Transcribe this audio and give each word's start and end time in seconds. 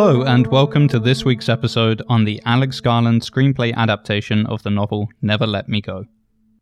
Hello, 0.00 0.22
and 0.22 0.46
welcome 0.46 0.86
to 0.86 1.00
this 1.00 1.24
week's 1.24 1.48
episode 1.48 2.02
on 2.08 2.24
the 2.24 2.40
Alex 2.44 2.78
Garland 2.78 3.22
screenplay 3.22 3.74
adaptation 3.74 4.46
of 4.46 4.62
the 4.62 4.70
novel 4.70 5.08
Never 5.22 5.44
Let 5.44 5.68
Me 5.68 5.80
Go. 5.80 6.04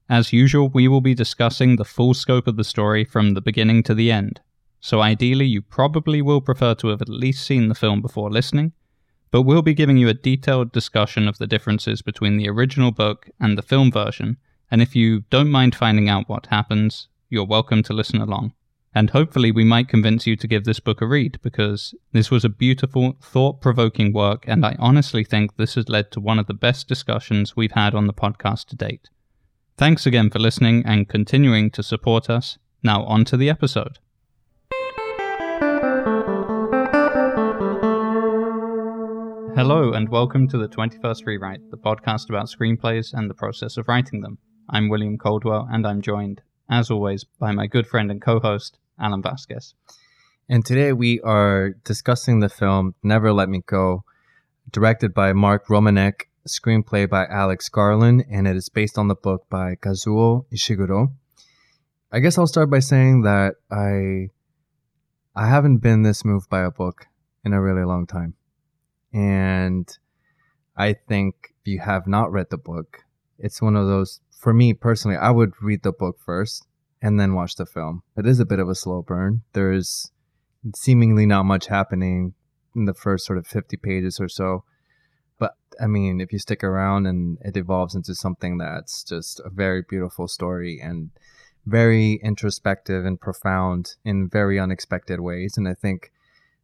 As 0.09 0.33
usual, 0.33 0.71
we 0.71 0.89
will 0.89 1.03
be 1.03 1.13
discussing 1.13 1.77
the 1.77 1.85
full 1.85 2.15
scope 2.15 2.47
of 2.47 2.57
the 2.57 2.65
story 2.65 3.05
from 3.05 3.35
the 3.35 3.43
beginning 3.43 3.83
to 3.83 3.95
the 3.95 4.11
end, 4.11 4.41
so 4.81 5.03
ideally, 5.03 5.45
you 5.45 5.61
probably 5.61 6.23
will 6.23 6.41
prefer 6.41 6.75
to 6.77 6.89
have 6.89 7.03
at 7.03 7.11
least 7.11 7.47
seen 7.47 7.69
the 7.69 7.75
film 7.75 8.01
before 8.01 8.31
listening, 8.31 8.73
but 9.31 9.43
we'll 9.43 9.61
be 9.61 9.75
giving 9.75 9.99
you 9.99 10.09
a 10.09 10.15
detailed 10.15 10.73
discussion 10.73 11.29
of 11.29 11.37
the 11.37 11.47
differences 11.47 12.01
between 12.01 12.39
the 12.39 12.49
original 12.49 12.91
book 12.91 13.29
and 13.39 13.59
the 13.59 13.63
film 13.63 13.93
version, 13.93 14.39
and 14.71 14.81
if 14.81 14.97
you 14.97 15.25
don't 15.29 15.51
mind 15.51 15.75
finding 15.75 16.09
out 16.09 16.27
what 16.27 16.47
happens, 16.47 17.09
you're 17.29 17.45
welcome 17.45 17.83
to 17.83 17.93
listen 17.93 18.19
along. 18.19 18.55
And 18.97 19.11
hopefully, 19.11 19.53
we 19.53 19.63
might 19.63 19.91
convince 19.91 20.27
you 20.27 20.37
to 20.37 20.49
give 20.49 20.65
this 20.65 20.81
book 20.81 21.03
a 21.03 21.07
read 21.07 21.39
because 21.43 21.95
this 22.13 22.31
was 22.31 22.47
a 22.47 22.49
beautiful, 22.49 23.19
thought 23.21 23.61
provoking 23.61 24.15
work, 24.15 24.47
and 24.49 24.65
I 24.65 24.75
honestly 24.79 25.23
think 25.23 25.59
this 25.59 25.75
has 25.75 25.91
led 25.91 26.11
to 26.13 26.19
one 26.21 26.39
of 26.39 26.47
the 26.47 26.55
best 26.55 26.89
discussions 26.89 27.55
we've 27.55 27.73
had 27.73 27.95
on 27.95 28.07
the 28.07 28.15
podcast 28.15 28.69
to 28.69 28.75
date. 28.75 29.11
Thanks 29.77 30.07
again 30.07 30.31
for 30.31 30.39
listening 30.39 30.83
and 30.87 31.11
continuing 31.11 31.71
to 31.73 31.83
support 31.83 32.31
us. 32.31 32.57
Now, 32.83 33.05
on 33.05 33.27
to 33.27 33.37
the 33.37 33.51
episode. 33.51 33.99
Hello, 39.55 39.93
and 39.93 40.09
welcome 40.09 40.49
to 40.49 40.57
the 40.57 40.69
21st 40.69 41.27
Rewrite, 41.27 41.71
the 41.71 41.77
podcast 41.77 42.31
about 42.31 42.49
screenplays 42.49 43.13
and 43.13 43.29
the 43.29 43.35
process 43.35 43.77
of 43.77 43.89
writing 43.89 44.23
them. 44.23 44.39
I'm 44.71 44.89
William 44.89 45.19
Coldwell, 45.19 45.69
and 45.71 45.87
I'm 45.87 46.01
joined, 46.01 46.41
as 46.71 46.91
always, 46.91 47.25
by 47.25 47.53
my 47.53 47.67
good 47.67 47.87
friend 47.87 48.11
and 48.11 48.23
co 48.23 48.41
host, 48.41 48.79
Alan 48.99 49.23
Vasquez. 49.23 49.75
And 50.49 50.65
today 50.65 50.93
we 50.93 51.21
are 51.23 51.71
discussing 51.85 52.41
the 52.41 52.49
film 52.49 52.95
Never 53.03 53.33
Let 53.33 53.49
Me 53.49 53.63
Go, 53.67 54.05
directed 54.71 55.13
by 55.13 55.33
Mark 55.33 55.67
Romanek, 55.67 56.29
screenplay 56.47 57.09
by 57.09 57.27
Alex 57.27 57.69
Garland, 57.69 58.25
and 58.31 58.47
it 58.47 58.57
is 58.57 58.69
based 58.69 58.97
on 58.97 59.09
the 59.09 59.15
book 59.15 59.47
by 59.51 59.75
Kazuo 59.75 60.47
Ishiguro. 60.53 61.13
I 62.13 62.21
guess 62.21 62.39
I'll 62.39 62.47
start 62.47 62.71
by 62.71 62.79
saying 62.79 63.23
that 63.23 63.57
I 63.71 64.31
I 65.35 65.49
haven't 65.49 65.79
been 65.79 66.03
this 66.03 66.25
moved 66.25 66.49
by 66.49 66.63
a 66.63 66.71
book 66.71 67.07
in 67.45 67.53
a 67.53 67.61
really 67.61 67.85
long 67.85 68.07
time. 68.07 68.35
And 69.13 69.89
I 70.77 70.95
think 70.95 71.55
if 71.61 71.67
you 71.67 71.81
have 71.81 72.07
not 72.07 72.33
read 72.33 72.51
the 72.51 72.59
book, 72.59 73.01
it's 73.39 73.61
one 73.61 73.77
of 73.77 73.87
those 73.87 74.21
for 74.31 74.55
me 74.55 74.73
personally, 74.75 75.17
I 75.17 75.31
would 75.31 75.53
read 75.61 75.83
the 75.83 75.93
book 75.93 76.19
first 76.25 76.66
and 77.03 77.21
then 77.21 77.35
watch 77.35 77.57
the 77.57 77.67
film. 77.67 78.03
It 78.17 78.27
is 78.27 78.41
a 78.41 78.47
bit 78.47 78.59
of 78.59 78.69
a 78.69 78.75
slow 78.75 79.03
burn. 79.03 79.43
There's 79.53 80.11
seemingly 80.75 81.27
not 81.27 81.45
much 81.45 81.67
happening 81.67 82.35
in 82.75 82.87
the 82.87 82.95
first 82.95 83.27
sort 83.27 83.39
of 83.39 83.47
50 83.47 83.77
pages 83.77 84.19
or 84.21 84.29
so. 84.29 84.65
But 85.39 85.53
I 85.81 85.87
mean, 85.87 86.21
if 86.21 86.33
you 86.33 86.39
stick 86.39 86.65
around 86.65 87.07
and 87.07 87.39
it 87.43 87.57
evolves 87.57 87.95
into 87.95 88.15
something 88.15 88.59
that's 88.59 89.05
just 89.05 89.41
a 89.45 89.51
very 89.51 89.83
beautiful 89.89 90.29
story 90.29 90.81
and 90.83 91.11
very 91.67 92.21
introspective 92.23 93.05
and 93.05 93.21
profound 93.21 93.97
in 94.05 94.29
very 94.29 94.59
unexpected 94.59 95.21
ways. 95.21 95.55
And 95.57 95.69
I 95.69 95.75
think 95.75 96.13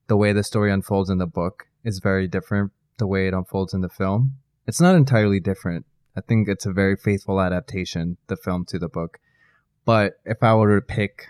the 0.07 0.17
way 0.17 0.33
the 0.33 0.45
story 0.45 0.71
unfolds 0.71 1.11
in 1.11 1.19
the 1.19 1.27
book 1.27 1.67
is 1.85 1.99
very 1.99 2.29
different 2.29 2.71
the 2.99 3.07
way 3.07 3.27
it 3.27 3.35
unfolds 3.35 3.75
in 3.75 3.81
the 3.81 3.89
film. 3.89 4.37
It's 4.67 4.81
not 4.81 4.95
entirely 4.95 5.41
different. 5.41 5.87
I 6.17 6.21
think 6.21 6.47
it's 6.47 6.67
a 6.67 6.73
very 6.73 6.97
faithful 6.97 7.41
adaptation, 7.41 8.17
the 8.29 8.37
film 8.37 8.65
to 8.67 8.79
the 8.79 8.89
book. 8.89 9.19
But 9.85 10.21
if 10.25 10.43
I 10.43 10.55
were 10.55 10.81
to 10.81 10.87
pick 10.87 11.29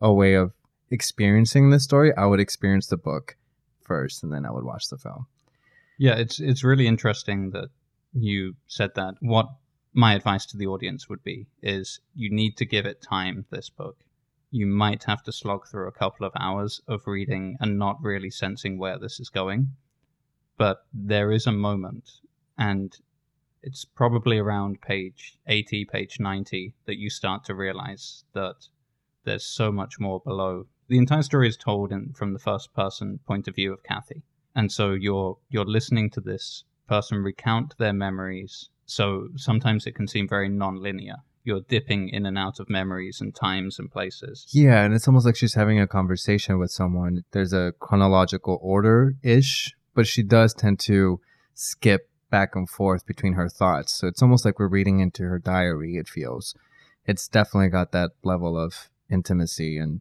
a 0.00 0.12
way 0.12 0.34
of 0.34 0.52
experiencing 0.90 1.70
the 1.70 1.80
story, 1.80 2.14
I 2.14 2.26
would 2.26 2.40
experience 2.40 2.86
the 2.86 2.96
book 2.96 3.36
first 3.82 4.22
and 4.22 4.32
then 4.32 4.44
I 4.44 4.50
would 4.50 4.64
watch 4.64 4.88
the 4.88 4.98
film. 4.98 5.26
Yeah, 5.98 6.16
it's 6.16 6.40
it's 6.40 6.64
really 6.64 6.86
interesting 6.86 7.50
that 7.50 7.68
you 8.12 8.56
said 8.66 8.94
that. 8.94 9.14
What 9.20 9.48
my 9.92 10.14
advice 10.14 10.46
to 10.46 10.56
the 10.56 10.66
audience 10.66 11.08
would 11.08 11.22
be 11.22 11.46
is 11.62 12.00
you 12.14 12.30
need 12.30 12.56
to 12.58 12.64
give 12.64 12.86
it 12.86 13.02
time 13.02 13.44
this 13.50 13.68
book. 13.70 13.98
You 14.50 14.66
might 14.66 15.04
have 15.04 15.22
to 15.24 15.32
slog 15.32 15.66
through 15.66 15.88
a 15.88 15.92
couple 15.92 16.26
of 16.26 16.32
hours 16.38 16.80
of 16.88 17.06
reading 17.06 17.56
and 17.60 17.78
not 17.78 18.02
really 18.02 18.30
sensing 18.30 18.78
where 18.78 18.98
this 18.98 19.20
is 19.20 19.28
going. 19.28 19.68
But 20.56 20.84
there 20.92 21.30
is 21.30 21.46
a 21.46 21.52
moment 21.52 22.10
and 22.58 22.96
it's 23.62 23.84
probably 23.84 24.38
around 24.38 24.80
page 24.80 25.38
80, 25.46 25.84
page 25.86 26.18
90 26.18 26.74
that 26.86 26.98
you 26.98 27.10
start 27.10 27.44
to 27.44 27.54
realize 27.54 28.24
that 28.32 28.66
there's 29.24 29.44
so 29.44 29.70
much 29.70 29.98
more 29.98 30.20
below. 30.20 30.66
The 30.88 30.98
entire 30.98 31.22
story 31.22 31.48
is 31.48 31.56
told 31.56 31.92
in, 31.92 32.12
from 32.14 32.32
the 32.32 32.38
first 32.38 32.72
person 32.74 33.20
point 33.26 33.48
of 33.48 33.54
view 33.54 33.72
of 33.72 33.82
Kathy. 33.82 34.22
And 34.54 34.72
so 34.72 34.92
you're 34.92 35.38
you're 35.48 35.64
listening 35.64 36.10
to 36.10 36.20
this 36.20 36.64
person 36.88 37.18
recount 37.18 37.76
their 37.78 37.92
memories. 37.92 38.68
So 38.86 39.28
sometimes 39.36 39.86
it 39.86 39.94
can 39.94 40.08
seem 40.08 40.26
very 40.26 40.48
non-linear. 40.48 41.16
You're 41.44 41.60
dipping 41.60 42.08
in 42.08 42.26
and 42.26 42.36
out 42.36 42.58
of 42.58 42.68
memories 42.68 43.20
and 43.20 43.34
times 43.34 43.78
and 43.78 43.90
places. 43.90 44.46
Yeah, 44.50 44.84
and 44.84 44.92
it's 44.92 45.06
almost 45.06 45.24
like 45.24 45.36
she's 45.36 45.54
having 45.54 45.78
a 45.78 45.86
conversation 45.86 46.58
with 46.58 46.72
someone. 46.72 47.24
There's 47.30 47.52
a 47.52 47.72
chronological 47.78 48.58
order 48.60 49.14
ish, 49.22 49.72
but 49.94 50.06
she 50.06 50.22
does 50.22 50.52
tend 50.52 50.80
to 50.80 51.20
skip 51.54 52.09
back 52.30 52.54
and 52.54 52.68
forth 52.68 53.06
between 53.06 53.34
her 53.34 53.48
thoughts. 53.48 53.94
So 53.94 54.06
it's 54.06 54.22
almost 54.22 54.44
like 54.44 54.58
we're 54.58 54.68
reading 54.68 55.00
into 55.00 55.24
her 55.24 55.38
diary, 55.38 55.96
it 55.96 56.08
feels. 56.08 56.54
It's 57.06 57.28
definitely 57.28 57.68
got 57.68 57.92
that 57.92 58.10
level 58.22 58.58
of 58.58 58.88
intimacy 59.10 59.76
and 59.76 60.00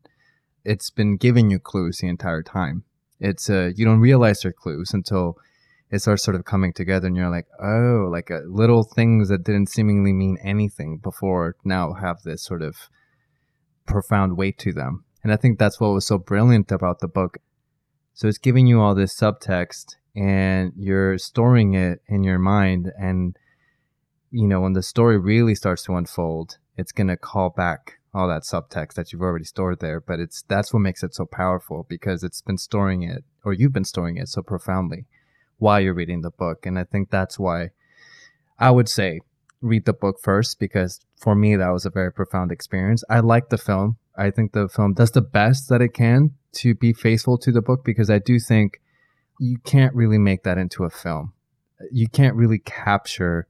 it's 0.64 0.90
been 0.90 1.18
giving 1.18 1.50
you 1.50 1.60
clues 1.60 2.00
the 2.00 2.08
entire 2.08 2.44
time. 2.44 2.84
It's 3.20 3.50
uh 3.50 3.72
you 3.76 3.86
don't 3.86 4.00
realize 4.00 4.42
they're 4.42 4.54
clues 4.54 4.94
until 4.94 5.38
it 5.92 6.00
starts 6.00 6.24
sort 6.24 6.36
of 6.36 6.46
coming 6.46 6.72
together 6.72 7.08
and 7.08 7.16
you're 7.16 7.32
like, 7.32 7.48
oh, 7.60 8.08
like 8.12 8.30
uh, 8.30 8.42
little 8.46 8.84
things 8.84 9.30
that 9.30 9.44
didn't 9.44 9.70
seemingly 9.70 10.14
mean 10.14 10.38
anything 10.44 10.98
before 10.98 11.56
now 11.64 11.94
have 11.94 12.22
this 12.24 12.44
sort 12.44 12.62
of 12.62 12.90
profound 13.88 14.38
weight 14.38 14.60
to 14.60 14.72
them. 14.72 15.04
And 15.24 15.34
I 15.34 15.36
think 15.36 15.58
that's 15.58 15.80
what 15.80 15.90
was 15.90 16.06
so 16.06 16.18
brilliant 16.18 16.72
about 16.72 17.00
the 17.00 17.08
book. 17.08 17.40
So 18.14 18.28
it's 18.28 18.38
giving 18.38 18.68
you 18.68 18.80
all 18.80 18.94
this 18.94 19.18
subtext 19.18 19.96
and 20.19 20.74
you're 20.75 21.18
storing 21.18 21.74
it 21.74 22.02
in 22.07 22.24
your 22.24 22.40
mind 22.40 22.91
and 23.00 23.38
you 24.31 24.47
know 24.47 24.62
when 24.62 24.74
the 24.74 24.84
story 24.84 25.18
really 25.18 25.56
starts 25.56 25.84
to 25.84 25.96
unfold 25.96 26.57
it's 26.78 26.91
going 26.91 27.07
to 27.07 27.18
call 27.18 27.50
back 27.50 28.00
all 28.13 28.28
that 28.28 28.44
subtext 28.44 28.94
that 28.94 29.12
you've 29.12 29.22
already 29.22 29.46
stored 29.46 29.80
there 29.80 30.00
but 30.00 30.19
it's 30.19 30.44
that's 30.47 30.74
what 30.74 30.80
makes 30.80 31.03
it 31.03 31.16
so 31.16 31.25
powerful 31.25 31.85
because 31.88 32.24
it's 32.24 32.41
been 32.41 32.57
storing 32.57 33.02
it 33.03 33.24
or 33.46 33.53
you've 33.53 33.74
been 33.74 33.85
storing 33.85 34.18
it 34.18 34.28
so 34.28 34.41
profoundly 34.41 35.06
while 35.57 35.80
you're 35.80 35.94
reading 35.94 36.22
the 36.22 36.31
book 36.31 36.66
and 36.66 36.78
i 36.78 36.84
think 36.84 37.09
that's 37.09 37.40
why 37.40 37.69
i 38.57 38.69
would 38.69 38.90
say 38.90 39.22
read 39.62 39.86
the 39.86 39.94
book 39.94 40.19
first 40.22 40.59
because 40.59 41.00
for 41.18 41.36
me 41.36 41.56
that 41.56 41.69
was 41.69 41.86
a 41.86 41.90
very 41.90 42.12
profound 42.12 42.51
experience. 42.51 43.03
I 43.09 43.19
like 43.19 43.50
the 43.50 43.57
film. 43.57 43.97
I 44.18 44.31
think 44.31 44.53
the 44.53 44.69
film 44.69 44.94
does 44.94 45.12
the 45.12 45.22
best 45.22 45.69
that 45.69 45.81
it 45.81 45.94
can 45.94 46.31
to 46.53 46.74
be 46.74 46.94
faithful 46.94 47.38
to 47.38 47.51
the 47.51 47.62
book 47.62 47.86
because 47.86 48.09
i 48.09 48.18
do 48.18 48.40
think 48.40 48.81
you 49.40 49.58
can't 49.60 49.96
really 49.96 50.18
make 50.18 50.44
that 50.44 50.58
into 50.58 50.84
a 50.84 50.90
film. 50.90 51.34
You 51.92 52.08
can't 52.10 52.36
really 52.36 52.60
capture 52.60 53.48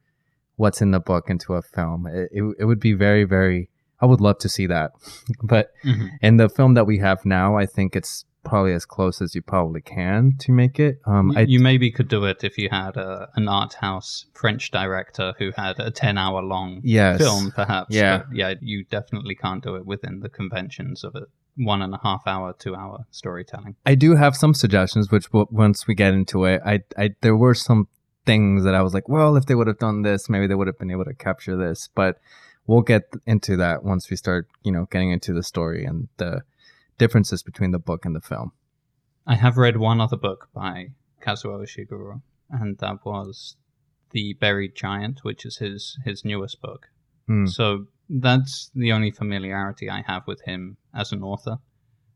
what's 0.56 0.82
in 0.82 0.92
the 0.92 1.00
book 1.00 1.30
into 1.30 1.56
a 1.56 1.62
film. 1.62 2.06
It, 2.06 2.30
it, 2.32 2.56
it 2.60 2.66
would 2.66 2.80
be 2.80 2.94
very, 2.94 3.24
very, 3.24 3.70
I 4.00 4.06
would 4.06 4.22
love 4.22 4.38
to 4.40 4.50
see 4.50 4.68
that. 4.68 4.92
but 5.44 5.72
mm-hmm. 5.84 6.08
in 6.22 6.38
the 6.38 6.48
film 6.48 6.76
that 6.76 6.86
we 6.86 7.00
have 7.00 7.26
now, 7.26 7.58
I 7.58 7.66
think 7.66 7.96
it's 7.96 8.26
probably 8.46 8.74
as 8.74 8.86
close 8.86 9.22
as 9.22 9.36
you 9.36 9.42
probably 9.42 9.82
can 9.82 10.34
to 10.40 10.52
make 10.52 10.80
it. 10.80 11.00
Um, 11.06 11.32
you, 11.32 11.38
I, 11.38 11.42
you 11.42 11.60
maybe 11.60 11.92
could 11.92 12.08
do 12.08 12.24
it 12.26 12.44
if 12.44 12.58
you 12.58 12.70
had 12.70 12.96
a, 12.96 13.30
an 13.36 13.48
art 13.48 13.74
house 13.74 14.26
French 14.34 14.70
director 14.70 15.34
who 15.40 15.52
had 15.56 15.80
a 15.80 15.90
10 15.90 16.18
hour 16.18 16.42
long 16.42 16.82
yes. 16.84 17.18
film, 17.18 17.52
perhaps. 17.52 17.96
Yeah. 17.96 18.20
But 18.20 18.36
yeah, 18.36 18.54
you 18.62 18.86
definitely 18.86 19.36
can't 19.36 19.64
do 19.64 19.76
it 19.76 19.86
within 19.86 20.20
the 20.20 20.30
conventions 20.30 21.04
of 21.04 21.16
it 21.16 21.30
one 21.60 21.82
and 21.82 21.94
a 21.94 22.00
half 22.02 22.24
hour, 22.26 22.54
two 22.58 22.76
hour 22.76 23.06
storytelling. 23.12 23.76
I 23.86 23.96
do 23.96 24.16
have 24.16 24.36
some 24.36 24.54
suggestions, 24.54 25.12
which 25.12 25.28
once 25.32 25.88
we 25.88 25.94
get 25.94 26.14
into 26.14 26.46
it, 26.46 26.62
I, 26.66 26.80
I 26.98 27.12
there 27.22 27.36
were 27.36 27.54
some 27.54 27.88
things 28.26 28.64
that 28.64 28.76
I 28.76 28.82
was 28.82 28.94
like, 28.94 29.10
well, 29.10 29.36
if 29.36 29.46
they 29.46 29.56
would 29.56 29.68
have 29.68 29.80
done 29.80 30.02
this, 30.04 30.30
maybe 30.30 30.48
they 30.48 30.56
would 30.56 30.68
have 30.68 30.80
been 30.80 30.92
able 30.92 31.06
to 31.06 31.14
capture 31.14 31.58
this. 31.58 31.90
But 31.94 32.20
we'll 32.66 32.82
get 32.82 33.04
into 33.26 33.58
that 33.58 33.84
once 33.84 34.10
we 34.10 34.16
start, 34.16 34.48
you 34.64 34.72
know, 34.72 34.88
getting 34.92 35.12
into 35.12 35.34
the 35.34 35.44
story 35.44 35.84
and 35.84 36.08
the 36.18 36.42
differences 36.98 37.44
between 37.44 37.72
the 37.72 37.80
book 37.80 38.06
and 38.06 38.16
the 38.16 38.22
film. 38.22 38.52
I 39.28 39.36
have 39.36 39.58
read 39.58 39.78
one 39.78 40.02
other 40.02 40.18
book 40.18 40.50
by 40.54 40.92
Kazuo 41.22 41.64
Ishiguro, 41.64 42.22
and 42.50 42.78
that 42.80 43.06
was 43.06 43.58
The 44.12 44.34
Buried 44.34 44.76
Giant, 44.76 45.24
which 45.24 45.46
is 45.46 45.58
his 45.58 46.00
his 46.06 46.24
newest 46.24 46.62
book. 46.62 46.88
Mm. 47.30 47.50
So 47.50 47.88
that's 48.10 48.72
the 48.74 48.92
only 48.92 49.12
familiarity 49.12 49.90
I 49.90 50.04
have 50.08 50.26
with 50.28 50.42
him 50.42 50.78
as 50.94 51.12
an 51.12 51.24
author. 51.24 51.58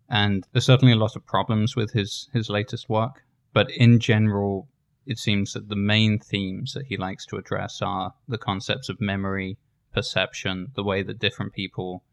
And 0.10 0.45
there's 0.51 0.66
certainly 0.66 0.94
a 0.94 0.98
lot 0.98 1.16
of 1.16 1.25
problems 1.25 1.75
with 1.75 1.94
his, 1.94 2.30
his 2.34 2.50
latest 2.50 2.90
work, 2.90 3.24
but 3.54 3.69
in 3.72 4.00
general, 4.00 4.68
it 5.06 5.18
seems 5.19 5.54
that 5.54 5.69
the 5.69 5.75
main 5.75 6.19
themes 6.19 6.74
that 6.74 6.88
he 6.88 6.98
likes 6.98 7.25
to 7.28 7.38
address 7.38 7.81
are 7.81 8.13
the 8.28 8.38
concepts 8.38 8.90
of 8.90 9.01
memory, 9.01 9.57
perception, 9.94 10.68
the 10.75 10.84
way 10.84 11.04
that 11.04 11.19
different 11.19 11.54
people 11.54 12.04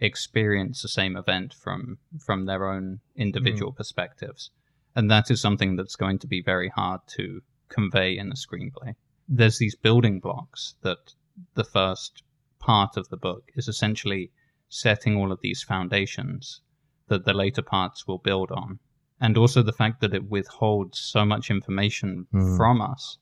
experience 0.00 0.82
the 0.82 0.88
same 0.88 1.16
event 1.16 1.54
from 1.54 1.96
from 2.18 2.46
their 2.46 2.68
own 2.68 2.98
individual 3.14 3.72
mm. 3.72 3.76
perspectives. 3.76 4.50
And 4.96 5.10
that 5.10 5.30
is 5.30 5.40
something 5.40 5.76
that's 5.76 5.96
going 5.96 6.18
to 6.18 6.26
be 6.26 6.42
very 6.42 6.68
hard 6.68 7.00
to 7.16 7.42
convey 7.68 8.18
in 8.18 8.32
a 8.32 8.34
screenplay. 8.34 8.94
There's 9.28 9.58
these 9.58 9.76
building 9.76 10.18
blocks 10.20 10.74
that 10.82 11.14
the 11.54 11.64
first 11.64 12.22
part 12.62 12.96
of 12.96 13.08
the 13.08 13.16
book 13.16 13.50
is 13.54 13.68
essentially 13.68 14.30
setting 14.68 15.16
all 15.16 15.30
of 15.32 15.40
these 15.42 15.62
foundations 15.62 16.62
that 17.08 17.24
the 17.24 17.34
later 17.34 17.62
parts 17.62 18.06
will 18.06 18.18
build 18.18 18.50
on. 18.50 18.78
And 19.20 19.36
also 19.36 19.62
the 19.62 19.72
fact 19.72 20.00
that 20.00 20.14
it 20.14 20.30
withholds 20.30 20.98
so 20.98 21.24
much 21.24 21.50
information 21.50 22.26
Mm. 22.32 22.56
from 22.56 22.80
us. 22.80 23.18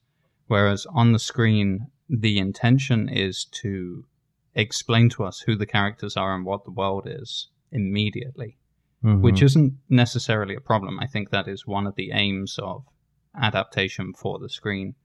Whereas 0.47 0.85
on 0.87 1.11
the 1.11 1.19
screen, 1.19 1.87
the 2.09 2.37
intention 2.39 3.09
is 3.09 3.45
to 3.61 4.05
explain 4.55 5.09
to 5.09 5.23
us 5.23 5.39
who 5.41 5.55
the 5.55 5.65
characters 5.65 6.17
are 6.17 6.35
and 6.35 6.45
what 6.45 6.63
the 6.65 6.71
world 6.71 7.05
is 7.07 7.49
immediately, 7.71 8.57
Mhm. 9.03 9.21
which 9.21 9.41
isn't 9.41 9.73
necessarily 9.89 10.55
a 10.55 10.61
problem. 10.61 10.99
I 10.99 11.07
think 11.07 11.29
that 11.29 11.47
is 11.47 11.67
one 11.67 11.87
of 11.87 11.95
the 11.95 12.11
aims 12.11 12.59
of 12.59 12.85
adaptation 13.35 14.13
for 14.13 14.39
the 14.39 14.49
screen 14.49 14.95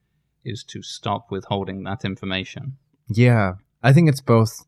is 0.44 0.64
to 0.64 0.82
stop 0.82 1.30
withholding 1.30 1.84
that 1.84 2.04
information. 2.04 2.76
Yeah, 3.08 3.54
I 3.82 3.92
think 3.92 4.08
it's 4.08 4.20
both. 4.20 4.64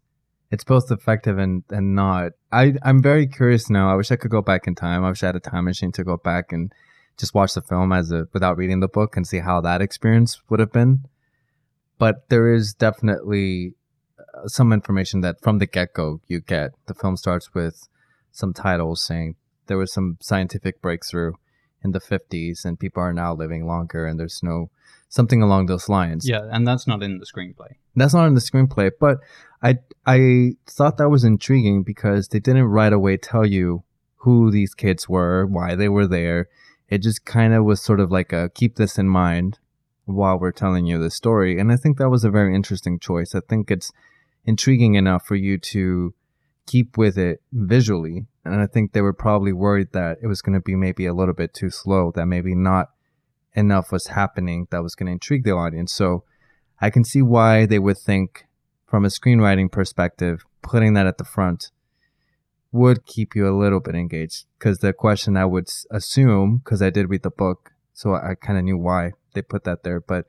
It's 0.51 0.65
both 0.65 0.91
effective 0.91 1.39
and 1.39 1.63
and 1.71 1.95
not. 1.95 2.33
I 2.51 2.75
I'm 2.83 3.03
very 3.03 3.27
curious 3.27 3.69
now. 3.69 3.91
I 3.91 3.97
wish 3.97 4.11
I 4.11 4.17
could 4.17 4.31
go 4.31 4.43
back 4.43 4.67
in 4.67 4.75
time. 4.75 5.05
I 5.05 5.11
wish 5.11 5.23
I 5.23 5.27
had 5.27 5.37
a 5.37 5.41
time 5.41 5.65
machine 5.65 5.93
to 5.93 6.05
go 6.05 6.17
back 6.17 6.53
and 6.53 6.73
just 7.19 7.35
watch 7.35 7.55
the 7.55 7.63
film 7.63 7.93
as 7.93 8.11
a 8.13 8.29
without 8.33 8.57
reading 8.57 8.81
the 8.81 8.89
book 8.89 9.17
and 9.17 9.27
see 9.27 9.41
how 9.41 9.61
that 9.61 9.83
experience 9.83 10.41
would 10.49 10.61
have 10.61 10.73
been. 10.73 11.05
But 11.99 12.29
there 12.29 12.53
is 12.53 12.75
definitely 12.75 13.75
uh, 14.19 14.47
some 14.47 14.73
information 14.73 15.21
that 15.23 15.41
from 15.43 15.59
the 15.59 15.67
get 15.67 15.93
go 15.93 16.21
you 16.29 16.41
get. 16.41 16.71
The 16.87 16.95
film 16.95 17.17
starts 17.17 17.53
with 17.53 17.89
some 18.31 18.53
titles 18.53 19.05
saying 19.05 19.35
there 19.67 19.79
was 19.79 19.93
some 19.93 20.17
scientific 20.21 20.81
breakthrough 20.81 21.33
in 21.83 21.93
the 21.93 22.01
50s 22.01 22.65
and 22.65 22.79
people 22.79 23.03
are 23.03 23.13
now 23.13 23.35
living 23.35 23.67
longer 23.67 24.07
and 24.07 24.19
there's 24.19 24.41
no 24.43 24.71
something 25.09 25.43
along 25.43 25.67
those 25.67 25.89
lines. 25.89 26.29
Yeah, 26.29 26.43
and 26.51 26.67
that's 26.67 26.87
not 26.87 27.03
in 27.03 27.19
the 27.19 27.27
screenplay. 27.27 27.77
That's 27.97 28.15
not 28.15 28.27
in 28.27 28.35
the 28.35 28.41
screenplay, 28.41 28.91
but 29.01 29.19
I 29.63 29.79
I 30.07 30.53
thought 30.67 30.99
that 30.99 31.09
was 31.09 31.25
intriguing 31.25 31.83
because 31.83 32.29
they 32.29 32.41
didn't 32.41 32.65
right 32.65 32.93
away 32.93 33.17
tell 33.17 33.47
you 33.47 33.85
who 34.23 34.51
these 34.51 34.75
kids 34.75 35.09
were, 35.09 35.47
why 35.47 35.75
they 35.75 35.89
were 35.89 36.07
there. 36.07 36.49
It 36.89 36.99
just 37.03 37.25
kind 37.25 37.55
of 37.55 37.65
was 37.65 37.83
sort 37.83 38.01
of 38.01 38.11
like 38.11 38.33
a 38.33 38.51
keep 38.55 38.77
this 38.77 38.99
in 38.99 39.09
mind 39.09 39.59
while 40.05 40.39
we're 40.39 40.53
telling 40.53 40.87
you 40.87 40.99
the 40.99 41.11
story, 41.11 41.59
and 41.59 41.73
I 41.73 41.77
think 41.77 41.99
that 41.99 42.09
was 42.09 42.25
a 42.25 42.31
very 42.31 42.55
interesting 42.55 42.99
choice. 42.99 43.35
I 43.35 43.41
think 43.41 43.71
it's 43.71 43.93
intriguing 44.45 44.95
enough 44.95 45.27
for 45.27 45.35
you 45.35 45.59
to 45.59 46.15
keep 46.67 46.97
with 46.97 47.19
it 47.19 47.43
visually, 47.53 48.27
and 48.45 48.61
I 48.61 48.67
think 48.67 48.93
they 48.93 49.03
were 49.03 49.13
probably 49.13 49.53
worried 49.53 49.89
that 49.93 50.19
it 50.23 50.27
was 50.27 50.41
going 50.41 50.55
to 50.55 50.63
be 50.63 50.77
maybe 50.77 51.05
a 51.05 51.15
little 51.15 51.35
bit 51.35 51.53
too 51.53 51.71
slow, 51.71 52.11
that 52.15 52.27
maybe 52.27 52.55
not 52.55 52.91
enough 53.55 53.91
was 53.91 54.09
happening 54.09 54.67
that 54.71 54.83
was 54.83 54.95
going 54.95 55.07
to 55.07 55.13
intrigue 55.13 55.45
the 55.45 55.53
audience. 55.53 55.93
So 55.93 56.25
I 56.81 56.91
can 56.91 57.05
see 57.05 57.23
why 57.23 57.67
they 57.67 57.79
would 57.79 57.99
think, 57.99 58.47
from 58.87 59.05
a 59.05 59.09
screenwriting 59.09 59.71
perspective, 59.71 60.45
putting 60.63 60.95
that 60.95 61.07
at 61.07 61.19
the 61.19 61.25
front 61.25 61.71
would 62.71 63.07
keep 63.07 63.35
you 63.35 63.49
a 63.49 63.59
little 63.59 63.81
bit 63.81 63.95
engaged. 63.95 64.45
Because 64.59 64.79
the 64.79 64.93
question 64.93 65.37
I 65.37 65.45
would 65.45 65.69
assume, 65.91 66.59
because 66.59 66.83
I 66.83 66.91
did 66.91 67.11
read 67.11 67.23
the 67.23 67.31
book, 67.31 67.73
so 67.93 68.15
I 68.15 68.35
kind 68.41 68.59
of 68.59 68.65
knew 68.65 68.79
why 68.79 69.13
they 69.35 69.43
put 69.43 69.65
that 69.65 69.83
there. 69.83 70.01
But 70.01 70.27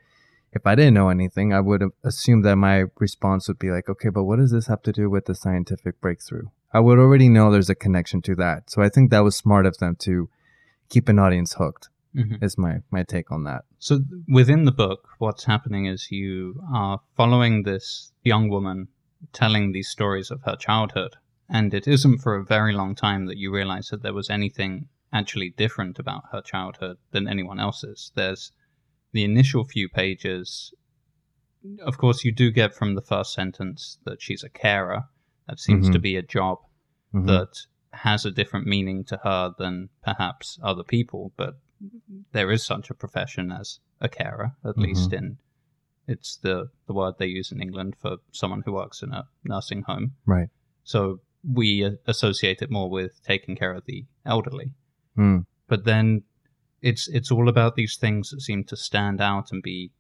if 0.51 0.65
I 0.65 0.75
didn't 0.75 0.95
know 0.95 1.10
anything, 1.10 1.54
I 1.54 1.60
would 1.60 1.81
have 1.81 1.92
assumed 2.04 2.44
that 2.45 2.56
my 2.56 2.86
response 3.00 3.48
would 3.48 3.60
be 3.60 3.69
like, 3.72 3.88
okay, 3.88 4.10
but 4.10 4.24
what 4.24 4.39
does 4.39 4.51
this 4.51 4.68
have 4.68 4.81
to 4.83 4.92
do 4.92 5.10
with 5.10 5.25
the 5.25 5.36
scientific 5.36 6.01
breakthrough? 6.01 6.48
I 6.74 6.80
would 6.80 6.98
already 6.98 7.30
know 7.30 7.51
there's 7.51 7.69
a 7.69 7.75
connection 7.75 8.22
to 8.24 8.36
that. 8.36 8.72
So 8.72 8.81
I 8.81 8.89
think 8.89 9.12
that 9.12 9.24
was 9.24 9.36
smart 9.36 9.65
of 9.65 9.77
them 9.77 9.95
to 10.01 10.30
keep 10.89 11.07
an 11.07 11.19
audience 11.19 11.54
hooked, 11.54 11.89
Mhm. 12.15 12.41
is 12.44 12.57
my, 12.57 12.79
my 12.91 13.03
take 13.03 13.31
on 13.31 13.44
that. 13.44 13.65
So 13.77 14.00
within 14.27 14.65
the 14.65 14.71
book, 14.71 15.09
what's 15.19 15.44
happening 15.45 15.85
is 15.85 16.09
you 16.11 16.59
are 16.73 17.00
following 17.15 17.63
this 17.63 18.11
young 18.23 18.50
woman 18.50 18.88
telling 19.33 19.71
these 19.71 19.89
stories 19.89 20.31
of 20.31 20.41
her 20.44 20.56
childhood, 20.56 21.15
and 21.50 21.73
it 21.73 21.88
isn't 21.88 22.19
for 22.19 22.35
a 22.35 22.44
very 22.45 22.73
long 22.73 22.95
time 22.95 23.25
that 23.27 23.38
you 23.38 23.53
realize 23.53 23.89
that 23.89 24.01
there 24.01 24.13
was 24.13 24.29
anything 24.29 24.88
actually 25.11 25.50
different 25.51 26.00
about 26.00 26.23
her 26.31 26.41
childhood 26.41 26.97
than 27.11 27.27
anyone 27.27 27.59
else's. 27.59 28.12
There's 28.15 28.51
the 29.12 29.23
initial 29.23 29.65
few 29.65 29.89
pages. 29.89 30.73
Of 31.81 31.97
course, 31.97 32.23
you 32.23 32.31
do 32.31 32.51
get 32.51 32.73
from 32.73 32.95
the 32.95 33.01
first 33.01 33.33
sentence 33.33 33.97
that 34.05 34.21
she's 34.21 34.44
a 34.44 34.50
carer. 34.50 35.03
That 35.47 35.59
seems 35.59 35.89
Mhm. 35.89 35.94
to 35.94 36.00
be 36.00 36.15
a 36.15 36.21
job 36.21 36.59
Mhm. 37.13 37.27
that 37.27 37.65
has 37.91 38.23
a 38.25 38.31
different 38.31 38.67
meaning 38.67 39.03
to 39.05 39.17
her 39.23 39.53
than 39.57 39.89
perhaps 40.03 40.59
other 40.62 40.83
people, 40.83 41.33
but 41.35 41.59
there 42.31 42.51
is 42.51 42.65
such 42.65 42.89
a 42.89 42.93
profession 42.93 43.51
as 43.51 43.79
a 44.01 44.09
carer, 44.09 44.55
at 44.63 44.75
Mhm. 44.75 44.81
least 44.83 45.13
in 45.13 45.37
it's 46.07 46.37
the 46.37 46.69
the 46.87 46.93
word 46.93 47.15
they 47.19 47.27
use 47.27 47.51
in 47.51 47.61
England 47.61 47.95
for 47.99 48.17
someone 48.31 48.63
who 48.65 48.71
works 48.73 49.03
in 49.03 49.13
a 49.13 49.27
nursing 49.43 49.83
home. 49.83 50.15
Right. 50.25 50.49
So 50.83 51.21
we 51.43 51.83
associate 52.07 52.61
it 52.61 52.71
more 52.71 52.89
with 52.89 53.21
taking 53.23 53.55
care 53.55 53.73
of 53.73 53.85
the 53.85 54.05
elderly. 54.25 54.73
Mm. 55.15 55.45
But 55.67 55.85
then 55.85 56.23
it's 56.81 57.07
it's 57.09 57.31
all 57.31 57.47
about 57.47 57.75
these 57.75 57.95
things 57.97 58.31
that 58.31 58.41
seem 58.41 58.63
to 58.65 58.75
stand 58.75 59.21
out 59.21 59.51
and 59.51 59.61
be 59.61 59.91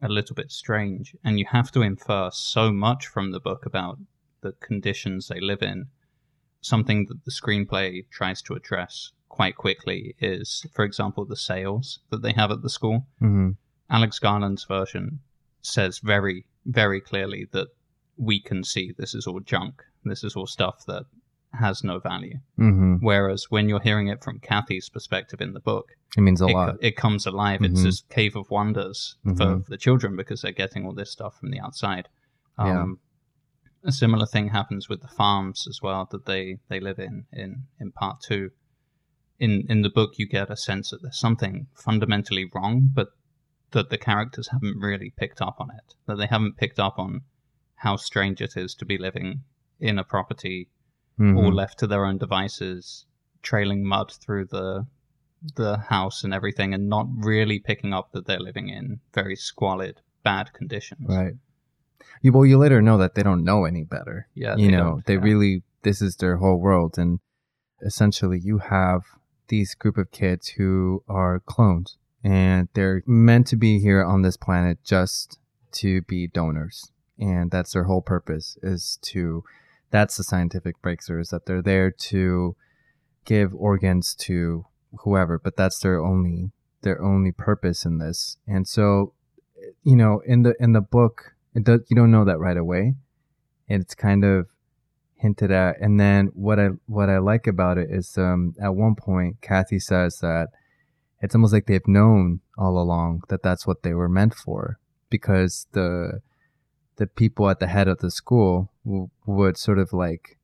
a 0.00 0.08
little 0.08 0.34
bit 0.34 0.50
strange, 0.50 1.14
and 1.22 1.38
you 1.38 1.46
have 1.46 1.70
to 1.72 1.82
infer 1.82 2.30
so 2.32 2.72
much 2.72 3.06
from 3.06 3.30
the 3.30 3.40
book 3.40 3.66
about 3.66 3.98
the 4.40 4.52
conditions 4.52 5.28
they 5.28 5.40
live 5.40 5.62
in. 5.62 5.86
Something 6.60 7.06
that 7.06 7.24
the 7.24 7.30
screenplay 7.30 8.08
tries 8.10 8.40
to 8.42 8.54
address 8.54 9.12
quite 9.34 9.56
quickly 9.56 10.14
is, 10.20 10.64
for 10.74 10.84
example, 10.84 11.24
the 11.24 11.36
sales 11.52 11.98
that 12.10 12.22
they 12.22 12.32
have 12.32 12.50
at 12.52 12.62
the 12.62 12.70
school. 12.78 13.06
hmm 13.18 13.50
Alex 13.90 14.18
Garland's 14.18 14.64
version 14.64 15.20
says 15.60 15.98
very, 16.02 16.46
very 16.64 17.00
clearly 17.00 17.46
that 17.52 17.68
we 18.16 18.40
can 18.40 18.62
see 18.64 18.92
this 18.96 19.14
is 19.14 19.26
all 19.26 19.40
junk. 19.40 19.82
This 20.04 20.22
is 20.24 20.34
all 20.36 20.46
stuff 20.46 20.76
that 20.86 21.04
has 21.52 21.82
no 21.84 21.98
value. 21.98 22.38
hmm 22.56 22.94
Whereas 23.00 23.46
when 23.50 23.68
you're 23.68 23.80
hearing 23.90 24.08
it 24.08 24.22
from 24.24 24.38
Kathy's 24.40 24.88
perspective 24.88 25.40
in 25.40 25.52
the 25.52 25.60
book, 25.60 25.86
It 26.16 26.20
means 26.22 26.40
a 26.40 26.46
it, 26.46 26.52
lot. 26.54 26.76
it 26.80 26.96
comes 26.96 27.26
alive. 27.26 27.60
It's 27.62 27.80
Mhm. 27.80 27.84
this 27.84 28.02
cave 28.18 28.36
of 28.36 28.50
wonders 28.50 29.16
for 29.24 29.32
Mhm. 29.32 29.66
the 29.66 29.76
children 29.86 30.16
because 30.16 30.40
they're 30.42 30.52
getting 30.64 30.86
all 30.86 30.94
this 30.94 31.10
stuff 31.12 31.38
from 31.38 31.50
the 31.50 31.60
outside. 31.60 32.08
Yeah. 32.58 32.82
Um, 32.82 32.98
A 33.86 33.92
similar 33.92 34.24
thing 34.34 34.48
happens 34.48 34.88
with 34.88 35.00
the 35.02 35.08
farms 35.20 35.66
as 35.68 35.78
well 35.82 36.06
that 36.10 36.24
they, 36.24 36.56
they 36.70 36.80
live 36.80 36.98
in, 36.98 37.26
in 37.32 37.64
in 37.82 37.92
part 37.92 38.16
two. 38.28 38.50
In 39.38 39.64
in 39.68 39.82
the 39.82 39.90
book, 39.90 40.12
you 40.16 40.26
get 40.28 40.50
a 40.50 40.56
sense 40.56 40.90
that 40.90 41.02
there's 41.02 41.18
something 41.18 41.66
fundamentally 41.74 42.48
wrong, 42.54 42.90
but 42.92 43.08
that 43.72 43.90
the 43.90 43.98
characters 43.98 44.48
haven't 44.52 44.78
really 44.78 45.12
picked 45.16 45.42
up 45.42 45.56
on 45.58 45.70
it. 45.70 45.94
That 46.06 46.16
they 46.16 46.26
haven't 46.26 46.56
picked 46.56 46.78
up 46.78 46.98
on 46.98 47.22
how 47.76 47.96
strange 47.96 48.40
it 48.40 48.56
is 48.56 48.74
to 48.76 48.84
be 48.84 48.96
living 48.96 49.42
in 49.80 49.98
a 49.98 50.04
property 50.04 50.68
Mhm. 51.18 51.36
all 51.36 51.52
left 51.52 51.78
to 51.78 51.86
their 51.86 52.04
own 52.04 52.18
devices, 52.18 53.06
trailing 53.42 53.84
mud 53.84 54.12
through 54.12 54.46
the 54.46 54.86
the 55.56 55.76
house 55.90 56.24
and 56.24 56.32
everything, 56.32 56.72
and 56.72 56.88
not 56.88 57.06
really 57.18 57.58
picking 57.58 57.92
up 57.92 58.12
that 58.12 58.26
they're 58.26 58.40
living 58.40 58.68
in 58.68 59.00
very 59.12 59.36
squalid, 59.36 60.00
bad 60.22 60.52
conditions. 60.54 61.06
Right. 61.06 61.34
You, 62.22 62.32
well, 62.32 62.46
you 62.46 62.56
later 62.56 62.80
know 62.80 62.96
that 62.96 63.14
they 63.14 63.22
don't 63.22 63.44
know 63.44 63.64
any 63.66 63.84
better. 63.84 64.26
Yeah. 64.34 64.56
you 64.56 64.70
know, 64.70 65.02
they 65.04 65.14
yeah. 65.14 65.20
really, 65.20 65.62
this 65.82 66.00
is 66.00 66.16
their 66.16 66.38
whole 66.38 66.58
world. 66.58 66.96
And 66.96 67.20
essentially, 67.82 68.38
you 68.38 68.58
have 68.58 69.02
these 69.48 69.74
group 69.74 69.98
of 69.98 70.10
kids 70.10 70.48
who 70.48 71.02
are 71.08 71.40
clones 71.40 71.96
and 72.22 72.68
they're 72.72 73.02
meant 73.06 73.46
to 73.48 73.56
be 73.56 73.78
here 73.78 74.02
on 74.02 74.22
this 74.22 74.36
planet 74.36 74.78
just 74.82 75.38
to 75.72 76.00
be 76.02 76.26
donors. 76.26 76.90
And 77.18 77.50
that's 77.50 77.72
their 77.72 77.84
whole 77.84 78.00
purpose 78.00 78.56
is 78.62 78.98
to, 79.02 79.44
that's 79.90 80.16
the 80.16 80.24
scientific 80.24 80.80
breakthrough 80.80 81.20
is 81.20 81.28
that 81.28 81.46
they're 81.46 81.62
there 81.62 81.90
to 81.90 82.56
give 83.24 83.54
organs 83.54 84.14
to 84.14 84.66
whoever, 85.00 85.38
but 85.38 85.56
that's 85.56 85.78
their 85.78 86.00
only, 86.00 86.52
their 86.82 87.02
only 87.02 87.32
purpose 87.32 87.84
in 87.84 87.98
this. 87.98 88.38
And 88.46 88.66
so, 88.66 89.12
you 89.82 89.96
know, 89.96 90.20
in 90.26 90.42
the, 90.42 90.54
in 90.58 90.72
the 90.72 90.80
book, 90.80 91.34
it 91.54 91.64
does, 91.64 91.80
you 91.88 91.96
don't 91.96 92.10
know 92.10 92.24
that 92.24 92.38
right 92.38 92.56
away. 92.56 92.94
And 93.68 93.82
it's 93.82 93.94
kind 93.94 94.24
of 94.24 94.48
hinted 95.16 95.50
at. 95.50 95.80
And 95.80 95.98
then 95.98 96.26
what 96.34 96.58
I 96.58 96.70
what 96.86 97.08
I 97.08 97.18
like 97.18 97.46
about 97.46 97.78
it 97.78 97.90
is 97.90 98.16
um, 98.18 98.54
at 98.60 98.74
one 98.74 98.94
point 98.94 99.40
Kathy 99.40 99.78
says 99.78 100.18
that 100.20 100.48
it's 101.20 101.34
almost 101.34 101.52
like 101.52 101.66
they've 101.66 101.88
known 101.88 102.40
all 102.58 102.78
along 102.78 103.22
that 103.28 103.42
that's 103.42 103.66
what 103.66 103.82
they 103.82 103.94
were 103.94 104.08
meant 104.08 104.34
for 104.34 104.78
because 105.08 105.66
the 105.72 106.20
the 106.96 107.06
people 107.06 107.48
at 107.48 107.60
the 107.60 107.66
head 107.66 107.88
of 107.88 107.98
the 107.98 108.10
school 108.10 108.70
w- 108.84 109.08
would 109.26 109.56
sort 109.56 109.78
of 109.78 109.92
like 109.92 110.38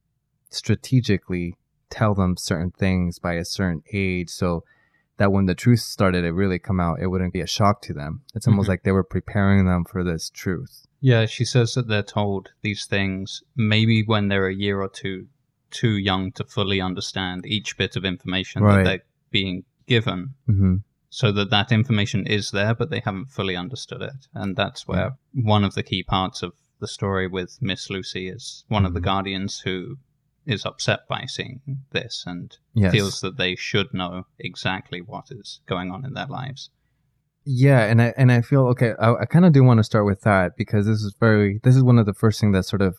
strategically 0.48 1.56
tell 1.90 2.14
them 2.14 2.36
certain 2.36 2.70
things 2.70 3.18
by 3.18 3.34
a 3.34 3.44
certain 3.44 3.82
age 3.92 4.30
so 4.30 4.64
that 5.20 5.30
when 5.32 5.44
the 5.46 5.54
truth 5.54 5.80
started 5.80 6.22
to 6.22 6.30
really 6.32 6.58
come 6.58 6.80
out 6.80 6.98
it 7.00 7.06
wouldn't 7.08 7.32
be 7.32 7.42
a 7.42 7.46
shock 7.46 7.80
to 7.82 7.92
them 7.92 8.22
it's 8.34 8.48
almost 8.48 8.66
Mhm. 8.66 8.70
like 8.70 8.82
they 8.82 8.90
were 8.98 9.04
preparing 9.04 9.66
them 9.66 9.84
for 9.84 10.02
this 10.02 10.30
truth 10.30 10.86
Yeah, 11.02 11.24
she 11.26 11.44
says 11.44 11.74
that 11.74 11.86
they're 11.88 12.02
told 12.20 12.50
these 12.62 12.84
things 12.86 13.42
maybe 13.56 14.02
when 14.02 14.28
they're 14.28 14.48
a 14.48 14.54
year 14.66 14.80
or 14.82 14.88
two 14.88 15.28
too 15.70 15.94
young 16.10 16.32
to 16.32 16.44
fully 16.44 16.80
understand 16.80 17.46
each 17.46 17.76
bit 17.76 17.94
of 17.96 18.04
information 18.04 18.62
Right. 18.62 18.76
that 18.78 18.84
they're 18.84 19.04
being 19.30 19.64
given 19.86 20.34
hmm 20.46 20.76
so 21.12 21.32
that 21.32 21.50
that 21.50 21.72
information 21.72 22.24
is 22.24 22.52
there, 22.52 22.72
but 22.72 22.88
they 22.90 23.00
haven't 23.00 23.32
fully 23.32 23.56
understood 23.56 24.00
it. 24.00 24.28
And 24.32 24.54
that's 24.54 24.86
where 24.86 25.16
one 25.32 25.64
of 25.64 25.74
the 25.74 25.82
key 25.82 26.04
parts 26.04 26.40
of 26.44 26.52
the 26.78 26.86
story 26.86 27.26
with 27.26 27.58
Miss 27.60 27.90
Lucy 27.90 28.28
is 28.28 28.64
one 28.68 28.86
of 28.86 28.94
the 28.94 29.00
Mhm. 29.00 29.10
guardians 29.10 29.58
who 29.64 29.98
is 30.46 30.64
upset 30.66 31.00
by 31.08 31.24
seeing 31.26 31.60
this 31.92 32.24
and 32.26 32.56
Yes. 32.74 32.92
feels 32.92 33.20
that 33.20 33.36
they 33.36 33.54
should 33.56 33.92
know 33.92 34.26
exactly 34.38 35.00
what 35.00 35.26
is 35.30 35.60
going 35.66 35.90
on 35.90 36.04
in 36.04 36.14
their 36.14 36.26
lives. 36.26 36.70
Yeah, 37.44 37.80
and 37.84 38.00
I 38.02 38.12
and 38.16 38.30
I 38.30 38.42
feel 38.42 38.66
okay. 38.68 38.92
I, 39.00 39.14
I 39.22 39.24
kind 39.24 39.44
of 39.46 39.52
do 39.52 39.64
want 39.64 39.78
to 39.78 39.84
start 39.84 40.04
with 40.04 40.20
that 40.22 40.56
because 40.56 40.86
this 40.86 41.02
is 41.02 41.14
very 41.18 41.58
this 41.62 41.74
is 41.76 41.82
one 41.82 41.98
of 41.98 42.06
the 42.06 42.14
first 42.14 42.40
things 42.40 42.54
that 42.54 42.64
sort 42.64 42.82
of 42.82 42.98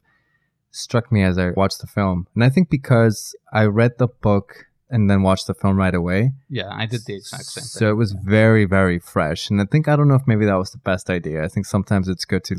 struck 0.72 1.12
me 1.12 1.22
as 1.24 1.38
I 1.38 1.52
watched 1.52 1.80
the 1.82 1.88
film, 1.88 2.28
and 2.34 2.44
I 2.44 2.50
think 2.50 2.70
because 2.70 3.36
I 3.54 3.66
read 3.66 3.98
the 3.98 4.08
book 4.08 4.66
and 4.90 5.10
then 5.10 5.22
watched 5.22 5.48
the 5.48 5.54
film 5.54 5.78
right 5.78 5.94
away, 5.94 6.34
Yeah, 6.50 6.70
I 6.72 6.86
did 6.86 7.06
the 7.06 7.16
exact 7.16 7.46
same 7.46 7.64
so 7.64 7.80
thing. 7.80 7.90
it 7.90 7.94
was 7.94 8.14
very 8.14 8.66
very 8.66 9.00
fresh, 9.00 9.50
and 9.50 9.62
I 9.62 9.66
think 9.66 9.88
I 9.88 9.96
don't 9.96 10.08
know 10.08 10.16
if 10.16 10.28
maybe 10.28 10.46
that 10.46 10.56
was 10.58 10.72
the 10.72 10.80
best 10.80 11.10
idea. 11.10 11.44
I 11.44 11.48
think 11.48 11.66
sometimes 11.66 12.08
it's 12.10 12.26
good 12.26 12.44
to, 12.46 12.58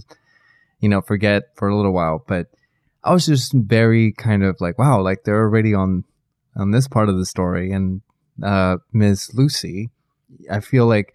you 0.81 0.89
know, 0.89 1.03
forget 1.03 1.43
for 1.57 1.69
a 1.69 1.77
little 1.77 1.93
while, 1.93 2.25
but 2.27 2.47
I 3.05 3.13
was 3.13 3.27
just 3.27 3.53
very 3.53 4.13
kind 4.13 4.45
of 4.45 4.61
like, 4.61 4.79
wow, 4.79 5.01
like 5.01 5.25
they're 5.25 5.41
already 5.43 5.75
on 5.75 6.05
on 6.57 6.71
this 6.71 6.87
part 6.87 7.09
of 7.09 7.17
the 7.17 7.27
story, 7.27 7.73
and 7.73 8.03
uh, 8.43 8.77
Ms. 8.93 9.31
Lucy, 9.35 9.91
I 10.51 10.61
feel 10.61 10.87
like 10.87 11.15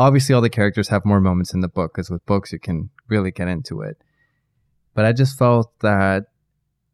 obviously 0.00 0.34
all 0.34 0.40
the 0.40 0.50
characters 0.50 0.88
have 0.88 1.04
more 1.04 1.20
moments 1.20 1.52
in 1.52 1.60
the 1.60 1.68
book 1.68 1.92
because 1.92 2.10
with 2.10 2.24
books 2.24 2.52
you 2.52 2.58
can 2.58 2.88
really 3.08 3.30
get 3.30 3.48
into 3.48 3.82
it 3.82 3.98
but 4.94 5.04
i 5.04 5.12
just 5.12 5.38
felt 5.38 5.72
that 5.80 6.24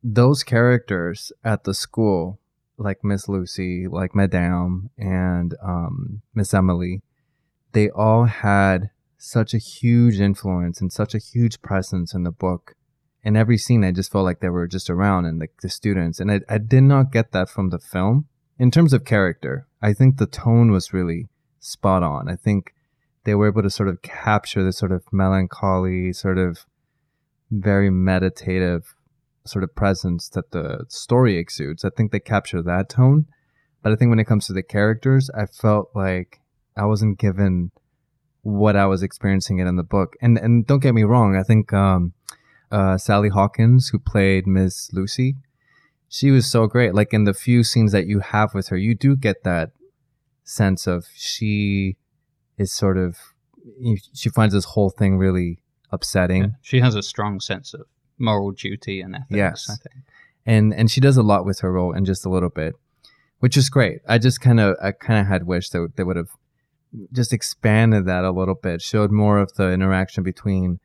those 0.03 0.43
characters 0.43 1.33
at 1.45 1.65
the 1.65 1.75
school 1.75 2.39
like 2.79 3.05
miss 3.05 3.29
lucy 3.29 3.87
like 3.87 4.15
madame 4.15 4.91
and 4.99 5.55
um, 5.63 6.21
miss 6.35 6.53
emily 6.53 7.03
they 7.73 7.89
all 7.91 8.25
had 8.25 8.91
such 9.19 9.55
a 9.55 9.59
huge 9.59 10.21
influence 10.21 10.81
and 10.81 10.93
such 10.93 11.15
a 11.15 11.19
huge 11.19 11.63
presence 11.63 12.13
in 12.13 12.25
the 12.25 12.31
book 12.31 12.75
in 13.27 13.37
every 13.37 13.59
scene 13.59 13.85
i 13.85 13.93
just 13.93 14.11
felt 14.11 14.25
like 14.25 14.41
they 14.41 14.49
were 14.49 14.67
just 14.67 14.89
around 14.89 15.27
and 15.27 15.41
the, 15.41 15.49
the 15.63 15.69
students 15.69 16.21
and 16.21 16.31
I, 16.31 16.41
I 16.49 16.59
did 16.59 16.83
not 16.83 17.13
get 17.13 17.33
that 17.33 17.51
from 17.51 17.71
the 17.71 17.79
film 17.79 18.27
in 18.59 18.71
terms 18.71 18.93
of 18.93 19.05
character 19.05 19.67
i 19.83 19.93
think 19.93 20.17
the 20.17 20.27
tone 20.27 20.71
was 20.71 20.93
really 20.93 21.29
spot 21.61 22.03
on 22.03 22.29
i 22.29 22.37
think 22.37 22.73
they 23.27 23.35
were 23.35 23.49
able 23.49 23.63
to 23.63 23.71
sort 23.71 23.89
of 23.89 24.01
capture 24.01 24.65
this 24.65 24.79
sort 24.79 24.93
of 24.93 25.03
melancholy, 25.13 26.13
sort 26.13 26.39
of 26.39 26.65
very 27.51 27.91
meditative 27.91 28.95
sort 29.45 29.65
of 29.65 29.75
presence 29.75 30.29
that 30.31 30.53
the 30.53 30.87
story 30.89 31.37
exudes. 31.37 31.85
I 31.85 31.91
think 31.91 32.13
they 32.13 32.21
capture 32.21 32.63
that 32.63 32.89
tone. 32.89 33.27
But 33.83 33.93
I 33.93 33.97
think 33.97 34.11
when 34.11 34.21
it 34.21 34.27
comes 34.27 34.47
to 34.47 34.53
the 34.53 34.63
characters, 34.63 35.29
I 35.37 35.47
felt 35.47 35.91
like 35.95 36.41
I 36.77 36.87
wasn't 36.87 37.19
given 37.19 37.73
what 38.43 38.77
I 38.77 38.87
was 38.87 39.03
experiencing 39.03 39.59
it 39.59 39.67
in 39.67 39.77
the 39.77 39.83
book. 39.83 40.15
And 40.23 40.39
and 40.39 40.67
don't 40.67 40.83
get 40.83 40.95
me 40.95 41.03
wrong, 41.03 41.37
I 41.37 41.43
think 41.43 41.73
um, 41.73 42.15
uh, 42.71 42.99
Sally 42.99 43.29
Hawkins, 43.29 43.89
who 43.89 43.99
played 43.99 44.47
Miss 44.47 44.93
Lucy, 44.93 45.37
she 46.09 46.31
was 46.31 46.47
so 46.51 46.67
great. 46.67 46.95
Like 46.95 47.13
in 47.13 47.25
the 47.25 47.35
few 47.35 47.63
scenes 47.65 47.93
that 47.93 48.07
you 48.07 48.21
have 48.21 48.55
with 48.55 48.69
her, 48.69 48.77
you 48.77 48.95
do 48.95 49.17
get 49.17 49.43
that 49.45 49.71
sense 50.45 50.87
of 50.87 51.07
she 51.15 51.97
is 52.59 52.73
sort 52.73 52.97
of 52.97 53.17
she 54.15 54.29
finds 54.31 54.55
this 54.55 54.65
whole 54.65 54.91
thing 54.91 55.19
really 55.19 55.59
upsetting 55.91 56.43
Yeah. 56.43 56.49
She 56.63 56.81
has 56.81 56.95
a 56.95 57.03
strong 57.03 57.41
sense 57.41 57.75
of 57.75 57.83
moral 58.19 58.53
duty 58.53 59.01
and 59.01 59.15
ethics, 59.17 59.27
Yes. 59.31 59.69
I 59.71 59.75
think. 59.89 60.05
and 60.47 60.73
and 60.73 60.91
she 60.91 61.01
does 61.01 61.17
a 61.17 61.23
lot 61.23 61.45
with 61.45 61.61
her 61.61 61.73
role 61.73 61.93
in 61.93 62.05
just 62.05 62.25
a 62.25 62.29
little 62.31 62.49
bit 62.49 62.75
which 63.41 63.57
is 63.57 63.69
great 63.69 63.99
i 64.09 64.17
just 64.19 64.41
kind 64.41 64.61
of 64.61 64.77
i 64.83 64.93
kind 64.93 65.21
of 65.21 65.27
had 65.27 65.47
wished 65.47 65.73
that 65.73 65.97
they 65.97 66.05
would 66.05 66.17
have 66.17 66.31
just 67.13 67.33
expanded 67.33 68.07
that 68.07 68.25
a 68.25 68.31
little 68.31 68.55
bit 68.55 68.81
showed 68.81 69.11
more 69.11 69.39
of 69.39 69.53
the 69.55 69.71
interaction 69.73 70.23
between 70.23 70.79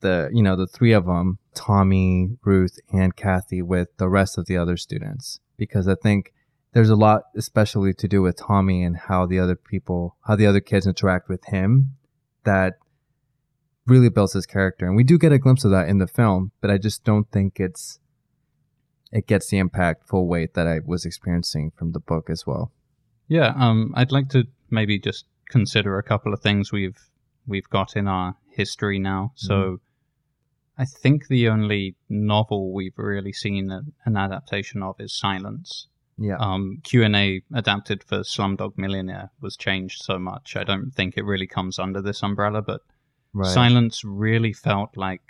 the 0.00 0.30
you 0.32 0.42
know 0.42 0.56
the 0.56 0.66
three 0.66 0.92
of 0.92 1.06
them 1.06 1.38
tommy 1.54 2.30
ruth 2.44 2.78
and 2.92 3.16
kathy 3.16 3.62
with 3.62 3.88
the 3.96 4.08
rest 4.08 4.38
of 4.38 4.46
the 4.46 4.56
other 4.56 4.76
students 4.76 5.40
because 5.56 5.88
i 5.88 5.94
think 5.94 6.32
there's 6.72 6.90
a 6.90 6.96
lot 6.96 7.22
especially 7.34 7.94
to 7.94 8.08
do 8.08 8.22
with 8.22 8.36
tommy 8.36 8.82
and 8.82 8.96
how 8.96 9.26
the 9.26 9.38
other 9.38 9.56
people 9.56 10.16
how 10.26 10.36
the 10.36 10.46
other 10.46 10.60
kids 10.60 10.86
interact 10.86 11.28
with 11.28 11.44
him 11.46 11.96
that 12.44 12.74
really 13.86 14.08
builds 14.08 14.32
his 14.32 14.46
character 14.46 14.86
and 14.86 14.96
we 14.96 15.04
do 15.04 15.18
get 15.18 15.32
a 15.32 15.38
glimpse 15.38 15.64
of 15.64 15.70
that 15.70 15.88
in 15.88 15.98
the 15.98 16.06
film 16.06 16.50
but 16.60 16.70
i 16.70 16.76
just 16.76 17.04
don't 17.04 17.30
think 17.30 17.58
it's 17.58 17.98
it 19.12 19.26
gets 19.26 19.48
the 19.48 19.58
impact 19.58 20.06
full 20.06 20.26
weight 20.26 20.54
that 20.54 20.66
I 20.66 20.80
was 20.84 21.04
experiencing 21.04 21.72
from 21.76 21.92
the 21.92 22.00
book 22.00 22.28
as 22.28 22.46
well. 22.46 22.72
Yeah, 23.28 23.54
um, 23.56 23.92
I'd 23.96 24.12
like 24.12 24.28
to 24.30 24.44
maybe 24.70 24.98
just 24.98 25.24
consider 25.48 25.98
a 25.98 26.02
couple 26.02 26.32
of 26.32 26.40
things 26.40 26.72
we've 26.72 26.98
we've 27.46 27.68
got 27.70 27.96
in 27.96 28.08
our 28.08 28.36
history 28.50 28.98
now. 28.98 29.32
So, 29.34 29.80
I 30.78 30.84
think 30.84 31.28
the 31.28 31.48
only 31.48 31.96
novel 32.08 32.72
we've 32.72 32.98
really 32.98 33.32
seen 33.32 33.70
a, 33.70 33.82
an 34.04 34.16
adaptation 34.16 34.82
of 34.82 34.96
is 35.00 35.16
Silence. 35.16 35.88
Yeah. 36.18 36.36
Um, 36.38 36.80
Q 36.82 37.02
and 37.02 37.16
A 37.16 37.42
adapted 37.54 38.02
for 38.02 38.20
Slumdog 38.20 38.76
Millionaire 38.76 39.30
was 39.40 39.56
changed 39.56 40.02
so 40.02 40.18
much. 40.18 40.56
I 40.56 40.64
don't 40.64 40.90
think 40.90 41.16
it 41.16 41.24
really 41.24 41.46
comes 41.46 41.78
under 41.78 42.00
this 42.00 42.22
umbrella, 42.22 42.62
but 42.62 42.80
right. 43.32 43.52
Silence 43.52 44.02
really 44.04 44.52
felt 44.52 44.96
like 44.96 45.22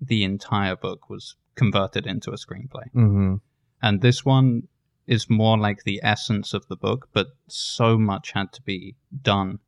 the 0.00 0.24
entire 0.24 0.76
book 0.76 1.08
was 1.08 1.36
converted 1.54 2.06
into 2.06 2.30
a 2.30 2.36
screenplay. 2.36 2.90
Mm-hmm. 2.94 3.36
And 3.82 4.00
this 4.00 4.24
one 4.24 4.68
is 5.06 5.30
more 5.30 5.58
like 5.58 5.84
the 5.84 6.00
essence 6.02 6.52
of 6.52 6.66
the 6.68 6.76
book, 6.76 7.08
but 7.12 7.28
so 7.48 7.96
much 7.96 8.32
had 8.32 8.52
to 8.52 8.62
be 8.62 8.94
done. 9.22 9.58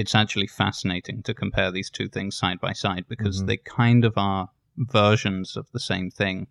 It's 0.00 0.14
actually 0.14 0.46
fascinating 0.46 1.22
to 1.24 1.34
compare 1.34 1.70
these 1.72 1.90
two 1.90 2.08
things 2.08 2.36
side 2.36 2.60
by 2.60 2.72
side 2.72 3.04
because 3.08 3.42
Mhm. 3.42 3.46
they 3.48 3.56
kind 3.56 4.04
of 4.04 4.14
are 4.16 4.48
versions 4.76 5.56
of 5.56 5.66
the 5.72 5.80
same 5.80 6.08
thing. 6.20 6.46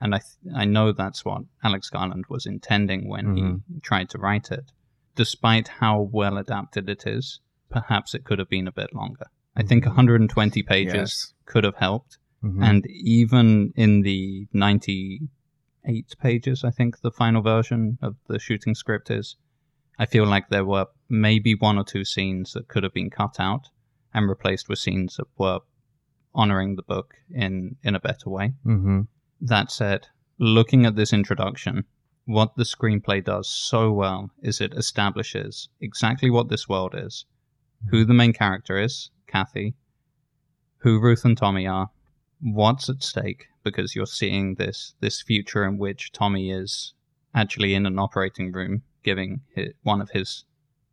And 0.00 0.14
I, 0.16 0.18
th- 0.18 0.54
I 0.62 0.64
know 0.64 0.90
that's 0.92 1.24
what 1.24 1.42
Alex 1.62 1.90
Garland 1.90 2.24
was 2.28 2.44
intending 2.44 3.08
when 3.08 3.26
Mhm. 3.26 3.62
he 3.72 3.80
tried 3.80 4.08
to 4.10 4.18
write 4.18 4.50
it. 4.50 4.72
Despite 5.14 5.68
how 5.68 6.00
well 6.00 6.36
adapted 6.38 6.88
it 6.88 7.06
is, 7.06 7.40
perhaps 7.70 8.14
it 8.16 8.24
could 8.24 8.40
have 8.40 8.48
been 8.48 8.66
a 8.66 8.72
bit 8.80 8.92
longer. 8.92 9.26
I 9.54 9.62
think 9.62 9.84
Mhm. 9.84 9.90
120 9.90 10.62
pages 10.64 10.94
Yes. 10.94 11.34
could 11.44 11.62
have 11.62 11.76
helped. 11.76 12.18
Mhm. 12.42 12.64
And 12.64 12.86
even 12.88 13.72
in 13.76 14.00
the 14.02 14.48
98 14.52 16.16
pages, 16.20 16.64
I 16.64 16.70
think 16.72 17.00
the 17.00 17.12
final 17.12 17.42
version 17.42 17.98
of 18.02 18.16
the 18.26 18.40
shooting 18.40 18.74
script 18.74 19.08
is, 19.10 19.36
I 19.98 20.06
feel 20.06 20.26
like 20.26 20.48
there 20.48 20.64
were 20.64 20.86
maybe 21.08 21.54
one 21.54 21.78
or 21.78 21.84
two 21.84 22.04
scenes 22.04 22.52
that 22.52 22.68
could 22.68 22.84
have 22.84 22.94
been 22.94 23.10
cut 23.10 23.40
out 23.40 23.68
and 24.14 24.28
replaced 24.28 24.68
with 24.68 24.78
scenes 24.78 25.16
that 25.16 25.26
were 25.36 25.60
honoring 26.34 26.76
the 26.76 26.82
book 26.82 27.14
in, 27.30 27.76
in 27.82 27.94
a 27.94 28.00
better 28.00 28.30
way. 28.30 28.54
Mhm. 28.64 29.08
That 29.40 29.70
said, 29.70 30.06
looking 30.38 30.86
at 30.86 30.94
this 30.94 31.12
introduction, 31.12 31.84
what 32.26 32.54
the 32.56 32.64
screenplay 32.64 33.24
does 33.24 33.48
so 33.48 33.90
well 33.90 34.30
is 34.40 34.60
it 34.60 34.74
establishes 34.74 35.68
exactly 35.80 36.30
what 36.30 36.48
this 36.48 36.68
world 36.68 36.94
is, 36.96 37.24
who 37.90 38.04
the 38.04 38.14
main 38.14 38.32
character 38.32 38.78
is, 38.78 39.10
Kathy, 39.26 39.74
who 40.78 41.00
Ruth 41.00 41.24
and 41.24 41.36
Tommy 41.36 41.66
are, 41.66 41.90
what's 42.40 42.88
at 42.88 43.02
stake, 43.02 43.46
because 43.64 43.96
you're 43.96 44.06
seeing 44.06 44.54
this 44.54 44.94
this 45.00 45.22
future 45.22 45.64
in 45.64 45.78
which 45.78 46.12
Tommy 46.12 46.50
is 46.50 46.94
actually 47.34 47.74
in 47.74 47.86
an 47.86 47.98
operating 47.98 48.52
room 48.52 48.82
giving 49.02 49.40
hi 49.56 49.68
one 49.82 50.00
of 50.00 50.10
his 50.10 50.44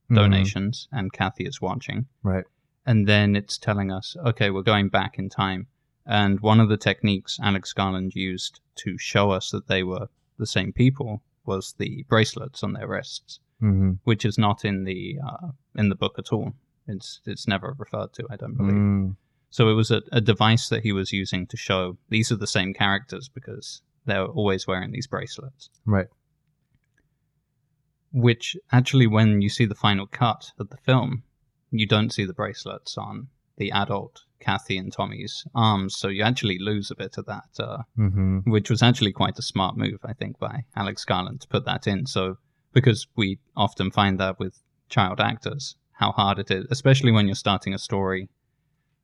Mhm. 0.09 0.15
donations, 0.15 0.87
and 0.91 1.11
Kathy 1.13 1.45
is 1.45 1.61
watching 1.61 2.05
Right. 2.23 2.45
and 2.85 3.07
then 3.07 3.35
it's 3.35 3.57
telling 3.57 3.91
us, 3.91 4.15
okay, 4.25 4.49
we're 4.51 4.61
going 4.61 4.89
back 4.89 5.17
in 5.17 5.29
time. 5.29 5.67
And 6.05 6.39
one 6.41 6.59
of 6.59 6.69
the 6.69 6.77
techniques 6.77 7.39
Alex 7.41 7.73
Garland 7.73 8.13
used 8.15 8.59
to 8.75 8.97
show 8.99 9.31
us 9.31 9.49
that 9.49 9.67
they 9.67 9.81
were 9.83 10.07
the 10.37 10.45
same 10.45 10.71
people 10.71 11.23
was 11.45 11.73
the 11.79 12.03
bracelets 12.07 12.63
on 12.63 12.73
their 12.73 12.87
wrists, 12.87 13.39
Mhm. 13.61 13.99
which 14.03 14.23
is 14.25 14.37
not 14.37 14.63
in 14.65 14.83
the 14.83 15.19
uh, 15.23 15.49
in 15.75 15.89
the 15.89 15.95
book 15.95 16.19
at 16.19 16.31
all. 16.31 16.53
It's 16.87 17.21
it's 17.25 17.47
never 17.47 17.75
referred 17.79 18.13
to, 18.13 18.27
I 18.29 18.35
don't 18.35 18.55
believe. 18.55 18.75
Mm. 18.75 19.15
So 19.49 19.69
it 19.69 19.73
was 19.73 19.89
a, 19.89 20.03
a 20.11 20.21
device 20.21 20.69
that 20.69 20.83
he 20.83 20.91
was 20.91 21.11
using 21.13 21.47
to 21.47 21.57
show 21.57 21.97
these 22.09 22.31
are 22.31 22.35
the 22.35 22.45
same 22.47 22.73
characters 22.73 23.29
because 23.29 23.81
they're 24.05 24.25
always 24.25 24.67
wearing 24.67 24.91
these 24.91 25.07
bracelets. 25.07 25.69
Right. 25.85 26.07
Which 28.11 28.55
actually, 28.71 29.07
when 29.07 29.41
you 29.41 29.49
see 29.49 29.65
the 29.65 29.75
final 29.75 30.07
cut 30.07 30.51
of 30.59 30.69
the 30.69 30.77
film, 30.77 31.23
you 31.71 31.85
don't 31.85 32.11
see 32.13 32.25
the 32.25 32.33
bracelets 32.33 32.97
on 32.97 33.27
the 33.57 33.71
adult 33.71 34.23
Kathy 34.39 34.77
and 34.77 34.91
Tommy's 34.91 35.45
arms, 35.55 35.97
so 35.97 36.07
you 36.07 36.21
actually 36.21 36.59
lose 36.59 36.91
a 36.91 36.95
bit 36.95 37.17
of 37.17 37.25
that, 37.25 37.49
uh, 37.59 37.83
Mhm. 37.97 38.45
which 38.45 38.69
was 38.69 38.83
actually 38.83 39.11
quite 39.11 39.39
a 39.39 39.41
smart 39.41 39.75
move, 39.77 39.99
I 40.03 40.13
think, 40.13 40.37
by 40.39 40.65
Alex 40.75 41.03
Garland 41.05 41.41
to 41.41 41.47
put 41.47 41.65
that 41.65 41.87
in. 41.87 42.05
So 42.05 42.37
because 42.73 43.07
we 43.15 43.39
often 43.55 43.89
find 43.91 44.19
that 44.19 44.37
with 44.37 44.61
child 44.89 45.19
actors, 45.19 45.75
how 45.93 46.11
hard 46.11 46.37
it 46.39 46.51
is, 46.51 46.65
especially 46.69 47.11
when 47.11 47.25
you're 47.27 47.35
starting 47.35 47.73
a 47.73 47.79
story 47.79 48.29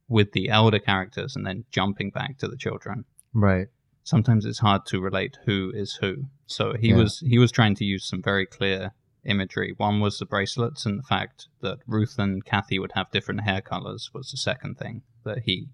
with 0.10 0.34
the 0.34 0.50
elder 0.50 0.80
characters 0.80 1.36
and 1.36 1.46
then 1.46 1.64
jumping 1.72 2.12
back 2.12 2.38
to 2.38 2.48
the 2.48 2.58
children 2.58 3.06
Right. 3.34 3.68
Sometimes 4.04 4.46
it's 4.46 4.60
hard 4.60 4.86
to 4.88 5.00
relate 5.00 5.38
who 5.46 5.72
is 5.74 5.96
who. 5.96 6.26
So 6.48 6.74
he 6.74 6.90
Yeah. 6.90 6.98
was 6.98 7.20
he 7.20 7.38
was 7.38 7.52
trying 7.52 7.76
to 7.76 7.86
use 7.86 8.06
some 8.06 8.22
very 8.22 8.46
clear 8.46 8.92
imagery. 9.24 9.74
One 9.78 10.00
was 10.00 10.18
the 10.18 10.26
bracelets, 10.26 10.86
and 10.86 10.98
the 10.98 11.04
fact 11.04 11.48
that 11.62 11.80
Ruth 11.88 12.18
and 12.18 12.44
Kathy 12.44 12.80
would 12.80 12.94
have 12.94 13.12
different 13.12 13.42
hair 13.42 13.62
colors 13.62 14.10
was 14.14 14.32
the 14.32 14.38
second 14.38 14.78
thing 14.80 15.04
that 15.24 15.44
he 15.44 15.68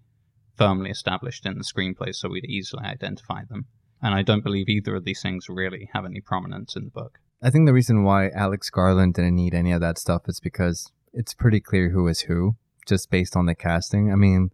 firmly 0.56 0.90
established 0.90 1.46
in 1.46 1.58
the 1.58 1.64
screenplay 1.64 2.14
so 2.14 2.30
we'd 2.30 2.46
easily 2.46 2.84
identify 2.84 3.44
them. 3.46 3.66
And 4.02 4.14
I 4.14 4.22
don't 4.24 4.44
believe 4.44 4.68
either 4.70 4.96
of 4.96 5.06
these 5.06 5.22
things 5.22 5.48
really 5.50 5.90
have 5.94 6.06
any 6.06 6.20
prominence 6.20 6.76
in 6.76 6.86
the 6.86 6.92
book. 6.92 7.20
I 7.42 7.50
think 7.50 7.68
the 7.68 7.74
reason 7.74 8.04
why 8.04 8.30
Alex 8.30 8.70
Garland 8.70 9.14
didn't 9.14 9.36
need 9.36 9.54
any 9.54 9.72
of 9.72 9.82
that 9.82 9.98
stuff 9.98 10.24
is 10.28 10.40
because 10.40 10.92
it's 11.14 11.34
pretty 11.34 11.60
clear 11.60 11.90
who 11.90 12.08
is 12.08 12.22
who, 12.22 12.56
just 12.88 13.10
based 13.10 13.36
on 13.36 13.46
the 13.46 13.56
casting. 13.56 14.12
I 14.12 14.16
mean, 14.16 14.50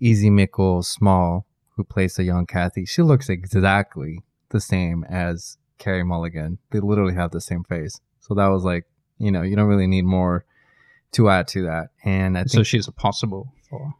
Izzy 0.00 0.30
Meikle-Small, 0.30 1.44
who 1.76 1.84
plays 1.84 2.14
the 2.14 2.24
young 2.24 2.46
Kathy, 2.46 2.84
she 2.84 3.02
looks 3.02 3.28
exactly 3.28 4.20
the 4.50 4.60
same 4.60 5.04
as 5.08 5.58
Carey 5.78 6.04
Mulligan. 6.04 6.58
They 6.70 6.80
literally 6.80 7.14
have 7.14 7.30
the 7.30 7.40
same 7.40 7.64
face. 7.64 8.00
So 8.20 8.34
that 8.34 8.46
was 8.48 8.64
like, 8.64 8.84
you 9.18 9.30
know, 9.30 9.42
you 9.42 9.56
don't 9.56 9.68
really 9.68 9.86
need 9.86 10.04
more 10.04 10.44
to 11.12 11.28
add 11.28 11.48
to 11.48 11.62
that. 11.62 11.88
And 12.04 12.36
I 12.36 12.42
think 12.42 12.52
So 12.52 12.62
she's 12.62 12.88
a 12.88 12.92
possible 12.92 13.52
for. 13.68 13.94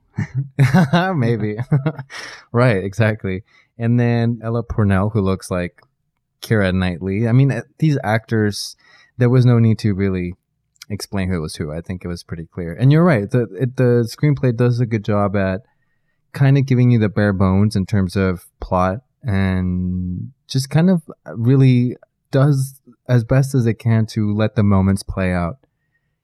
maybe. 1.15 1.57
right, 2.53 2.83
exactly. 2.83 3.43
And 3.79 3.99
then 3.99 4.41
Ella 4.43 4.63
Purnell, 4.63 5.11
who 5.11 5.21
looks 5.21 5.51
like 5.51 5.81
Keira 6.43 6.73
Knightley. 6.73 7.27
I 7.27 7.33
mean, 7.33 7.51
uh, 7.51 7.63
these 7.79 7.99
actors, 8.05 8.77
there 9.19 9.31
was 9.31 9.45
no 9.45 9.59
need 9.59 9.79
to 9.81 9.95
really 9.95 10.35
explain 10.89 11.29
who 11.29 11.37
it 11.37 11.41
was 11.41 11.57
who. 11.57 11.73
I 11.73 11.81
think 11.81 12.05
it 12.05 12.09
was 12.09 12.23
pretty 12.23 12.47
clear. 12.47 12.75
And 12.75 12.93
you're 12.93 13.05
right. 13.05 13.31
The 13.31 13.49
it, 13.59 13.77
the 13.77 14.09
screenplay 14.09 14.57
does 14.57 14.81
a 14.81 14.87
good 14.87 15.05
job 15.05 15.35
at 15.37 15.63
kind 16.35 16.59
of 16.59 16.67
giving 16.67 16.91
you 16.91 16.99
the 16.99 17.09
bare 17.09 17.33
bones 17.33 17.77
in 17.77 17.87
terms 17.87 18.17
of 18.17 18.47
plot 18.61 18.99
and 19.23 20.33
just 20.47 20.69
kind 20.69 20.91
of 20.91 21.03
really 21.27 21.97
does 22.31 22.81
as 23.09 23.25
best 23.25 23.55
as 23.55 23.67
it 23.67 23.79
can 23.79 24.07
to 24.07 24.35
let 24.35 24.55
the 24.55 24.63
moments 24.63 25.03
play 25.03 25.33
out. 25.33 25.59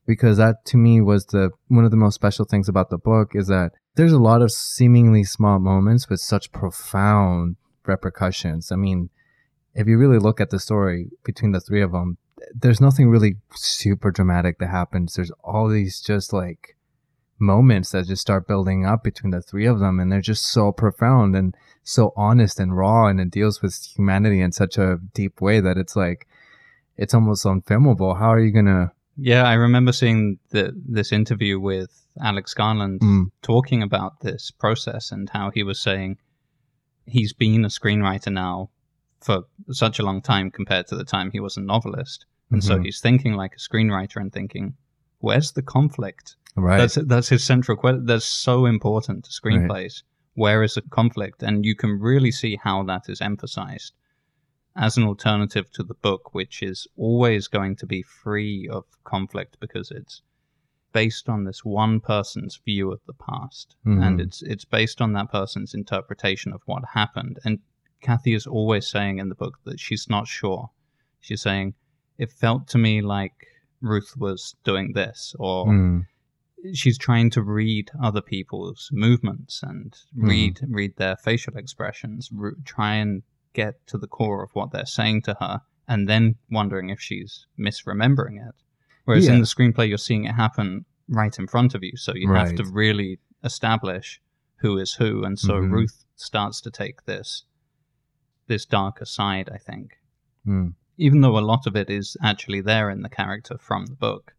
Because 0.06 0.38
that 0.38 0.64
to 0.66 0.76
me 0.76 1.00
was 1.00 1.26
the 1.26 1.50
one 1.68 1.84
of 1.84 1.92
the 1.92 1.96
most 1.96 2.16
special 2.16 2.44
things 2.44 2.68
about 2.68 2.90
the 2.90 2.98
book 2.98 3.30
is 3.34 3.46
that 3.46 3.72
there's 3.94 4.12
a 4.12 4.18
lot 4.18 4.42
of 4.42 4.50
seemingly 4.50 5.22
small 5.24 5.58
moments 5.58 6.08
with 6.08 6.20
such 6.20 6.52
profound 6.52 7.56
repercussions. 7.86 8.72
I 8.72 8.76
mean, 8.76 9.10
if 9.74 9.86
you 9.86 9.98
really 9.98 10.18
look 10.18 10.40
at 10.40 10.50
the 10.50 10.58
story 10.58 11.10
between 11.24 11.52
the 11.52 11.60
three 11.60 11.82
of 11.82 11.92
them, 11.92 12.18
there's 12.54 12.80
nothing 12.80 13.08
really 13.08 13.36
super 13.54 14.10
dramatic 14.10 14.58
that 14.58 14.68
happens. 14.68 15.14
There's 15.14 15.30
all 15.44 15.68
these 15.68 16.00
just 16.00 16.32
like 16.32 16.76
moments 17.40 17.90
that 17.90 18.06
just 18.06 18.23
start 18.23 18.47
building 18.47 18.85
up 18.85 19.02
between 19.02 19.30
the 19.30 19.40
three 19.42 19.66
of 19.66 19.78
them, 19.80 19.99
and 19.99 20.11
they're 20.12 20.20
just 20.20 20.47
so 20.47 20.73
profound 20.73 21.35
and 21.35 21.56
so 21.82 22.12
honest 22.16 22.61
and 22.61 22.76
raw, 22.76 23.06
and 23.06 23.20
it 23.20 23.30
deals 23.30 23.62
with 23.62 23.75
humanity 23.97 24.40
in 24.40 24.52
such 24.52 24.76
a 24.78 24.99
deep 25.14 25.40
way 25.40 25.61
that 25.61 25.76
it's 25.78 25.97
like 25.97 26.26
it's 26.97 27.14
almost 27.14 27.44
unfilmable. 27.44 28.18
How 28.18 28.32
are 28.32 28.40
you 28.40 28.52
gonna? 28.52 28.92
Yeah, 29.16 29.44
I 29.44 29.54
remember 29.54 29.92
seeing 29.92 30.38
the, 30.50 30.73
this 30.76 31.12
interview 31.12 31.59
with 31.59 32.06
Alex 32.23 32.54
Garland 32.54 33.00
Mm. 33.00 33.30
talking 33.42 33.82
about 33.82 34.20
this 34.20 34.50
process 34.50 35.11
and 35.12 35.28
how 35.30 35.50
he 35.50 35.62
was 35.62 35.80
saying 35.80 36.18
he's 37.06 37.32
been 37.32 37.64
a 37.64 37.68
screenwriter 37.68 38.32
now 38.32 38.70
for 39.20 39.42
such 39.70 39.99
a 39.99 40.02
long 40.02 40.23
time 40.23 40.50
compared 40.50 40.87
to 40.88 40.97
the 40.97 41.04
time 41.04 41.30
he 41.30 41.40
was 41.40 41.56
a 41.56 41.61
novelist. 41.61 42.25
And 42.50 42.62
so 42.64 42.78
Mhm. 42.78 42.85
he's 42.85 43.00
thinking 43.00 43.35
like 43.35 43.54
a 43.54 43.59
screenwriter 43.59 44.16
and 44.16 44.32
thinking, 44.32 44.75
where's 45.18 45.52
the 45.52 45.62
conflict? 45.62 46.37
Right. 46.57 46.78
That's 46.78 46.95
that's 47.07 47.28
his 47.28 47.45
central 47.45 47.76
question. 47.76 48.07
That's 48.07 48.25
so 48.25 48.66
important 48.66 49.25
to 49.25 49.30
Right. 49.45 49.54
screenplays. 49.61 50.02
Where 50.35 50.62
is 50.62 50.75
the 50.75 50.83
conflict? 50.83 51.42
And 51.42 51.64
you 51.64 51.75
can 51.75 51.99
really 52.00 52.30
see 52.30 52.57
how 52.62 52.83
that 52.85 53.09
is 53.09 53.21
emphasized 53.21 53.92
as 54.76 54.97
an 54.97 55.04
alternative 55.04 55.71
to 55.73 55.83
the 55.83 55.95
book, 55.95 56.33
which 56.35 56.62
is 56.62 56.87
always 56.97 57.49
going 57.49 57.76
to 57.76 57.87
be 57.87 58.02
free 58.02 58.69
of 58.69 58.85
conflict 59.04 59.57
because 59.61 59.90
it's 59.90 60.23
based 60.92 61.28
on 61.28 61.45
this 61.45 61.64
one 61.64 62.00
person's 62.00 62.60
view 62.65 62.91
of 62.93 63.00
the 63.06 63.13
past, 63.15 63.76
Mhm. 63.86 64.02
and 64.04 64.21
it's 64.21 64.43
it's 64.43 64.65
based 64.65 65.00
on 65.00 65.13
that 65.13 65.30
person's 65.30 65.75
interpretation 65.75 66.52
of 66.52 66.63
what 66.67 66.84
happened. 66.95 67.39
And 67.45 67.60
Kathy 68.00 68.32
is 68.34 68.47
always 68.47 68.86
saying 68.89 69.19
in 69.19 69.28
the 69.28 69.34
book 69.34 69.58
that 69.65 69.78
she's 69.78 70.08
not 70.08 70.26
sure. 70.26 70.71
She's 71.21 71.43
saying 71.43 71.75
it 72.19 72.32
felt 72.32 72.67
to 72.69 72.78
me 72.78 73.02
like 73.02 73.47
Ruth 73.80 74.17
was 74.17 74.56
doing 74.65 74.93
this, 74.95 75.34
or 75.39 75.67
Mm. 75.67 76.06
She's 76.75 76.99
trying 76.99 77.30
to 77.30 77.42
read 77.42 77.90
other 78.02 78.20
people's 78.20 78.88
movements 78.92 79.62
and 79.62 79.92
Mhm. 80.16 80.28
read 80.28 80.60
read 80.68 80.96
their 80.96 81.16
facial 81.16 81.56
expressions, 81.56 82.30
r- 82.38 82.54
try 82.64 82.94
and 82.94 83.23
get 83.52 83.84
to 83.88 83.99
the 83.99 84.06
core 84.06 84.42
of 84.42 84.50
what 84.52 84.70
they're 84.70 84.86
saying 84.86 85.23
to 85.23 85.36
her, 85.40 85.60
and 85.88 86.08
then 86.08 86.36
wondering 86.50 86.88
if 86.90 87.00
she's 87.00 87.46
misremembering 87.58 88.36
it. 88.49 88.54
Whereas 89.04 89.26
in 89.26 89.40
the 89.40 89.46
screenplay, 89.46 89.88
you're 89.88 89.99
seeing 89.99 90.25
it 90.25 90.34
happen 90.34 90.84
right 91.08 91.36
in 91.38 91.46
front 91.49 91.75
of 91.75 91.82
you, 91.82 91.96
so 91.96 92.14
you 92.14 92.32
have 92.32 92.54
to 92.54 92.64
really 92.64 93.18
establish 93.42 94.20
who 94.56 94.76
is 94.78 94.94
who, 94.94 95.25
and 95.25 95.38
so 95.38 95.54
Mhm. 95.54 95.73
Ruth 95.73 96.04
starts 96.14 96.60
to 96.60 96.70
take 96.70 97.04
this 97.04 97.44
this 98.46 98.66
darker 98.66 99.04
side, 99.04 99.49
I 99.49 99.58
think 99.58 99.99
Mm. 100.46 100.75
even 100.99 101.20
though 101.20 101.38
a 101.38 101.40
lot 101.52 101.66
of 101.68 101.76
it 101.76 101.88
is 101.88 102.16
actually 102.23 102.60
there 102.60 102.90
in 102.90 103.02
the 103.02 103.08
character 103.08 103.56
from 103.58 103.86
the 103.86 103.94
book, 103.94 104.34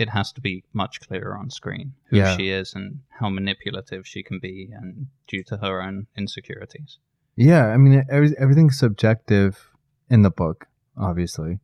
it 0.00 0.08
has 0.10 0.32
to 0.32 0.40
be 0.40 0.64
much 0.72 1.00
clearer 1.00 1.36
on 1.36 1.50
screen 1.50 1.92
who 2.06 2.16
Yeah. 2.16 2.36
she 2.36 2.50
is 2.50 2.74
and 2.74 3.00
how 3.18 3.28
manipulative 3.28 4.06
she 4.06 4.22
can 4.22 4.38
be, 4.38 4.70
and 4.72 5.06
due 5.28 5.42
to 5.44 5.56
her 5.58 5.82
own 5.82 6.06
insecurities. 6.16 6.98
Yeah, 7.36 7.66
I 7.66 7.76
mean, 7.76 8.04
every, 8.10 8.36
everything's 8.38 8.78
subjective 8.78 9.70
in 10.08 10.22
the 10.22 10.30
book, 10.30 10.66
obviously, 10.96 11.60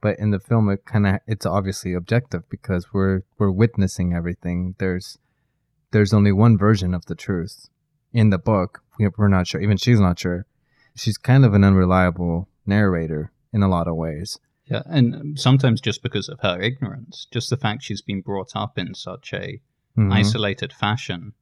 but 0.00 0.18
in 0.18 0.30
the 0.30 0.40
film, 0.40 0.68
it 0.70 0.84
kind 0.84 1.06
of 1.06 1.20
it's 1.26 1.44
obviously 1.46 1.92
objective 1.94 2.48
because 2.48 2.92
we're 2.92 3.22
we're 3.38 3.50
witnessing 3.50 4.14
everything. 4.14 4.74
There's 4.78 5.18
there's 5.92 6.14
only 6.14 6.32
one 6.32 6.56
version 6.56 6.94
of 6.94 7.06
the 7.06 7.14
truth 7.14 7.68
in 8.12 8.30
the 8.30 8.38
book. 8.38 8.82
We, 8.98 9.08
we're 9.18 9.28
not 9.28 9.46
sure. 9.46 9.60
Even 9.60 9.76
she's 9.76 10.00
not 10.00 10.18
sure. 10.18 10.46
She's 10.94 11.18
kind 11.18 11.44
of 11.44 11.54
an 11.54 11.64
unreliable 11.64 12.48
narrator 12.66 13.32
in 13.52 13.62
a 13.62 13.68
lot 13.68 13.88
of 13.88 13.96
ways. 13.96 14.38
Yeah, 14.70 14.82
and 14.86 15.38
sometimes 15.38 15.80
just 15.80 16.00
because 16.02 16.28
of 16.28 16.40
her 16.40 16.60
ignorance, 16.60 17.26
just 17.32 17.50
the 17.50 17.56
fact 17.56 17.82
she's 17.82 18.02
been 18.02 18.20
brought 18.20 18.54
up 18.54 18.78
in 18.78 18.94
such 18.94 19.32
a 19.34 19.60
Mhm. 19.96 20.12
isolated 20.12 20.72
fashion, 20.72 21.32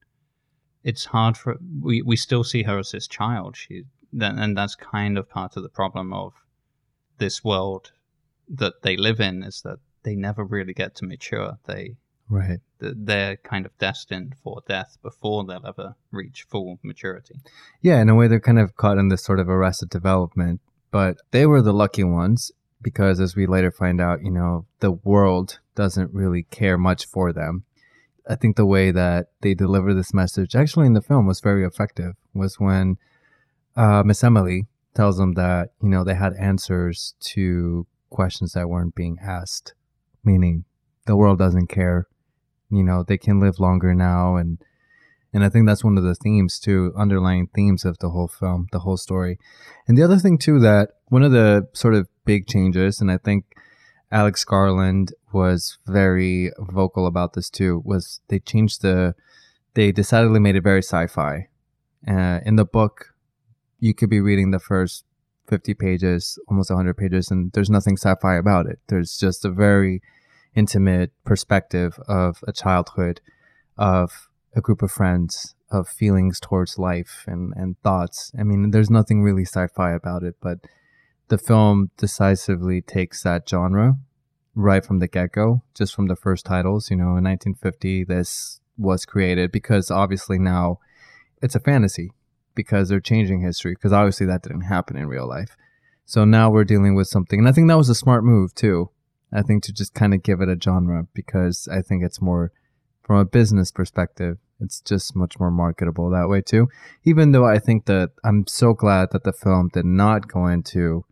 it's 0.82 1.06
hard 1.06 1.36
for 1.36 1.56
we 1.82 2.00
we 2.02 2.16
still 2.16 2.42
see 2.42 2.62
her 2.62 2.78
as 2.78 2.92
this 2.92 3.06
child. 3.06 3.56
She 3.56 3.84
then 4.12 4.38
and 4.38 4.56
that's 4.56 4.74
kind 4.74 5.18
of 5.18 5.28
part 5.28 5.56
of 5.56 5.62
the 5.62 5.68
problem 5.68 6.12
of 6.14 6.32
this 7.18 7.44
world 7.44 7.92
that 8.48 8.80
they 8.82 8.96
live 8.96 9.20
in 9.20 9.42
is 9.42 9.60
that 9.62 9.78
they 10.04 10.14
never 10.16 10.42
really 10.44 10.72
get 10.72 10.94
to 10.96 11.04
mature. 11.04 11.58
They 11.66 11.96
Right. 12.30 12.60
they're 12.78 13.36
kind 13.38 13.66
of 13.66 13.76
destined 13.78 14.36
for 14.42 14.62
death 14.68 14.96
before 15.02 15.44
they'll 15.44 15.66
ever 15.66 15.96
reach 16.10 16.44
full 16.44 16.78
maturity. 16.82 17.40
Yeah, 17.82 18.00
in 18.00 18.08
a 18.08 18.14
way, 18.14 18.28
they're 18.28 18.40
kind 18.40 18.58
of 18.58 18.76
caught 18.76 18.98
in 18.98 19.08
this 19.08 19.24
sort 19.24 19.40
of 19.40 19.48
arrested 19.48 19.88
development, 19.90 20.60
but 20.90 21.18
they 21.30 21.44
were 21.46 21.60
the 21.62 21.72
lucky 21.72 22.04
ones 22.04 22.52
because, 22.80 23.20
as 23.20 23.36
we 23.36 23.46
later 23.46 23.70
find 23.70 24.00
out, 24.00 24.22
you 24.22 24.30
know, 24.30 24.66
the 24.80 24.92
world 24.92 25.58
doesn't 25.74 26.12
really 26.12 26.44
care 26.44 26.78
much 26.78 27.06
for 27.06 27.32
them. 27.32 27.64
I 28.28 28.34
think 28.34 28.56
the 28.56 28.66
way 28.66 28.90
that 28.90 29.28
they 29.40 29.54
deliver 29.54 29.94
this 29.94 30.12
message, 30.12 30.54
actually 30.54 30.86
in 30.86 30.92
the 30.92 31.00
film, 31.00 31.26
was 31.26 31.40
very 31.40 31.64
effective. 31.64 32.14
Was 32.34 32.60
when 32.60 32.98
uh, 33.76 34.02
Miss 34.04 34.22
Emily 34.22 34.66
tells 34.94 35.16
them 35.16 35.34
that 35.34 35.70
you 35.82 35.88
know 35.88 36.04
they 36.04 36.14
had 36.14 36.34
answers 36.34 37.14
to 37.20 37.86
questions 38.10 38.52
that 38.52 38.68
weren't 38.68 38.94
being 38.94 39.18
asked, 39.22 39.74
meaning 40.24 40.64
the 41.06 41.16
world 41.16 41.38
doesn't 41.38 41.68
care. 41.68 42.06
You 42.70 42.84
know, 42.84 43.02
they 43.02 43.16
can 43.16 43.40
live 43.40 43.58
longer 43.58 43.94
now 43.94 44.36
and 44.36 44.58
and 45.32 45.44
I 45.44 45.48
think 45.48 45.66
that's 45.66 45.84
one 45.84 45.98
of 45.98 46.04
the 46.04 46.14
themes 46.14 46.58
too, 46.58 46.92
underlying 46.96 47.48
themes 47.54 47.84
of 47.84 47.98
the 47.98 48.10
whole 48.10 48.28
film, 48.28 48.68
the 48.72 48.80
whole 48.80 48.96
story. 48.96 49.38
And 49.86 49.96
the 49.96 50.02
other 50.02 50.16
thing 50.16 50.38
too 50.38 50.58
that 50.60 50.90
one 51.08 51.22
of 51.22 51.32
the 51.32 51.68
sort 51.74 51.94
of 51.94 52.08
big 52.28 52.46
changes, 52.46 53.00
and 53.00 53.10
I 53.10 53.16
think 53.16 53.56
Alex 54.12 54.44
Garland 54.44 55.14
was 55.32 55.78
very 55.86 56.52
vocal 56.58 57.06
about 57.06 57.32
this 57.32 57.48
too, 57.48 57.80
was 57.86 58.20
they 58.28 58.38
changed 58.38 58.82
the, 58.82 59.14
they 59.72 59.92
decidedly 59.92 60.38
made 60.38 60.54
it 60.54 60.62
very 60.62 60.82
sci-fi. 60.82 61.48
Uh, 62.06 62.40
in 62.44 62.56
the 62.56 62.66
book, 62.66 63.14
you 63.80 63.94
could 63.94 64.10
be 64.10 64.20
reading 64.20 64.50
the 64.50 64.58
first 64.58 65.04
50 65.48 65.72
pages, 65.72 66.38
almost 66.48 66.70
100 66.70 66.98
pages, 66.98 67.30
and 67.30 67.50
there's 67.52 67.70
nothing 67.70 67.96
sci-fi 67.96 68.36
about 68.36 68.66
it. 68.66 68.78
There's 68.88 69.16
just 69.16 69.46
a 69.46 69.50
very 69.50 70.02
intimate 70.54 71.12
perspective 71.24 71.98
of 72.08 72.44
a 72.46 72.52
childhood, 72.52 73.22
of 73.78 74.28
a 74.54 74.60
group 74.60 74.82
of 74.82 74.90
friends, 74.90 75.54
of 75.70 75.88
feelings 75.88 76.40
towards 76.40 76.78
life 76.78 77.24
and, 77.26 77.54
and 77.56 77.80
thoughts. 77.82 78.32
I 78.38 78.42
mean, 78.42 78.70
there's 78.70 78.90
nothing 78.90 79.22
really 79.22 79.46
sci-fi 79.46 79.92
about 79.92 80.24
it, 80.24 80.36
but 80.42 80.58
the 81.28 81.38
film 81.38 81.90
decisively 81.96 82.80
takes 82.80 83.22
that 83.22 83.48
genre 83.48 83.96
right 84.54 84.84
from 84.84 84.98
the 84.98 85.08
get-go, 85.08 85.62
just 85.74 85.94
from 85.94 86.06
the 86.06 86.16
first 86.16 86.44
titles. 86.44 86.90
You 86.90 86.96
know, 86.96 87.16
in 87.16 87.24
1950, 87.24 88.04
this 88.04 88.60
was 88.76 89.06
created 89.06 89.52
because 89.52 89.90
obviously 89.90 90.38
now 90.38 90.78
it's 91.40 91.54
a 91.54 91.60
fantasy 91.60 92.12
because 92.54 92.88
they're 92.88 93.00
changing 93.00 93.40
history 93.40 93.74
because 93.74 93.92
obviously 93.92 94.26
that 94.26 94.42
didn't 94.42 94.62
happen 94.62 94.96
in 94.96 95.06
real 95.06 95.28
life. 95.28 95.56
So 96.04 96.24
now 96.24 96.50
we're 96.50 96.64
dealing 96.64 96.94
with 96.94 97.06
something, 97.06 97.38
and 97.38 97.48
I 97.48 97.52
think 97.52 97.68
that 97.68 97.76
was 97.76 97.90
a 97.90 97.94
smart 97.94 98.24
move 98.24 98.54
too, 98.54 98.90
I 99.32 99.42
think 99.42 99.62
to 99.64 99.72
just 99.72 99.94
kind 99.94 100.14
of 100.14 100.22
give 100.22 100.40
it 100.40 100.48
a 100.48 100.58
genre 100.60 101.06
because 101.12 101.68
I 101.70 101.82
think 101.82 102.02
it's 102.02 102.20
more 102.20 102.50
from 103.02 103.16
a 103.16 103.24
business 103.24 103.70
perspective. 103.70 104.38
It's 104.60 104.80
just 104.80 105.14
much 105.14 105.38
more 105.38 105.50
marketable 105.50 106.10
that 106.10 106.28
way 106.28 106.40
too. 106.40 106.68
Even 107.04 107.32
though 107.32 107.44
I 107.44 107.58
think 107.58 107.86
that 107.86 108.10
I'm 108.24 108.46
so 108.46 108.72
glad 108.72 109.10
that 109.12 109.24
the 109.24 109.32
film 109.32 109.70
did 109.72 109.84
not 109.84 110.28
go 110.28 110.46
into 110.46 111.04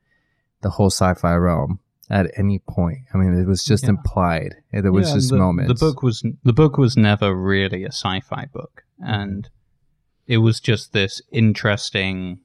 the 0.62 0.70
whole 0.70 0.90
sci-fi 0.90 1.34
realm 1.34 1.80
at 2.08 2.30
any 2.36 2.58
point. 2.58 2.98
I 3.12 3.18
mean, 3.18 3.34
it 3.34 3.46
was 3.46 3.64
just 3.64 3.84
Yeah. 3.84 3.90
implied. 3.90 4.54
It 4.72 4.88
was 4.92 5.08
Yeah, 5.08 5.14
just 5.14 5.30
the, 5.30 5.38
moments. 5.38 5.68
The 5.80 5.86
book 5.86 6.02
was 6.02 6.24
the 6.44 6.52
book 6.52 6.78
was 6.78 6.96
never 6.96 7.34
really 7.34 7.84
a 7.84 7.92
sci-fi 7.92 8.46
book, 8.52 8.84
and 8.98 9.48
it 10.26 10.38
was 10.38 10.60
just 10.60 10.92
this 10.92 11.20
interesting 11.32 12.40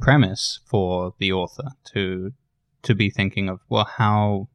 premise 0.00 0.60
for 0.66 1.14
the 1.18 1.32
author 1.32 1.70
to 1.92 2.32
to 2.82 2.94
be 2.94 3.08
thinking 3.10 3.48
of. 3.48 3.60
Well, 3.68 3.86
how 3.96 4.48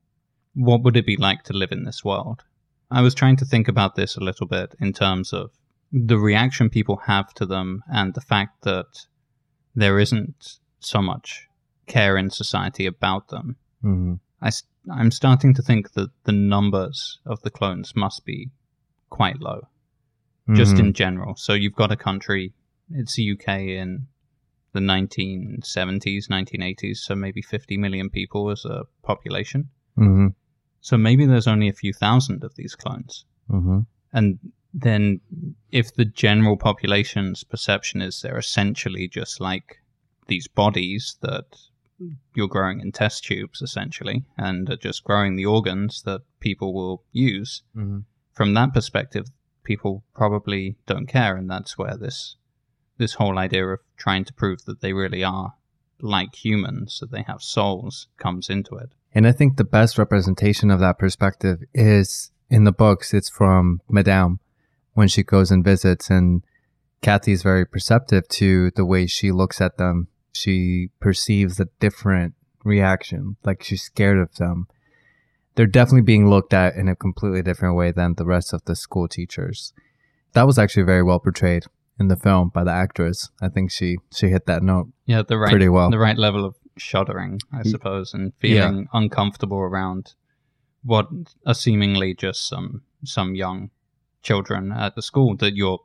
what 0.54 0.84
would 0.84 0.98
it 0.98 1.06
be 1.06 1.18
like 1.18 1.44
to 1.44 1.54
live 1.54 1.72
in 1.72 1.84
this 1.86 2.04
world? 2.04 2.44
I 2.92 3.02
was 3.02 3.14
trying 3.16 3.36
to 3.38 3.46
think 3.46 3.68
about 3.68 3.96
this 3.96 4.16
a 4.16 4.24
little 4.24 4.48
bit 4.48 4.76
in 4.80 4.94
terms 4.94 5.32
of 5.34 5.52
the 5.92 6.18
reaction 6.18 6.70
people 6.70 6.98
have 7.06 7.34
to 7.36 7.46
them 7.46 7.84
and 7.92 8.14
the 8.14 8.22
fact 8.22 8.64
that 8.64 9.06
there 9.76 10.00
isn't 10.00 10.60
so 10.80 11.02
much 11.02 11.48
care 11.90 12.16
in 12.18 12.30
society 12.30 12.86
about 12.86 13.28
them. 13.28 13.56
hmm 13.82 14.14
I, 14.42 14.52
am 15.04 15.12
starting 15.12 15.54
to 15.56 15.62
think 15.62 15.92
that 15.94 16.10
the 16.24 16.32
numbers 16.32 17.20
of 17.26 17.42
the 17.42 17.50
clones 17.50 17.94
must 17.96 18.24
be 18.26 18.50
quite 19.10 19.40
low, 19.42 19.68
just 20.56 20.76
Mhm. 20.76 20.80
in 20.80 20.94
general. 20.94 21.36
So 21.36 21.52
you've 21.54 21.76
got 21.84 21.92
a 21.92 21.98
country, 21.98 22.54
it's 22.90 23.16
the 23.16 23.24
UK 23.34 23.50
in 23.84 24.08
the 24.72 24.80
1970s, 24.80 26.30
1980s, 26.30 27.00
so 27.00 27.16
maybe 27.16 27.42
50 27.42 27.76
million 27.78 28.10
people 28.10 28.50
as 28.50 28.64
a 28.66 28.86
population. 29.04 29.70
Mhm. 29.98 30.36
So 30.82 30.98
maybe 30.98 31.26
there's 31.26 31.48
only 31.48 31.68
a 31.68 31.74
few 31.74 31.94
thousand 31.94 32.44
of 32.44 32.56
these 32.56 32.76
clones. 32.76 33.26
Mhm. 33.50 33.86
And 34.14 34.40
then 34.74 35.20
if 35.72 35.94
the 35.94 36.06
general 36.06 36.56
population's 36.56 37.44
perception 37.44 38.02
is 38.02 38.22
they're 38.22 38.38
essentially 38.38 39.08
just 39.08 39.42
like 39.42 39.82
these 40.28 40.48
bodies 40.48 41.18
that 41.22 41.58
you're 42.36 42.48
growing 42.48 42.80
in 42.80 42.92
test 42.92 43.24
tubes 43.26 43.62
essentially 43.62 44.24
and 44.38 44.70
are 44.70 44.76
just 44.78 45.04
growing 45.04 45.36
the 45.36 45.46
organs 45.46 46.02
that 46.04 46.22
people 46.40 46.74
will 46.74 47.04
use 47.12 47.64
Mhm. 47.76 48.06
from 48.34 48.54
that 48.54 48.74
perspective 48.74 49.28
people 49.64 50.04
probably 50.14 50.78
don't 50.86 51.08
care 51.08 51.36
and 51.36 51.50
that's 51.50 51.78
where 51.78 51.98
this 51.98 52.36
this 52.98 53.14
whole 53.14 53.38
idea 53.38 53.66
of 53.68 53.80
trying 53.98 54.26
to 54.26 54.34
prove 54.34 54.66
that 54.66 54.82
they 54.82 54.94
really 54.94 55.24
are 55.24 55.54
like 56.02 56.36
humans 56.46 57.00
that 57.00 57.12
they 57.12 57.24
have 57.24 57.42
souls 57.42 58.08
comes 58.18 58.50
into 58.50 58.76
it 58.76 58.90
And 59.14 59.26
I 59.28 59.32
think 59.32 59.58
the 59.58 59.64
best 59.64 59.98
representation 59.98 60.70
of 60.72 60.80
that 60.80 61.00
perspective 61.00 61.60
is 61.74 62.32
in 62.50 62.64
the 62.64 62.72
books. 62.72 63.14
It's 63.14 63.30
from 63.30 63.82
Madame 63.90 64.40
when 64.94 65.08
she 65.08 65.24
goes 65.24 65.50
and 65.52 65.64
visits, 65.64 66.10
and 66.12 66.44
Kathy's 67.02 67.42
very 67.42 67.66
perceptive 67.66 68.28
to 68.30 68.70
the 68.76 68.86
way 68.86 69.08
she 69.08 69.32
looks 69.32 69.62
at 69.62 69.78
them. 69.78 70.08
She 70.40 70.90
perceives 71.00 71.60
a 71.60 71.68
different 71.80 72.34
reaction, 72.64 73.36
like 73.44 73.64
she's 73.64 73.84
scared 73.84 74.20
of 74.20 74.36
them. 74.36 74.68
They're 75.56 75.66
definitely 75.68 76.04
being 76.04 76.30
looked 76.30 76.54
at 76.54 76.76
in 76.76 76.88
a 76.88 76.96
completely 76.96 77.42
different 77.42 77.76
way 77.76 77.92
than 77.92 78.16
the 78.16 78.26
rest 78.26 78.54
of 78.54 78.64
the 78.64 78.76
school 78.76 79.08
teachers. 79.08 79.74
That 80.34 80.48
was 80.48 80.58
actually 80.58 80.84
very 80.84 81.04
well 81.04 81.20
portrayed 81.20 81.66
in 82.00 82.08
the 82.08 82.16
film 82.16 82.50
by 82.50 82.64
the 82.64 82.72
actress. 82.72 83.30
I 83.42 83.50
think 83.50 83.72
she 83.72 83.98
she 84.14 84.30
hit 84.30 84.46
that 84.46 84.64
note 84.64 84.88
yeah 85.06 85.22
the 85.22 85.38
right 85.38 85.50
pretty 85.50 85.70
well. 85.70 85.90
the 85.90 86.00
right 86.00 86.18
level 86.18 86.46
of 86.46 86.56
shuddering, 86.78 87.40
I 87.52 87.64
suppose, 87.64 88.14
and 88.14 88.32
feeling 88.40 88.88
uncomfortable 88.94 89.58
around 89.58 90.14
what 90.84 91.10
are 91.46 91.54
seemingly 91.54 92.14
just 92.14 92.48
some 92.48 92.84
some 93.04 93.36
young 93.36 93.72
children 94.22 94.72
at 94.72 94.96
the 94.96 95.02
school 95.02 95.36
that 95.38 95.56
you're 95.56 95.80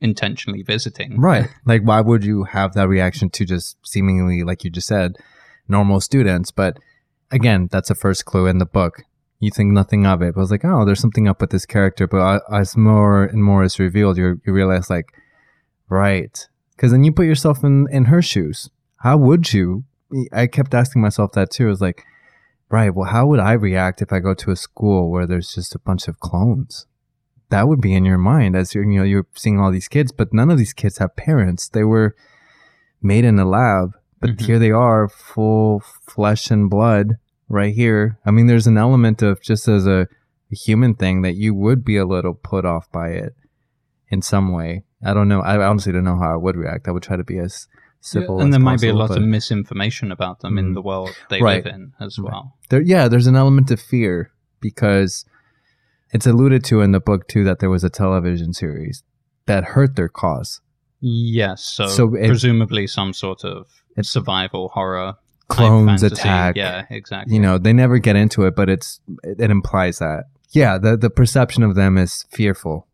intentionally 0.00 0.62
visiting. 0.62 1.20
Right. 1.20 1.48
Like, 1.64 1.82
why 1.82 2.00
would 2.00 2.24
you 2.24 2.44
have 2.44 2.74
that 2.74 2.88
reaction 2.88 3.30
to 3.30 3.44
just 3.44 3.76
seemingly, 3.84 4.42
like 4.42 4.64
you 4.64 4.70
just 4.70 4.86
said, 4.86 5.16
normal 5.68 6.00
students? 6.00 6.50
But 6.50 6.78
again, 7.30 7.68
that's 7.70 7.90
a 7.90 7.94
first 7.94 8.24
clue 8.24 8.46
in 8.46 8.58
the 8.58 8.66
book. 8.66 9.02
You 9.38 9.50
think 9.50 9.72
nothing 9.72 10.06
of 10.06 10.22
it, 10.22 10.34
but 10.34 10.42
it's 10.42 10.50
like, 10.50 10.64
oh, 10.64 10.84
there's 10.84 11.00
something 11.00 11.28
up 11.28 11.40
with 11.40 11.50
this 11.50 11.66
character. 11.66 12.06
But 12.06 12.42
as 12.50 12.76
more 12.76 13.24
and 13.24 13.44
more 13.44 13.64
is 13.64 13.78
revealed, 13.78 14.16
you 14.16 14.40
you 14.46 14.52
realize, 14.52 14.88
like, 14.88 15.12
right, 15.90 16.48
because 16.74 16.90
then 16.90 17.04
you 17.04 17.12
put 17.12 17.26
yourself 17.26 17.62
in 17.62 17.86
in 17.90 18.06
her 18.06 18.22
shoes. 18.22 18.70
How 19.00 19.18
would 19.18 19.52
you? 19.52 19.84
I 20.32 20.46
kept 20.46 20.72
asking 20.72 21.02
myself 21.02 21.32
that 21.32 21.50
too. 21.50 21.66
It 21.66 21.70
was 21.70 21.82
like, 21.82 22.02
right, 22.70 22.94
well, 22.94 23.10
how 23.10 23.26
would 23.26 23.40
I 23.40 23.52
react 23.52 24.00
if 24.00 24.10
I 24.10 24.20
go 24.20 24.32
to 24.32 24.52
a 24.52 24.56
school 24.56 25.10
where 25.10 25.26
there's 25.26 25.52
just 25.54 25.74
a 25.74 25.78
bunch 25.80 26.08
of 26.08 26.18
clones? 26.18 26.86
That 27.50 27.68
would 27.68 27.80
be 27.80 27.94
in 27.94 28.04
your 28.04 28.18
mind 28.18 28.56
as 28.56 28.74
you're, 28.74 28.84
you 28.90 28.98
know 28.98 29.04
you're 29.04 29.26
seeing 29.34 29.60
all 29.60 29.70
these 29.70 29.88
kids, 29.88 30.12
but 30.12 30.32
none 30.32 30.50
of 30.50 30.58
these 30.58 30.72
kids 30.72 30.98
have 30.98 31.14
parents. 31.16 31.68
They 31.68 31.84
were 31.84 32.14
made 33.02 33.24
in 33.24 33.38
a 33.38 33.44
lab, 33.44 33.92
but 34.20 34.30
Mhm. 34.30 34.40
here 34.42 34.58
they 34.58 34.70
are, 34.72 35.08
full 35.08 35.82
flesh 36.08 36.50
and 36.50 36.68
blood, 36.68 37.14
right 37.48 37.74
here. 37.74 38.18
I 38.26 38.30
mean, 38.32 38.46
there's 38.46 38.66
an 38.66 38.76
element 38.78 39.22
of 39.22 39.40
just 39.42 39.68
as 39.68 39.86
a, 39.86 40.08
a 40.50 40.54
human 40.56 40.94
thing 40.94 41.22
that 41.22 41.36
you 41.36 41.54
would 41.54 41.84
be 41.84 41.96
a 41.96 42.04
little 42.06 42.34
put 42.34 42.64
off 42.64 42.90
by 42.90 43.10
it 43.10 43.34
in 44.08 44.22
some 44.22 44.50
way. 44.52 44.84
I 45.04 45.14
don't 45.14 45.28
know. 45.28 45.40
I 45.42 45.64
honestly 45.64 45.92
don't 45.92 46.04
know 46.04 46.18
how 46.18 46.32
I 46.32 46.36
would 46.36 46.56
react. 46.56 46.88
I 46.88 46.90
would 46.90 47.02
try 47.02 47.16
to 47.16 47.24
be 47.24 47.38
as 47.38 47.68
civil, 48.00 48.38
Yeah, 48.38 48.44
and 48.44 48.52
there 48.52 48.60
might 48.60 48.80
be 48.80 48.88
a 48.88 48.94
lot 48.94 49.10
of 49.16 49.22
misinformation 49.22 50.10
about 50.12 50.40
them 50.40 50.58
in 50.58 50.70
Mhm. 50.70 50.74
the 50.74 50.82
world 50.82 51.10
they 51.28 51.40
Right. 51.42 51.64
live 51.64 51.74
in 51.74 51.92
as 52.00 52.18
Right. 52.18 52.24
well. 52.32 52.54
there, 52.70 52.80
yeah, 52.82 53.06
there's 53.08 53.26
an 53.26 53.36
element 53.36 53.70
of 53.70 53.78
fear 53.80 54.30
because 54.60 55.24
it's 56.12 56.26
alluded 56.26 56.64
to 56.64 56.80
in 56.80 56.92
the 56.92 57.00
book 57.00 57.28
too 57.28 57.44
that 57.44 57.58
there 57.58 57.70
was 57.70 57.84
a 57.84 57.90
television 57.90 58.52
series 58.52 59.02
that 59.46 59.64
hurt 59.64 59.96
their 59.96 60.08
cause. 60.08 60.60
Yes, 61.00 61.62
so, 61.62 61.86
So 61.88 62.14
it- 62.14 62.26
presumably 62.26 62.86
some 62.86 63.12
sort 63.12 63.44
of 63.44 63.66
survival 64.02 64.68
horror 64.70 65.14
Clones 65.48 66.02
attack. 66.02 66.56
Yeah, 66.56 66.86
exactly. 66.90 67.32
You 67.34 67.40
know, 67.40 67.56
they 67.56 67.72
never 67.72 67.98
get 67.98 68.16
into 68.16 68.46
it, 68.46 68.56
but 68.56 68.68
it's 68.68 69.00
it, 69.22 69.40
it 69.40 69.50
implies 69.50 69.98
that. 70.00 70.24
Yeah, 70.50 70.76
the 70.78 70.96
the 70.96 71.10
perception 71.10 71.62
of 71.62 71.76
them 71.76 71.96
is 71.96 72.24
fearful. 72.30 72.88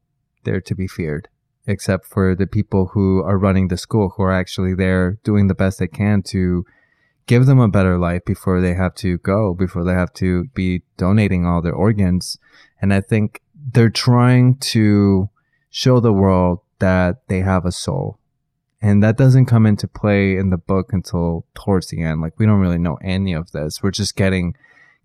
They're 0.44 0.61
to 0.61 0.75
be 0.75 0.87
feared, 0.87 1.29
except 1.66 2.05
for 2.07 2.35
the 2.35 2.46
people 2.46 2.90
who 2.92 3.22
are 3.22 3.38
running 3.38 3.68
the 3.68 3.79
school, 3.79 4.12
who 4.16 4.22
are 4.25 4.33
actually 4.33 4.75
there 4.75 5.18
doing 5.25 5.46
the 5.46 5.55
best 5.55 5.79
they 5.79 5.87
can 5.88 6.20
to 6.25 6.66
give 7.27 7.47
them 7.47 7.61
a 7.61 7.69
better 7.69 7.99
life 7.99 8.25
before 8.25 8.61
they 8.61 8.75
have 8.75 8.95
to 8.97 9.19
go, 9.19 9.55
before 9.55 9.85
they 9.85 9.93
have 9.93 10.13
to 10.15 10.45
be 10.55 10.83
donating 10.97 11.47
all 11.47 11.63
their 11.63 11.75
organs. 11.75 12.39
And 12.81 12.93
I 12.93 13.01
think 13.01 13.41
they're 13.55 13.91
trying 13.91 14.57
to 14.59 15.31
show 15.71 16.01
the 16.01 16.13
world 16.13 16.61
that 16.79 17.29
they 17.29 17.41
have 17.41 17.65
a 17.65 17.73
soul. 17.73 18.19
And 18.81 19.03
that 19.03 19.17
doesn't 19.17 19.47
come 19.47 19.65
into 19.65 19.87
play 19.87 20.37
in 20.37 20.51
the 20.51 20.57
book 20.57 20.93
until 20.93 21.47
towards 21.55 21.89
the 21.89 22.03
end. 22.03 22.21
Like, 22.21 22.39
we 22.39 22.47
don't 22.47 22.59
really 22.59 22.79
know 22.79 22.99
any 23.01 23.33
of 23.33 23.53
this. 23.53 23.81
We're 23.81 23.93
just 23.93 24.17
getting 24.17 24.57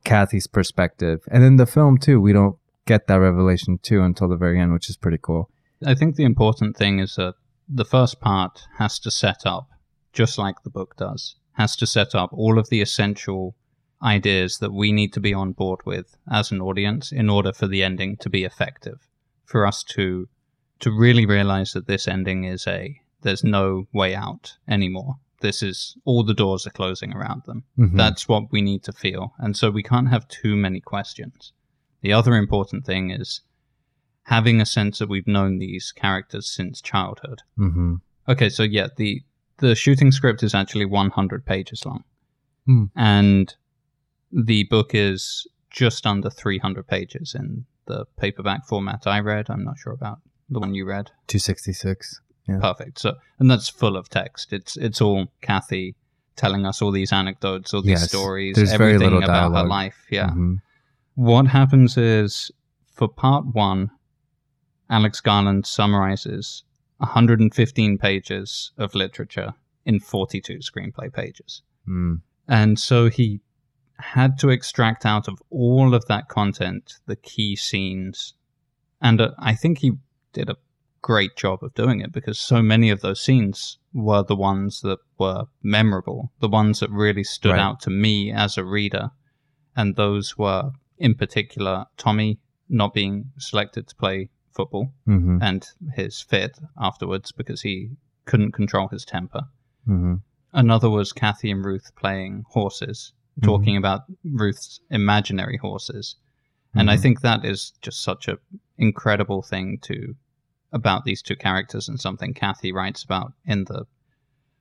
Kathy's 0.04 0.48
perspective. 0.48 1.22
And 1.30 1.44
in 1.44 1.58
the 1.58 1.68
film, 1.68 2.00
too, 2.00 2.20
we 2.20 2.34
don't 2.34 2.58
get 2.88 3.06
that 3.08 3.20
revelation, 3.20 3.78
too, 3.78 4.02
until 4.02 4.28
the 4.28 4.36
very 4.36 4.60
end, 4.60 4.74
which 4.74 4.90
is 4.90 4.98
pretty 4.98 5.20
cool. 5.22 5.52
I 5.86 5.94
think 5.94 6.16
the 6.16 6.24
important 6.24 6.76
thing 6.76 6.98
is 6.98 7.16
that 7.18 7.36
the 7.70 7.86
first 7.86 8.20
part 8.20 8.64
has 8.80 8.98
to 9.00 9.12
set 9.12 9.46
up, 9.46 9.70
just 10.12 10.40
like 10.40 10.64
the 10.64 10.72
book 10.72 10.96
does, 10.98 11.36
has 11.58 11.76
to 11.76 11.88
set 11.88 12.16
up 12.16 12.30
all 12.34 12.58
of 12.60 12.70
the 12.70 12.82
essential 12.82 13.56
ideas 14.02 14.60
that 14.60 14.72
we 14.74 14.92
need 14.92 15.12
to 15.14 15.20
be 15.20 15.34
on 15.34 15.52
board 15.54 15.80
with 15.86 16.16
as 16.32 16.52
an 16.52 16.62
audience 16.62 17.12
in 17.12 17.30
order 17.30 17.52
for 17.52 17.68
the 17.68 17.84
ending 17.84 18.16
to 18.18 18.30
be 18.30 18.44
effective. 18.44 19.00
For 19.46 19.66
us 19.66 19.84
to 19.96 20.28
to 20.80 20.92
really 20.92 21.26
realize 21.26 21.72
that 21.74 21.88
this 21.88 22.08
ending 22.08 22.44
is 22.44 22.68
a 22.68 23.02
there's 23.24 23.44
no 23.44 23.88
way 23.92 24.14
out 24.14 24.58
anymore. 24.68 25.16
This 25.42 25.64
is 25.64 25.98
all 26.06 26.24
the 26.24 26.34
doors 26.36 26.68
are 26.68 26.72
closing 26.72 27.14
around 27.14 27.42
them. 27.46 27.64
Mhm. 27.78 27.98
That's 27.98 28.28
what 28.28 28.52
we 28.52 28.62
need 28.62 28.84
to 28.84 28.92
feel. 28.92 29.34
And 29.40 29.58
so 29.58 29.72
we 29.72 29.82
can't 29.84 30.10
have 30.10 30.28
too 30.28 30.56
many 30.56 30.80
questions. 30.80 31.54
The 32.02 32.14
other 32.14 32.36
important 32.36 32.86
thing 32.86 33.10
is 33.10 33.42
having 34.24 34.62
a 34.62 34.66
sense 34.66 35.00
that 35.00 35.10
we've 35.10 35.26
known 35.28 35.58
these 35.58 35.92
characters 35.92 36.48
since 36.52 36.82
childhood. 36.82 37.42
hmm 37.56 37.96
Okay, 38.30 38.50
so 38.50 38.64
yeah, 38.64 38.88
the 38.98 39.24
the 39.60 39.76
shooting 39.76 40.12
script 40.12 40.44
is 40.44 40.54
actually 40.54 40.86
100 40.86 41.46
pages 41.46 41.86
long. 41.86 42.04
Hmm. 42.66 42.86
And 42.96 43.56
the 44.32 44.64
book 44.66 44.92
is 44.94 45.48
just 45.70 46.06
under 46.06 46.30
300 46.30 46.88
pages 46.88 47.34
in 47.36 47.66
the 47.86 48.06
paperback 48.18 48.66
format 48.68 49.08
I 49.08 49.20
read. 49.20 49.50
I'm 49.50 49.64
not 49.64 49.78
sure 49.78 49.94
about 49.94 50.20
the 50.50 50.60
one 50.60 50.74
you 50.76 50.86
read. 50.86 51.12
266. 51.28 52.22
Yeah. 52.48 52.60
Perfect. 52.60 53.00
So, 53.00 53.16
and 53.40 53.50
that's 53.52 53.68
full 53.70 53.98
of 53.98 54.10
text. 54.10 54.54
It's 54.54 54.78
it's 54.78 55.02
all 55.02 55.28
Kathy 55.42 55.96
telling 56.38 56.66
us 56.66 56.82
all 56.82 56.92
these 56.92 57.12
anecdotes, 57.12 57.74
all 57.74 57.82
these 57.82 58.02
Yes. 58.02 58.10
stories, 58.10 58.56
There's 58.56 58.74
very 58.76 58.94
everything 58.96 59.18
about 59.24 59.28
her 59.50 59.50
dialogue. 59.50 59.68
life. 59.68 60.06
Yeah. 60.10 60.30
Mhm. 60.30 60.58
What 61.16 61.48
happens 61.48 61.98
is 61.98 62.52
for 62.94 63.08
part 63.08 63.46
one, 63.48 63.90
Alex 64.90 65.20
Garland 65.20 65.66
summarizes 65.66 66.64
115 66.98 67.98
pages 67.98 68.72
of 68.78 68.96
literature 68.96 69.54
in 69.86 70.00
42 70.00 70.60
screenplay 70.60 71.12
pages. 71.14 71.62
Mm. 71.88 72.22
And 72.48 72.80
so 72.80 73.10
he 73.10 73.42
had 74.00 74.38
to 74.40 74.50
extract 74.50 75.06
out 75.06 75.28
of 75.28 75.42
all 75.50 75.94
of 75.94 76.06
that 76.08 76.28
content 76.30 76.96
the 77.06 77.16
key 77.16 77.56
scenes. 77.56 78.34
And 79.02 79.22
uh, 79.22 79.32
I 79.40 79.56
think 79.56 79.80
he 79.80 79.94
did 80.34 80.50
a 80.50 80.58
great 81.02 81.36
job 81.36 81.64
of 81.64 81.74
doing 81.74 82.02
it 82.02 82.12
because 82.12 82.38
so 82.40 82.62
many 82.62 82.90
of 82.90 83.02
those 83.02 83.22
scenes 83.22 83.78
were 83.94 84.24
the 84.24 84.36
ones 84.36 84.82
that 84.82 85.00
were 85.18 85.46
memorable, 85.64 86.32
the 86.40 86.50
ones 86.50 86.80
that 86.80 86.90
really 86.92 87.24
stood 87.24 87.52
Right. 87.52 87.60
out 87.60 87.80
to 87.82 87.90
me 87.90 88.32
as 88.32 88.58
a 88.58 88.64
reader. 88.66 89.12
And 89.76 89.96
those 89.96 90.38
were, 90.38 90.72
in 90.98 91.16
particular, 91.16 91.86
Tommy 91.98 92.40
not 92.70 92.94
being 92.94 93.32
selected 93.38 93.88
to 93.88 93.96
play 93.96 94.30
football 94.58 94.92
Mm-hmm. 95.08 95.38
and 95.42 95.66
his 95.96 96.20
fit 96.22 96.58
afterwards 96.82 97.32
because 97.32 97.62
he 97.62 97.92
couldn't 98.26 98.52
control 98.52 98.88
his 98.90 99.06
temper. 99.06 99.44
Mm-hmm. 99.88 100.16
Another 100.54 100.90
was 100.90 101.14
Kathy 101.14 101.50
and 101.52 101.64
Ruth 101.64 101.92
playing 101.96 102.44
horses, 102.50 103.14
talking 103.44 103.78
about 103.78 104.02
Ruth's 104.26 104.82
imaginary 104.90 105.58
horses. 105.58 106.16
And 106.74 106.90
I 106.92 106.98
Mhm. 106.98 107.02
think 107.02 107.22
that 107.22 107.46
is 107.46 107.72
just 107.82 108.02
such 108.02 108.28
a 108.28 108.38
incredible 108.78 109.42
thing 109.42 109.78
to 109.84 110.16
about 110.74 111.06
these 111.06 111.22
two 111.22 111.36
characters 111.36 111.88
and 111.90 112.00
something 112.00 112.34
Kathy 112.34 112.72
writes 112.72 113.04
about 113.04 113.34
in 113.46 113.64
the 113.66 113.86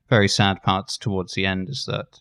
very 0.08 0.28
sad 0.28 0.62
parts 0.62 0.96
towards 0.96 1.34
the 1.34 1.44
end 1.46 1.68
is 1.68 1.84
that 1.86 2.20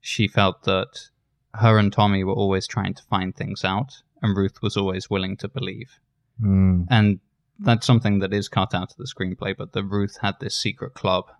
she 0.00 0.26
felt 0.26 0.64
that 0.64 1.10
her 1.54 1.78
and 1.78 1.92
Tommy 1.92 2.24
were 2.24 2.32
always 2.42 2.66
trying 2.66 2.94
to 2.94 3.02
find 3.04 3.34
things 3.36 3.64
out 3.64 4.02
and 4.22 4.36
Ruth 4.36 4.60
was 4.62 4.76
always 4.76 5.08
willing 5.10 5.36
to 5.38 5.48
believe. 5.48 5.90
Mm. 6.42 6.86
And 6.90 7.20
that's 7.58 7.86
something 7.86 8.18
that 8.18 8.32
is 8.32 8.48
cut 8.48 8.74
out 8.74 8.90
of 8.90 8.96
the 8.96 9.06
screenplay, 9.06 9.56
but 9.56 9.72
that 9.72 9.84
Ruth 9.84 10.18
had 10.20 10.34
this 10.40 10.56
secret 10.56 10.94
club 10.94 11.30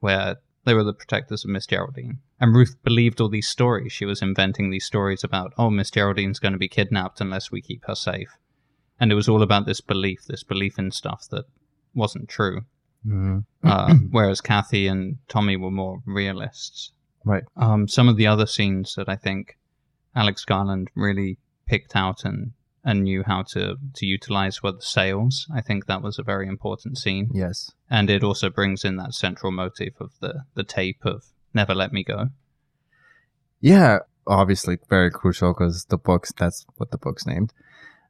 where 0.00 0.36
they 0.64 0.74
were 0.74 0.84
the 0.84 0.92
protectors 0.92 1.44
of 1.44 1.50
Miss 1.50 1.66
Geraldine. 1.66 2.18
And 2.40 2.54
Ruth 2.54 2.76
believed 2.82 3.20
all 3.20 3.28
these 3.28 3.48
stories. 3.48 3.92
She 3.92 4.04
was 4.04 4.22
inventing 4.22 4.70
these 4.70 4.84
stories 4.84 5.24
about, 5.24 5.52
oh, 5.56 5.70
Miss 5.70 5.90
Geraldine's 5.90 6.38
going 6.38 6.52
to 6.52 6.58
be 6.58 6.68
kidnapped 6.68 7.20
unless 7.20 7.50
we 7.50 7.60
keep 7.60 7.84
her 7.86 7.94
safe. 7.94 8.36
And 8.98 9.10
it 9.10 9.14
was 9.14 9.28
all 9.28 9.42
about 9.42 9.66
this 9.66 9.80
belief, 9.80 10.24
this 10.26 10.42
belief 10.42 10.78
in 10.78 10.90
stuff 10.90 11.26
that 11.30 11.44
wasn't 11.94 12.28
true. 12.28 12.62
Mhm. 13.06 13.44
Uh, 13.62 13.94
whereas 14.10 14.40
Kathy 14.40 14.86
and 14.86 15.18
Tommy 15.28 15.56
were 15.56 15.70
more 15.70 16.02
realists. 16.04 16.92
Right. 17.24 17.44
Um, 17.56 17.88
some 17.88 18.08
of 18.08 18.16
the 18.16 18.26
other 18.26 18.46
scenes 18.46 18.94
that 18.96 19.08
I 19.08 19.16
think 19.16 19.58
Alex 20.14 20.44
Garland 20.44 20.90
really 20.94 21.38
picked 21.66 21.94
out 21.94 22.24
and, 22.24 22.52
and 22.84 23.02
knew 23.02 23.22
how 23.24 23.42
to, 23.42 23.76
to 23.94 24.06
utilize 24.06 24.62
were 24.62 24.72
the 24.72 24.80
sales. 24.82 25.46
I 25.54 25.60
think 25.60 25.86
that 25.86 26.02
was 26.02 26.18
a 26.18 26.22
very 26.22 26.48
important 26.48 26.96
scene. 26.98 27.30
Yes. 27.34 27.70
And 27.90 28.08
it 28.08 28.24
also 28.24 28.48
brings 28.50 28.84
in 28.84 28.96
that 28.96 29.14
central 29.14 29.52
motif 29.52 30.00
of 30.00 30.12
the, 30.20 30.44
the 30.54 30.64
tape 30.64 31.04
of 31.04 31.24
Never 31.52 31.74
Let 31.74 31.92
Me 31.92 32.02
Go. 32.04 32.28
Yeah. 33.60 33.98
Obviously, 34.26 34.78
very 34.88 35.10
crucial 35.10 35.52
because 35.52 35.86
the 35.86 35.96
books. 35.96 36.32
That's 36.38 36.64
what 36.76 36.90
the 36.90 36.98
book's 36.98 37.26
named. 37.26 37.52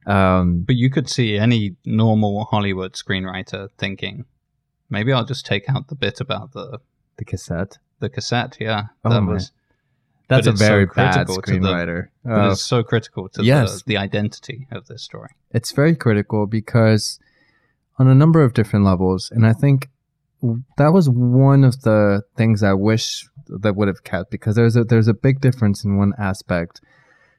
Um. 0.07 0.63
But 0.67 0.77
you 0.77 0.91
could 0.91 1.09
see 1.09 1.39
any 1.39 1.77
normal 1.85 2.45
Hollywood 2.45 2.93
screenwriter 2.95 3.69
thinking, 3.79 4.25
maybe 4.91 5.13
I'll 5.13 5.25
just 5.25 5.47
take 5.47 5.69
out 5.69 5.89
the 5.89 5.95
bit 5.95 6.21
about 6.21 6.53
the, 6.53 6.81
The 7.17 7.25
cassette. 7.25 7.79
the 8.01 8.09
cassette. 8.09 8.57
Yeah. 8.61 8.87
Oh, 9.05 9.11
that 9.11 9.23
was 9.25 9.53
That's 10.31 10.47
a 10.47 10.51
it's 10.51 10.61
so 10.61 10.67
very 10.67 10.87
bad 10.87 11.27
the- 11.27 11.35
screenwriter. 11.35 12.01
Uh, 12.29 12.53
it's 12.53 12.63
so 12.63 12.83
critical 12.83 13.29
to 13.35 13.43
yes. 13.45 13.83
the, 13.83 13.83
the 13.91 13.97
identity 14.07 14.59
of 14.73 14.87
this 14.87 15.03
story. 15.03 15.31
it's 15.59 15.73
very 15.73 15.95
critical 16.05 16.47
because 16.47 17.19
on 17.99 18.07
a 18.09 18.15
number 18.15 18.41
of 18.47 18.51
different 18.55 18.85
levels 18.93 19.23
and 19.35 19.43
i 19.47 19.53
think 19.53 19.79
that 20.79 20.93
was 20.99 21.07
one 21.11 21.63
of 21.71 21.75
the 21.83 22.23
things 22.39 22.63
i 22.63 22.73
wish 22.91 23.07
that 23.65 23.75
would 23.77 23.89
have 23.89 24.03
kept 24.05 24.31
because 24.31 24.55
there's 24.57 24.77
a 24.77 24.85
there's 24.85 25.09
a 25.09 25.19
big 25.29 25.37
difference 25.47 25.85
in 25.85 25.91
one 25.99 26.13
aspect 26.31 26.81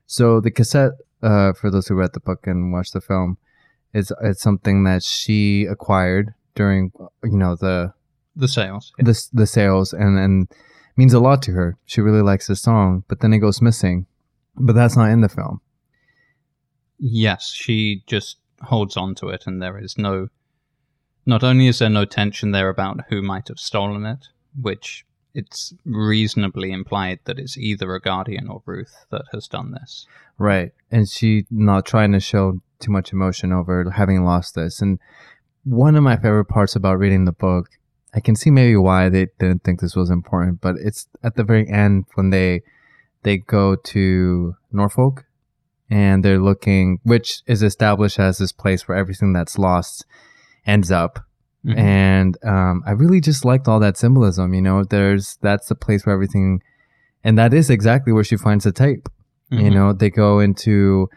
so 0.05 0.39
the 0.45 0.51
cassette 0.51 0.91
uh, 1.23 1.53
for 1.53 1.69
those 1.71 1.87
who 1.87 1.95
read 1.95 2.13
the 2.13 2.19
book 2.19 2.41
and 2.45 2.71
watched 2.73 2.93
the 2.93 3.01
film 3.01 3.37
is 3.93 4.11
it's 4.29 4.41
something 4.41 4.83
that 4.83 5.01
she 5.03 5.65
acquired 5.75 6.25
during 6.55 6.91
you 7.23 7.37
know 7.43 7.55
the 7.55 7.93
The 8.35 8.47
sales. 8.47 8.91
the, 8.97 9.15
the 9.41 9.47
sales 9.47 9.93
and 9.93 10.13
and 10.25 10.37
means 10.97 11.13
a 11.13 11.19
lot 11.19 11.41
to 11.41 11.51
her 11.51 11.77
she 11.85 12.01
really 12.01 12.21
likes 12.21 12.47
the 12.47 12.55
song 12.55 13.03
but 13.07 13.19
then 13.19 13.33
it 13.33 13.39
goes 13.39 13.61
missing 13.61 14.05
but 14.55 14.73
that's 14.73 14.97
not 14.97 15.09
in 15.09 15.21
the 15.21 15.29
film 15.29 15.61
Yes, 17.03 17.51
she 17.51 18.03
just 18.05 18.37
holds 18.61 18.95
on 18.95 19.15
to 19.15 19.29
it, 19.29 19.45
and 19.47 19.59
there 19.59 19.77
is 19.79 19.97
no. 19.97 20.27
Not 21.25 21.43
only 21.43 21.67
is 21.67 21.79
there 21.79 21.89
no 21.89 22.05
tension 22.05 22.51
there 22.51 22.69
about 22.69 23.05
who 23.09 23.23
might 23.23 23.47
have 23.47 23.57
stolen 23.57 24.05
it, 24.05 24.27
which 24.59 25.03
it's 25.33 25.73
reasonably 25.83 26.71
implied 26.71 27.19
that 27.25 27.39
it's 27.39 27.57
either 27.57 27.95
a 27.95 27.99
guardian 27.99 28.47
or 28.49 28.61
Ruth 28.65 29.05
that 29.09 29.23
has 29.31 29.47
done 29.47 29.71
this. 29.71 30.05
Right. 30.37 30.73
And 30.91 31.09
she 31.09 31.45
not 31.49 31.85
trying 31.85 32.11
to 32.11 32.19
show 32.19 32.61
too 32.79 32.91
much 32.91 33.13
emotion 33.13 33.51
over 33.51 33.89
having 33.89 34.23
lost 34.23 34.55
this. 34.55 34.81
And 34.81 34.99
one 35.63 35.95
of 35.95 36.03
my 36.03 36.17
favorite 36.17 36.45
parts 36.45 36.75
about 36.75 36.99
reading 36.99 37.25
the 37.25 37.31
book, 37.31 37.69
I 38.13 38.19
can 38.19 38.35
see 38.35 38.51
maybe 38.51 38.75
why 38.75 39.09
they 39.09 39.27
didn't 39.39 39.63
think 39.63 39.79
this 39.79 39.95
was 39.95 40.09
important, 40.09 40.59
but 40.61 40.75
it's 40.77 41.07
at 41.23 41.35
the 41.35 41.43
very 41.43 41.67
end 41.69 42.05
when 42.15 42.29
they 42.29 42.61
they 43.23 43.37
go 43.37 43.75
to 43.75 44.55
Norfolk 44.71 45.25
and 45.89 46.23
they're 46.25 46.39
looking 46.41 46.99
which 47.03 47.41
is 47.47 47.61
established 47.63 48.17
as 48.19 48.37
this 48.39 48.51
place 48.51 48.87
where 48.87 48.97
everything 48.97 49.31
that's 49.33 49.57
lost 49.57 50.05
ends 50.65 50.91
up 50.91 51.19
Mhm. 51.65 51.77
and 51.77 52.37
um, 52.43 52.81
I 52.87 52.91
really 52.91 53.21
just 53.21 53.45
liked 53.45 53.67
all 53.67 53.79
that 53.81 53.95
symbolism. 53.95 54.53
You 54.55 54.63
know, 54.63 54.83
there's 54.83 55.37
that's 55.41 55.67
the 55.67 55.75
place 55.75 56.05
where 56.05 56.13
everything, 56.15 56.63
and 57.23 57.37
that 57.37 57.53
is 57.53 57.69
exactly 57.69 58.11
where 58.11 58.23
she 58.23 58.35
finds 58.35 58.63
the 58.63 58.71
tape. 58.71 59.07
You 59.51 59.69
Mhm. 59.69 59.73
know, 59.73 59.93
they 59.93 60.09
go 60.09 60.39
into 60.39 61.07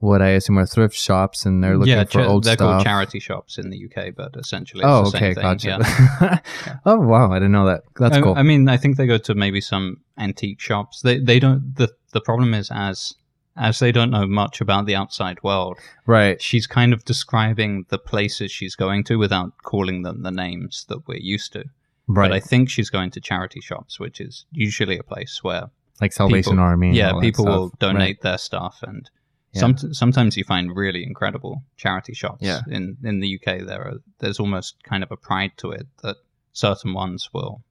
what 0.00 0.20
I 0.20 0.30
assume 0.30 0.58
are 0.58 0.66
thrift 0.66 0.96
shops, 0.96 1.46
and 1.46 1.62
they're 1.62 1.76
looking 1.78 1.92
yeah, 1.94 2.04
for 2.04 2.10
cha- 2.10 2.26
old 2.26 2.44
they're 2.44 2.56
called 2.56 2.80
stuff. 2.80 2.84
charity 2.84 3.20
shops 3.20 3.56
in 3.58 3.70
the 3.70 3.84
UK, 3.84 4.14
but 4.16 4.34
essentially 4.36 4.80
it's 4.82 4.88
oh, 4.88 5.06
okay, 5.16 5.34
thing. 5.34 5.42
gotcha. 5.42 5.68
Yeah. 5.68 6.38
oh, 6.86 6.98
wow, 6.98 7.30
I 7.30 7.36
didn't 7.36 7.52
know 7.52 7.66
that. 7.66 7.82
That's 7.96 8.16
I, 8.16 8.20
cool. 8.20 8.34
I 8.36 8.42
mean, 8.42 8.68
I 8.68 8.76
think 8.76 8.96
they 8.96 9.06
go 9.06 9.18
to 9.18 9.34
maybe 9.34 9.60
some 9.60 9.98
antique 10.18 10.60
shops. 10.60 11.02
They 11.02 11.18
they 11.18 11.38
don't. 11.38 11.74
the 11.76 11.88
The 12.12 12.20
problem 12.20 12.52
is 12.54 12.70
as 12.72 13.14
as 13.56 13.78
they 13.78 13.92
don't 13.92 14.10
know 14.10 14.26
much 14.26 14.60
about 14.62 14.86
the 14.86 14.96
outside 14.96 15.42
world. 15.42 15.76
right. 16.06 16.40
She's 16.40 16.66
kind 16.66 16.92
of 16.94 17.04
describing 17.04 17.84
the 17.90 17.98
places 17.98 18.50
she's 18.50 18.74
going 18.76 19.04
to 19.04 19.16
without 19.16 19.52
calling 19.64 20.02
them 20.02 20.22
the 20.22 20.30
names 20.30 20.86
that 20.88 21.06
we're 21.06 21.18
used 21.18 21.52
to. 21.52 21.64
Right. 22.06 22.28
But 22.30 22.32
I 22.36 22.40
think 22.40 22.70
she's 22.70 22.88
going 22.90 23.10
to 23.10 23.20
charity 23.20 23.60
shops, 23.60 24.00
which 24.00 24.18
is 24.20 24.46
usually 24.52 24.98
a 24.98 25.02
place 25.02 25.40
where 25.42 25.68
like 26.00 26.12
Salvation 26.12 26.52
people- 26.52 26.64
Army. 26.64 26.86
and 26.88 26.96
yeah 26.96 27.10
all 27.10 27.20
that 27.20 27.26
people 27.26 27.44
will 27.44 27.68
donate 27.78 28.00
Right. 28.00 28.22
their 28.22 28.38
stuff 28.38 28.82
and. 28.82 29.10
Yeah. 29.52 29.60
Some, 29.60 29.76
sometimes 29.94 30.36
you 30.36 30.44
find 30.44 30.76
really 30.76 31.02
incredible 31.02 31.64
charity 31.76 32.14
shops. 32.14 32.42
Yeah. 32.42 32.60
In 32.68 32.96
in 33.02 33.20
the 33.20 33.34
UK, 33.36 33.66
there 33.66 33.82
are 33.82 33.94
there's 34.20 34.38
almost 34.38 34.76
kind 34.84 35.02
of 35.02 35.10
a 35.10 35.16
pride 35.16 35.52
to 35.58 35.72
it 35.72 35.86
that 36.02 36.16
certain 36.52 36.94
ones 36.94 37.30
will 37.32 37.62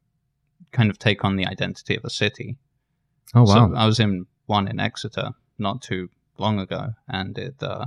kind 0.72 0.90
of 0.90 1.00
take 1.00 1.24
on 1.24 1.36
the 1.36 1.46
identity 1.46 1.96
of 1.96 2.04
a 2.04 2.10
city. 2.10 2.58
Oh, 3.34 3.44
wow. 3.44 3.70
So 3.70 3.76
I 3.76 3.86
was 3.86 4.00
in 4.00 4.26
one 4.46 4.68
in 4.68 4.80
Exeter 4.80 5.32
not 5.58 5.82
too 5.82 6.10
long 6.38 6.60
ago, 6.60 6.94
and 7.08 7.38
it, 7.38 7.56
uh, 7.62 7.86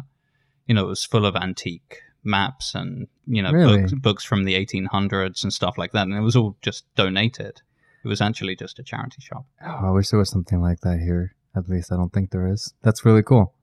you 0.67 0.75
know, 0.75 0.85
it 0.85 0.89
was 0.89 1.05
full 1.05 1.27
of 1.27 1.37
antique 1.37 2.01
maps 2.25 2.75
and 2.75 3.09
you 3.27 3.43
know 3.43 3.51
Really? 3.51 3.81
books, 3.81 3.93
books 3.95 4.25
from 4.25 4.45
the 4.45 4.55
1800s 4.55 5.43
and 5.43 5.53
stuff 5.53 5.77
like 5.77 5.93
that, 5.93 6.07
and 6.07 6.15
it 6.15 6.21
was 6.21 6.37
all 6.37 6.57
just 6.63 6.85
donated. 6.95 7.61
It 8.05 8.09
was 8.09 8.21
actually 8.21 8.57
just 8.57 8.79
a 8.79 8.83
charity 8.83 9.21
shop. 9.21 9.45
Oh, 9.65 9.89
I 9.89 9.91
wish 9.91 10.09
there 10.09 10.19
was 10.19 10.31
something 10.31 10.61
like 10.61 10.81
that 10.81 10.99
here. 10.99 11.35
At 11.55 11.69
least 11.69 11.93
I 11.93 11.97
don't 11.97 12.13
think 12.13 12.31
there 12.31 12.49
is. 12.49 12.73
That's 12.83 13.05
really 13.05 13.23
cool. 13.23 13.55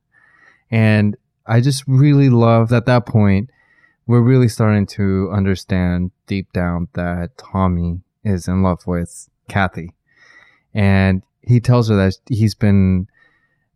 And 0.71 1.15
I 1.45 1.61
just 1.61 1.83
really 1.87 2.29
love 2.29 2.71
at 2.71 2.85
that 2.85 3.05
point, 3.05 3.49
we're 4.05 4.21
really 4.21 4.47
starting 4.47 4.85
to 4.87 5.29
understand 5.31 6.11
deep 6.27 6.51
down 6.53 6.87
that 6.93 7.37
Tommy 7.37 8.01
is 8.23 8.47
in 8.47 8.63
love 8.63 8.85
with 8.85 9.29
Kathy. 9.47 9.93
And 10.73 11.23
he 11.41 11.59
tells 11.59 11.89
her 11.89 11.95
that 11.95 12.15
he's 12.27 12.55
been 12.55 13.07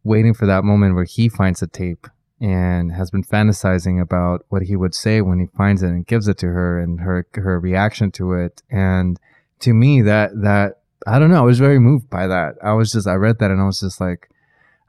waiting 0.03 0.33
for 0.33 0.45
that 0.45 0.63
moment 0.63 0.95
where 0.95 1.05
he 1.05 1.29
finds 1.29 1.59
the 1.59 1.67
tape 1.67 2.07
and 2.39 2.91
has 2.91 3.09
been 3.09 3.23
fantasizing 3.23 4.01
about 4.01 4.45
what 4.49 4.63
he 4.63 4.75
would 4.75 4.93
say 4.93 5.21
when 5.21 5.39
he 5.39 5.47
finds 5.57 5.81
it 5.81 5.87
and 5.87 6.05
gives 6.05 6.27
it 6.27 6.37
to 6.37 6.47
her 6.47 6.79
and 6.79 6.99
her 7.01 7.25
her 7.35 7.59
reaction 7.59 8.11
to 8.11 8.33
it. 8.33 8.61
And 8.69 9.19
to 9.59 9.73
me 9.73 10.01
that 10.01 10.31
that 10.41 10.81
I 11.07 11.19
don't 11.19 11.31
know, 11.31 11.37
I 11.37 11.45
was 11.45 11.59
very 11.59 11.79
moved 11.79 12.09
by 12.09 12.27
that. 12.27 12.55
I 12.61 12.73
was 12.73 12.91
just 12.91 13.07
I 13.07 13.13
read 13.13 13.39
that 13.39 13.51
and 13.51 13.61
I 13.61 13.65
was 13.65 13.79
just 13.79 14.01
like 14.01 14.29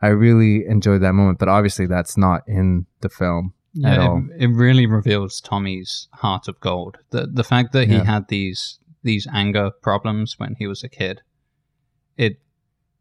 I 0.02 0.08
really 0.08 0.66
enjoyed 0.66 1.02
that 1.02 1.12
moment, 1.14 1.38
but 1.38 1.48
obviously 1.48 1.86
that's 1.86 2.16
not 2.16 2.42
in 2.46 2.86
the 3.00 3.08
film. 3.08 3.54
at 3.84 3.94
Yeah, 3.98 4.06
all. 4.08 4.18
it, 4.38 4.44
it 4.44 4.48
really 4.54 4.86
reveals 4.86 5.40
Tommy's 5.40 6.08
heart 6.12 6.46
of 6.48 6.60
gold. 6.60 6.98
The 7.10 7.26
the 7.26 7.44
fact 7.44 7.72
that 7.72 7.88
he 7.88 7.94
Yeah. 7.96 8.04
had 8.04 8.28
these 8.28 8.78
these 9.02 9.26
anger 9.32 9.70
problems 9.82 10.38
when 10.38 10.54
he 10.58 10.66
was 10.66 10.82
a 10.84 10.88
kid, 10.88 11.20
it 12.16 12.40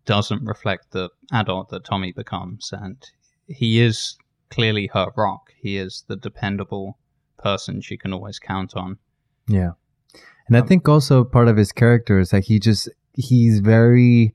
doesn't 0.06 0.44
reflect 0.46 0.92
the 0.92 1.10
adult 1.32 1.70
that 1.70 1.86
Tommy 1.86 2.12
becomes, 2.12 2.72
and 2.74 2.98
he 3.48 3.80
is 3.80 4.18
clearly 4.50 4.90
her 4.94 5.08
rock. 5.16 5.52
He 5.58 5.78
is 5.78 6.04
the 6.08 6.16
dependable 6.18 6.98
person 7.38 7.82
she 7.82 7.98
can 7.98 8.14
always 8.14 8.40
count 8.40 8.76
on. 8.76 8.98
Yeah. 9.48 9.72
And 10.48 10.58
I 10.58 10.60
Um, 10.62 10.68
think 10.68 10.90
also 10.90 11.24
part 11.24 11.48
of 11.48 11.58
his 11.58 11.72
character 11.72 12.20
is 12.20 12.30
that 12.32 12.46
he 12.46 12.60
just 12.60 12.90
he's 13.14 13.60
very 13.60 14.34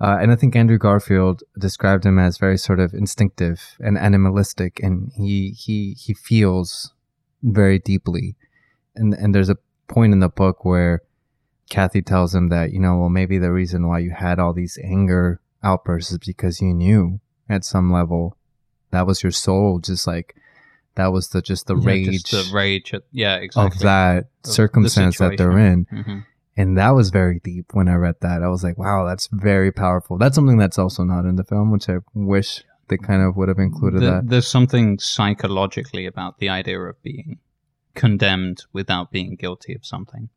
Uh, 0.00 0.18
and 0.20 0.32
I 0.32 0.36
think 0.36 0.56
Andrew 0.56 0.78
Garfield 0.78 1.42
described 1.58 2.04
him 2.04 2.18
as 2.18 2.36
very 2.38 2.58
sort 2.58 2.80
of 2.80 2.94
instinctive 2.94 3.76
and 3.80 3.96
animalistic, 3.96 4.80
and 4.82 5.12
he 5.16 5.50
he 5.50 5.96
he 5.98 6.14
feels 6.14 6.92
very 7.42 7.78
deeply. 7.78 8.36
And 8.96 9.14
and 9.14 9.34
there's 9.34 9.50
a 9.50 9.58
point 9.86 10.12
in 10.12 10.20
the 10.20 10.28
book 10.28 10.64
where 10.64 11.02
Kathy 11.70 12.02
tells 12.02 12.34
him 12.34 12.48
that 12.48 12.72
you 12.72 12.80
know 12.80 12.98
well 12.98 13.08
maybe 13.08 13.38
the 13.38 13.52
reason 13.52 13.86
why 13.86 14.00
you 14.00 14.10
had 14.10 14.38
all 14.38 14.52
these 14.52 14.78
anger 14.82 15.40
outbursts 15.62 16.12
is 16.12 16.18
because 16.18 16.60
you 16.60 16.74
knew 16.74 17.20
at 17.48 17.64
some 17.64 17.92
level 17.92 18.36
that 18.90 19.06
was 19.06 19.22
your 19.22 19.32
soul 19.32 19.78
just 19.78 20.06
like 20.06 20.36
that 20.94 21.12
was 21.12 21.28
the 21.28 21.42
just 21.42 21.66
the 21.66 21.76
Yeah, 21.76 21.86
rage 21.86 22.24
just 22.24 22.50
the 22.50 22.54
rage. 22.54 22.94
Yeah, 23.12 23.36
exactly. 23.36 23.76
of 23.76 23.82
that 23.82 24.26
the 24.42 24.50
circumstance 24.50 25.18
that 25.18 25.36
they're 25.36 25.58
in 25.58 25.86
hmm 25.90 26.18
and 26.56 26.78
that 26.78 26.90
was 26.90 27.10
very 27.10 27.40
deep 27.42 27.66
when 27.72 27.88
i 27.88 27.94
read 27.94 28.16
that. 28.20 28.42
I 28.42 28.48
was 28.48 28.62
like 28.64 28.78
wow 28.78 29.04
that's 29.06 29.28
very 29.32 29.72
powerful. 29.72 30.18
That's 30.18 30.34
something 30.34 30.58
that's 30.58 30.78
also 30.78 31.02
not 31.04 31.24
in 31.24 31.36
the 31.36 31.44
film 31.44 31.70
which 31.70 31.88
i 31.88 31.96
wish 32.14 32.62
they 32.88 32.96
kind 32.98 33.22
of 33.22 33.36
would 33.36 33.48
have 33.48 33.58
included 33.58 34.00
The- 34.02 34.10
that. 34.10 34.28
There's 34.28 34.46
something 34.48 34.98
psychologically 34.98 36.04
about 36.06 36.38
the 36.38 36.48
idea 36.50 36.78
of 36.80 37.02
being 37.02 37.38
condemned 37.94 38.64
without 38.72 39.10
being 39.12 39.36
guilty 39.36 39.74
of 39.74 39.84
something. 39.86 40.28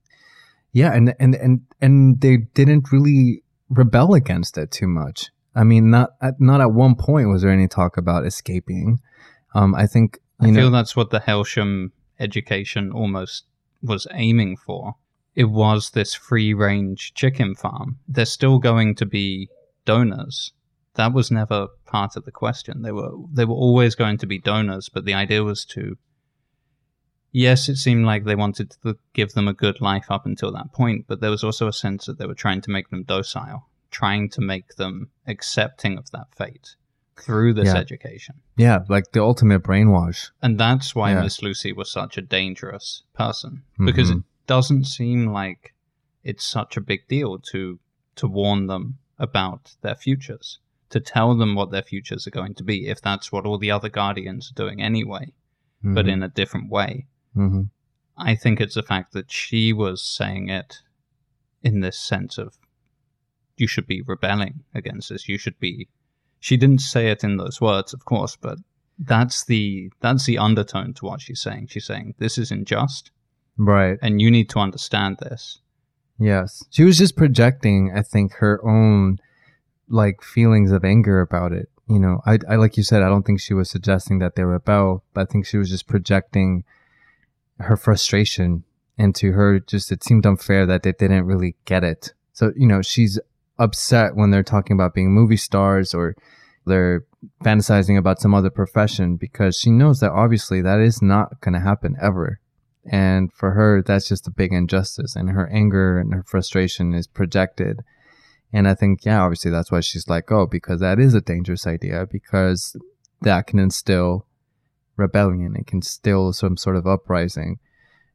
yeah 0.71 0.91
and 0.93 1.13
and 1.19 1.35
and 1.35 1.61
and 1.81 2.21
they 2.21 2.37
didn't 2.37 2.91
really 2.91 3.43
rebel 3.69 4.13
against 4.13 4.57
it 4.57 4.71
too 4.71 4.87
much. 4.87 5.29
I 5.55 5.63
mean 5.63 5.89
not 5.89 6.11
at, 6.21 6.39
not 6.39 6.61
at 6.61 6.71
one 6.71 6.95
point 6.95 7.29
was 7.29 7.41
there 7.41 7.51
any 7.51 7.67
talk 7.67 7.97
about 7.97 8.25
escaping. 8.25 8.99
Um 9.55 9.73
i 9.75 9.85
think 9.87 10.19
you 10.41 10.47
I 10.49 10.51
know 10.51 10.59
feel 10.61 10.71
that's 10.71 10.95
what 10.95 11.09
the 11.09 11.19
Hailsham 11.19 11.91
education 12.19 12.91
almost 12.91 13.45
was 13.81 14.05
aiming 14.13 14.57
for. 14.57 14.95
It 15.37 15.49
was 15.51 15.91
this 15.91 16.15
free 16.15 16.53
range 16.55 17.13
chicken 17.13 17.53
farm. 17.53 17.99
There's 18.07 18.31
still 18.31 18.57
going 18.57 18.95
to 18.95 19.05
be 19.05 19.49
donors. 19.85 20.51
That 20.95 21.13
was 21.13 21.29
never 21.29 21.67
part 21.85 22.15
of 22.17 22.25
the 22.25 22.31
question. 22.31 22.81
They 22.81 22.91
were 22.91 23.11
they 23.31 23.45
were 23.45 23.53
always 23.67 23.93
going 23.93 24.17
to 24.17 24.25
be 24.25 24.39
donors, 24.39 24.89
but 24.89 25.05
the 25.05 25.13
idea 25.13 25.43
was 25.43 25.63
to 25.75 25.97
Yes, 27.31 27.69
it 27.69 27.75
seemed 27.75 28.05
like 28.05 28.23
they 28.23 28.35
wanted 28.35 28.71
to 28.83 28.97
give 29.13 29.33
them 29.33 29.47
a 29.47 29.53
good 29.53 29.79
life 29.79 30.07
up 30.09 30.25
until 30.25 30.51
that 30.53 30.71
point, 30.73 31.05
but 31.07 31.21
there 31.21 31.29
was 31.29 31.43
also 31.43 31.67
a 31.67 31.73
sense 31.73 32.05
that 32.05 32.17
they 32.17 32.25
were 32.25 32.33
trying 32.33 32.61
to 32.61 32.71
make 32.71 32.89
them 32.89 33.03
docile, 33.03 33.67
trying 33.91 34.29
to 34.31 34.41
make 34.41 34.75
them 34.77 35.09
accepting 35.27 35.97
of 35.99 36.09
that 36.11 36.27
fate 36.35 36.75
through 37.19 37.53
this 37.53 37.67
Yeah. 37.67 37.77
education. 37.77 38.35
yeah 38.57 38.79
like 38.89 39.11
the 39.11 39.21
ultimate 39.21 39.61
brainwash 39.63 40.29
And 40.41 40.59
that's 40.59 40.95
why 40.95 41.11
Yeah. 41.11 41.21
Miss 41.23 41.41
Lucy 41.43 41.73
was 41.73 41.91
such 41.91 42.17
a 42.17 42.21
dangerous 42.21 43.03
person 43.13 43.63
because 43.85 44.11
Mhm. 44.11 44.23
Doesn't 44.47 44.85
seem 44.85 45.27
like 45.27 45.73
it's 46.23 46.45
such 46.45 46.77
a 46.77 46.81
big 46.81 47.07
deal 47.07 47.37
to 47.51 47.79
to 48.15 48.27
warn 48.27 48.67
them 48.67 48.97
about 49.19 49.75
their 49.81 49.95
futures, 49.95 50.59
to 50.89 50.99
tell 50.99 51.35
them 51.35 51.53
what 51.55 51.71
their 51.71 51.83
futures 51.83 52.25
are 52.25 52.31
going 52.31 52.55
to 52.55 52.63
be 52.63 52.87
if 52.87 53.01
that's 53.01 53.31
what 53.31 53.45
all 53.45 53.57
the 53.59 53.71
other 53.71 53.89
guardians 53.89 54.51
are 54.51 54.63
doing 54.63 54.81
anyway, 54.81 55.31
but 55.83 56.07
in 56.07 56.23
a 56.23 56.27
different 56.29 56.69
way. 56.69 57.05
hmm 57.33 57.63
I 58.19 58.33
think 58.33 58.59
it's 58.59 58.73
the 58.73 58.81
fact 58.81 59.13
that 59.13 59.31
she 59.31 59.71
was 59.71 60.01
saying 60.01 60.49
it 60.49 60.79
in 61.61 61.81
this 61.81 61.99
sense 61.99 62.39
of 62.39 62.57
you 63.57 63.67
should 63.67 63.85
be 63.85 64.01
rebelling 64.01 64.63
against 64.73 65.09
this. 65.09 65.29
You 65.29 65.37
should 65.37 65.59
be. 65.59 65.87
She 66.39 66.57
didn't 66.57 66.81
say 66.81 67.09
it 67.09 67.23
in 67.23 67.37
those 67.37 67.61
words, 67.61 67.93
of 67.93 68.05
course, 68.05 68.35
but 68.35 68.57
that's 68.97 69.45
the 69.45 69.91
that's 69.99 70.25
the 70.25 70.37
undertone 70.37 70.93
to 70.95 71.05
what 71.05 71.21
she's 71.21 71.41
saying. 71.41 71.67
She's 71.67 71.85
saying 71.85 72.15
this 72.17 72.37
is 72.37 72.51
unjust, 72.51 73.11
right 73.57 73.97
and 74.01 74.21
you 74.21 74.31
need 74.31 74.49
to 74.49 74.59
understand 74.59 75.17
this. 75.19 75.59
Yes. 76.19 76.63
She 76.71 76.83
was 76.83 76.97
just 76.97 77.15
projecting, 77.15 77.91
I 77.95 78.01
think, 78.01 78.33
her 78.35 78.63
own 78.67 79.19
like 79.87 80.21
feelings 80.21 80.71
of 80.71 80.83
anger 80.83 81.21
about 81.21 81.51
it. 81.51 81.69
You 81.87 81.99
know, 81.99 82.21
I, 82.25 82.39
I 82.49 82.55
like 82.55 82.75
you 82.75 82.83
said, 82.83 83.01
I 83.01 83.09
don't 83.09 83.25
think 83.25 83.39
she 83.39 83.53
was 83.53 83.69
suggesting 83.69 84.19
that 84.19 84.35
they 84.35 84.43
rebel, 84.43 85.03
but 85.13 85.21
I 85.21 85.25
think 85.31 85.45
she 85.45 85.57
was 85.57 85.69
just 85.69 85.87
projecting 85.87 86.63
her 87.59 87.77
frustration 87.77 88.63
into 88.97 89.31
her 89.31 89.59
just 89.59 89.91
it 89.91 90.03
seemed 90.03 90.25
unfair 90.25 90.65
that 90.65 90.83
they 90.83 90.91
didn't 90.91 91.25
really 91.25 91.55
get 91.65 91.83
it. 91.83 92.13
So, 92.33 92.51
you 92.55 92.67
know, 92.67 92.81
she's 92.81 93.19
upset 93.59 94.15
when 94.15 94.31
they're 94.31 94.43
talking 94.43 94.75
about 94.75 94.93
being 94.93 95.11
movie 95.11 95.37
stars 95.37 95.93
or 95.93 96.15
they're 96.65 97.05
fantasizing 97.43 97.97
about 97.97 98.19
some 98.19 98.33
other 98.33 98.49
profession 98.49 99.15
because 99.15 99.57
she 99.57 99.71
knows 99.71 99.99
that 99.99 100.11
obviously 100.11 100.61
that 100.61 100.79
is 100.79 101.01
not 101.01 101.39
going 101.41 101.53
to 101.53 101.59
happen 101.59 101.95
ever. 102.01 102.39
And 102.89 103.33
for 103.33 103.51
her, 103.51 103.81
that's 103.81 104.07
just 104.07 104.27
a 104.27 104.31
big 104.31 104.53
injustice. 104.53 105.15
And 105.15 105.29
her 105.31 105.49
anger 105.49 105.99
and 105.99 106.13
her 106.13 106.23
frustration 106.23 106.93
is 106.93 107.07
projected. 107.07 107.81
And 108.53 108.67
I 108.67 108.75
think, 108.75 109.03
yeah, 109.03 109.21
obviously 109.21 109.51
that's 109.51 109.71
why 109.71 109.81
she's 109.81 110.07
like, 110.07 110.31
oh, 110.31 110.45
because 110.45 110.79
that 110.79 110.99
is 110.99 111.13
a 111.13 111.21
dangerous 111.21 111.67
idea 111.67 112.07
because 112.09 112.77
that 113.21 113.47
can 113.47 113.59
instill 113.59 114.25
rebellion. 114.95 115.55
It 115.57 115.67
can 115.67 115.79
instill 115.79 116.31
some 116.31 116.55
sort 116.55 116.77
of 116.77 116.87
uprising. 116.87 117.59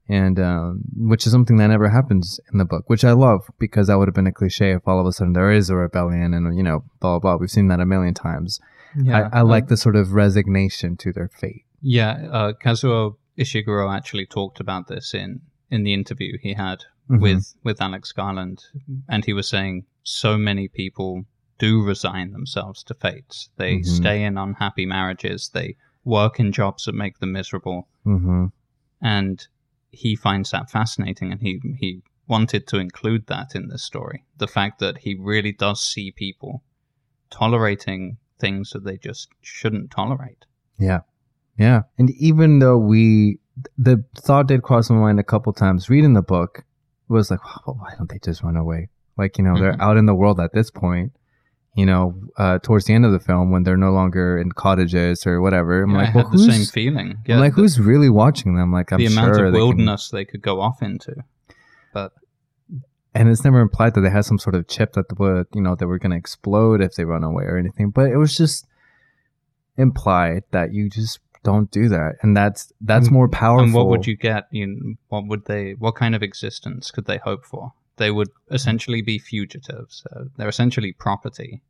And 0.08 0.40
um, 0.40 0.82
which 0.96 1.26
is 1.26 1.32
something 1.32 1.58
that 1.58 1.68
never 1.68 1.88
happens 1.88 2.40
in 2.52 2.58
the 2.58 2.64
book, 2.64 2.84
which 2.88 3.04
I 3.04 3.12
love 3.12 3.48
because 3.58 3.86
that 3.86 3.98
would 3.98 4.08
have 4.08 4.14
been 4.14 4.26
a 4.26 4.32
cliche 4.32 4.72
if 4.72 4.88
all 4.88 4.98
of 4.98 5.06
a 5.06 5.12
sudden 5.12 5.32
there 5.32 5.52
is 5.52 5.70
a 5.70 5.76
rebellion 5.76 6.34
and, 6.34 6.56
you 6.56 6.62
know, 6.62 6.84
blah, 7.00 7.18
blah, 7.18 7.32
blah. 7.32 7.36
We've 7.36 7.50
seen 7.50 7.68
that 7.68 7.80
a 7.80 7.86
million 7.86 8.14
times. 8.14 8.58
I, 9.32 9.38
I 9.38 9.40
like 9.42 9.68
the 9.68 9.76
sort 9.76 9.96
of 9.96 10.12
resignation 10.12 10.96
to 10.98 11.12
their 11.12 11.28
fate. 11.28 11.64
Yeah, 11.80 12.28
uh, 12.30 12.52
Kazuo 12.52 13.16
Ishiguro 13.38 13.94
actually 13.94 14.26
talked 14.26 14.60
about 14.60 14.88
this 14.88 15.14
in 15.14 15.40
in 15.70 15.84
the 15.84 15.94
interview 15.94 16.36
he 16.38 16.52
had 16.54 16.84
Mhm. 17.08 17.20
with 17.20 17.54
with 17.64 17.80
Alex 17.80 18.12
Garland, 18.12 18.64
and 19.08 19.24
he 19.24 19.32
was 19.32 19.48
saying 19.48 19.84
so 20.02 20.36
many 20.36 20.68
people 20.68 21.24
do 21.58 21.82
resign 21.82 22.32
themselves 22.32 22.82
to 22.84 22.94
fate. 22.94 23.48
They 23.56 23.78
Mhm. 23.78 23.86
stay 23.86 24.24
in 24.24 24.36
unhappy 24.36 24.84
marriages. 24.84 25.48
They 25.50 25.76
work 26.04 26.38
in 26.40 26.52
jobs 26.52 26.84
that 26.84 26.94
make 26.94 27.18
them 27.20 27.32
miserable, 27.32 27.88
Mm-hmm. 28.04 28.46
and 29.00 29.46
he 29.90 30.16
finds 30.16 30.50
that 30.50 30.70
fascinating, 30.70 31.30
and 31.32 31.40
he 31.40 31.60
he 31.78 32.02
wanted 32.28 32.66
to 32.68 32.78
include 32.78 33.26
that 33.26 33.54
in 33.54 33.68
this 33.68 33.82
story. 33.82 34.24
The 34.38 34.46
fact 34.46 34.78
that 34.80 34.98
he 34.98 35.14
really 35.14 35.52
does 35.52 35.82
see 35.82 36.10
people 36.10 36.62
tolerating 37.30 38.18
things 38.38 38.70
that 38.70 38.84
they 38.84 38.96
just 38.98 39.28
shouldn't 39.40 39.90
tolerate. 39.90 40.44
Yeah. 40.78 41.00
Yeah. 41.58 41.82
And 41.98 42.10
even 42.12 42.58
though 42.60 42.78
we, 42.78 43.38
the 43.78 44.04
thought 44.16 44.46
did 44.48 44.62
cross 44.62 44.90
my 44.90 44.96
mind 44.96 45.20
a 45.20 45.24
couple 45.24 45.52
times 45.52 45.90
reading 45.90 46.14
the 46.14 46.22
book 46.22 46.64
was 47.08 47.30
like, 47.30 47.40
well, 47.66 47.76
why 47.78 47.94
don't 47.98 48.08
they 48.10 48.18
just 48.18 48.42
run 48.42 48.56
away? 48.56 48.88
Like, 49.18 49.36
you 49.38 49.44
know, 49.44 49.54
they're 49.58 49.74
Mhm. 49.74 49.80
out 49.80 49.96
in 49.98 50.06
the 50.06 50.14
world 50.14 50.40
at 50.40 50.52
this 50.54 50.70
point, 50.70 51.12
you 51.76 51.84
know, 51.84 52.14
uh, 52.38 52.58
towards 52.60 52.86
the 52.86 52.94
end 52.94 53.04
of 53.04 53.12
the 53.12 53.20
film 53.20 53.50
when 53.50 53.62
they're 53.64 53.76
no 53.76 53.92
longer 53.92 54.38
in 54.38 54.52
cottages 54.52 55.26
or 55.26 55.40
whatever. 55.42 55.82
I'm 55.82 55.90
Yeah, 55.90 55.96
like, 55.98 56.08
I 56.08 56.12
well, 56.14 56.24
had 56.24 56.32
the 56.32 56.38
same 56.52 56.64
feeling. 56.64 57.18
I'm 57.28 57.38
like, 57.40 57.52
who's 57.52 57.78
really 57.78 58.08
watching 58.08 58.54
them? 58.56 58.72
Like, 58.72 58.90
I'm 58.92 58.98
the 58.98 59.08
sure 59.08 59.18
amount 59.22 59.30
of 59.32 59.36
they 59.36 59.42
can- 59.44 59.52
wilderness 59.52 60.08
they 60.10 60.24
could 60.24 60.40
go 60.42 60.60
off 60.60 60.82
into. 60.82 61.14
But 61.92 62.12
and 63.14 63.28
it's 63.28 63.44
never 63.44 63.60
implied 63.60 63.92
that 63.94 64.00
they 64.00 64.08
had 64.08 64.24
some 64.24 64.38
sort 64.38 64.54
of 64.54 64.66
chip 64.66 64.94
that 64.94 65.18
would, 65.18 65.46
you 65.52 65.60
know, 65.60 65.74
they 65.74 65.84
were 65.84 65.98
going 65.98 66.12
to 66.12 66.16
explode 66.16 66.80
if 66.80 66.94
they 66.94 67.04
run 67.04 67.22
away 67.22 67.44
or 67.44 67.58
anything. 67.58 67.90
But 67.90 68.10
it 68.10 68.16
was 68.16 68.34
just 68.34 68.66
implied 69.76 70.44
that 70.50 70.72
you 70.72 70.88
just 70.88 71.20
don't 71.44 71.70
do 71.70 71.88
that, 71.88 72.16
and 72.22 72.36
that's 72.36 72.72
that's 72.80 73.10
more 73.10 73.28
powerful. 73.28 73.64
and 73.64 73.74
what 73.74 73.88
would 73.88 74.06
you 74.06 74.16
get? 74.16 74.44
Know, 74.52 74.94
what 75.08 75.26
would 75.26 75.46
they? 75.46 75.72
What 75.72 75.94
kind 75.96 76.14
of 76.14 76.22
existence 76.22 76.90
could 76.90 77.06
they 77.06 77.18
hope 77.18 77.44
for? 77.44 77.72
They 77.96 78.10
would 78.10 78.30
essentially 78.50 79.02
be 79.02 79.18
fugitives. 79.18 80.04
Uh, 80.14 80.24
they're 80.36 80.48
essentially 80.48 80.92
property. 80.92 81.62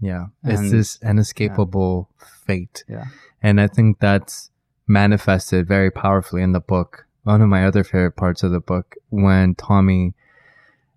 Yeah, 0.00 0.26
it's 0.44 0.60
And- 0.60 0.70
this 0.70 0.98
inescapable 1.02 2.08
fate, 2.46 2.84
Yeah. 2.88 3.06
and 3.42 3.60
I 3.60 3.66
think 3.66 3.98
that's 3.98 4.50
manifested 4.86 5.66
very 5.68 5.90
powerfully 5.90 6.42
in 6.42 6.52
the 6.52 6.60
book. 6.60 7.06
One 7.24 7.42
of 7.42 7.48
my 7.48 7.66
other 7.66 7.84
favorite 7.84 8.16
parts 8.16 8.42
of 8.42 8.50
the 8.50 8.60
book 8.60 8.94
when 9.10 9.54
Tommy, 9.54 10.14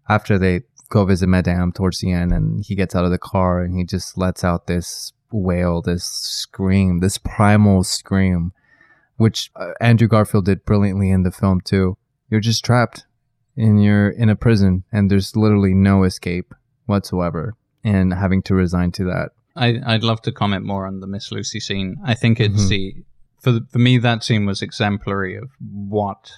after 0.08 0.38
they 0.38 0.62
go 0.89 1.04
visit 1.06 1.28
Madame 1.28 1.72
towards 1.74 1.99
the 1.99 2.12
end, 2.12 2.32
and 2.32 2.64
he 2.64 2.76
gets 2.76 2.95
out 2.95 3.04
of 3.06 3.12
the 3.12 3.18
car 3.18 3.62
and 3.62 3.76
he 3.76 3.84
just 3.84 4.18
lets 4.18 4.43
out 4.43 4.68
this 4.68 5.12
wail, 5.34 5.82
this 5.82 6.04
scream, 6.06 7.00
this 7.00 7.18
primal 7.18 7.84
scream, 7.84 8.52
which 9.18 9.52
uh, 9.56 9.72
Andrew 9.82 10.08
Garfield 10.08 10.46
did 10.46 10.64
brilliantly 10.66 11.10
in 11.10 11.24
the 11.24 11.32
film 11.32 11.60
too. 11.62 11.98
You're 12.30 12.40
just 12.40 12.64
trapped 12.64 13.06
and 13.56 13.84
you're 13.84 14.10
in 14.10 14.30
a 14.30 14.36
prison, 14.36 14.84
and 14.92 15.12
there's 15.12 15.36
literally 15.36 15.74
no 15.76 16.04
escape 16.04 16.54
whatsoever, 16.86 17.54
and 17.84 18.14
having 18.14 18.42
to 18.44 18.56
resign 18.56 18.92
to 18.94 19.04
that. 19.06 19.30
I, 19.56 19.80
I'd 19.86 20.04
love 20.04 20.22
to 20.24 20.32
comment 20.32 20.66
more 20.66 20.88
on 20.88 21.00
the 21.02 21.08
Miss 21.08 21.32
Lucy 21.32 21.60
scene. 21.60 21.98
I 22.04 22.16
think 22.16 22.40
it's 22.40 22.66
Mhm. 22.66 22.70
the 22.70 22.96
for 23.40 23.60
for 23.70 23.78
me 23.80 24.00
that 24.00 24.24
scene 24.24 24.46
was 24.48 24.62
exemplary 24.64 25.36
of 25.36 25.52
what 25.60 26.32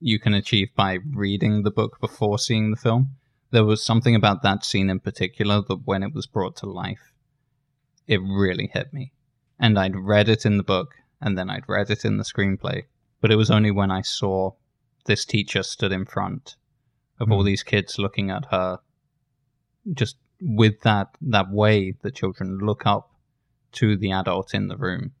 you 0.00 0.18
can 0.18 0.34
achieve 0.34 0.70
by 0.74 0.98
reading 1.12 1.62
the 1.62 1.70
book 1.70 2.00
before 2.00 2.38
seeing 2.38 2.70
the 2.70 2.76
film. 2.76 3.10
There 3.52 3.64
was 3.64 3.84
something 3.84 4.14
about 4.16 4.42
that 4.42 4.64
scene 4.64 4.90
in 4.90 4.98
particular 5.00 5.62
that 5.68 5.82
when 5.86 6.02
it 6.02 6.12
was 6.14 6.26
brought 6.26 6.56
to 6.56 6.66
life, 6.66 7.12
it 8.10 8.20
really 8.20 8.66
hit 8.74 8.92
me. 8.92 9.12
And 9.58 9.78
I'd 9.78 9.94
read 9.94 10.28
it 10.28 10.44
in 10.44 10.56
the 10.56 10.64
book 10.64 10.96
and 11.20 11.38
then 11.38 11.48
I'd 11.48 11.68
read 11.68 11.90
it 11.90 12.04
in 12.04 12.16
the 12.16 12.24
screenplay, 12.24 12.84
but 13.20 13.30
it 13.30 13.36
was 13.36 13.50
only 13.50 13.70
when 13.70 13.90
I 13.90 14.02
saw 14.02 14.52
this 15.04 15.24
teacher 15.24 15.62
stood 15.62 15.92
in 15.92 16.04
front 16.04 16.56
of 17.20 17.30
all 17.30 17.42
Mhm. 17.42 17.46
these 17.46 17.62
kids 17.62 17.98
looking 17.98 18.28
at 18.30 18.46
her 18.46 18.80
just 19.92 20.16
with 20.40 20.80
that 20.80 21.14
that 21.20 21.50
way 21.50 21.92
the 22.02 22.10
children 22.10 22.58
look 22.58 22.86
up 22.86 23.14
to 23.72 23.96
the 23.96 24.10
adult 24.10 24.54
in 24.54 24.68
the 24.68 24.76
room 24.76 25.12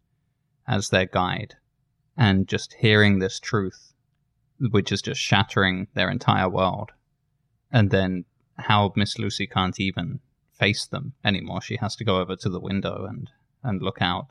as 0.66 0.88
their 0.88 1.06
guide 1.06 1.54
and 2.16 2.48
just 2.48 2.74
hearing 2.74 3.18
this 3.18 3.38
truth 3.38 3.92
which 4.58 4.90
is 4.92 5.02
just 5.02 5.20
shattering 5.20 5.88
their 5.94 6.10
entire 6.10 6.48
world 6.48 6.90
and 7.70 7.90
then 7.90 8.24
how 8.56 8.92
miss 8.96 9.18
lucy 9.18 9.46
can't 9.46 9.78
even 9.80 10.20
face 10.60 10.84
them 10.86 11.14
anymore. 11.24 11.60
She 11.62 11.76
has 11.84 11.96
to 11.96 12.04
go 12.04 12.14
over 12.20 12.36
to 12.36 12.48
the 12.48 12.60
window 12.70 12.96
and 13.10 13.30
and 13.62 13.82
look 13.82 14.00
out. 14.00 14.30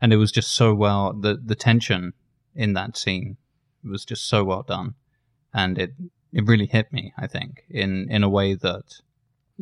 And 0.00 0.12
it 0.12 0.16
was 0.22 0.32
just 0.32 0.50
so 0.60 0.68
well 0.84 1.12
the 1.12 1.32
the 1.50 1.58
tension 1.68 2.02
in 2.54 2.72
that 2.74 2.96
scene 2.96 3.36
was 3.92 4.04
just 4.04 4.24
so 4.32 4.44
well 4.50 4.62
done. 4.62 4.94
And 5.52 5.78
it 5.84 5.92
it 6.32 6.46
really 6.46 6.66
hit 6.66 6.92
me 6.92 7.12
i 7.24 7.26
think 7.26 7.64
in 7.68 7.92
in 8.08 8.22
a 8.22 8.28
way 8.38 8.54
that 8.54 8.86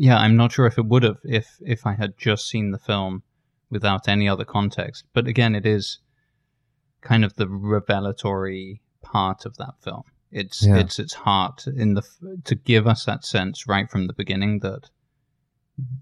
yeah 0.07 0.19
i'm 0.19 0.37
not 0.37 0.53
sure 0.53 0.67
if 0.67 0.77
it 0.77 0.85
would 0.85 1.03
have 1.03 1.17
if 1.25 1.47
if 1.75 1.87
i 1.87 1.95
had 1.95 2.13
just 2.19 2.47
seen 2.47 2.73
the 2.73 2.85
film 2.91 3.23
without 3.71 4.09
any 4.09 4.29
other 4.29 4.45
context. 4.45 5.05
But 5.15 5.27
again 5.27 5.55
it 5.55 5.67
is 5.67 5.99
kind 7.01 7.25
of 7.25 7.33
the 7.37 7.49
revelatory 7.49 8.81
part 9.03 9.47
of 9.47 9.57
that 9.57 9.75
film. 9.81 10.05
It's 10.31 10.67
Yeah. 10.67 10.77
it's 10.83 10.99
its 10.99 11.15
heart 11.15 11.67
in 11.67 11.95
the 11.95 12.03
to 12.45 12.55
give 12.55 12.87
us 12.87 13.05
that 13.07 13.25
sense 13.25 13.67
right 13.67 13.91
from 13.91 14.07
the 14.07 14.19
beginning 14.23 14.61
that 14.61 14.91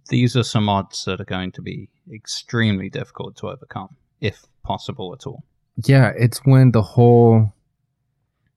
these 0.08 0.36
are 0.36 0.42
some 0.42 0.68
odds 0.68 1.04
that 1.04 1.20
are 1.20 1.24
going 1.24 1.52
to 1.52 1.62
be 1.62 1.88
extremely 2.12 2.88
difficult 2.88 3.36
to 3.36 3.48
overcome 3.48 3.96
if 4.20 4.46
possible 4.62 5.12
at 5.12 5.26
all 5.26 5.42
Yeah, 5.84 6.12
it's 6.16 6.40
when 6.44 6.72
the 6.72 6.82
whole 6.82 7.52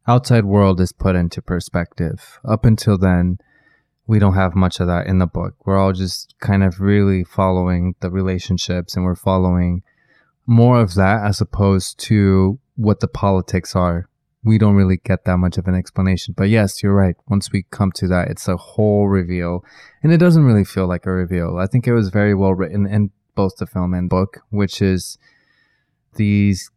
outside 0.07 0.45
world 0.45 0.79
is 0.81 0.91
put 0.91 1.15
into 1.15 1.41
perspective. 1.41 2.39
Up 2.43 2.65
until 2.65 2.97
then, 2.97 3.37
we 4.07 4.17
don't 4.17 4.33
have 4.33 4.55
much 4.55 4.79
of 4.79 4.87
that 4.87 5.05
in 5.05 5.19
the 5.19 5.27
book. 5.27 5.53
We're 5.65 5.77
all 5.77 5.93
just 5.93 6.33
kind 6.39 6.63
of 6.63 6.79
really 6.79 7.23
following 7.23 7.93
the 7.99 8.09
relationships 8.09 8.95
and 8.95 9.05
we're 9.05 9.15
following 9.15 9.83
more 10.47 10.79
of 10.79 10.95
that 10.95 11.23
as 11.23 11.39
opposed 11.41 11.99
to 12.07 12.59
what 12.75 13.01
the 13.01 13.07
politics 13.07 13.75
are. 13.75 14.09
We 14.43 14.57
don't 14.57 14.75
really 14.75 14.97
get 14.97 15.25
that 15.25 15.37
much 15.37 15.57
of 15.57 15.67
an 15.67 15.75
explanation. 15.75 16.33
But 16.37 16.49
yes, 16.49 16.81
you're 16.81 16.95
right. 16.95 17.15
Once 17.27 17.51
we 17.51 17.65
come 17.71 17.91
to 17.93 18.07
that, 18.07 18.29
it's 18.29 18.47
a 18.47 18.55
whole 18.55 19.07
reveal. 19.07 19.65
And 20.01 20.13
it 20.13 20.17
doesn't 20.17 20.45
really 20.45 20.63
feel 20.63 20.87
like 20.87 21.05
a 21.05 21.11
reveal. 21.11 21.57
I 21.57 21.67
think 21.67 21.87
it 21.87 21.93
was 21.93 22.09
very 22.09 22.33
well 22.33 22.53
written 22.53 22.87
in 22.87 23.11
both 23.35 23.57
the 23.57 23.67
film 23.67 23.93
and 23.93 24.09
book, 24.09 24.39
which 24.49 24.81
is 24.81 25.17
these 26.15 26.71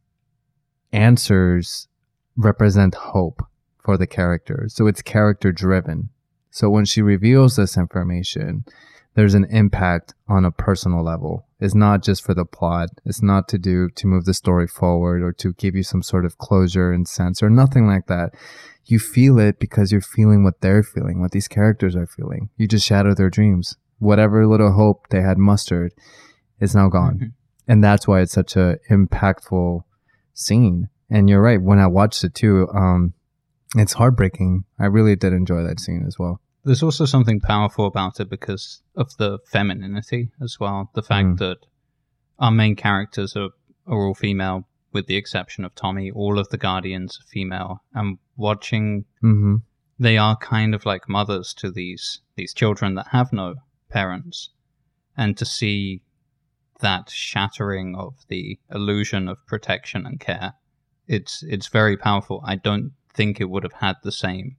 answers 0.92 1.88
represent 2.36 2.94
hope 2.94 3.42
for 3.84 3.96
the 3.96 4.06
character. 4.06 4.66
So 4.68 4.86
it's 4.86 5.02
character 5.02 5.52
driven. 5.52 6.10
So 6.50 6.68
when 6.68 6.84
she 6.84 7.00
reveals 7.00 7.56
this 7.56 7.76
information, 7.76 8.64
there's 9.14 9.34
an 9.34 9.46
impact 9.50 10.14
on 10.28 10.44
a 10.44 10.50
personal 10.50 11.02
level. 11.02 11.46
It's 11.62 11.74
not 11.74 12.02
just 12.02 12.24
for 12.24 12.34
the 12.34 12.44
plot. 12.44 12.88
It's 13.04 13.22
not 13.22 13.46
to 13.48 13.58
do 13.58 13.88
to 13.90 14.06
move 14.06 14.24
the 14.24 14.34
story 14.34 14.66
forward 14.66 15.22
or 15.22 15.32
to 15.34 15.52
give 15.54 15.74
you 15.76 15.82
some 15.84 16.02
sort 16.02 16.24
of 16.26 16.36
closure 16.38 16.90
and 16.92 17.06
sense 17.06 17.42
or 17.42 17.48
nothing 17.50 17.86
like 17.86 18.06
that. 18.08 18.34
You 18.86 18.98
feel 18.98 19.38
it 19.38 19.60
because 19.60 19.92
you're 19.92 20.00
feeling 20.16 20.42
what 20.42 20.60
they're 20.60 20.82
feeling, 20.82 21.20
what 21.20 21.30
these 21.30 21.48
characters 21.48 21.94
are 21.94 22.06
feeling. 22.06 22.50
You 22.56 22.66
just 22.66 22.86
shatter 22.86 23.14
their 23.14 23.30
dreams. 23.30 23.76
Whatever 24.00 24.46
little 24.46 24.72
hope 24.72 25.06
they 25.10 25.22
had 25.22 25.38
mustered 25.38 25.92
is 26.60 26.74
now 26.74 26.88
gone 26.88 27.18
Mhm. 27.18 27.32
and 27.68 27.84
that's 27.84 28.08
why 28.08 28.20
it's 28.20 28.32
such 28.32 28.56
a 28.56 28.78
impactful 28.90 29.82
scene 30.34 30.88
and 31.10 31.28
you're 31.28 31.42
right 31.42 31.60
when 31.62 31.78
i 31.78 31.86
watched 31.86 32.24
it 32.24 32.34
too 32.34 32.68
um 32.74 33.12
it's 33.76 33.94
heartbreaking 33.94 34.64
i 34.78 34.86
really 34.86 35.14
did 35.16 35.32
enjoy 35.32 35.62
that 35.62 35.78
scene 35.80 36.04
as 36.06 36.18
well 36.18 36.40
There's 36.64 36.82
also 36.82 37.04
something 37.04 37.40
powerful 37.40 37.86
about 37.86 38.20
it 38.20 38.28
because 38.30 38.82
of 38.94 39.16
the 39.16 39.38
femininity 39.46 40.30
as 40.40 40.58
well. 40.60 40.90
The 40.94 41.02
fact 41.02 41.28
Mm. 41.28 41.38
that 41.38 41.58
our 42.38 42.52
main 42.52 42.76
characters 42.76 43.36
are, 43.36 43.50
are 43.86 44.06
all 44.06 44.14
female, 44.14 44.68
with 44.92 45.06
the 45.06 45.16
exception 45.16 45.64
of 45.64 45.74
Tommy. 45.74 46.10
All 46.10 46.38
of 46.38 46.48
the 46.50 46.58
Guardians 46.58 47.18
are 47.18 47.26
female. 47.26 47.82
And 47.94 48.18
watching, 48.36 49.04
mm-hmm 49.22 49.56
they 49.98 50.18
are 50.18 50.36
kind 50.36 50.74
of 50.74 50.84
like 50.84 51.08
mothers 51.08 51.54
to 51.54 51.70
these 51.70 52.20
these 52.34 52.52
children 52.52 52.94
that 52.96 53.08
have 53.08 53.32
no 53.32 53.54
parents, 53.88 54.50
and 55.16 55.36
to 55.36 55.44
see 55.44 56.02
that 56.80 57.08
shattering 57.10 57.94
of 57.94 58.14
the 58.28 58.58
illusion 58.74 59.28
of 59.28 59.46
protection 59.46 60.04
and 60.06 60.18
care, 60.18 60.54
it's 61.06 61.42
it's 61.44 61.68
very 61.68 61.96
powerful. 61.96 62.42
I 62.44 62.56
don't 62.56 62.92
think 63.14 63.40
it 63.40 63.50
would 63.50 63.62
have 63.62 63.74
had 63.74 63.96
the 64.02 64.10
same 64.10 64.56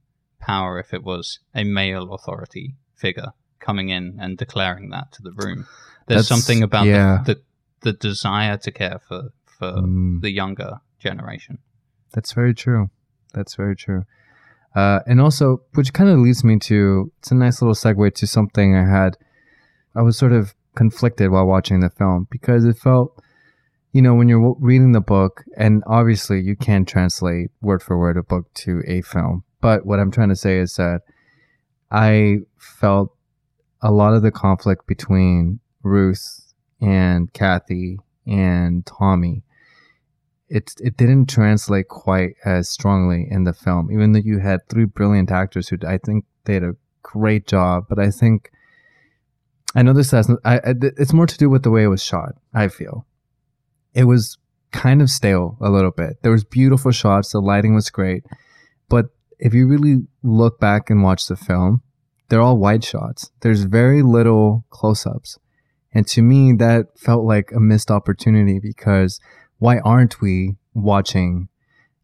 power 0.50 0.78
if 0.84 0.92
it 0.96 1.02
was 1.02 1.38
a 1.54 1.64
male 1.64 2.12
authority 2.14 2.66
figure 3.04 3.30
coming 3.60 3.88
in 3.88 4.04
and 4.22 4.36
declaring 4.38 4.90
that 4.90 5.06
to 5.12 5.22
the 5.22 5.32
room. 5.32 5.66
There's 6.06 6.28
That's- 6.28 6.28
something 6.28 6.62
about 6.62 6.86
yeah. 6.86 7.22
the, 7.26 7.34
the 7.34 7.40
the 7.86 7.92
desire 8.10 8.56
to 8.64 8.70
care 8.70 8.98
for 9.08 9.20
for 9.58 9.70
Mm, 9.72 10.20
the 10.20 10.30
younger 10.42 10.72
generation. 11.06 11.58
that's 12.14 12.32
very 12.40 12.54
true 12.54 12.84
that's 13.36 13.54
very 13.62 13.76
true 13.84 14.02
uh 14.80 15.00
and 15.06 15.20
also 15.20 15.46
which 15.76 15.92
kind 15.98 16.08
of 16.10 16.18
leads 16.26 16.42
me 16.50 16.54
to 16.70 17.12
it's 17.18 17.30
a 17.30 17.34
nice 17.44 17.60
little 17.60 17.74
segue 17.82 18.14
to 18.20 18.26
something 18.26 18.68
i 18.82 18.86
had 18.98 19.12
i 19.94 20.02
was 20.02 20.16
sort 20.16 20.32
of 20.32 20.54
conflicted 20.82 21.30
while 21.30 21.46
watching 21.54 21.80
the 21.80 21.90
film 22.00 22.26
because 22.36 22.64
it 22.64 22.76
felt 22.88 23.08
you 23.92 24.02
know 24.04 24.14
when 24.18 24.28
you're 24.30 24.40
w- 24.48 24.56
reading 24.70 24.92
the 24.92 25.00
book 25.14 25.44
and 25.56 25.82
obviously 25.98 26.40
you 26.48 26.56
can't 26.56 26.88
translate 26.88 27.48
word 27.60 27.82
for 27.82 27.94
word 27.98 28.16
a 28.16 28.22
book 28.32 28.46
to 28.54 28.82
a 28.86 29.00
film 29.02 29.43
but 29.64 29.86
what 29.86 29.98
i'm 29.98 30.10
trying 30.10 30.28
to 30.28 30.36
say 30.36 30.58
is 30.58 30.76
that 30.76 31.00
i 31.90 32.36
felt 32.58 33.16
a 33.80 33.90
lot 33.90 34.12
of 34.12 34.22
the 34.22 34.30
conflict 34.30 34.86
between 34.86 35.58
ruth 35.82 36.52
and 36.80 37.32
kathy 37.32 37.98
and 38.26 38.84
tommy 38.84 39.42
it, 40.50 40.74
it 40.78 40.96
didn't 40.98 41.26
translate 41.26 41.88
quite 41.88 42.34
as 42.44 42.68
strongly 42.68 43.26
in 43.30 43.44
the 43.44 43.54
film 43.54 43.90
even 43.90 44.12
though 44.12 44.20
you 44.20 44.38
had 44.38 44.60
three 44.68 44.84
brilliant 44.84 45.30
actors 45.30 45.68
who 45.68 45.78
i 45.88 45.96
think 45.96 46.26
they 46.44 46.60
did 46.60 46.68
a 46.68 46.76
great 47.02 47.46
job 47.46 47.86
but 47.88 47.98
i 47.98 48.10
think 48.10 48.50
I 49.74 49.82
know 49.82 49.92
this 49.92 50.12
has. 50.12 50.30
I, 50.44 50.58
I, 50.58 50.74
it's 50.96 51.12
more 51.12 51.26
to 51.26 51.36
do 51.36 51.50
with 51.50 51.64
the 51.64 51.70
way 51.70 51.82
it 51.82 51.88
was 51.88 52.02
shot. 52.02 52.34
I 52.52 52.68
feel 52.68 53.06
it 53.92 54.04
was 54.04 54.38
kind 54.70 55.02
of 55.02 55.10
stale 55.10 55.56
a 55.60 55.70
little 55.70 55.90
bit. 55.90 56.22
There 56.22 56.32
was 56.32 56.44
beautiful 56.44 56.92
shots. 56.92 57.32
The 57.32 57.40
lighting 57.40 57.74
was 57.74 57.90
great, 57.90 58.24
if 59.38 59.54
you 59.54 59.66
really 59.66 60.06
look 60.22 60.58
back 60.60 60.90
and 60.90 61.02
watch 61.02 61.26
the 61.26 61.36
film, 61.36 61.82
they're 62.28 62.40
all 62.40 62.58
wide 62.58 62.84
shots. 62.84 63.30
There's 63.40 63.64
very 63.64 64.02
little 64.02 64.64
close-ups, 64.70 65.38
and 65.92 66.06
to 66.08 66.22
me, 66.22 66.52
that 66.54 66.98
felt 66.98 67.24
like 67.24 67.52
a 67.52 67.60
missed 67.60 67.90
opportunity 67.90 68.58
because 68.58 69.20
why 69.58 69.78
aren't 69.78 70.20
we 70.20 70.56
watching 70.74 71.48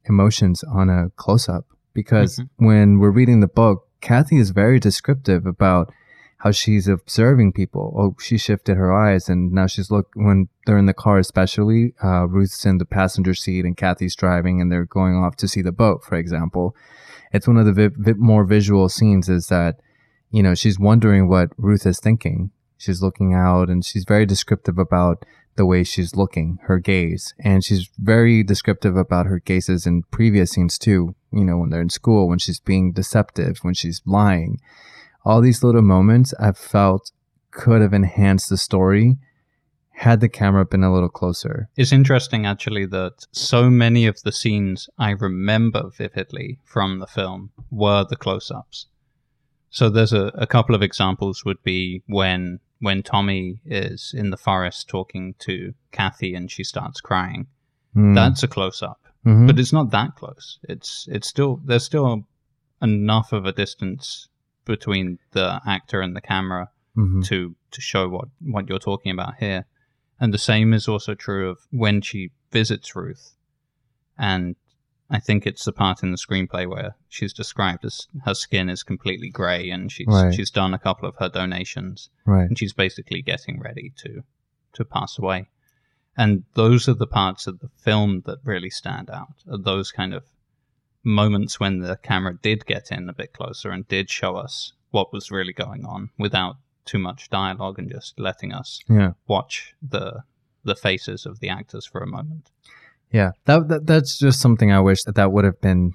emotions 0.05 0.63
on 0.65 0.89
a 0.89 1.11
close-up? 1.17 1.67
Because 1.93 2.39
Mhm. 2.39 2.49
when 2.57 2.99
we're 2.99 3.11
reading 3.11 3.41
the 3.41 3.49
book, 3.49 3.89
Kathy 4.01 4.37
is 4.39 4.51
very 4.51 4.79
descriptive 4.79 5.45
about 5.45 5.93
how 6.41 6.51
she's 6.51 6.89
observing 6.89 7.53
people. 7.53 7.95
Oh, 7.99 8.17
she 8.19 8.39
shifted 8.39 8.79
her 8.79 8.93
eyes, 8.93 9.29
and 9.29 9.53
now 9.53 9.67
she's 9.67 9.91
look 9.91 10.09
when 10.15 10.49
they're 10.65 10.79
in 10.79 10.87
the 10.87 10.95
car, 10.95 11.19
especially 11.19 11.93
uh, 12.03 12.27
Ruth's 12.27 12.65
in 12.65 12.79
the 12.79 12.87
passenger 12.87 13.35
seat 13.35 13.67
and 13.67 13.77
Kathy's 13.77 14.17
driving, 14.17 14.59
and 14.61 14.73
they're 14.73 14.87
going 14.87 15.17
off 15.17 15.37
to 15.37 15.49
see 15.49 15.61
the 15.61 15.71
boat, 15.71 16.03
for 16.03 16.17
example. 16.17 16.75
It's 17.31 17.47
one 17.47 17.59
of 17.59 17.67
the 17.67 17.73
vi- 17.75 17.95
vi- 17.95 18.19
more 18.19 18.45
visual 18.45 18.89
scenes. 18.89 19.29
Is 19.29 19.49
that 19.49 19.81
you 20.31 20.43
know 20.43 20.55
she's 20.55 20.79
wondering 20.79 21.29
what 21.29 21.51
Ruth 21.59 21.85
is 21.85 22.01
thinking. 22.01 22.53
She's 22.79 23.03
looking 23.03 23.35
out, 23.35 23.69
and 23.69 23.85
she's 23.85 24.05
very 24.05 24.25
descriptive 24.25 24.79
about 24.79 25.27
the 25.57 25.67
way 25.67 25.85
she's 25.85 26.17
looking, 26.17 26.59
her 26.63 26.79
gaze, 26.79 27.35
and 27.39 27.63
she's 27.63 27.91
very 27.99 28.43
descriptive 28.43 28.97
about 28.97 29.27
her 29.27 29.41
gazes 29.41 29.87
in 29.87 30.05
previous 30.11 30.53
scenes 30.53 30.79
too. 30.79 31.15
You 31.33 31.45
know, 31.45 31.59
when 31.59 31.69
they're 31.69 31.83
in 31.83 31.91
school, 31.91 32.29
when 32.29 32.39
she's 32.39 32.61
being 32.61 32.93
deceptive, 32.93 33.59
when 33.61 33.75
she's 33.75 34.01
lying 34.07 34.59
all 35.25 35.41
these 35.41 35.63
little 35.63 35.83
moments 35.83 36.35
I 36.41 36.53
felt 36.53 37.13
could 37.51 37.81
have 37.83 37.93
enhanced 37.93 38.49
the 38.49 38.57
story 38.57 39.19
had 39.93 40.21
the 40.21 40.29
camera 40.29 40.65
been 40.65 40.83
a 40.83 40.93
little 40.93 41.11
closer. 41.11 41.69
It's 41.77 41.93
interesting 41.93 42.47
actually 42.47 42.87
that 42.87 43.27
so 43.33 43.69
many 43.69 44.07
of 44.07 44.23
the 44.23 44.33
scenes 44.33 44.89
I 44.99 45.11
remember 45.11 45.91
vividly 45.91 46.59
from 46.65 47.01
the 47.01 47.07
film 47.07 47.51
were 47.71 48.05
the 48.09 48.17
close-ups. 48.17 48.87
So 49.69 49.91
there's 49.91 50.15
a, 50.15 50.33
a 50.35 50.47
couple 50.47 50.75
of 50.75 50.83
examples 50.83 51.45
would 51.45 51.63
be 51.63 52.03
when 52.07 52.61
when 52.79 53.03
Tommy 53.03 53.61
is 53.67 54.15
in 54.17 54.31
the 54.31 54.39
forest 54.39 54.89
talking 54.89 55.35
to 55.41 55.75
Kathy 55.93 56.35
and 56.35 56.51
she 56.51 56.65
starts 56.65 57.03
crying. 57.03 57.47
Mm. 57.95 58.15
That's 58.15 58.43
a 58.43 58.49
close-up. 58.49 59.01
Mhm. 59.27 59.47
But 59.47 59.61
it's 59.61 59.73
not 59.73 59.91
that 59.91 60.17
close. 60.17 60.59
It's 60.63 61.07
it's 61.11 61.29
still 61.29 61.61
there's 61.63 61.85
still 61.85 62.27
enough 62.81 63.35
of 63.35 63.45
a 63.45 63.53
distance 63.53 64.29
between 64.65 65.19
the 65.33 65.61
actor 65.67 66.01
and 66.01 66.15
the 66.17 66.21
camera 66.21 66.71
Mhm. 66.97 67.25
to 67.27 67.55
to 67.71 67.81
show 67.81 68.09
what 68.09 68.29
what 68.41 68.69
you're 68.69 68.79
talking 68.79 69.13
about 69.13 69.37
here. 69.39 69.65
And 70.19 70.35
the 70.35 70.39
same 70.39 70.75
is 70.75 70.89
also 70.89 71.15
true 71.15 71.49
of 71.49 71.59
when 71.71 72.01
she 72.03 72.31
visits 72.51 72.95
Ruth, 72.97 73.35
and 74.19 74.57
I 75.09 75.19
think 75.19 75.47
it's 75.47 75.65
the 75.65 75.73
part 75.73 76.03
in 76.03 76.11
the 76.13 76.17
screenplay 76.17 76.69
where 76.69 76.95
she's 77.09 77.33
described 77.33 77.85
as 77.85 78.07
her 78.25 78.35
skin 78.35 78.69
is 78.69 78.83
completely 78.85 79.29
grey 79.31 79.71
and 79.71 79.91
she's 79.91 80.07
Right. 80.07 80.33
she's 80.35 80.51
done 80.51 80.73
a 80.75 80.79
couple 80.79 81.09
of 81.09 81.17
her 81.17 81.29
donations 81.29 82.11
Right. 82.25 82.49
and 82.49 82.57
she's 82.59 82.73
basically 82.73 83.23
getting 83.23 83.59
ready 83.61 83.93
to 83.99 84.23
to 84.75 84.85
pass 84.85 85.19
away. 85.19 85.49
And 86.17 86.45
those 86.55 86.89
are 86.89 86.95
the 86.95 87.07
parts 87.09 87.47
of 87.49 87.59
the 87.59 87.71
film 87.77 88.21
that 88.27 88.39
really 88.45 88.71
stand 88.71 89.11
out. 89.11 89.43
Are 89.51 89.59
those 89.59 89.91
kind 89.91 90.15
of 90.15 90.25
moments 91.03 91.59
when 91.59 91.81
the 91.81 91.97
camera 91.97 92.35
did 92.43 92.67
get 92.67 92.91
in 92.91 93.09
a 93.09 93.13
bit 93.13 93.33
closer 93.33 93.71
and 93.71 93.87
did 93.89 94.11
show 94.11 94.37
us 94.37 94.73
what 94.91 95.13
was 95.13 95.31
really 95.31 95.53
going 95.53 95.85
on 95.85 96.11
without 96.19 96.57
too 96.85 96.99
much 96.99 97.31
dialogue 97.31 97.79
and 97.79 97.91
just 97.91 98.19
letting 98.19 98.53
us 98.53 98.81
Yeah. 98.89 99.13
watch 99.27 99.75
the 99.83 100.25
the 100.63 100.75
faces 100.77 101.25
of 101.25 101.41
the 101.41 101.49
actors 101.49 101.87
for 101.87 102.03
a 102.03 102.07
moment. 102.07 102.51
Yeah, 103.11 103.33
that, 103.47 103.69
that 103.69 103.87
that's 103.87 104.19
just 104.19 104.41
something 104.41 104.71
I 104.71 104.81
wish 104.81 105.05
that 105.05 105.15
that 105.15 105.33
would 105.33 105.45
have 105.47 105.61
been 105.61 105.95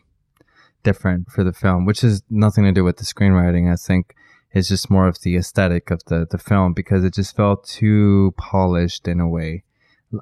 different 0.84 1.30
for 1.30 1.44
the 1.44 1.54
film, 1.54 1.86
which 1.86 2.02
has 2.02 2.24
nothing 2.30 2.64
to 2.64 2.72
do 2.72 2.84
with 2.84 2.98
the 2.98 3.04
screenwriting. 3.06 3.72
I 3.72 3.76
think 3.76 4.16
it's 4.52 4.70
just 4.70 4.90
more 4.90 5.08
of 5.08 5.22
the 5.22 5.36
aesthetic 5.38 5.92
of 5.92 6.02
the 6.06 6.26
the 6.30 6.38
film 6.40 6.74
because 6.74 7.04
it 7.04 7.14
just 7.14 7.36
felt 7.36 7.68
too 7.68 8.34
polished 8.38 9.08
in 9.08 9.20
a 9.20 9.28
way. 9.28 9.64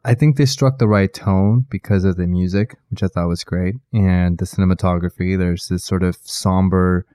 I 0.04 0.14
think 0.14 0.38
they 0.38 0.46
struck 0.46 0.78
the 0.78 0.88
right 0.88 1.14
tone 1.14 1.66
because 1.70 2.04
of 2.04 2.16
the 2.16 2.28
music, 2.28 2.78
which 2.90 3.04
I 3.04 3.08
thought 3.08 3.28
was 3.28 3.44
great, 3.44 3.76
and 3.92 4.38
the 4.38 4.46
cinematography. 4.46 5.38
There's 5.38 5.68
this 5.68 5.84
sort 5.84 6.04
of 6.04 6.18
somber 6.24 7.06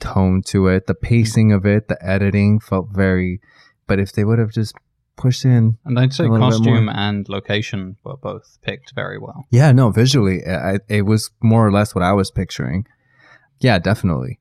tone 0.00 0.42
to 0.46 0.68
it. 0.68 0.86
The 0.86 0.94
hmm. 0.94 1.06
pacing 1.06 1.52
of 1.52 1.66
it, 1.66 1.88
the 1.88 1.98
editing 2.04 2.60
felt 2.60 2.88
very. 2.90 3.40
But 3.86 3.98
if 3.98 4.12
they 4.12 4.24
would 4.24 4.38
have 4.38 4.52
just 4.52 4.74
pushed 5.18 5.44
in 5.44 5.76
And 5.84 5.98
I'd 5.98 6.12
say 6.12 6.24
A 6.24 6.30
little 6.30 6.48
bit 6.48 6.60
more. 6.60 6.74
costume 6.76 6.88
and 6.88 7.28
location 7.28 7.96
were 8.04 8.16
both 8.16 8.58
picked 8.62 8.94
very 8.94 9.18
well. 9.18 9.46
Yeah, 9.50 9.72
no, 9.72 9.90
visually, 9.90 10.46
I, 10.46 10.78
it 10.88 11.02
was 11.02 11.30
more 11.42 11.66
or 11.66 11.72
less 11.72 11.94
what 11.94 12.04
I 12.04 12.12
was 12.12 12.30
picturing. 12.30 12.86
Yeah, 13.60 13.78
definitely. 13.78 14.38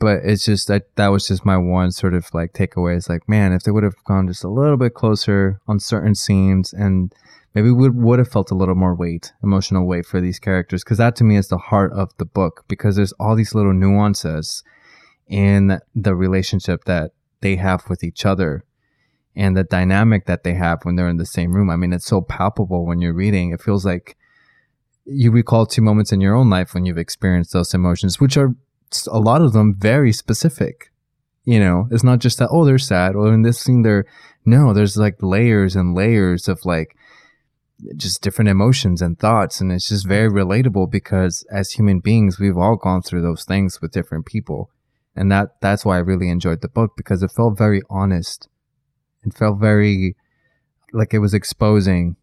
But 0.00 0.20
it's 0.24 0.44
just 0.44 0.68
that 0.68 0.94
that 0.96 1.08
was 1.08 1.26
just 1.26 1.44
my 1.44 1.56
one 1.56 1.90
sort 1.90 2.14
of 2.14 2.32
like 2.32 2.52
takeaway. 2.52 2.96
It's 2.96 3.08
like, 3.08 3.28
man, 3.28 3.52
if 3.52 3.64
they 3.64 3.72
would 3.72 3.82
have 3.82 4.02
gone 4.04 4.28
just 4.28 4.44
a 4.44 4.48
little 4.48 4.76
bit 4.76 4.94
closer 4.94 5.60
on 5.66 5.80
certain 5.80 6.14
scenes 6.14 6.72
and 6.72 7.12
maybe 7.54 7.72
would 7.72 7.96
would 7.96 8.20
have 8.20 8.28
felt 8.28 8.52
a 8.52 8.54
little 8.54 8.76
more 8.76 8.94
weight, 8.94 9.32
emotional 9.42 9.86
weight 9.86 10.06
for 10.06 10.20
these 10.20 10.38
characters, 10.38 10.84
because 10.84 10.98
that 10.98 11.16
to 11.16 11.24
me 11.24 11.36
is 11.36 11.48
the 11.48 11.58
heart 11.58 11.92
of 11.92 12.10
the 12.18 12.24
book. 12.24 12.64
Because 12.68 12.94
there's 12.94 13.12
all 13.14 13.34
these 13.34 13.54
little 13.54 13.72
nuances 13.72 14.62
in 15.26 15.80
the 15.94 16.14
relationship 16.14 16.84
that 16.84 17.10
they 17.40 17.56
have 17.56 17.88
with 17.88 18.04
each 18.04 18.24
other 18.24 18.64
and 19.34 19.56
the 19.56 19.64
dynamic 19.64 20.26
that 20.26 20.42
they 20.42 20.54
have 20.54 20.82
when 20.82 20.96
they're 20.96 21.08
in 21.08 21.16
the 21.16 21.26
same 21.26 21.52
room. 21.52 21.70
I 21.70 21.76
mean, 21.76 21.92
it's 21.92 22.06
so 22.06 22.20
palpable 22.20 22.86
when 22.86 23.00
you're 23.00 23.12
reading. 23.12 23.52
It 23.52 23.62
feels 23.62 23.84
like 23.84 24.16
you 25.04 25.30
recall 25.30 25.64
two 25.66 25.82
moments 25.82 26.12
in 26.12 26.20
your 26.20 26.34
own 26.34 26.50
life 26.50 26.74
when 26.74 26.84
you've 26.84 26.98
experienced 26.98 27.52
those 27.52 27.72
emotions, 27.72 28.20
which 28.20 28.36
are 28.36 28.54
a 29.06 29.18
lot 29.18 29.42
of 29.42 29.52
them 29.52 29.74
very 29.76 30.12
specific. 30.12 30.90
You 31.44 31.60
know, 31.60 31.88
it's 31.90 32.04
not 32.04 32.18
just 32.18 32.38
that, 32.38 32.50
oh, 32.52 32.64
they're 32.64 32.78
sad, 32.78 33.14
or 33.14 33.32
in 33.32 33.42
this 33.42 33.58
scene, 33.58 33.82
they're 33.82 34.04
no, 34.44 34.72
there's 34.72 34.96
like 34.96 35.16
layers 35.20 35.76
and 35.76 35.94
layers 35.94 36.48
of 36.48 36.64
like 36.64 36.96
just 37.96 38.22
different 38.22 38.48
emotions 38.48 39.02
and 39.02 39.18
thoughts. 39.18 39.60
And 39.60 39.70
it's 39.70 39.88
just 39.88 40.06
very 40.06 40.30
relatable 40.30 40.90
because 40.90 41.46
as 41.50 41.72
human 41.72 42.00
beings, 42.00 42.38
we've 42.38 42.56
all 42.56 42.76
gone 42.76 43.02
through 43.02 43.22
those 43.22 43.44
things 43.44 43.80
with 43.80 43.92
different 43.92 44.26
people. 44.26 44.70
And 45.14 45.30
that 45.32 45.60
that's 45.60 45.84
why 45.84 45.96
I 45.96 46.00
really 46.00 46.30
enjoyed 46.30 46.60
the 46.60 46.68
book 46.68 46.92
because 46.96 47.22
it 47.22 47.32
felt 47.32 47.58
very 47.58 47.82
honest. 47.90 48.48
It 49.24 49.34
felt 49.34 49.58
very 49.58 50.16
like 50.92 51.12
it 51.12 51.18
was 51.18 51.34
exposing 51.34 52.16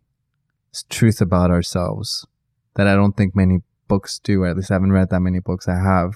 truth 0.90 1.22
about 1.22 1.52
ourselves 1.52 2.26
that 2.76 2.88
I 2.88 2.96
don't 2.96 3.16
think 3.16 3.36
many 3.36 3.60
books 3.88 4.20
do. 4.20 4.46
At 4.46 4.58
least 4.58 4.72
I 4.72 4.76
haven't 4.76 4.92
read 4.92 5.10
that 5.10 5.20
many 5.22 5.40
books. 5.40 5.68
I 5.68 5.76
have. 5.76 6.16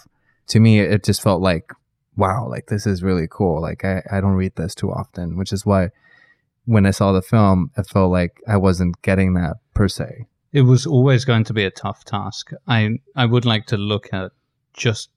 To 0.50 0.60
me, 0.60 0.80
it 0.80 1.04
just 1.04 1.22
felt 1.22 1.41
like, 1.41 1.72
wow, 2.16 2.47
like 2.50 2.68
this 2.68 2.86
is 2.86 3.02
really 3.04 3.28
cool. 3.30 3.62
Like 3.62 3.84
I, 3.86 4.04
I 4.12 4.22
don't 4.22 4.34
read 4.34 4.56
this 4.56 4.76
too 4.76 4.91
often, 4.91 5.38
which 5.38 5.52
is 5.54 5.66
why 5.66 5.89
when 6.66 6.86
I 6.86 6.91
saw 6.91 7.12
the 7.12 7.22
film, 7.22 7.72
it 7.78 7.88
felt 7.88 8.12
like 8.12 8.41
I 8.47 8.58
wasn't 8.58 9.02
getting 9.02 9.34
that 9.36 9.58
per 9.74 9.88
se. 9.88 10.28
It 10.52 10.62
was 10.64 10.86
always 10.86 11.26
going 11.26 11.43
to 11.45 11.54
be 11.54 11.64
a 11.64 11.72
tough 11.72 12.04
task. 12.06 12.52
I 12.68 13.00
I 13.16 13.26
would 13.26 13.45
like 13.45 13.66
to 13.68 13.78
look 13.78 14.10
at 14.14 14.32
just 14.74 15.10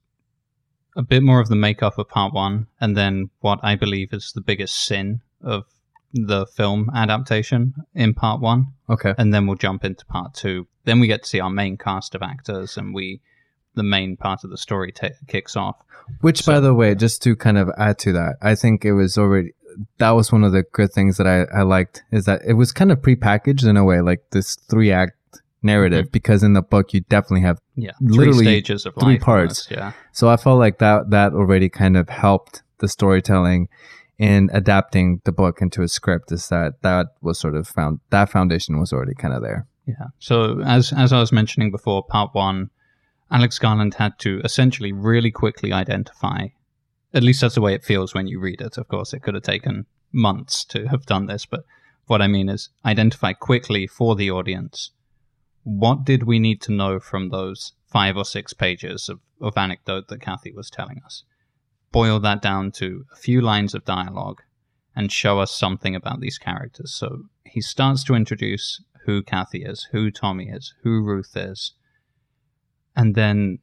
a 0.96 1.02
bit 1.02 1.22
more 1.22 1.40
of 1.40 1.48
the 1.48 1.56
makeup 1.56 1.98
of 1.98 2.08
part 2.08 2.34
one, 2.34 2.66
and 2.80 2.96
then 2.96 3.30
what 3.40 3.58
I 3.62 3.76
believe 3.76 4.12
is 4.12 4.32
the 4.32 4.42
biggest 4.42 4.74
sin 4.84 5.22
of 5.42 5.64
the 6.12 6.46
film 6.46 6.90
adaptation 6.94 7.72
in 7.94 8.12
part 8.12 8.42
one, 8.42 8.66
Okay. 8.90 9.14
and 9.16 9.32
then 9.32 9.46
we'll 9.46 9.56
jump 9.56 9.84
into 9.84 10.04
part 10.04 10.34
two. 10.34 10.66
Then 10.84 11.00
we 11.00 11.06
get 11.06 11.22
to 11.22 11.28
see 11.28 11.40
our 11.40 11.48
main 11.48 11.78
cast 11.78 12.14
of 12.14 12.20
actors, 12.22 12.76
and 12.76 12.94
we 12.94 13.22
the 13.74 13.82
main 13.82 14.16
part 14.16 14.44
of 14.44 14.50
the 14.50 14.58
story 14.58 14.92
ta 14.92 15.08
kicks 15.26 15.56
off. 15.56 15.76
Which, 16.20 16.44
by 16.44 16.60
the 16.60 16.74
way, 16.74 16.94
just 16.94 17.22
to 17.22 17.36
kind 17.36 17.56
of 17.56 17.70
add 17.78 17.98
to 18.00 18.12
that, 18.12 18.36
I 18.42 18.54
think 18.54 18.84
it 18.84 18.92
was 18.92 19.16
already 19.16 19.52
that 19.98 20.10
was 20.10 20.32
one 20.32 20.44
of 20.44 20.52
the 20.52 20.64
good 20.72 20.92
things 20.92 21.16
that 21.16 21.26
I, 21.26 21.44
I 21.56 21.62
liked 21.62 22.02
is 22.10 22.24
that 22.26 22.42
it 22.46 22.54
was 22.54 22.72
kind 22.72 22.92
of 22.92 23.00
prepackaged 23.00 23.66
in 23.66 23.76
a 23.76 23.84
way, 23.84 24.00
like 24.00 24.22
this 24.30 24.56
three 24.56 24.92
act 24.92 25.16
narrative, 25.62 26.06
mm-hmm. 26.06 26.12
because 26.12 26.42
in 26.42 26.52
the 26.52 26.62
book 26.62 26.92
you 26.92 27.00
definitely 27.02 27.42
have 27.42 27.58
Yeah, 27.76 27.92
Literally 28.00 28.38
three 28.38 28.44
stages 28.46 28.86
of 28.86 28.94
three 29.00 29.14
life 29.14 29.22
parts. 29.22 29.66
almost, 29.66 29.70
Yeah, 29.70 29.92
So 30.12 30.28
I 30.28 30.36
felt 30.36 30.58
like 30.58 30.78
that 30.78 31.10
that 31.10 31.32
already 31.32 31.68
kind 31.68 31.96
of 31.96 32.08
helped 32.08 32.62
the 32.78 32.88
storytelling 32.88 33.68
in 34.18 34.50
adapting 34.52 35.20
the 35.24 35.32
book 35.32 35.60
into 35.60 35.82
a 35.82 35.88
script. 35.88 36.32
Is 36.32 36.48
that 36.48 36.82
that 36.82 37.08
was 37.20 37.38
sort 37.38 37.54
of 37.54 37.68
found 37.68 38.00
that 38.10 38.30
foundation 38.30 38.78
was 38.78 38.92
already 38.92 39.14
kind 39.14 39.34
of 39.34 39.42
there. 39.42 39.66
Yeah. 39.86 40.08
So 40.18 40.60
as 40.64 40.92
as 40.92 41.12
I 41.12 41.20
was 41.20 41.32
mentioning 41.32 41.70
before, 41.70 42.04
part 42.04 42.34
one, 42.34 42.70
Alex 43.32 43.58
Garland 43.58 43.94
had 43.94 44.18
to 44.20 44.40
essentially 44.44 44.92
really 44.92 45.30
quickly 45.30 45.72
identify. 45.72 46.48
At 47.12 47.22
least 47.22 47.40
that's 47.40 47.56
the 47.56 47.60
way 47.60 47.74
it 47.74 47.84
feels 47.84 48.14
when 48.14 48.28
you 48.28 48.38
read 48.38 48.60
it. 48.60 48.78
Of 48.78 48.88
course, 48.88 49.12
it 49.12 49.22
could 49.22 49.34
have 49.34 49.42
taken 49.42 49.86
months 50.12 50.64
to 50.66 50.86
have 50.88 51.06
done 51.06 51.26
this, 51.26 51.46
but 51.46 51.64
what 52.06 52.22
I 52.22 52.28
mean 52.28 52.48
is 52.48 52.68
identify 52.84 53.32
quickly 53.32 53.86
for 53.86 54.14
the 54.14 54.30
audience 54.30 54.90
what 55.64 56.04
did 56.04 56.24
we 56.24 56.38
need 56.38 56.60
to 56.62 56.72
know 56.72 56.98
from 56.98 57.28
those 57.28 57.72
five 57.86 58.16
or 58.16 58.24
six 58.24 58.52
pages 58.52 59.08
of, 59.08 59.20
of 59.40 59.56
anecdote 59.56 60.08
that 60.08 60.20
Kathy 60.20 60.52
was 60.52 60.70
telling 60.70 61.00
us. 61.04 61.24
Boil 61.92 62.18
that 62.20 62.42
down 62.42 62.72
to 62.72 63.04
a 63.12 63.16
few 63.16 63.40
lines 63.40 63.74
of 63.74 63.84
dialogue 63.84 64.42
and 64.96 65.12
show 65.12 65.38
us 65.38 65.56
something 65.56 65.94
about 65.94 66.20
these 66.20 66.38
characters. 66.38 66.92
So 66.92 67.24
he 67.44 67.60
starts 67.60 68.02
to 68.04 68.14
introduce 68.14 68.82
who 69.04 69.22
Kathy 69.22 69.64
is, 69.64 69.88
who 69.92 70.10
Tommy 70.10 70.48
is, 70.48 70.74
who 70.82 71.02
Ruth 71.02 71.36
is. 71.36 71.72
And 72.96 73.14
then 73.14 73.58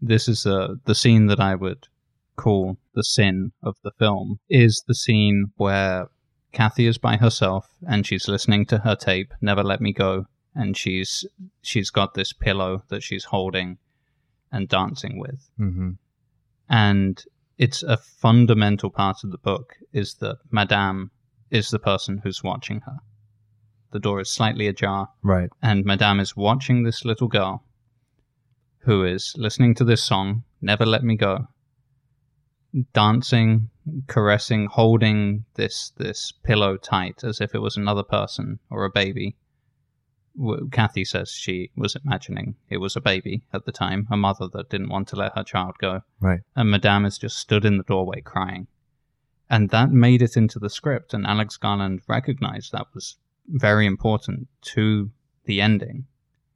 this 0.00 0.28
is 0.28 0.46
uh, 0.46 0.74
the 0.84 0.94
scene 0.94 1.26
that 1.26 1.40
I 1.40 1.54
would 1.54 1.88
call 2.36 2.76
the 2.94 3.04
sin 3.04 3.52
of 3.62 3.76
the 3.84 3.92
film 3.98 4.40
is 4.48 4.82
the 4.86 4.94
scene 4.94 5.52
where 5.56 6.08
Kathy 6.52 6.86
is 6.86 6.98
by 6.98 7.16
herself 7.16 7.66
and 7.86 8.06
she's 8.06 8.28
listening 8.28 8.66
to 8.66 8.78
her 8.78 8.96
tape, 8.96 9.32
Never 9.40 9.62
Let 9.62 9.80
Me 9.80 9.92
Go, 9.92 10.26
and 10.54 10.76
she's 10.76 11.24
she's 11.62 11.90
got 11.90 12.14
this 12.14 12.32
pillow 12.32 12.82
that 12.88 13.02
she's 13.02 13.24
holding 13.24 13.78
and 14.50 14.68
dancing 14.68 15.18
with. 15.18 15.48
Mm-hmm. 15.58 15.92
And 16.68 17.24
it's 17.58 17.82
a 17.82 17.96
fundamental 17.96 18.90
part 18.90 19.24
of 19.24 19.30
the 19.30 19.38
book 19.38 19.74
is 19.92 20.14
that 20.16 20.38
Madame 20.50 21.10
is 21.50 21.70
the 21.70 21.78
person 21.78 22.20
who's 22.22 22.42
watching 22.42 22.80
her. 22.80 22.96
The 23.92 24.00
door 24.00 24.20
is 24.20 24.30
slightly 24.30 24.66
ajar, 24.66 25.08
Right. 25.22 25.50
and 25.62 25.84
Madame 25.84 26.18
is 26.18 26.34
watching 26.36 26.82
this 26.82 27.04
little 27.04 27.28
girl 27.28 27.64
who 28.82 29.04
is 29.04 29.34
listening 29.36 29.74
to 29.76 29.84
this 29.84 30.02
song, 30.02 30.44
Never 30.60 30.84
Let 30.84 31.04
Me 31.04 31.16
Go, 31.16 31.48
dancing, 32.92 33.70
caressing, 34.06 34.66
holding 34.66 35.44
this 35.54 35.92
this 35.96 36.32
pillow 36.42 36.76
tight 36.76 37.22
as 37.22 37.40
if 37.40 37.54
it 37.54 37.60
was 37.60 37.76
another 37.76 38.02
person 38.02 38.58
or 38.70 38.84
a 38.84 38.90
baby. 38.90 39.36
Kathy 40.70 41.04
says 41.04 41.30
she 41.30 41.70
was 41.76 41.94
imagining 41.94 42.54
it 42.70 42.78
was 42.78 42.96
a 42.96 43.00
baby 43.00 43.42
at 43.52 43.66
the 43.66 43.72
time, 43.72 44.08
a 44.10 44.16
mother 44.16 44.48
that 44.52 44.70
didn't 44.70 44.88
want 44.88 45.08
to 45.08 45.16
let 45.16 45.36
her 45.36 45.44
child 45.44 45.74
go. 45.78 46.00
Right. 46.20 46.40
And 46.56 46.70
Madame 46.70 47.04
is 47.04 47.18
just 47.18 47.36
stood 47.36 47.66
in 47.66 47.76
the 47.76 47.84
doorway 47.84 48.22
crying. 48.22 48.66
And 49.50 49.68
that 49.68 49.90
made 49.90 50.22
it 50.22 50.36
into 50.36 50.58
the 50.58 50.70
script, 50.70 51.12
and 51.12 51.26
Alex 51.26 51.58
Garland 51.58 52.00
recognized 52.08 52.72
that 52.72 52.86
was 52.94 53.16
very 53.46 53.84
important 53.84 54.48
to 54.62 55.10
the 55.44 55.60
ending, 55.60 56.06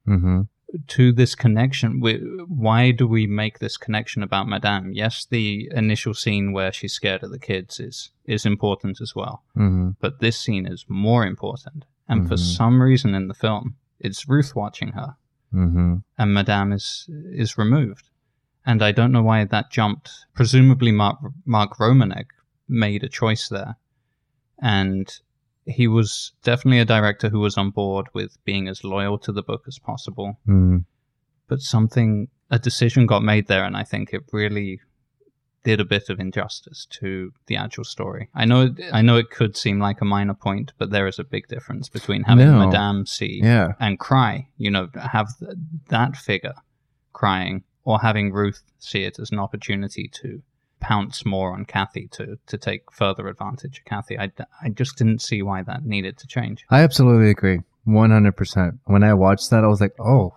Mm-hmm. 0.07 0.43
To 0.89 1.13
this 1.13 1.35
connection. 1.35 2.01
We, 2.01 2.15
why 2.49 2.91
do 2.91 3.07
we 3.07 3.27
make 3.27 3.59
this 3.59 3.77
connection 3.77 4.23
about 4.23 4.49
Madame? 4.49 4.93
Yes, 4.93 5.25
the 5.29 5.71
initial 5.75 6.13
scene 6.15 6.53
where 6.53 6.73
she's 6.73 6.93
scared 6.93 7.23
of 7.23 7.31
the 7.31 7.39
kids 7.39 7.81
is 7.81 8.11
is 8.25 8.45
important 8.45 9.01
as 9.01 9.15
well, 9.15 9.43
Mm-hmm. 9.57 9.91
but 10.01 10.19
this 10.21 10.39
scene 10.39 10.67
is 10.67 10.85
more 10.89 11.25
important. 11.27 11.85
And 12.09 12.27
for 12.29 12.35
Mhm. 12.35 12.57
some 12.57 12.83
reason 12.83 13.15
in 13.15 13.29
the 13.29 13.35
film, 13.35 13.77
it's 14.01 14.29
Ruth 14.29 14.55
watching 14.57 14.93
her, 14.93 15.17
Mm-hmm. 15.55 15.97
and 16.19 16.35
Madame 16.35 16.73
is 16.73 17.07
is 17.33 17.57
removed. 17.59 18.09
And 18.69 18.83
I 18.83 18.91
don't 18.93 19.13
know 19.13 19.23
why 19.23 19.45
that 19.45 19.71
jumped. 19.71 20.11
Presumably, 20.35 20.91
Mark 20.93 21.19
Mark 21.45 21.79
Romanek 21.79 22.27
made 22.69 23.05
a 23.05 23.09
choice 23.09 23.49
there, 23.49 23.77
and 24.61 25.21
he 25.67 25.87
was 25.89 26.33
definitely 26.43 26.79
a 26.81 26.85
director 26.85 27.29
who 27.29 27.41
was 27.41 27.57
on 27.59 27.71
board 27.71 28.07
with 28.15 28.39
being 28.45 28.69
as 28.69 28.85
loyal 28.85 29.19
to 29.19 29.33
the 29.33 29.43
book 29.43 29.65
as 29.67 29.79
possible. 29.79 30.39
Mm-hmm. 30.49 30.79
but 31.49 31.61
something 31.61 32.29
a 32.51 32.59
decision 32.59 33.07
got 33.07 33.23
made 33.23 33.47
there, 33.49 33.65
and 33.65 33.77
I 33.77 33.83
think 33.85 34.13
it 34.13 34.23
really 34.33 34.81
did 35.65 35.81
a 35.81 35.85
bit 35.85 36.09
of 36.09 36.21
injustice 36.21 36.87
to 36.91 37.33
the 37.49 37.57
actual 37.57 37.83
story. 37.83 38.29
I 38.35 38.45
know, 38.45 38.73
I 38.93 39.03
know, 39.03 39.17
it 39.17 39.31
could 39.31 39.57
seem 39.57 39.81
like 39.81 40.01
a 40.01 40.05
minor 40.05 40.35
point, 40.35 40.73
but 40.79 40.91
there 40.91 41.09
is 41.09 41.19
a 41.19 41.25
big 41.25 41.49
difference 41.49 41.89
between 41.89 42.23
having 42.23 42.47
No. 42.47 42.65
Madame 42.67 43.05
see 43.07 43.41
Yeah. 43.43 43.73
and 43.81 43.99
cry. 43.99 44.47
You 44.59 44.71
know, 44.71 44.89
have 44.95 45.37
th- 45.41 45.51
that 45.89 46.17
figure 46.17 46.55
crying, 47.13 47.65
or 47.85 47.99
having 48.01 48.33
Ruth 48.33 48.63
see 48.79 49.03
it 49.03 49.19
as 49.19 49.33
an 49.33 49.41
opportunity 49.41 50.09
to 50.21 50.41
pounce 50.87 51.27
more 51.27 51.53
on 51.53 51.65
Kathy 51.65 52.07
to 52.13 52.39
to 52.47 52.57
take 52.57 52.93
further 52.93 53.27
advantage 53.27 53.79
of 53.79 53.85
Kathy. 53.85 54.17
I, 54.17 54.31
I 54.63 54.69
just 54.69 54.97
didn't 54.97 55.21
see 55.21 55.43
why 55.43 55.63
that 55.63 55.85
needed 55.85 56.17
to 56.19 56.29
change. 56.29 56.65
I 56.71 56.83
absolutely 56.83 57.29
agree. 57.29 57.59
100%. 57.89 58.79
When 58.85 59.03
I 59.03 59.13
watched 59.15 59.51
that, 59.51 59.65
I 59.65 59.67
was 59.67 59.81
like, 59.81 59.95
oh, 59.99 60.35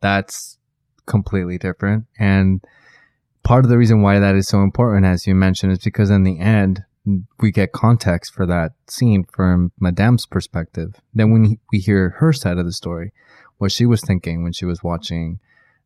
that's 0.00 0.58
completely 1.06 1.56
different. 1.56 2.06
And 2.18 2.64
part 3.44 3.64
of 3.64 3.70
the 3.70 3.78
reason 3.78 4.02
why 4.02 4.18
that 4.18 4.34
is 4.34 4.48
so 4.48 4.62
important, 4.62 5.06
as 5.06 5.26
you 5.28 5.36
mentioned, 5.36 5.70
is 5.70 5.78
because 5.78 6.10
in 6.10 6.24
the 6.24 6.40
end, 6.40 6.84
we 7.38 7.52
get 7.52 7.70
context 7.70 8.34
for 8.34 8.46
that 8.46 8.72
scene 8.88 9.24
from 9.32 9.70
Madame's 9.80 10.26
perspective. 10.26 10.96
Then 11.14 11.30
when 11.30 11.58
we 11.72 11.78
hear 11.78 12.16
her 12.18 12.32
side 12.32 12.58
of 12.58 12.66
the 12.66 12.72
story, 12.72 13.12
what 13.58 13.70
she 13.70 13.86
was 13.86 14.00
thinking 14.00 14.42
when 14.42 14.52
she 14.52 14.64
was 14.64 14.82
watching 14.82 15.38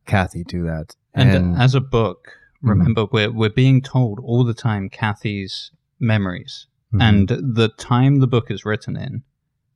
Kathy 0.07 0.43
do 0.43 0.63
that. 0.63 0.95
And, 1.13 1.55
as 1.55 1.75
a 1.75 1.81
book, 1.81 2.31
Mhm. 2.65 2.69
remember 2.69 3.05
we're 3.11 3.31
we're 3.31 3.49
being 3.49 3.81
told 3.81 4.19
all 4.19 4.43
the 4.43 4.53
time 4.53 4.89
Kathy's 4.89 5.71
memories, 5.99 6.67
Mhm. 6.93 7.01
and 7.01 7.27
the 7.55 7.69
time 7.77 8.19
the 8.19 8.27
book 8.27 8.49
is 8.51 8.65
written 8.65 8.95
in 8.97 9.23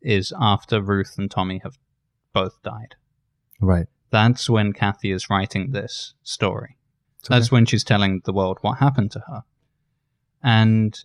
is 0.02 0.34
after 0.40 0.82
Ruth 0.82 1.18
and 1.18 1.30
Tommy 1.30 1.60
have 1.64 1.78
both 2.34 2.62
died. 2.64 2.96
right. 3.62 3.88
That's 4.12 4.50
when 4.50 4.74
Kathy 4.74 5.12
is 5.12 5.30
writing 5.30 5.70
this 5.72 6.14
story. 6.24 6.78
It's 7.20 7.28
That's 7.30 7.52
when 7.52 7.66
she's 7.66 7.84
telling 7.84 8.22
the 8.24 8.34
world 8.34 8.58
what 8.62 8.80
happened 8.80 9.12
to 9.12 9.20
her. 9.28 9.44
And 10.42 10.98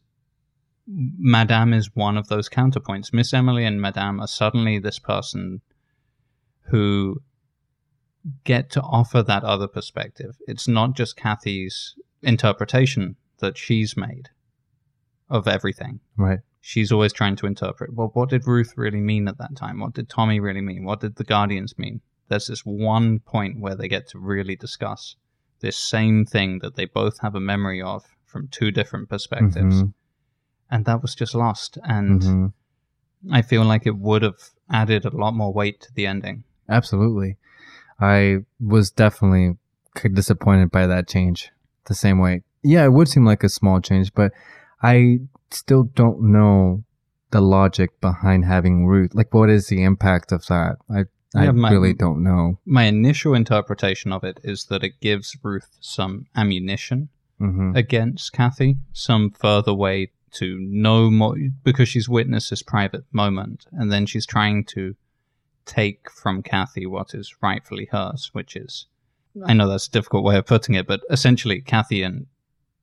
Madame 0.87 1.73
is 1.75 1.95
one 1.97 2.17
of 2.17 2.29
those 2.29 2.49
counterpoints. 2.49 3.13
Miss 3.13 3.35
Emily 3.35 3.65
and 3.65 3.81
Madame 3.81 4.21
are 4.21 4.27
suddenly 4.29 4.79
this 4.79 4.99
person 4.99 5.61
who 6.71 7.21
get 8.45 8.71
to 8.71 8.81
offer 8.83 9.23
that 9.23 9.45
other 9.45 9.69
perspective. 9.69 10.37
It's 10.47 10.67
not 10.69 10.95
just 10.95 11.17
Kathy's 11.17 11.95
interpretation 12.23 13.17
that 13.39 13.59
she's 13.59 13.97
made 13.97 14.31
of 15.29 15.47
everything. 15.49 16.01
right. 16.17 16.41
She's 16.67 16.91
always 16.91 17.13
trying 17.13 17.37
to 17.37 17.47
interpret, 17.47 17.93
well, 17.93 18.11
what 18.15 18.31
did 18.31 18.47
Ruth 18.47 18.73
really 18.79 19.01
mean 19.01 19.29
at 19.29 19.37
that 19.37 19.55
time? 19.55 19.81
What 19.81 19.93
did 19.93 20.09
Tommy 20.09 20.41
really 20.41 20.63
mean? 20.63 20.85
What 20.85 21.01
did 21.01 21.17
the 21.17 21.25
Guardians 21.25 21.79
mean? 21.79 22.01
There's 22.29 22.47
this 22.47 22.65
one 22.65 23.19
point 23.19 23.61
where 23.61 23.75
they 23.75 23.87
get 23.87 24.09
to 24.09 24.19
really 24.19 24.57
discuss 24.57 25.17
this 25.61 25.77
same 25.77 26.25
thing 26.25 26.61
that 26.61 26.75
they 26.75 26.87
both 26.87 27.21
have 27.21 27.35
a 27.35 27.41
memory 27.41 27.83
of 27.83 28.07
from 28.25 28.49
two 28.49 28.71
different 28.71 29.11
perspectives. 29.11 29.83
Mhm. 29.83 29.93
And 30.71 30.87
that 30.87 31.03
was 31.03 31.15
just 31.15 31.35
lost. 31.35 31.77
And 31.85 32.23
Mhm. 32.23 32.53
I 33.31 33.43
feel 33.43 33.65
like 33.65 33.87
it 33.87 33.99
would 33.99 34.23
have 34.23 34.51
added 34.71 35.05
a 35.05 35.15
lot 35.15 35.35
more 35.35 35.53
weight 35.53 35.83
to 35.83 35.93
the 35.93 36.07
ending. 36.07 36.45
Absolutely. 36.67 37.37
I 38.01 38.39
was 38.61 38.91
definitely 38.91 39.57
disappointed 40.13 40.71
by 40.71 40.87
that 40.87 41.09
change 41.09 41.51
the 41.87 41.95
same 41.95 42.19
way. 42.19 42.43
Yeah, 42.63 42.85
it 42.85 42.93
would 42.93 43.09
seem 43.09 43.25
like 43.25 43.45
a 43.45 43.49
small 43.49 43.81
change, 43.81 44.13
but 44.15 44.33
I 44.83 45.21
still 45.51 45.85
don't 45.85 46.33
know 46.33 46.85
the 47.31 47.41
logic 47.41 48.01
behind 48.01 48.45
having 48.45 48.87
Ruth. 48.87 49.15
Like, 49.15 49.33
what 49.35 49.51
is 49.51 49.69
the 49.69 49.83
impact 49.83 50.33
of 50.33 50.47
that? 50.47 50.77
I, 50.91 51.01
I 51.39 51.45
Yeah, 51.45 51.51
my- 51.53 51.71
really 51.71 51.93
don't 51.95 52.23
know. 52.23 52.59
My 52.65 52.85
initial 52.85 53.35
interpretation 53.35 54.13
of 54.13 54.25
it 54.25 54.41
is 54.45 54.67
that 54.67 54.83
it 54.85 55.01
gives 55.01 55.37
Ruth 55.43 55.69
some 55.81 56.27
ammunition 56.37 57.09
hmm 57.39 57.73
against 57.77 58.33
Kathy, 58.33 58.77
some 58.93 59.31
further 59.31 59.75
way 59.75 60.13
to 60.33 60.57
know 60.61 61.11
more 61.11 61.37
because 61.65 61.89
she's 61.89 62.09
witnessed 62.09 62.51
this 62.51 62.63
private 62.63 63.05
moment, 63.13 63.67
and 63.73 63.91
then 63.91 64.07
she's 64.07 64.25
trying 64.27 64.65
to 64.67 64.95
take 65.67 66.11
from 66.11 66.43
Kathy 66.43 66.87
what 66.87 67.15
is 67.15 67.35
rightfully 67.43 67.89
hers, 67.91 68.31
which 68.33 68.57
is 68.57 68.87
I 69.45 69.53
know 69.53 69.69
that's 69.69 69.89
a 69.89 69.91
difficult 69.91 70.25
way 70.25 70.37
of 70.37 70.47
putting 70.47 70.75
it, 70.77 70.87
but 70.87 71.01
essentially 71.11 71.61
Kathy 71.61 72.03
and 72.03 72.27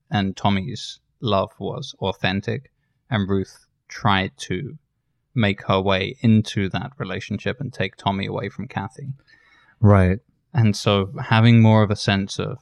and 0.10 0.36
Tommy's 0.36 1.00
love 1.22 1.52
was 1.60 1.96
authentic, 2.00 2.72
and 3.10 3.30
Ruth 3.30 3.66
tried 3.88 4.32
to 4.38 4.78
make 5.34 5.66
her 5.68 5.80
way 5.80 6.18
into 6.20 6.68
that 6.70 6.92
relationship 6.98 7.62
and 7.62 7.72
take 7.72 7.96
Tommy 7.96 8.26
away 8.26 8.50
from 8.50 8.68
Kathy. 8.68 9.14
Right. 9.80 10.20
And 10.54 10.76
so 10.76 11.14
having 11.22 11.62
more 11.62 11.84
of 11.84 11.92
a 11.92 11.96
sense 11.96 12.38
of 12.38 12.58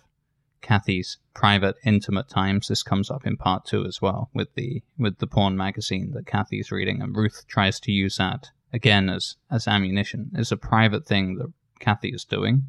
Kathy's 0.62 1.18
private, 1.34 1.78
intimate 1.84 2.30
times, 2.30 2.68
this 2.68 2.84
comes 2.84 3.10
up 3.10 3.26
in 3.26 3.38
part 3.38 3.66
two 3.66 3.86
as 3.86 4.02
well 4.02 4.30
with 4.36 4.54
the 4.54 4.84
with 4.98 5.18
the 5.18 5.28
porn 5.28 5.58
magazine 5.58 6.12
that 6.12 6.28
Kathy's 6.28 6.72
reading, 6.72 7.02
and 7.02 7.16
Ruth 7.16 7.46
tries 7.48 7.80
to 7.82 7.92
use 7.92 8.18
that 8.18 8.50
again 8.74 9.10
as 9.10 9.36
as 9.50 9.68
ammunition, 9.68 10.32
as 10.36 10.52
a 10.52 10.58
private 10.58 11.06
thing 11.06 11.36
that 11.36 11.52
Kathy 11.80 12.10
is 12.10 12.26
doing, 12.26 12.64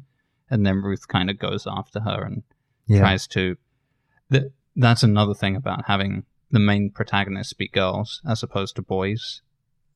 and 0.49 0.65
then 0.65 0.81
Ruth 0.81 1.07
kind 1.07 1.29
of 1.29 1.37
goes 1.39 1.67
after 1.67 2.01
her 2.01 2.23
and 2.23 2.43
Yeah. 2.87 2.99
tries 2.99 3.27
to. 3.27 3.57
Th- 4.31 4.51
that's 4.75 5.03
another 5.03 5.33
thing 5.33 5.55
about 5.55 5.85
having 5.87 6.25
the 6.49 6.59
main 6.59 6.91
protagonists 6.91 7.53
be 7.53 7.67
girls 7.67 8.21
as 8.25 8.41
opposed 8.43 8.75
to 8.77 8.81
boys, 8.81 9.41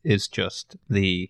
is 0.03 0.27
just 0.27 0.75
the 0.89 1.29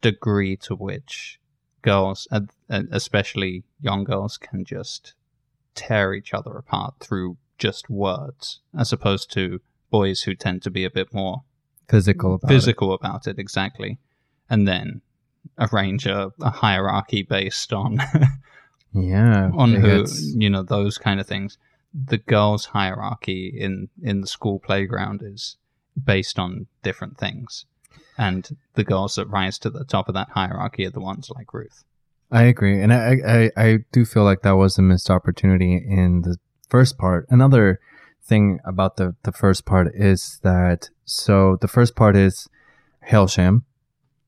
degree 0.00 0.56
to 0.56 0.74
which 0.74 1.38
girls, 1.82 2.26
and- 2.30 2.50
and 2.68 2.88
especially 2.90 3.64
young 3.80 4.04
girls, 4.04 4.36
can 4.38 4.64
just 4.64 5.14
tear 5.74 6.14
each 6.14 6.32
other 6.34 6.56
apart 6.56 6.94
through 7.00 7.36
just 7.58 7.88
words, 7.90 8.60
as 8.76 8.92
opposed 8.92 9.30
to 9.32 9.60
boys 9.90 10.22
who 10.22 10.34
tend 10.34 10.62
to 10.62 10.70
be 10.70 10.84
a 10.84 10.90
bit 10.90 11.12
more 11.14 11.44
Physical 11.88 12.34
about 12.34 12.48
physical 12.48 12.92
about 12.94 13.26
it, 13.26 13.38
exactly, 13.38 13.98
and 14.48 14.66
then 14.66 15.02
arrange 15.58 16.06
a, 16.06 16.32
a 16.40 16.50
hierarchy 16.50 17.22
based 17.22 17.72
on. 17.72 17.98
Yeah. 18.96 19.50
on 19.54 19.74
who 19.74 19.98
gets- 19.98 20.22
you 20.36 20.48
know 20.48 20.62
those 20.62 20.98
kind 20.98 21.18
of 21.20 21.26
things. 21.26 21.58
The 21.92 22.18
girls' 22.18 22.66
hierarchy 22.66 23.52
in 23.56 23.88
in 24.02 24.20
the 24.20 24.26
school 24.26 24.58
playground 24.60 25.20
is 25.22 25.56
based 26.02 26.38
on 26.38 26.66
different 26.82 27.18
things, 27.18 27.66
and 28.16 28.56
the 28.74 28.84
girls 28.84 29.16
that 29.16 29.26
rise 29.26 29.58
to 29.60 29.70
the 29.70 29.84
top 29.84 30.08
of 30.08 30.14
that 30.14 30.28
hierarchy 30.30 30.86
are 30.86 30.90
the 30.90 31.00
ones 31.00 31.30
like 31.34 31.52
Ruth. 31.52 31.84
I 32.30 32.42
agree, 32.44 32.80
and 32.80 32.92
I, 32.92 33.16
I 33.26 33.50
I 33.56 33.78
do 33.92 34.04
feel 34.04 34.24
like 34.24 34.42
that 34.42 34.52
was 34.56 34.78
a 34.78 34.82
missed 34.82 35.10
opportunity 35.10 35.74
in 35.76 36.22
the 36.22 36.36
first 36.68 36.96
part. 36.98 37.26
Another 37.30 37.80
thing 38.26 38.58
about 38.64 38.96
the 38.96 39.14
the 39.22 39.32
first 39.32 39.64
part 39.64 39.88
is 39.94 40.40
that 40.42 40.90
so 41.04 41.58
the 41.60 41.68
first 41.68 41.94
part 41.94 42.16
is 42.16 42.48
Hailsham, 43.10 43.62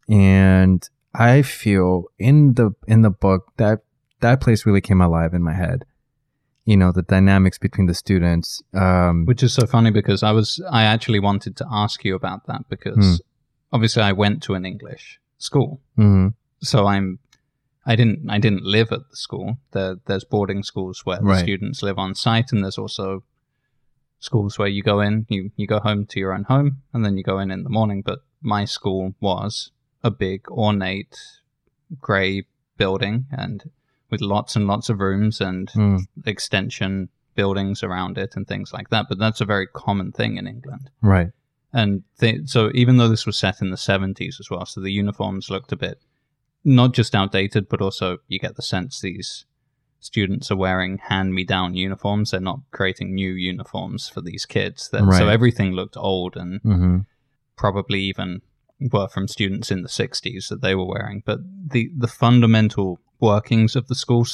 and 0.08 0.88
I 1.14 1.42
feel 1.42 2.04
in 2.18 2.54
the 2.54 2.72
in 2.86 3.02
the 3.02 3.10
book 3.10 3.52
that 3.56 3.80
that 4.20 4.40
place 4.40 4.66
really 4.66 4.80
came 4.80 5.00
alive 5.00 5.34
in 5.34 5.42
my 5.42 5.54
head. 5.54 5.84
You 6.64 6.76
know 6.76 6.92
the 6.92 7.02
dynamics 7.02 7.58
between 7.58 7.86
the 7.86 7.94
students. 7.94 8.62
Um, 8.74 9.24
Which 9.24 9.42
is 9.42 9.54
so 9.54 9.66
funny 9.66 9.90
because 9.90 10.22
I 10.22 10.32
was 10.32 10.60
I 10.70 10.82
actually 10.84 11.20
wanted 11.20 11.56
to 11.56 11.66
ask 11.70 12.04
you 12.04 12.14
about 12.16 12.46
that 12.46 12.68
because 12.68 13.22
obviously 13.72 14.02
I 14.02 14.12
went 14.12 14.42
to 14.44 14.54
an 14.54 14.66
English 14.66 15.20
school, 15.38 15.80
mhm, 15.96 16.34
so 16.60 16.86
I'm 16.86 17.18
I 17.86 17.94
didn't 17.94 18.28
I 18.28 18.38
didn't 18.38 18.64
live 18.64 18.90
at 18.92 19.08
the 19.10 19.16
school. 19.16 19.58
There 19.72 19.96
there's 20.06 20.24
boarding 20.24 20.64
schools 20.64 21.02
where 21.06 21.18
the 21.18 21.28
students 21.42 21.82
live 21.82 21.98
on 21.98 22.14
site, 22.14 22.52
and 22.52 22.62
there's 22.64 22.78
also 22.78 23.22
schools 24.18 24.58
where 24.58 24.68
you 24.68 24.82
go 24.82 25.00
in, 25.00 25.26
you 25.28 25.50
you 25.56 25.66
go 25.66 25.80
home 25.80 26.06
to 26.06 26.20
your 26.20 26.32
own 26.32 26.44
home, 26.44 26.82
and 26.92 27.04
then 27.04 27.16
you 27.16 27.22
go 27.22 27.38
in 27.38 27.50
in 27.50 27.62
the 27.62 27.70
morning. 27.70 28.02
But 28.02 28.20
my 28.42 28.64
school 28.64 29.14
was 29.20 29.70
a 30.02 30.10
big 30.10 30.48
ornate 30.50 31.18
grey 32.00 32.44
building, 32.76 33.26
and 33.30 33.70
with 34.10 34.20
lots 34.20 34.56
and 34.56 34.66
lots 34.66 34.88
of 34.88 35.00
rooms 35.00 35.40
and 35.40 35.68
mm, 35.72 36.00
extension 36.24 37.08
buildings 37.34 37.82
around 37.82 38.16
it 38.18 38.34
and 38.36 38.46
things 38.48 38.72
like 38.72 38.88
that. 38.90 39.06
But 39.08 39.18
that's 39.18 39.40
a 39.40 39.44
very 39.44 39.66
common 39.66 40.12
thing 40.12 40.36
in 40.36 40.46
England. 40.46 40.90
right. 41.02 41.30
And 41.72 42.04
so, 42.46 42.70
even 42.74 42.96
though 42.96 43.08
this 43.08 43.26
was 43.26 43.36
set 43.36 43.60
in 43.60 43.70
the 43.70 43.76
70s 43.76 44.40
as 44.40 44.48
well, 44.50 44.64
so 44.64 44.80
the 44.80 44.92
uniforms 44.92 45.50
looked 45.50 45.72
a 45.72 45.76
bit 45.76 46.00
not 46.66 46.92
just 46.92 47.14
outdated, 47.14 47.68
but 47.68 47.80
also 47.80 48.18
you 48.28 48.38
get 48.38 48.56
the 48.56 48.62
sense 48.62 49.00
these 49.00 49.46
students 50.00 50.50
are 50.50 50.56
wearing 50.56 50.98
hand 50.98 51.34
me 51.34 51.44
down 51.44 51.74
uniforms. 51.74 52.30
They're 52.30 52.40
not 52.40 52.60
creating 52.70 53.14
new 53.14 53.32
uniforms 53.32 54.08
for 54.08 54.20
these 54.20 54.46
kids. 54.46 54.88
That, 54.90 55.04
Right. 55.04 55.18
So, 55.18 55.28
everything 55.28 55.72
looked 55.72 55.96
old 55.96 56.36
and 56.36 56.60
hmm 56.62 56.98
probably 57.56 58.00
even 58.02 58.42
were 58.92 59.08
from 59.08 59.26
students 59.26 59.70
in 59.70 59.80
the 59.82 59.88
60s 59.88 60.48
that 60.48 60.60
they 60.60 60.74
were 60.74 60.84
wearing. 60.84 61.22
But 61.24 61.40
the, 61.70 61.90
the 61.96 62.06
fundamental 62.06 63.00
workings 63.18 63.74
of 63.74 63.88
the 63.88 63.94
school 63.94 64.26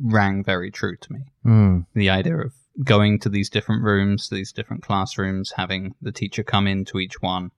rang 0.00 0.44
very 0.44 0.70
true 0.70 0.96
to 0.96 1.12
me 1.12 1.20
Mm, 1.44 1.86
the 1.94 2.10
idea 2.10 2.36
of 2.38 2.52
going 2.84 3.18
to 3.20 3.28
these 3.28 3.50
different 3.50 3.82
rooms, 3.82 4.28
these 4.28 4.52
different 4.52 4.82
classrooms, 4.82 5.52
having 5.56 5.94
the 6.00 6.12
teacher 6.12 6.44
come 6.44 6.66
into 6.66 6.98
each 6.98 7.20
one. 7.20 7.50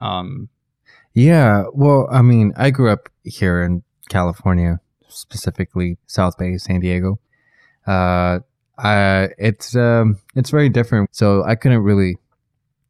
Um, 0.00 0.48
Yeah, 1.14 1.64
well, 1.72 2.08
I 2.10 2.22
mean, 2.22 2.52
I 2.56 2.70
grew 2.70 2.90
up 2.90 3.08
here 3.22 3.62
in 3.62 3.84
California 4.08 4.80
specifically 5.10 5.98
South 6.06 6.36
Bay, 6.38 6.56
San 6.58 6.80
Diego. 6.80 7.18
Uh, 7.86 8.40
I, 8.78 9.28
it's 9.38 9.76
um, 9.76 10.18
it's 10.34 10.50
very 10.50 10.68
different. 10.68 11.14
So 11.14 11.44
I 11.44 11.54
couldn't 11.54 11.82
really 11.82 12.16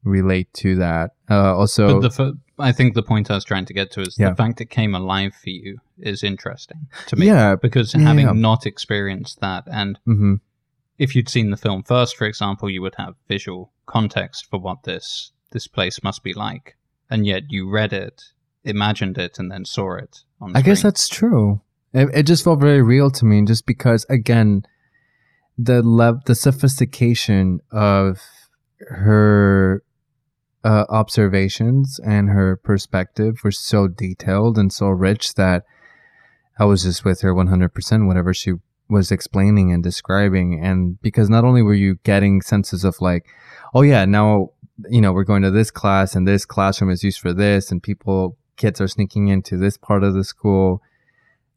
relate 0.04 0.52
to 0.54 0.76
that. 0.76 1.12
Uh, 1.28 1.56
also, 1.56 1.94
but 1.94 2.00
the 2.00 2.10
fir- 2.10 2.32
I 2.58 2.72
think 2.72 2.94
the 2.94 3.02
point 3.02 3.30
I 3.30 3.34
was 3.34 3.44
trying 3.44 3.64
to 3.66 3.74
get 3.74 3.90
to 3.92 4.00
is 4.02 4.16
Yeah. 4.18 4.30
the 4.30 4.36
fact 4.36 4.60
it 4.60 4.70
came 4.70 4.94
alive 4.94 5.34
for 5.34 5.50
you 5.50 5.78
is 5.98 6.22
interesting 6.22 6.88
to 7.06 7.16
me. 7.16 7.26
yeah, 7.26 7.56
Because 7.56 7.94
Yeah, 7.94 8.00
having 8.02 8.40
not 8.40 8.66
experienced 8.66 9.40
that, 9.40 9.64
and 9.66 9.98
hmm 10.04 10.34
if 10.98 11.16
you'd 11.16 11.30
seen 11.30 11.48
the 11.50 11.56
film 11.56 11.82
first, 11.82 12.14
for 12.14 12.26
example, 12.26 12.68
you 12.68 12.82
would 12.82 12.94
have 12.96 13.14
visual 13.26 13.72
context 13.86 14.46
for 14.50 14.60
what 14.60 14.82
this 14.84 15.32
this 15.50 15.66
place 15.66 16.02
must 16.04 16.22
be 16.22 16.32
like, 16.34 16.76
and 17.08 17.26
yet 17.26 17.44
you 17.48 17.68
read 17.70 17.92
it, 17.92 18.22
imagined 18.64 19.16
it, 19.18 19.38
and 19.38 19.50
then 19.50 19.64
saw 19.64 19.94
it 19.96 20.18
on. 20.40 20.54
I 20.54 20.60
guess 20.62 20.82
that's 20.82 21.08
true. 21.08 21.60
It, 21.92 22.08
it 22.14 22.22
just 22.24 22.44
felt 22.44 22.60
very 22.60 22.82
real 22.82 23.10
to 23.10 23.24
me, 23.24 23.44
just 23.44 23.66
because 23.66 24.06
again, 24.08 24.62
the 25.58 25.82
lev- 25.82 26.24
the 26.26 26.34
sophistication 26.34 27.60
of 27.70 28.20
her 28.88 29.82
uh, 30.64 30.84
observations 30.88 32.00
and 32.04 32.28
her 32.28 32.56
perspective 32.56 33.40
were 33.42 33.50
so 33.50 33.88
detailed 33.88 34.58
and 34.58 34.72
so 34.72 34.88
rich 34.88 35.34
that 35.34 35.64
I 36.58 36.64
was 36.64 36.82
just 36.82 37.04
with 37.04 37.22
her 37.22 37.34
100% 37.34 38.06
whatever 38.06 38.34
she 38.34 38.54
was 38.88 39.10
explaining 39.10 39.72
and 39.72 39.82
describing. 39.82 40.62
And 40.62 41.00
because 41.00 41.30
not 41.30 41.44
only 41.44 41.62
were 41.62 41.74
you 41.74 41.96
getting 42.04 42.42
senses 42.42 42.84
of 42.84 43.00
like 43.00 43.26
oh 43.74 43.82
yeah 43.82 44.04
now 44.04 44.50
you 44.88 45.00
know 45.00 45.12
we're 45.12 45.24
going 45.24 45.42
to 45.42 45.50
this 45.50 45.70
class 45.70 46.14
and 46.14 46.26
this 46.26 46.44
classroom 46.44 46.90
is 46.90 47.04
used 47.04 47.20
for 47.20 47.32
this 47.32 47.70
and 47.70 47.82
people 47.82 48.36
kids 48.56 48.80
are 48.80 48.88
sneaking 48.88 49.28
into 49.28 49.56
this 49.56 49.76
part 49.76 50.02
of 50.02 50.14
the 50.14 50.24
school 50.24 50.82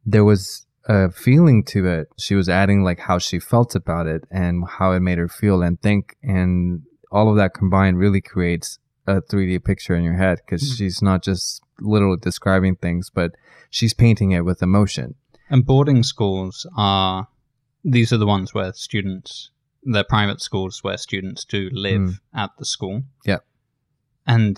there 0.06 0.24
was 0.26 0.66
a 0.86 1.10
feeling 1.12 1.64
to 1.64 1.88
it 1.88 2.08
she 2.18 2.36
was 2.36 2.50
adding 2.50 2.84
like 2.84 3.00
how 3.00 3.18
she 3.18 3.40
felt 3.40 3.74
about 3.76 4.06
it 4.06 4.26
and 4.30 4.64
how 4.68 4.92
it 4.92 5.00
made 5.00 5.18
her 5.18 5.30
feel 5.30 5.62
and 5.62 5.82
think 5.82 6.16
and 6.22 6.82
all 7.12 7.30
of 7.30 7.38
that 7.38 7.54
combined 7.54 7.98
really 7.98 8.20
creates 8.22 8.80
a 9.08 9.22
3d 9.22 9.64
picture 9.64 9.96
in 9.96 10.04
your 10.04 10.16
head 10.16 10.40
because 10.46 10.62
Mm. 10.64 10.78
she's 10.78 11.02
not 11.02 11.24
just 11.24 11.62
literally 11.80 12.18
describing 12.22 12.76
things 12.76 13.10
but 13.10 13.32
she's 13.70 13.94
painting 13.94 14.32
it 14.32 14.42
with 14.44 14.62
emotion 14.62 15.16
And 15.50 15.66
boarding 15.66 16.04
schools 16.04 16.66
are 16.78 17.28
these 17.86 18.12
are 18.14 18.18
the 18.18 18.26
ones 18.28 18.54
where 18.54 18.74
students 18.74 19.52
they're 19.84 20.04
private 20.06 20.42
schools 20.42 20.84
where 20.84 20.98
students 20.98 21.44
do 21.46 21.70
live 21.74 22.22
at 22.34 22.52
the 22.58 22.64
school. 22.66 23.04
Yeah. 23.26 23.40
And 24.26 24.58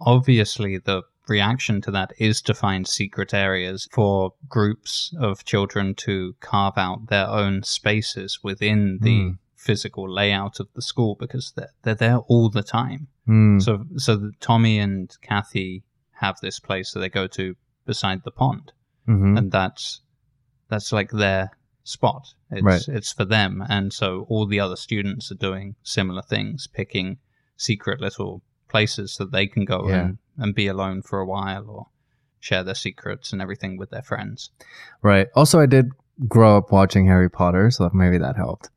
obviously 0.00 0.78
the 0.78 1.02
reaction 1.28 1.80
to 1.82 1.90
that 1.90 2.12
is 2.18 2.42
to 2.42 2.54
find 2.54 2.86
secret 2.86 3.32
areas 3.34 3.88
for 3.92 4.34
groups 4.48 5.14
of 5.18 5.44
children 5.44 5.94
to 5.96 6.34
carve 6.40 6.74
out 6.76 7.06
their 7.08 7.26
own 7.28 7.62
spaces 7.62 8.40
within 8.42 8.98
the 9.00 9.20
Mm. 9.20 9.38
physical 9.56 10.08
layout 10.12 10.60
of 10.60 10.68
the 10.74 10.82
school 10.82 11.16
because 11.18 11.52
they're, 11.56 11.72
they're 11.82 11.94
there 11.94 12.18
all 12.18 12.50
the 12.50 12.62
time. 12.62 13.08
Hmm. 13.26 13.58
So 13.60 13.84
so 13.96 14.30
Tommy 14.40 14.78
and 14.78 15.10
Kathy 15.22 15.82
have 16.20 16.38
this 16.40 16.60
place 16.60 16.92
that 16.92 17.00
they 17.00 17.08
go 17.08 17.26
to 17.28 17.56
beside 17.86 18.22
the 18.24 18.30
pond 18.30 18.72
Mhm. 19.08 19.38
and 19.38 19.50
that's 19.52 20.02
that's 20.68 20.92
like 20.92 21.10
their 21.10 21.50
spot. 21.82 22.34
It's 22.50 22.62
Right. 22.62 22.88
it's 22.88 23.12
for 23.12 23.24
them, 23.24 23.62
and 23.68 23.92
so 23.92 24.26
all 24.28 24.46
the 24.46 24.60
other 24.60 24.76
students 24.76 25.30
are 25.32 25.34
doing 25.36 25.76
similar 25.82 26.22
things, 26.22 26.66
picking 26.66 27.18
secret 27.56 28.00
little 28.00 28.42
places 28.74 29.16
that 29.18 29.30
they 29.30 29.46
can 29.46 29.64
go 29.64 29.88
Yeah. 29.88 30.00
and 30.04 30.18
and 30.36 30.54
be 30.54 30.66
alone 30.66 31.00
for 31.02 31.18
a 31.20 31.26
while 31.34 31.64
or 31.74 31.86
share 32.40 32.64
their 32.64 32.74
secrets 32.86 33.32
and 33.32 33.40
everything 33.40 33.78
with 33.78 33.90
their 33.90 34.02
friends. 34.02 34.50
Right. 35.00 35.28
Also, 35.36 35.60
I 35.60 35.66
did 35.66 35.86
grow 36.28 36.56
up 36.58 36.72
watching 36.72 37.06
Harry 37.06 37.30
Potter, 37.30 37.70
so 37.70 37.88
maybe 37.94 38.18
that 38.18 38.36
helped. 38.36 38.68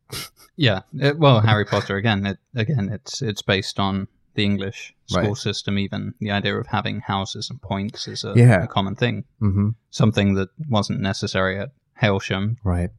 Yeah, 0.55 0.81
it, 1.07 1.17
well, 1.17 1.41
Harry 1.41 1.65
Potter 1.65 1.95
again. 1.97 2.25
It 2.31 2.37
again, 2.55 2.89
it's 2.97 3.21
it's 3.29 3.41
based 3.41 3.79
on 3.79 4.07
the 4.35 4.43
English 4.43 4.93
school 5.07 5.33
Right. 5.33 5.37
system. 5.49 5.77
Even 5.79 6.13
the 6.19 6.31
idea 6.39 6.55
of 6.59 6.67
having 6.67 7.01
houses 7.01 7.49
and 7.49 7.59
points 7.61 8.07
is 8.07 8.23
a, 8.23 8.33
Yeah. 8.35 8.63
a 8.63 8.67
common 8.67 8.95
thing. 8.95 9.23
Mm-hmm. 9.41 9.69
Something 9.89 10.35
that 10.35 10.49
wasn't 10.69 11.01
necessary 11.01 11.59
at 11.59 11.69
Hailsham 12.01 12.57
Right. 12.63 12.91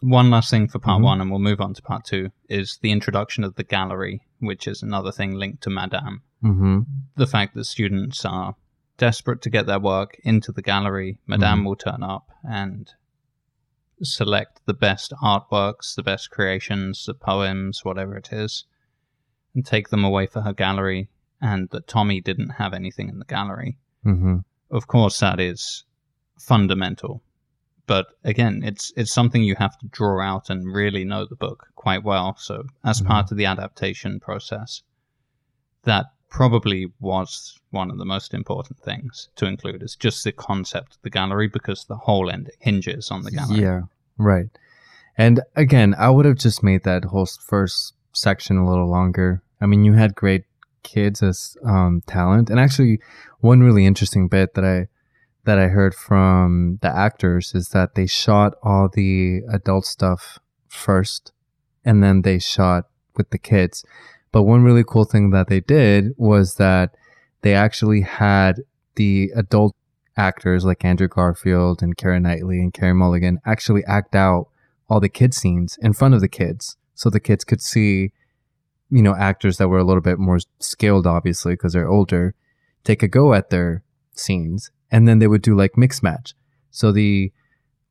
One 0.00 0.30
last 0.30 0.50
thing 0.50 0.68
for 0.68 0.78
part 0.78 1.00
Mhm. 1.00 1.04
one, 1.04 1.20
and 1.20 1.30
we'll 1.30 1.40
move 1.40 1.60
on 1.60 1.74
to 1.74 1.82
part 1.82 2.04
two, 2.04 2.30
is 2.48 2.78
the 2.82 2.90
introduction 2.92 3.44
of 3.44 3.54
the 3.54 3.64
gallery, 3.64 4.22
which 4.40 4.68
is 4.68 4.82
another 4.82 5.10
thing 5.10 5.32
linked 5.34 5.62
to 5.64 5.70
Madame. 5.70 6.22
Mm-hmm. 6.42 6.80
The 7.16 7.26
fact 7.26 7.54
that 7.54 7.64
students 7.64 8.24
are 8.24 8.56
desperate 8.98 9.42
to 9.42 9.50
get 9.50 9.66
their 9.66 9.80
work 9.80 10.16
into 10.22 10.52
the 10.52 10.62
gallery, 10.62 11.18
Madame 11.26 11.60
Mhm. 11.62 11.64
will 11.64 11.76
turn 11.76 12.02
up 12.02 12.30
and 12.44 12.92
select 14.02 14.60
the 14.66 14.74
best 14.74 15.12
artworks, 15.22 15.94
the 15.94 16.02
best 16.02 16.30
creations, 16.30 17.06
the 17.06 17.14
poems, 17.14 17.84
whatever 17.84 18.16
it 18.16 18.30
is, 18.32 18.64
and 19.54 19.64
take 19.64 19.88
them 19.88 20.04
away 20.04 20.26
for 20.26 20.42
her 20.42 20.52
gallery, 20.52 21.08
and 21.40 21.70
that 21.70 21.88
Tommy 21.88 22.20
didn't 22.20 22.50
have 22.50 22.74
anything 22.74 23.08
in 23.08 23.18
the 23.18 23.24
gallery 23.24 23.78
Mm-hmm. 24.04 24.38
of 24.70 24.86
course 24.86 25.18
that 25.20 25.40
is 25.40 25.84
fundamental 26.38 27.22
but 27.86 28.06
again 28.24 28.62
it's 28.64 28.92
it's 28.96 29.12
something 29.12 29.42
you 29.42 29.54
have 29.56 29.78
to 29.78 29.86
draw 29.88 30.20
out 30.20 30.50
and 30.50 30.74
really 30.74 31.04
know 31.04 31.24
the 31.24 31.36
book 31.36 31.66
quite 31.74 32.02
well 32.04 32.36
so 32.38 32.64
as 32.84 33.00
Mhm. 33.00 33.06
part 33.06 33.30
of 33.30 33.36
the 33.36 33.46
adaptation 33.46 34.18
process 34.20 34.82
that 35.84 36.06
probably 36.28 36.92
was 37.00 37.58
one 37.70 37.90
of 37.90 37.98
the 37.98 38.04
most 38.04 38.34
important 38.34 38.78
things 38.80 39.28
to 39.36 39.46
include 39.46 39.82
is 39.82 39.96
just 39.96 40.24
the 40.24 40.32
concept 40.32 40.96
of 40.96 41.02
the 41.02 41.10
gallery 41.10 41.48
because 41.48 41.84
the 41.84 41.96
whole 41.96 42.30
end 42.30 42.50
hinges 42.58 43.10
on 43.10 43.22
the 43.22 43.30
gallery 43.30 43.60
Yeah. 43.62 43.82
Right. 44.18 44.48
And 45.18 45.40
again, 45.54 45.94
I 45.98 46.10
would 46.10 46.26
have 46.26 46.36
just 46.36 46.62
made 46.62 46.82
that 46.84 47.04
whole 47.06 47.26
first 47.26 47.94
section 48.12 48.56
a 48.58 48.68
little 48.68 48.88
longer. 48.88 49.42
I 49.60 49.66
mean, 49.66 49.84
you 49.84 49.92
had 49.94 50.14
great 50.14 50.44
kids 50.82 51.22
as 51.22 51.56
um, 51.64 52.02
talent, 52.06 52.50
and 52.50 52.60
actually, 52.60 53.00
one 53.40 53.60
really 53.62 53.86
interesting 53.86 54.28
bit 54.28 54.54
that 54.54 54.64
I 54.64 54.88
that 55.46 55.58
I 55.58 55.68
heard 55.68 55.94
from 55.94 56.78
the 56.82 56.94
actors 56.94 57.54
is 57.54 57.70
that 57.70 57.94
they 57.94 58.06
shot 58.06 58.54
all 58.62 58.88
the 58.88 59.40
adult 59.50 59.86
stuff 59.86 60.38
first, 60.68 61.32
and 61.84 62.02
then 62.02 62.22
they 62.22 62.38
shot 62.38 62.84
with 63.16 63.30
the 63.30 63.38
kids. 63.38 63.84
But 64.32 64.42
one 64.42 64.62
really 64.62 64.84
cool 64.86 65.04
thing 65.04 65.30
that 65.30 65.48
they 65.48 65.60
did 65.60 66.12
was 66.18 66.56
that 66.56 66.94
they 67.40 67.54
actually 67.54 68.02
had 68.02 68.60
the 68.96 69.30
adult 69.34 69.74
actors 70.16 70.64
like 70.64 70.84
Andrew 70.84 71.08
Garfield 71.08 71.82
and 71.82 71.96
Keira 71.96 72.20
Knightley 72.20 72.60
and 72.60 72.72
Carey 72.72 72.94
Mulligan 72.94 73.38
actually 73.44 73.84
act 73.84 74.14
out 74.14 74.48
all 74.88 75.00
the 75.00 75.08
kid 75.08 75.34
scenes 75.34 75.78
in 75.80 75.92
front 75.92 76.14
of 76.14 76.20
the 76.20 76.28
kids 76.28 76.76
so 76.94 77.10
the 77.10 77.20
kids 77.20 77.44
could 77.44 77.60
see 77.60 78.12
you 78.90 79.02
know 79.02 79.14
actors 79.14 79.58
that 79.58 79.68
were 79.68 79.78
a 79.78 79.84
little 79.84 80.00
bit 80.00 80.18
more 80.18 80.38
skilled 80.58 81.06
obviously 81.06 81.52
because 81.52 81.72
they're 81.72 81.88
older 81.88 82.34
take 82.84 83.02
a 83.02 83.08
go 83.08 83.34
at 83.34 83.50
their 83.50 83.82
scenes 84.14 84.70
and 84.90 85.06
then 85.08 85.18
they 85.18 85.26
would 85.26 85.42
do 85.42 85.54
like 85.56 85.76
mix 85.76 86.02
match 86.02 86.34
so 86.70 86.92
the 86.92 87.32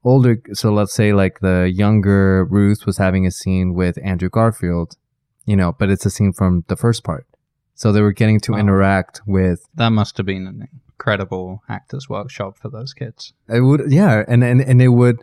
older 0.04 0.38
so 0.54 0.72
let's 0.72 0.94
say 0.94 1.14
like 1.14 1.40
the 1.40 1.72
younger 1.74 2.46
Ruth 2.46 2.86
was 2.86 2.98
having 2.98 3.26
a 3.26 3.32
scene 3.32 3.74
with 3.74 3.98
Andrew 4.04 4.30
Garfield 4.30 4.96
you 5.46 5.56
know 5.56 5.72
but 5.78 5.90
it's 5.90 6.06
a 6.06 6.10
scene 6.10 6.34
from 6.34 6.64
the 6.68 6.76
first 6.76 7.04
part 7.04 7.26
so 7.74 7.92
they 7.92 8.02
were 8.02 8.14
getting 8.14 8.40
to 8.42 8.52
Wow. 8.54 8.60
interact 8.60 9.22
with 9.26 9.66
that 9.76 9.90
must 9.90 10.18
have 10.18 10.26
been 10.26 10.48
an 10.48 10.68
incredible 10.98 11.62
actors 11.68 12.08
workshop 12.10 12.58
for 12.58 12.70
those 12.70 12.94
kids 12.94 13.34
It 13.50 13.62
would, 13.62 13.92
yeah, 13.92 14.24
and 14.28 14.44
and 14.44 14.62
and 14.62 14.82
it 14.82 14.90
would. 14.90 15.18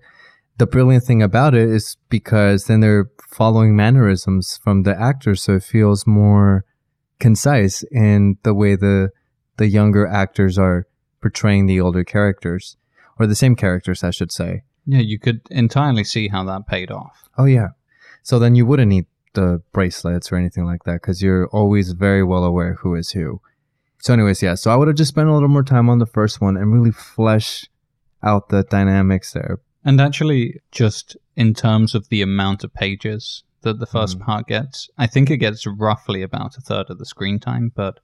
The 0.59 0.67
brilliant 0.67 1.05
thing 1.05 1.23
about 1.23 1.55
it 1.55 1.67
is 1.69 1.97
because 2.11 2.67
then 2.67 2.81
they're 2.81 3.11
following 3.27 3.75
mannerisms 3.75 4.59
from 4.63 4.83
the 4.83 4.95
actors, 5.01 5.43
so 5.43 5.55
it 5.55 5.65
feels 5.65 6.07
more 6.07 6.67
concise 7.19 7.83
in 7.91 8.37
the 8.43 8.53
way 8.53 8.77
the 8.77 9.11
the 9.57 9.67
younger 9.67 10.07
actors 10.07 10.59
are 10.59 10.87
portraying 11.23 11.67
the 11.67 11.81
older 11.81 12.05
characters, 12.05 12.77
or 13.19 13.27
the 13.27 13.35
same 13.35 13.57
characters, 13.57 14.03
I 14.05 14.11
should 14.11 14.33
say. 14.33 14.63
yeah 14.85 14.99
you 15.13 15.19
could 15.19 15.41
entirely 15.51 16.05
see 16.05 16.29
how 16.29 16.43
that 16.45 16.67
paid 16.67 16.91
off 16.91 17.17
Oh 17.39 17.45
yeah, 17.47 17.69
so 18.23 18.39
then 18.39 18.55
you 18.57 18.67
wouldn't 18.67 18.91
need 18.91 19.07
the 19.35 19.63
bracelets 19.73 20.31
or 20.31 20.37
anything 20.37 20.67
like 20.67 20.83
that 20.85 21.01
because 21.01 21.23
you're 21.23 21.47
always 21.49 21.93
very 21.93 22.23
well 22.33 22.45
aware 22.45 22.75
who 22.81 22.95
is 22.95 23.13
who. 23.13 23.41
So, 24.05 24.13
anyways, 24.13 24.43
yeah. 24.43 24.57
So 24.57 24.71
I 24.71 24.77
would 24.77 24.89
have 24.89 24.97
just 25.03 25.09
spent 25.15 25.29
a 25.29 25.33
little 25.33 25.49
more 25.49 25.63
time 25.63 25.89
on 25.89 25.99
the 25.99 26.07
first 26.19 26.41
one 26.41 26.57
and 26.59 26.73
really 26.73 26.91
flesh 26.91 27.65
out 28.23 28.49
the 28.51 28.65
dynamics 28.65 29.33
there. 29.33 29.61
And 29.85 29.99
actually, 30.01 30.61
just 30.73 31.17
in 31.37 31.55
terms 31.55 31.95
of 31.95 32.09
the 32.11 32.21
amount 32.21 32.65
of 32.65 32.75
pages 32.75 33.45
that 33.63 33.79
the 33.79 33.87
1st 33.87 34.19
Mhm. 34.19 34.25
part 34.27 34.47
gets, 34.49 34.91
I 34.99 35.07
think 35.07 35.31
it 35.31 35.39
gets 35.39 35.67
roughly 35.67 36.21
about 36.23 36.59
a 36.59 36.61
third 36.61 36.91
of 36.91 36.99
the 36.99 37.07
screen 37.07 37.39
time. 37.41 37.73
But 37.75 38.01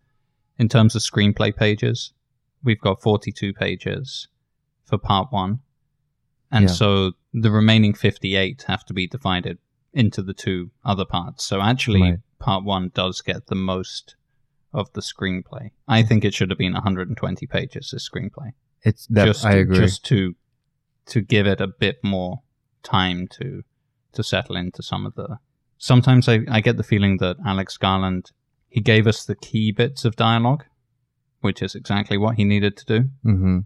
in 0.57 0.69
terms 0.69 0.95
of 0.97 1.03
screenplay 1.03 1.55
pages, 1.55 2.13
we've 2.63 2.81
got 2.81 3.03
42 3.03 3.53
pages 3.53 4.29
for 4.85 4.99
part 4.99 5.33
one. 5.33 5.61
And 6.51 6.65
Yeah. 6.65 6.71
so 6.75 7.13
the 7.33 7.51
remaining 7.51 7.95
58 7.95 8.63
have 8.69 8.85
to 8.87 8.95
be 8.95 9.07
divided 9.07 9.59
into 9.93 10.23
the 10.23 10.35
two 10.35 10.71
other 10.85 11.05
parts. 11.05 11.45
So 11.45 11.61
actually, 11.61 12.03
Right. 12.03 12.19
part 12.39 12.65
one 12.65 12.91
does 12.95 13.21
get 13.21 13.47
the 13.47 13.55
most 13.55 14.17
of 14.73 14.93
the 14.93 15.01
screenplay. 15.01 15.71
I 15.87 16.03
think 16.03 16.25
it 16.25 16.35
should 16.35 16.51
have 16.51 16.59
been 16.59 16.75
120 16.75 17.47
pages, 17.47 17.91
this 17.91 18.09
screenplay 18.09 18.53
It's 18.83 19.07
that 19.09 19.25
just 19.27 19.45
I 19.45 19.53
agree. 19.55 19.79
just 19.79 20.05
to 20.07 20.35
to 21.07 21.21
give 21.23 21.47
it 21.47 21.61
a 21.61 21.67
bit 21.67 22.05
more 22.05 22.43
time 22.83 23.27
to 23.29 23.65
to 24.13 24.23
settle 24.23 24.57
into 24.57 24.83
some 24.83 25.07
of 25.07 25.15
the. 25.15 25.39
Sometimes 25.79 26.29
I, 26.29 26.41
I 26.49 26.61
get 26.61 26.77
the 26.77 26.83
feeling 26.83 27.17
that 27.19 27.37
Alex 27.47 27.77
Garland 27.77 28.33
he 28.69 28.81
gave 28.83 29.07
us 29.07 29.25
the 29.25 29.35
key 29.37 29.73
bits 29.73 30.05
of 30.05 30.17
dialogue, 30.17 30.65
which 31.41 31.63
is 31.63 31.75
exactly 31.75 32.17
what 32.19 32.37
he 32.37 32.45
needed 32.45 32.77
to 32.77 32.85
do, 32.85 33.09
Mm-hmm. 33.25 33.59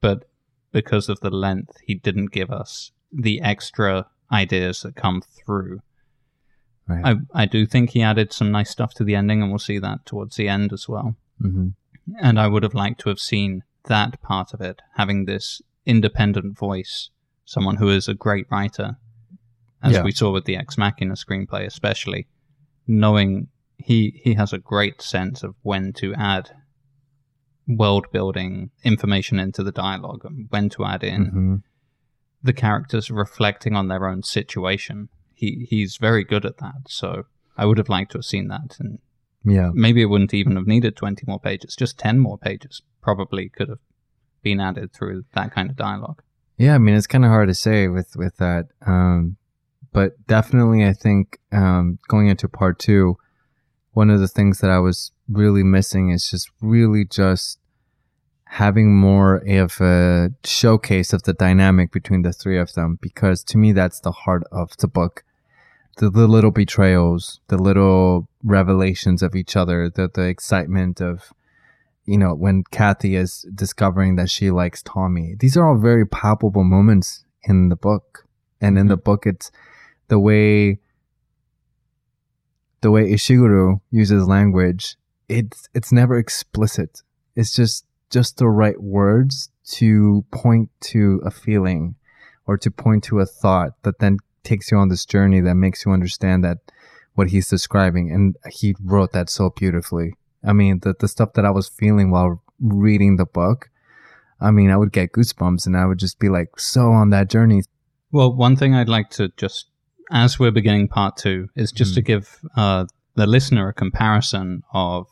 but 0.00 0.24
because 0.72 1.08
of 1.08 1.20
the 1.20 1.30
length, 1.30 1.76
he 1.84 1.94
didn't 1.94 2.32
give 2.32 2.50
us 2.50 2.92
the 3.12 3.40
extra 3.42 4.06
ideas 4.30 4.80
that 4.82 4.96
come 4.96 5.20
through. 5.22 5.80
Right. 6.88 7.18
I 7.34 7.42
I 7.42 7.46
do 7.46 7.66
think 7.66 7.90
he 7.90 8.02
added 8.02 8.32
some 8.32 8.50
nice 8.50 8.70
stuff 8.70 8.94
to 8.94 9.04
the 9.04 9.14
ending, 9.14 9.40
and 9.42 9.50
we'll 9.50 9.58
see 9.58 9.78
that 9.78 10.04
towards 10.06 10.36
the 10.36 10.48
end 10.48 10.72
as 10.72 10.88
well. 10.88 11.16
mm-hmm. 11.40 11.68
And 12.20 12.40
I 12.40 12.48
would 12.48 12.62
have 12.64 12.74
liked 12.74 13.00
to 13.02 13.08
have 13.10 13.20
seen 13.20 13.62
that 13.84 14.20
part 14.22 14.52
of 14.54 14.60
it, 14.60 14.80
having 14.96 15.24
this 15.24 15.62
independent 15.86 16.58
voice, 16.58 17.10
someone 17.44 17.76
who 17.76 17.88
is 17.90 18.08
a 18.08 18.14
great 18.14 18.46
writer, 18.50 18.96
as 19.82 19.92
Yeah. 19.92 20.02
we 20.02 20.10
saw 20.12 20.32
with 20.32 20.44
the 20.44 20.56
Ex 20.56 20.76
Machina 20.78 21.14
screenplay, 21.14 21.64
especially, 21.66 22.26
knowing 22.86 23.48
he 23.76 24.20
he 24.24 24.34
has 24.34 24.52
a 24.52 24.58
great 24.58 25.02
sense 25.02 25.42
of 25.42 25.54
when 25.62 25.92
to 25.94 26.14
add 26.14 26.50
world 27.68 28.06
building 28.12 28.70
information 28.84 29.38
into 29.38 29.62
the 29.62 29.72
dialogue 29.72 30.24
and 30.24 30.46
when 30.50 30.68
to 30.68 30.84
add 30.84 31.04
in 31.04 31.26
Mm-hmm. 31.26 31.54
the 32.42 32.52
characters 32.52 33.10
reflecting 33.10 33.76
on 33.76 33.88
their 33.88 34.06
own 34.08 34.22
situation. 34.22 35.08
He 35.34 35.66
he's 35.70 35.96
very 35.96 36.24
good 36.24 36.44
at 36.44 36.58
that. 36.58 36.82
So 36.88 37.24
I 37.56 37.66
would 37.66 37.78
have 37.78 37.88
liked 37.88 38.12
to 38.12 38.18
have 38.18 38.24
seen 38.24 38.48
that, 38.48 38.76
and 38.80 38.98
Yeah. 39.44 39.70
maybe 39.74 40.02
it 40.02 40.06
wouldn't 40.06 40.34
even 40.34 40.56
have 40.56 40.66
needed 40.66 40.96
twenty 40.96 41.24
more 41.26 41.38
pages. 41.40 41.76
Just 41.76 41.98
ten 41.98 42.18
more 42.18 42.38
pages 42.38 42.82
probably 43.00 43.48
could 43.48 43.68
have 43.68 43.78
been 44.42 44.60
added 44.60 44.92
through 44.92 45.24
that 45.34 45.52
kind 45.52 45.70
of 45.70 45.76
dialogue. 45.76 46.22
Yeah, 46.58 46.74
I 46.74 46.78
mean 46.78 46.94
it's 46.94 47.06
kind 47.06 47.24
of 47.24 47.30
hard 47.30 47.48
to 47.48 47.54
say 47.54 47.88
with 47.88 48.16
with 48.16 48.36
that, 48.38 48.66
um, 48.86 49.36
but 49.92 50.26
definitely 50.26 50.84
I 50.84 50.92
think 50.92 51.38
um, 51.52 51.98
going 52.08 52.26
into 52.28 52.48
part 52.48 52.78
two, 52.78 53.16
one 53.92 54.10
of 54.10 54.20
the 54.20 54.28
things 54.28 54.58
that 54.60 54.70
I 54.70 54.78
was 54.78 55.12
really 55.28 55.62
missing 55.62 56.10
is 56.10 56.30
just 56.30 56.50
really 56.60 57.04
just 57.04 57.58
having 58.44 58.94
more 58.94 59.36
of 59.48 59.80
a 59.80 60.30
showcase 60.44 61.12
of 61.12 61.22
the 61.22 61.32
dynamic 61.32 61.90
between 61.90 62.20
the 62.22 62.32
three 62.32 62.58
of 62.58 62.74
them 62.74 62.98
because 63.00 63.42
to 63.42 63.56
me 63.56 63.72
that's 63.72 64.00
the 64.00 64.12
heart 64.12 64.42
of 64.52 64.76
the 64.78 64.88
book. 64.88 65.24
The, 65.98 66.08
the 66.08 66.26
little 66.26 66.50
betrayals, 66.50 67.40
the 67.48 67.58
little 67.58 68.28
revelations 68.42 69.22
of 69.22 69.34
each 69.34 69.56
other, 69.56 69.90
the 69.90 70.08
the 70.12 70.22
excitement 70.22 71.00
of 71.00 71.32
you 72.04 72.18
know, 72.18 72.34
when 72.34 72.64
Kathy 72.70 73.14
is 73.14 73.46
discovering 73.54 74.16
that 74.16 74.28
she 74.28 74.50
likes 74.50 74.82
Tommy. 74.82 75.36
These 75.38 75.56
are 75.56 75.68
all 75.68 75.78
very 75.78 76.06
palpable 76.06 76.64
moments 76.64 77.24
in 77.44 77.68
the 77.68 77.76
book. 77.76 78.26
And 78.60 78.78
in 78.78 78.88
the 78.88 78.96
mm-hmm. 78.96 79.04
book 79.04 79.26
it's 79.26 79.50
the 80.08 80.18
way 80.18 80.78
the 82.80 82.90
way 82.90 83.12
Ishiguro 83.12 83.80
uses 83.90 84.26
language, 84.26 84.96
it's 85.32 85.68
it's 85.74 85.92
never 85.92 86.16
explicit. 86.16 87.02
It's 87.34 87.54
just 87.54 87.86
just 88.10 88.36
the 88.36 88.48
right 88.48 88.80
words 88.80 89.50
to 89.64 90.24
point 90.30 90.70
to 90.80 91.20
a 91.24 91.30
feeling 91.30 91.94
or 92.46 92.58
to 92.58 92.70
point 92.70 93.04
to 93.04 93.20
a 93.20 93.26
thought 93.26 93.72
that 93.82 93.98
then 94.00 94.18
takes 94.42 94.70
you 94.70 94.76
on 94.76 94.88
this 94.88 95.06
journey 95.06 95.40
that 95.40 95.54
makes 95.54 95.86
you 95.86 95.92
understand 95.92 96.44
that 96.44 96.58
what 97.14 97.28
he's 97.28 97.48
describing 97.48 98.10
and 98.10 98.36
he 98.50 98.74
wrote 98.82 99.12
that 99.12 99.30
so 99.30 99.50
beautifully. 99.50 100.14
I 100.44 100.52
mean, 100.52 100.80
the, 100.80 100.94
the 100.98 101.08
stuff 101.08 101.34
that 101.34 101.44
I 101.44 101.50
was 101.50 101.68
feeling 101.68 102.10
while 102.10 102.42
reading 102.60 103.16
the 103.16 103.24
book, 103.24 103.70
I 104.40 104.50
mean, 104.50 104.70
I 104.70 104.76
would 104.76 104.92
get 104.92 105.12
goosebumps 105.12 105.66
and 105.66 105.76
I 105.76 105.86
would 105.86 105.98
just 105.98 106.18
be 106.18 106.28
like 106.28 106.58
so 106.58 106.90
on 106.90 107.10
that 107.10 107.30
journey. 107.30 107.62
Well, 108.10 108.34
one 108.34 108.56
thing 108.56 108.74
I'd 108.74 108.88
like 108.88 109.10
to 109.10 109.30
just, 109.36 109.66
as 110.10 110.38
we're 110.38 110.50
beginning 110.50 110.88
part 110.88 111.16
two, 111.16 111.48
is 111.54 111.70
just 111.70 111.94
to 111.94 112.02
give 112.02 112.40
uh, 112.56 112.86
the 113.14 113.26
listener 113.26 113.68
a 113.68 113.72
comparison 113.74 114.64
of 114.74 115.06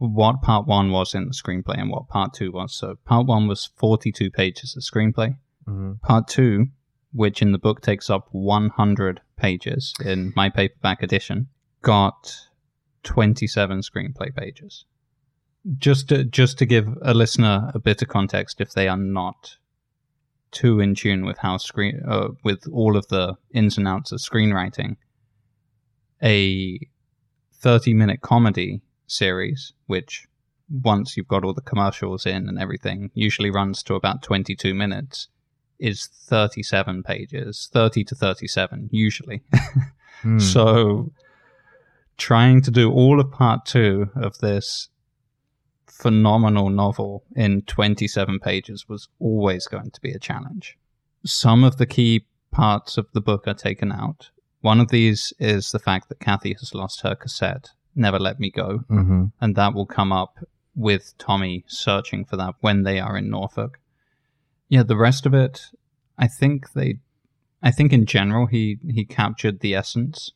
what 0.00 0.40
part 0.40 0.66
one 0.66 0.90
was 0.90 1.14
in 1.14 1.26
the 1.26 1.34
screenplay 1.34 1.78
and 1.78 1.90
what 1.90 2.08
part 2.08 2.32
two 2.32 2.50
was. 2.50 2.74
So, 2.74 2.96
part 3.04 3.26
one 3.26 3.46
was 3.46 3.70
42 3.76 4.30
pages 4.30 4.74
of 4.74 4.82
screenplay. 4.82 5.36
Mm-hmm. 5.68 5.92
Part 6.02 6.26
two, 6.26 6.68
which 7.12 7.42
in 7.42 7.52
the 7.52 7.58
book 7.58 7.82
takes 7.82 8.08
up 8.08 8.28
100 8.32 9.20
pages 9.36 9.92
in 10.02 10.32
my 10.34 10.48
paperback 10.48 11.02
edition, 11.02 11.48
got 11.82 12.34
27 13.02 13.82
screenplay 13.82 14.34
pages. 14.34 14.86
Just 15.76 16.08
to, 16.08 16.24
just 16.24 16.56
to 16.58 16.66
give 16.66 16.88
a 17.02 17.12
listener 17.12 17.70
a 17.74 17.78
bit 17.78 18.00
of 18.00 18.08
context, 18.08 18.62
if 18.62 18.72
they 18.72 18.88
are 18.88 18.96
not 18.96 19.58
too 20.50 20.80
in 20.80 20.94
tune 20.94 21.26
with 21.26 21.36
how 21.36 21.58
screen 21.58 22.00
uh, 22.08 22.28
with 22.42 22.66
all 22.72 22.96
of 22.96 23.06
the 23.08 23.34
ins 23.52 23.76
and 23.76 23.86
outs 23.86 24.12
of 24.12 24.20
screenwriting, 24.20 24.96
a 26.22 26.80
30 27.52 27.92
minute 27.92 28.22
comedy 28.22 28.80
series, 29.10 29.72
which 29.86 30.26
once 30.68 31.16
you've 31.16 31.28
got 31.28 31.44
all 31.44 31.54
the 31.54 31.60
commercials 31.60 32.26
in 32.26 32.48
and 32.48 32.58
everything, 32.58 33.10
usually 33.14 33.50
runs 33.50 33.82
to 33.82 33.94
about 33.94 34.22
22 34.22 34.72
minutes, 34.74 35.28
is 35.78 36.06
37 36.06 37.02
pages, 37.02 37.68
30 37.72 38.04
to 38.04 38.14
37 38.14 38.88
usually. 38.92 39.42
Hmm. 40.22 40.38
So 40.38 41.12
trying 42.18 42.60
to 42.60 42.70
do 42.70 42.92
all 42.92 43.18
of 43.18 43.32
part 43.32 43.64
two 43.64 44.10
of 44.14 44.36
this 44.38 44.90
phenomenal 45.86 46.68
novel 46.68 47.24
in 47.34 47.62
27 47.62 48.38
pages 48.38 48.86
was 48.88 49.08
always 49.18 49.66
going 49.66 49.90
to 49.90 50.00
be 50.02 50.12
a 50.12 50.18
challenge. 50.18 50.76
Some 51.24 51.64
of 51.64 51.78
the 51.78 51.86
key 51.86 52.26
parts 52.50 52.98
of 52.98 53.06
the 53.12 53.20
book 53.20 53.48
are 53.48 53.54
taken 53.54 53.90
out. 53.92 54.30
One 54.60 54.80
of 54.80 54.88
these 54.88 55.32
is 55.38 55.72
the 55.72 55.78
fact 55.78 56.10
that 56.10 56.20
Kathy 56.20 56.54
has 56.58 56.74
lost 56.74 57.00
her 57.00 57.14
cassette, 57.14 57.70
Never 57.94 58.18
Let 58.18 58.38
Me 58.40 58.50
Go, 58.50 58.78
hmm 58.88 59.26
and 59.40 59.56
that 59.56 59.74
will 59.74 59.86
come 59.86 60.12
up 60.12 60.38
with 60.74 61.14
Tommy 61.18 61.64
searching 61.66 62.24
for 62.24 62.36
that 62.36 62.54
when 62.60 62.82
they 62.84 63.00
are 63.00 63.16
in 63.16 63.28
Norfolk. 63.30 63.78
Yeah, 64.68 64.84
the 64.84 64.96
rest 64.96 65.26
of 65.26 65.34
it, 65.34 65.66
I 66.16 66.28
think 66.28 66.72
they, 66.72 67.00
I 67.62 67.70
think 67.70 67.92
in 67.92 68.06
general 68.06 68.46
he 68.46 68.78
he 68.88 69.04
captured 69.04 69.60
the 69.60 69.74
essence. 69.74 70.32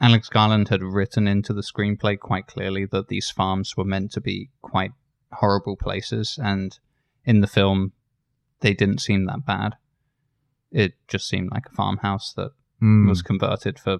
Alex 0.00 0.28
Garland 0.28 0.68
had 0.68 0.82
written 0.82 1.26
into 1.28 1.52
the 1.52 1.62
screenplay 1.62 2.18
quite 2.18 2.46
clearly 2.48 2.84
that 2.86 3.08
these 3.08 3.30
farms 3.30 3.76
were 3.76 3.84
meant 3.84 4.10
to 4.12 4.20
be 4.20 4.50
quite 4.60 4.92
horrible 5.32 5.76
places, 5.76 6.38
and 6.42 6.78
in 7.24 7.40
the 7.40 7.46
film, 7.46 7.92
they 8.60 8.74
didn't 8.74 9.00
seem 9.00 9.26
that 9.26 9.46
bad. 9.46 9.76
It 10.70 10.94
just 11.08 11.28
seemed 11.28 11.50
like 11.52 11.66
a 11.66 11.74
farmhouse 11.74 12.32
that 12.34 12.50
Mm. 12.82 13.08
was 13.08 13.22
converted 13.22 13.78
for 13.78 13.98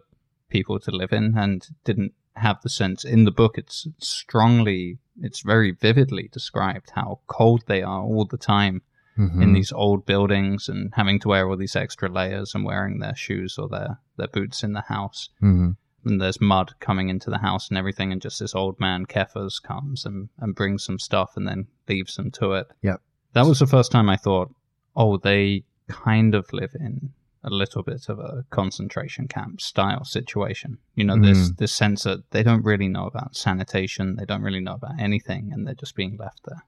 people 0.49 0.81
to 0.81 0.91
live 0.91 1.13
in 1.13 1.39
and 1.39 1.69
didn't 1.85 2.15
have 2.37 2.61
the 2.63 2.69
sense 2.69 3.05
in 3.05 3.25
the 3.25 3.31
book 3.31 3.59
it's 3.59 3.87
strongly 3.99 4.99
it's 5.21 5.41
very 5.43 5.71
vividly 5.73 6.29
described 6.33 6.91
how 6.95 7.21
cold 7.27 7.63
they 7.67 7.83
are 7.83 8.03
all 8.03 8.25
the 8.25 8.39
time 8.39 8.81
in 9.19 9.29
Mhm. 9.29 9.55
these 9.55 9.73
old 9.73 10.07
buildings 10.07 10.71
and 10.71 10.91
having 10.95 11.21
to 11.21 11.29
wear 11.29 11.47
all 11.47 11.57
these 11.59 11.77
extra 11.77 12.09
layers 12.09 12.55
and 12.55 12.65
wearing 12.65 12.99
their 12.99 13.15
shoes 13.15 13.59
or 13.59 13.69
their 13.69 13.99
their 14.17 14.29
boots 14.29 14.63
in 14.65 14.73
the 14.73 14.81
house 14.81 15.29
Mhm. 15.43 15.77
and 16.07 16.21
there's 16.21 16.41
mud 16.41 16.73
coming 16.81 17.11
into 17.11 17.29
the 17.29 17.39
house 17.39 17.69
and 17.69 17.77
everything 17.77 18.11
and 18.11 18.23
just 18.23 18.39
this 18.41 18.55
old 18.55 18.81
man 18.81 19.05
Keffers 19.05 19.63
comes 19.63 20.07
and, 20.07 20.31
and 20.39 20.55
brings 20.55 20.83
some 20.85 20.99
stuff 20.99 21.37
and 21.37 21.47
then 21.47 21.67
leaves 21.89 22.17
them 22.17 22.31
to 22.31 22.53
it 22.55 22.69
Yep. 22.81 23.03
that 23.35 23.45
was 23.47 23.59
the 23.59 23.67
first 23.67 23.93
time 23.93 24.09
I 24.09 24.17
thought 24.17 24.55
oh 24.97 25.19
they 25.19 25.65
kind 25.89 26.35
of 26.35 26.51
live 26.55 26.75
in 26.81 27.13
a 27.45 27.51
little 27.51 27.83
bit 27.83 28.09
of 28.09 28.19
a 28.19 28.45
concentration 28.51 29.27
camp 29.29 29.61
style 29.61 30.05
situation. 30.05 30.79
You 30.95 31.05
know, 31.05 31.19
this 31.21 31.51
Mm. 31.51 31.57
this 31.57 31.73
sense 31.73 32.05
that 32.05 32.31
they 32.31 32.43
don't 32.43 32.65
really 32.65 32.89
know 32.89 33.07
about 33.07 33.37
sanitation, 33.37 34.17
they 34.17 34.25
don't 34.25 34.43
really 34.43 34.61
know 34.61 34.75
about 34.75 35.01
anything, 35.01 35.53
and 35.53 35.67
they're 35.67 35.75
just 35.75 35.97
being 35.97 36.17
left 36.17 36.43
there. 36.47 36.63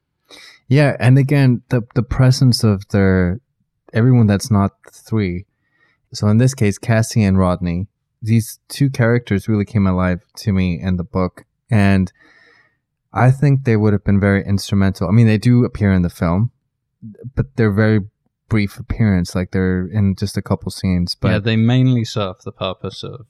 Yeah, 0.69 0.97
and 0.99 1.19
again, 1.19 1.63
the 1.69 1.83
the 1.95 2.03
presence 2.03 2.65
of 2.65 2.89
their 2.89 3.41
everyone 3.93 4.27
that's 4.27 4.51
not 4.51 4.73
three. 4.93 5.47
So 6.13 6.29
in 6.29 6.39
this 6.39 6.55
case, 6.55 6.79
Chrissie 6.79 7.23
and 7.23 7.39
Rodney, 7.39 7.87
these 8.23 8.59
two 8.69 8.91
characters 8.91 9.49
really 9.49 9.65
came 9.65 9.87
alive 9.87 10.23
to 10.39 10.53
me 10.53 10.81
in 10.81 10.97
the 10.97 11.05
book, 11.05 11.45
and 11.71 12.13
I 13.13 13.31
think 13.31 13.63
they 13.65 13.77
would 13.77 13.93
have 13.93 14.05
been 14.05 14.19
very 14.21 14.45
instrumental. 14.45 15.09
I 15.09 15.13
mean, 15.13 15.27
they 15.29 15.39
do 15.39 15.65
appear 15.65 15.93
in 15.93 16.03
the 16.03 16.11
film, 16.11 16.51
but 17.37 17.55
they're 17.57 17.71
very 17.71 18.01
brief 18.49 18.79
appearance, 18.79 19.35
like 19.35 19.51
they're 19.51 19.87
in 19.87 20.15
just 20.17 20.37
a 20.37 20.43
couple 20.43 20.71
scenes. 20.71 21.15
But 21.15 21.29
yeah, 21.31 21.39
they 21.39 21.57
mainly 21.57 22.05
serve 22.05 22.37
the 22.45 22.53
purpose 22.53 23.03
of 23.03 23.27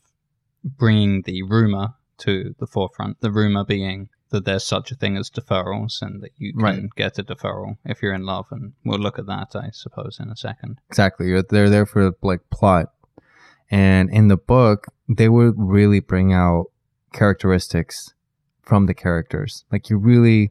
bringing 0.65 1.23
the 1.23 1.43
rumor 1.43 1.95
to 2.19 2.55
the 2.59 2.67
forefront. 2.67 3.21
The 3.21 3.31
rumor 3.31 3.65
being 3.65 4.09
that 4.31 4.45
there's 4.45 4.65
such 4.65 4.91
a 4.91 4.97
thing 4.97 5.17
as 5.17 5.31
deferrals, 5.31 6.03
and 6.03 6.21
that 6.23 6.33
you 6.37 6.53
can 6.55 6.63
Right. 6.63 6.83
get 6.97 7.19
a 7.19 7.23
deferral 7.23 7.77
if 7.85 8.03
you're 8.03 8.15
in 8.15 8.25
love, 8.25 8.47
and 8.51 8.73
we'll 8.85 8.99
look 8.99 9.19
at 9.19 9.27
that, 9.27 9.55
I 9.55 9.71
suppose, 9.73 10.19
in 10.19 10.29
a 10.29 10.37
second. 10.37 10.81
Exactly. 10.89 11.41
They're 11.49 11.71
there 11.71 11.87
for 11.87 12.13
like 12.23 12.41
plot. 12.51 12.87
And 13.71 14.11
in 14.11 14.29
the 14.29 14.37
book, 14.37 14.87
they 15.09 15.29
would 15.29 15.55
really 15.57 16.01
bring 16.01 16.33
out 16.33 16.67
characteristics 17.13 18.13
from 18.63 18.87
the 18.87 18.95
characters. 18.95 19.65
Like 19.71 19.89
you 19.89 19.99
really 19.99 20.51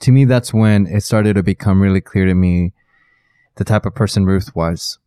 to 0.00 0.12
me 0.12 0.24
that's 0.24 0.52
when 0.52 0.86
it 0.86 1.02
started 1.02 1.34
to 1.34 1.42
become 1.42 1.80
really 1.80 2.00
clear 2.00 2.24
to 2.26 2.34
me 2.34 2.72
the 3.56 3.64
type 3.64 3.86
of 3.86 3.94
person 3.94 4.24
Ruth 4.24 4.54
was, 4.54 4.98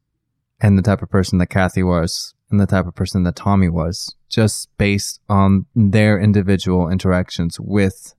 and 0.59 0.77
the 0.77 0.81
type 0.81 1.01
of 1.01 1.09
person 1.09 1.37
that 1.39 1.47
Kathy 1.47 1.83
was, 1.83 2.33
and 2.49 2.59
the 2.59 2.67
type 2.67 2.85
of 2.85 2.95
person 2.95 3.23
that 3.23 3.35
Tommy 3.35 3.69
was, 3.69 4.15
just 4.29 4.69
based 4.77 5.19
on 5.29 5.65
their 5.75 6.19
individual 6.19 6.89
interactions 6.89 7.59
with 7.59 8.15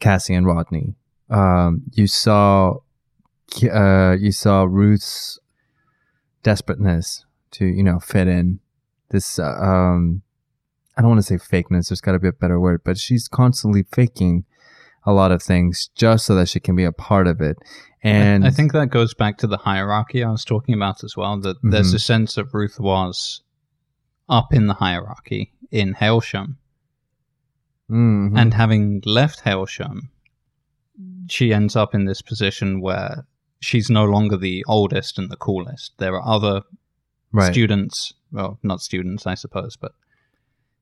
Chrissie 0.00 0.34
and 0.34 0.46
Rodney. 0.46 0.94
Um, 1.30 1.82
you 1.92 2.06
saw, 2.06 2.76
uh, 3.72 4.16
you 4.18 4.32
saw 4.32 4.64
Ruth's 4.64 5.38
desperateness 6.44 7.24
to 7.52 7.64
you 7.64 7.82
know 7.82 7.98
fit 7.98 8.28
in. 8.28 8.60
This 9.10 9.38
uh, 9.40 9.54
um, 9.54 10.22
I 10.96 11.00
don't 11.00 11.10
want 11.10 11.24
to 11.24 11.26
say 11.26 11.36
fakeness. 11.36 11.88
There's 11.88 12.00
got 12.00 12.12
to 12.12 12.20
be 12.20 12.28
a 12.28 12.32
better 12.32 12.60
word, 12.60 12.82
but 12.84 12.98
she's 12.98 13.26
constantly 13.26 13.84
faking 13.90 14.44
a 15.06 15.12
lot 15.12 15.32
of 15.32 15.42
things 15.42 15.90
just 15.94 16.26
so 16.26 16.34
that 16.34 16.48
she 16.48 16.60
can 16.60 16.76
be 16.76 16.84
a 16.84 16.92
part 16.92 17.26
of 17.26 17.40
it. 17.40 17.56
And 18.02 18.44
I, 18.44 18.48
I 18.48 18.50
think 18.50 18.72
that 18.72 18.88
goes 18.88 19.14
back 19.14 19.38
to 19.38 19.46
the 19.46 19.56
hierarchy 19.56 20.22
I 20.22 20.30
was 20.30 20.44
talking 20.44 20.74
about 20.74 21.02
as 21.04 21.16
well. 21.16 21.38
That 21.38 21.56
mm-hmm. 21.58 21.70
there's 21.70 21.94
a 21.94 21.98
sense 21.98 22.34
that 22.34 22.52
Ruth 22.52 22.78
was 22.78 23.42
up 24.28 24.52
in 24.52 24.66
the 24.66 24.74
hierarchy 24.74 25.52
in 25.70 25.94
Hailsham, 25.94 26.56
mm-hmm. 27.90 28.36
and 28.36 28.54
having 28.54 29.02
left 29.04 29.44
Hailsham, 29.44 30.10
she 31.28 31.52
ends 31.52 31.76
up 31.76 31.94
in 31.94 32.04
this 32.04 32.22
position 32.22 32.80
where 32.80 33.26
she's 33.60 33.90
no 33.90 34.04
longer 34.04 34.36
the 34.36 34.64
oldest 34.68 35.18
and 35.18 35.30
the 35.30 35.36
coolest. 35.36 35.92
There 35.98 36.14
are 36.14 36.26
other 36.26 36.62
right. 37.32 37.50
students, 37.50 38.12
well, 38.30 38.58
not 38.62 38.82
students, 38.82 39.26
I 39.26 39.34
suppose, 39.34 39.76
but 39.76 39.92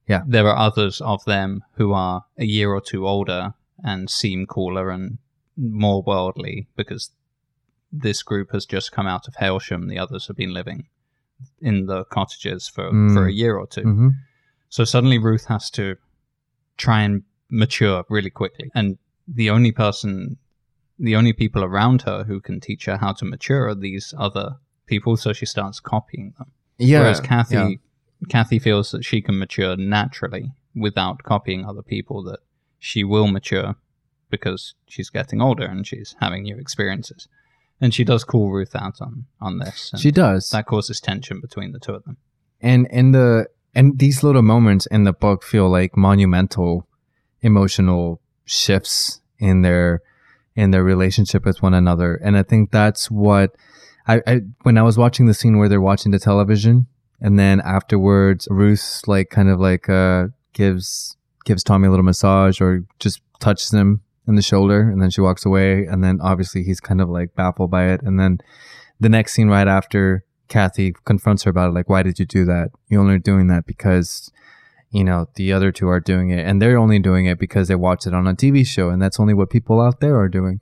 yeah, 0.09 0.23
there 0.27 0.49
are 0.49 0.57
others 0.57 1.01
of 1.01 1.25
them 1.25 1.63
who 1.75 1.93
are 1.93 2.25
a 2.37 2.45
year 2.45 2.73
or 2.73 2.81
two 2.81 3.07
older 3.07 3.55
and 3.83 4.11
seem 4.11 4.47
cooler 4.47 4.91
and 4.91 5.19
more 5.57 6.03
worldly 6.03 6.69
because 6.77 7.11
this 7.93 8.23
group 8.23 8.53
has 8.53 8.65
just 8.65 8.93
come 8.93 9.07
out 9.07 9.29
of 9.29 9.35
Hailsham. 9.35 9.89
The 9.89 9.99
others 9.99 10.27
have 10.27 10.37
been 10.37 10.55
living 10.55 10.87
in 11.61 11.87
the 11.87 12.05
cottages 12.05 12.69
for, 12.69 12.91
mm. 12.91 13.13
for 13.13 13.27
a 13.27 13.33
year 13.33 13.57
or 13.57 13.67
2 13.67 13.81
mm-hmm. 13.83 14.09
So 14.69 14.85
suddenly 14.85 15.19
Ruth 15.19 15.47
has 15.47 15.69
to 15.73 15.97
try 16.79 17.03
and 17.03 17.25
mature 17.51 18.05
really 18.09 18.31
quickly. 18.31 18.71
And 18.75 18.97
the 19.29 19.51
only 19.51 19.71
person, 19.71 20.39
the 20.99 21.15
only 21.15 21.35
people 21.35 21.63
around 21.63 22.03
her 22.03 22.25
who 22.25 22.41
can 22.41 22.59
teach 22.59 22.87
her 22.87 22.97
how 22.97 23.13
to 23.15 23.27
mature 23.27 23.69
are 23.69 23.75
these 23.75 24.15
other 24.17 24.57
people. 24.87 25.19
So 25.19 25.35
she 25.35 25.45
starts 25.45 25.79
copying 25.79 26.33
them. 26.39 26.53
Yeah. 26.79 27.01
Whereas 27.01 27.21
Kathy, 27.21 27.55
yeah. 27.55 27.69
Kathy 28.31 28.59
feels 28.59 28.93
that 28.93 29.05
she 29.05 29.21
can 29.21 29.39
mature 29.39 29.77
naturally 29.77 30.53
without 30.75 31.23
copying 31.23 31.67
other 31.67 31.83
people, 31.83 32.23
that 32.25 32.39
she 32.83 33.05
will 33.05 33.29
mature 33.29 33.77
because 34.29 34.75
she's 34.89 35.09
getting 35.09 35.41
older 35.41 35.65
and 35.65 35.87
she's 35.87 36.17
having 36.21 36.43
new 36.43 36.59
experiences. 36.59 37.29
And 37.81 37.95
she 37.95 38.03
does 38.03 38.25
call 38.25 38.51
Ruth 38.51 38.75
out 38.75 39.01
on 39.01 39.27
on 39.41 39.59
this. 39.59 39.93
She 39.97 40.11
does. 40.11 40.51
That 40.51 40.67
causes 40.67 41.01
tension 41.01 41.41
between 41.41 41.71
the 41.71 41.79
two 41.79 41.95
of 41.95 42.05
them. 42.05 42.17
And 42.61 42.89
in 42.91 43.13
the 43.13 43.47
and 43.73 43.99
these 44.01 44.25
little 44.25 44.43
moments 44.43 44.87
in 44.87 45.05
the 45.05 45.13
book 45.13 45.45
feel 45.45 45.69
like 45.69 45.97
monumental 45.97 46.89
emotional 47.41 48.21
shifts 48.45 49.21
in 49.39 49.63
their 49.63 50.03
in 50.57 50.73
their 50.73 50.83
relationship 50.83 51.45
with 51.45 51.63
one 51.63 51.75
another. 51.75 52.17
And 52.17 52.37
I 52.37 52.43
think 52.43 52.73
that's 52.73 53.13
what 53.13 53.55
I, 54.09 54.23
I 54.27 54.41
when 54.63 54.77
I 54.77 54.83
was 54.83 54.99
watching 54.99 55.27
the 55.27 55.35
scene 55.35 55.57
where 55.57 55.69
they're 55.69 55.81
watching 55.81 56.11
the 56.11 56.19
television 56.19 56.89
and 57.21 57.39
then 57.39 57.61
afterwards 57.61 58.49
Ruth 58.51 59.03
like 59.07 59.31
kind 59.31 59.49
of 59.49 59.61
like 59.61 59.89
uh 59.89 60.29
gives 60.53 61.17
gives 61.45 61.63
Tommy 61.63 61.89
a 61.89 61.91
little 61.91 62.05
massage 62.05 62.61
or 62.61 62.85
just 62.99 63.21
touches 63.41 63.71
him 63.73 64.03
in 64.27 64.37
the 64.37 64.43
shoulder 64.43 64.81
and 64.81 65.03
then 65.03 65.11
she 65.11 65.21
walks 65.21 65.45
away 65.45 65.85
and 65.85 66.03
then 66.03 66.21
obviously 66.21 66.63
he's 66.63 66.81
kind 66.81 67.01
of 67.01 67.09
like 67.09 67.35
baffled 67.35 67.71
by 67.71 67.89
it. 67.89 68.03
And 68.03 68.19
then 68.19 68.39
the 69.01 69.09
next 69.09 69.35
scene 69.35 69.49
right 69.49 69.67
after 69.67 70.25
Kathy 70.49 70.95
confronts 71.05 71.45
her 71.45 71.51
about 71.51 71.71
it 71.71 71.75
like 71.75 71.89
why 71.89 72.03
did 72.03 72.19
you 72.19 72.27
do 72.27 72.45
that? 72.45 72.71
You're 72.89 73.01
only 73.01 73.19
doing 73.19 73.49
that 73.49 73.67
because 73.67 74.31
you 74.91 75.03
know 75.03 75.27
the 75.35 75.53
other 75.53 75.73
two 75.73 75.89
are 75.89 76.01
doing 76.01 76.31
it 76.31 76.47
and 76.47 76.61
they're 76.61 76.79
only 76.79 76.99
doing 76.99 77.27
it 77.27 77.39
because 77.39 77.69
they 77.69 77.75
watched 77.75 78.07
it 78.07 78.15
on 78.15 78.27
a 78.27 78.35
TV 78.35 78.67
show 78.67 78.91
and 78.91 79.01
that's 79.01 79.19
only 79.19 79.35
what 79.35 79.51
people 79.51 79.81
out 79.81 80.01
there 80.01 80.17
are 80.17 80.29
doing. 80.29 80.61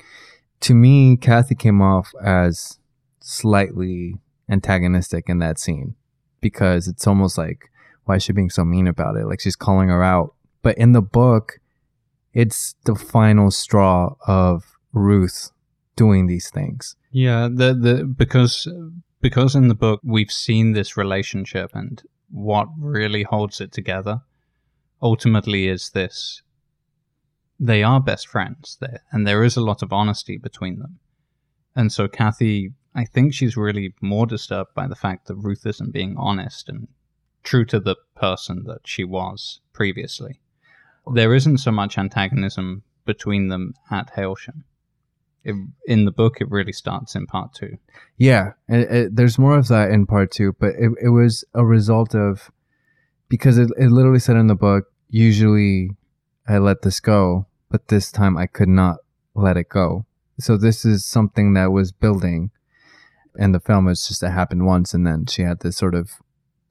To 0.60 0.74
me 0.74 1.16
Kathy 1.16 1.54
came 1.54 1.82
off 1.82 2.12
as 2.22 2.78
slightly 3.20 4.16
antagonistic 4.48 5.28
in 5.28 5.38
that 5.38 5.58
scene 5.58 5.94
because 6.40 6.88
it's 6.88 7.06
almost 7.06 7.36
like 7.36 7.70
why 8.04 8.16
is 8.16 8.22
she 8.22 8.32
being 8.32 8.50
so 8.50 8.64
mean 8.64 8.86
about 8.86 9.16
it? 9.16 9.26
Like 9.26 9.40
she's 9.40 9.56
calling 9.56 9.88
her 9.88 10.02
out 10.02 10.34
but 10.62 10.76
in 10.78 10.92
the 10.92 11.02
book, 11.02 11.60
it's 12.32 12.74
the 12.84 12.94
final 12.94 13.50
straw 13.50 14.14
of 14.26 14.76
Ruth 14.92 15.50
doing 15.96 16.26
these 16.26 16.50
things. 16.50 16.96
Yeah, 17.10 17.48
the 17.52 17.74
the 17.74 18.04
because 18.04 18.68
because 19.20 19.54
in 19.54 19.68
the 19.68 19.74
book 19.74 20.00
we've 20.02 20.30
seen 20.30 20.72
this 20.72 20.96
relationship 20.96 21.70
and 21.74 22.02
what 22.30 22.68
really 22.78 23.24
holds 23.24 23.60
it 23.60 23.72
together 23.72 24.22
ultimately 25.02 25.66
is 25.66 25.90
this 25.90 26.42
they 27.58 27.82
are 27.82 28.00
best 28.00 28.28
friends 28.28 28.78
there 28.80 29.02
and 29.10 29.26
there 29.26 29.44
is 29.44 29.56
a 29.56 29.60
lot 29.60 29.82
of 29.82 29.92
honesty 29.92 30.38
between 30.38 30.78
them. 30.78 30.98
And 31.76 31.92
so 31.92 32.08
Kathy 32.08 32.72
I 32.94 33.04
think 33.04 33.34
she's 33.34 33.56
really 33.56 33.94
more 34.00 34.26
disturbed 34.26 34.74
by 34.74 34.86
the 34.86 34.96
fact 34.96 35.26
that 35.26 35.36
Ruth 35.36 35.64
isn't 35.66 35.92
being 35.92 36.16
honest 36.16 36.68
and 36.68 36.88
true 37.42 37.64
to 37.66 37.78
the 37.78 37.96
person 38.16 38.64
that 38.64 38.80
she 38.84 39.04
was 39.04 39.60
previously 39.72 40.40
there 41.12 41.34
isn't 41.34 41.58
so 41.58 41.70
much 41.70 41.98
antagonism 41.98 42.82
between 43.04 43.48
them 43.48 43.74
at 43.90 44.14
Hailsham. 44.14 44.64
It, 45.42 45.54
in 45.86 46.04
the 46.04 46.10
book, 46.10 46.40
it 46.40 46.50
really 46.50 46.72
starts 46.72 47.14
in 47.14 47.26
part 47.26 47.54
two. 47.54 47.78
Yeah, 48.18 48.52
it, 48.68 48.90
it, 48.90 49.16
there's 49.16 49.38
more 49.38 49.56
of 49.56 49.68
that 49.68 49.90
in 49.90 50.06
part 50.06 50.30
two, 50.30 50.54
but 50.60 50.74
it, 50.78 50.90
it 51.02 51.08
was 51.08 51.44
a 51.54 51.64
result 51.64 52.14
of 52.14 52.50
because 53.28 53.56
it, 53.56 53.70
it 53.78 53.90
literally 53.90 54.18
said 54.18 54.36
in 54.36 54.48
the 54.48 54.54
book, 54.54 54.84
usually 55.08 55.96
I 56.46 56.58
let 56.58 56.82
this 56.82 57.00
go, 57.00 57.46
but 57.70 57.88
this 57.88 58.12
time 58.12 58.36
I 58.36 58.46
could 58.46 58.68
not 58.68 58.98
let 59.34 59.56
it 59.56 59.68
go. 59.68 60.04
So 60.38 60.56
this 60.56 60.84
is 60.84 61.04
something 61.04 61.54
that 61.54 61.72
was 61.72 61.92
building, 61.92 62.50
and 63.38 63.54
the 63.54 63.60
film 63.60 63.88
is 63.88 64.06
just 64.06 64.22
it 64.22 64.30
happened 64.30 64.66
once, 64.66 64.92
and 64.92 65.06
then 65.06 65.26
she 65.26 65.42
had 65.42 65.60
this 65.60 65.76
sort 65.76 65.94
of 65.94 66.10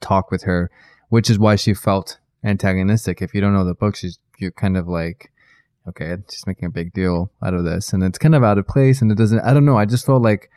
talk 0.02 0.32
with 0.32 0.44
her, 0.44 0.70
which 1.10 1.30
is 1.30 1.40
why 1.40 1.56
she 1.56 1.74
felt 1.74 2.20
antagonistic. 2.44 3.22
If 3.22 3.34
you 3.34 3.42
don't 3.42 3.54
know 3.54 3.66
the 3.66 3.74
book, 3.74 3.96
she's 3.96 4.20
you're 4.38 4.52
kind 4.52 4.78
of 4.78 4.88
like, 4.88 5.32
okay, 5.88 6.16
she's 6.30 6.48
making 6.48 6.68
a 6.68 6.72
big 6.72 6.94
deal 6.94 7.32
out 7.44 7.54
of 7.54 7.66
this, 7.66 7.94
and 7.94 8.04
it's 8.04 8.18
kind 8.18 8.36
of 8.36 8.44
out 8.44 8.58
of 8.58 8.68
place, 8.68 9.02
and 9.02 9.12
it 9.12 9.18
doesn't. 9.18 9.42
I 9.42 9.54
don't 9.54 9.66
know. 9.66 9.78
I 9.78 9.86
just 9.86 10.06
felt 10.06 10.22
like 10.22 10.50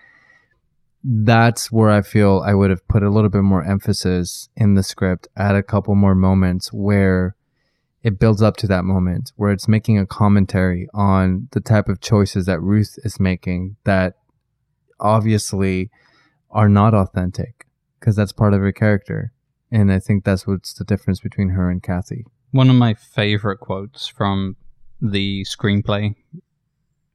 that's 1.04 1.72
where 1.72 1.90
I 1.90 2.02
feel 2.02 2.42
I 2.46 2.54
would 2.54 2.70
have 2.70 2.86
put 2.86 3.02
a 3.02 3.10
little 3.10 3.30
bit 3.30 3.42
more 3.42 3.64
emphasis 3.64 4.48
in 4.56 4.74
the 4.74 4.82
script 4.82 5.26
at 5.36 5.56
a 5.56 5.62
couple 5.62 5.94
more 5.96 6.14
moments 6.14 6.72
where 6.72 7.34
it 8.02 8.18
builds 8.18 8.42
up 8.42 8.56
to 8.58 8.66
that 8.68 8.84
moment 8.84 9.32
where 9.36 9.52
it's 9.52 9.68
making 9.68 9.98
a 9.98 10.06
commentary 10.06 10.88
on 10.94 11.48
the 11.52 11.60
type 11.60 11.88
of 11.88 12.00
choices 12.00 12.46
that 12.46 12.60
Ruth 12.60 12.98
is 13.04 13.20
making 13.20 13.76
that 13.84 14.14
obviously 15.00 15.90
are 16.50 16.68
not 16.68 16.94
authentic 16.94 17.66
because 17.98 18.16
that's 18.16 18.32
part 18.32 18.54
of 18.54 18.60
her 18.60 18.72
character. 18.72 19.32
And 19.72 19.90
I 19.90 19.98
think 19.98 20.24
that's 20.24 20.46
what's 20.46 20.74
the 20.74 20.84
difference 20.84 21.20
between 21.20 21.48
her 21.50 21.70
and 21.70 21.82
Kathy. 21.82 22.26
One 22.50 22.68
of 22.68 22.76
my 22.76 22.92
favorite 22.92 23.58
quotes 23.58 24.06
from 24.06 24.56
the 25.00 25.44
screenplay. 25.44 26.14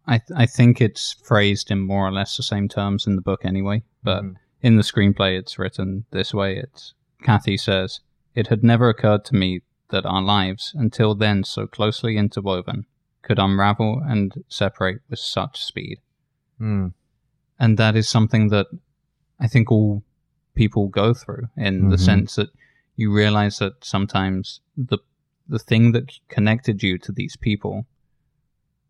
I 0.08 0.18
th- 0.18 0.36
I 0.36 0.48
think 0.48 0.82
it's 0.82 1.14
phrased 1.24 1.70
in 1.70 1.80
more 1.80 2.08
or 2.08 2.12
less 2.12 2.36
the 2.36 2.42
same 2.44 2.68
terms 2.68 3.06
in 3.06 3.16
the 3.16 3.22
book 3.22 3.46
anyway, 3.46 3.84
but 4.04 4.24
mm. 4.24 4.36
in 4.62 4.76
the 4.76 4.82
screenplay 4.82 5.38
it's 5.38 5.60
written 5.60 6.06
this 6.10 6.34
way. 6.34 6.58
It's 6.58 6.96
Kathy 7.22 7.58
says, 7.58 8.00
"It 8.34 8.48
had 8.48 8.64
never 8.64 8.90
occurred 8.90 9.24
to 9.26 9.36
me 9.36 9.62
that 9.90 10.06
our 10.06 10.24
lives, 10.24 10.74
until 10.76 11.14
then 11.14 11.44
so 11.44 11.68
closely 11.68 12.18
interwoven, 12.18 12.88
could 13.22 13.38
unravel 13.38 14.02
and 14.04 14.44
separate 14.48 15.02
with 15.10 15.20
such 15.20 15.64
speed." 15.64 16.00
Mm. 16.60 16.94
And 17.60 17.78
that 17.78 17.96
is 17.96 18.10
something 18.10 18.48
that 18.48 18.68
I 19.40 19.48
think 19.48 19.72
all 19.72 20.04
people 20.58 20.88
go 20.88 21.14
through 21.14 21.48
in 21.56 21.80
mm-hmm. 21.80 21.90
the 21.90 21.98
sense 21.98 22.36
that 22.36 22.50
you 22.98 23.14
realize 23.14 23.60
that 23.60 23.86
sometimes 23.86 24.60
the 24.76 24.98
the 25.48 25.60
thing 25.60 25.94
that 25.94 26.12
connected 26.28 26.84
you 26.84 26.98
to 26.98 27.12
these 27.14 27.38
people 27.38 27.86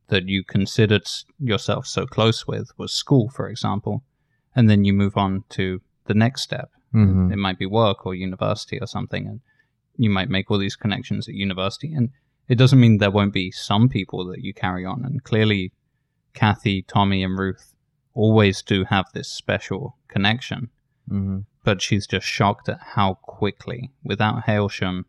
that 0.07 0.28
you 0.28 0.43
considered 0.43 1.07
yourself 1.39 1.86
so 1.86 2.05
close 2.07 2.47
with 2.47 2.72
was 2.78 2.91
school, 2.91 3.30
for 3.30 3.47
example, 3.49 4.03
and 4.55 4.70
then 4.70 4.86
you 4.86 4.93
move 4.93 5.18
on 5.18 5.43
to 5.49 5.82
the 6.05 6.13
next 6.13 6.41
step. 6.41 6.72
Mm-hmm. 6.95 7.34
It 7.34 7.38
might 7.38 7.59
be 7.59 7.65
work 7.65 8.05
or 8.05 8.15
university 8.15 8.80
or 8.80 8.88
something, 8.88 9.28
and 9.28 9.41
you 9.97 10.09
might 10.09 10.30
make 10.30 10.49
all 10.49 10.57
these 10.57 10.78
connections 10.78 11.28
at 11.28 11.36
university. 11.36 11.93
And 11.93 12.09
it 12.47 12.55
doesn't 12.55 12.80
mean 12.80 12.97
there 12.97 13.11
won't 13.11 13.34
be 13.34 13.51
some 13.51 13.89
people 13.89 14.26
that 14.28 14.41
you 14.41 14.53
carry 14.53 14.86
on. 14.86 15.03
And 15.05 15.24
clearly, 15.24 15.74
Kathy, 16.34 16.82
Tommy, 16.82 17.22
and 17.22 17.38
Ruth 17.38 17.76
always 18.13 18.63
do 18.63 18.86
have 18.86 19.05
this 19.13 19.30
special 19.30 19.97
connection. 20.07 20.70
Mm-hmm 21.11 21.39
but 21.68 21.82
she's 21.82 22.07
just 22.07 22.26
shocked 22.26 22.70
at 22.70 22.80
how 22.95 23.15
quickly, 23.15 23.91
without 24.01 24.45
Hailsham 24.45 25.03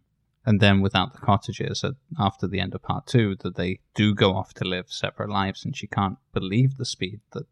and 0.44 0.58
then 0.58 0.80
without 0.80 1.12
the 1.12 1.20
cottages 1.20 1.84
at, 1.84 1.92
after 2.18 2.48
the 2.48 2.58
end 2.58 2.74
of 2.74 2.82
part 2.82 3.06
two, 3.06 3.36
that 3.44 3.54
they 3.54 3.78
do 3.94 4.12
go 4.12 4.34
off 4.34 4.54
to 4.54 4.64
live 4.64 4.86
separate 4.88 5.30
lives, 5.30 5.64
and 5.64 5.76
she 5.76 5.86
can't 5.86 6.18
believe 6.34 6.76
the 6.76 6.84
speed 6.84 7.20
that 7.30 7.46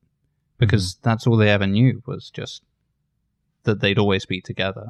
because 0.58 0.96
mm-hmm. 0.96 1.08
that's 1.08 1.24
all 1.24 1.36
they 1.36 1.50
ever 1.50 1.68
knew 1.68 2.02
was 2.04 2.30
just 2.30 2.64
that 3.62 3.78
they'd 3.78 3.96
always 3.96 4.26
be 4.26 4.40
together. 4.40 4.88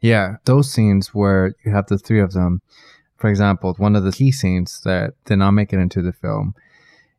Yeah, 0.00 0.36
those 0.44 0.72
scenes 0.72 1.08
where 1.12 1.56
you 1.64 1.72
have 1.72 1.88
the 1.88 1.98
three 1.98 2.20
of 2.20 2.32
them. 2.32 2.62
For 3.16 3.28
example, 3.28 3.74
one 3.78 3.96
of 3.96 4.04
the 4.04 4.12
key 4.12 4.30
scenes 4.30 4.80
that 4.84 5.14
did 5.24 5.38
not 5.38 5.50
make 5.50 5.72
it 5.72 5.80
into 5.80 6.02
the 6.02 6.12
film 6.12 6.54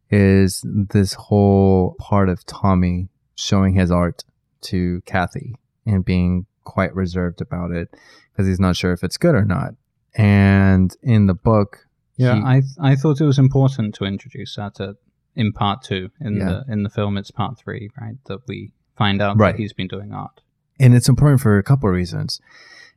is 0.09 0.61
this 0.65 1.11
whole 1.11 1.97
part 1.99 2.29
of 2.29 2.45
Tommy 2.45 3.09
showing 3.35 3.73
his 3.73 3.91
art 3.91 4.23
to 4.61 5.01
Kathy 5.05 5.57
and 5.85 6.03
being 6.05 6.45
quite 6.63 6.93
reserved 6.95 7.41
about 7.41 7.71
it 7.71 7.89
because 8.31 8.47
he's 8.47 8.59
not 8.59 8.75
sure 8.75 8.93
if 8.93 9.03
it's 9.03 9.17
good 9.17 9.35
or 9.35 9.45
not. 9.45 9.73
And 10.15 10.95
in 11.01 11.27
the 11.27 11.33
book, 11.33 11.87
Yeah, 12.17 12.35
he- 12.35 12.41
I 12.41 12.61
I 12.91 12.95
thought 12.95 13.21
it 13.21 13.25
was 13.25 13.39
important 13.39 13.95
to 13.95 14.05
introduce 14.05 14.55
that 14.57 14.79
at, 14.79 14.95
in 15.35 15.53
part 15.53 15.81
two. 15.83 16.09
In 16.19 16.35
Yeah. 16.37 16.45
the 16.65 16.73
in 16.73 16.83
the 16.83 16.89
film, 16.89 17.17
it's 17.17 17.31
part 17.31 17.57
three, 17.57 17.89
right? 17.99 18.17
That 18.25 18.41
we 18.47 18.73
find 18.97 19.21
out 19.21 19.37
Right. 19.37 19.53
that 19.53 19.59
he's 19.59 19.73
been 19.73 19.87
doing 19.87 20.13
art. 20.13 20.41
and 20.79 20.95
it's 20.95 21.07
important 21.09 21.39
for 21.41 21.57
a 21.59 21.63
couple 21.63 21.87
of 21.89 21.93
reasons. 21.95 22.41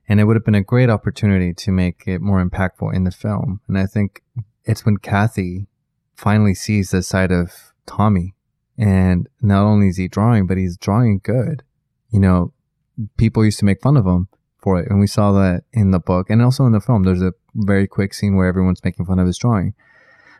And 0.08 0.18
it 0.20 0.24
would 0.24 0.36
have 0.36 0.44
been 0.44 0.54
a 0.54 0.62
great 0.62 0.88
opportunity 0.90 1.52
to 1.54 1.70
make 1.72 2.04
it 2.06 2.20
more 2.22 2.42
impactful 2.44 2.94
in 2.94 3.04
the 3.04 3.10
film. 3.10 3.60
And 3.68 3.76
I 3.78 3.84
think 3.86 4.22
it's 4.64 4.84
when 4.86 4.96
Kathy 4.98 5.66
finally 6.14 6.54
sees 6.54 6.90
the 6.90 7.02
side 7.02 7.30
of 7.32 7.72
Tommy. 7.86 8.34
And 8.78 9.28
not 9.42 9.64
only 9.64 9.88
is 9.88 9.96
he 9.98 10.08
drawing, 10.08 10.46
but 10.46 10.56
he's 10.56 10.76
drawing 10.78 11.20
good. 11.22 11.62
You 12.10 12.20
know, 12.20 12.52
people 13.16 13.44
used 13.44 13.58
to 13.60 13.64
make 13.64 13.80
fun 13.80 13.96
of 13.96 14.06
him 14.06 14.28
for 14.58 14.80
it. 14.80 14.88
And 14.88 15.00
we 15.00 15.06
saw 15.06 15.32
that 15.32 15.64
in 15.72 15.90
the 15.90 16.00
book 16.00 16.30
and 16.30 16.42
also 16.42 16.66
in 16.66 16.72
the 16.72 16.80
film. 16.80 17.02
There's 17.02 17.22
a 17.22 17.34
very 17.54 17.86
quick 17.86 18.14
scene 18.14 18.36
where 18.36 18.46
everyone's 18.46 18.84
making 18.84 19.06
fun 19.06 19.18
of 19.18 19.26
his 19.26 19.38
drawing. 19.38 19.74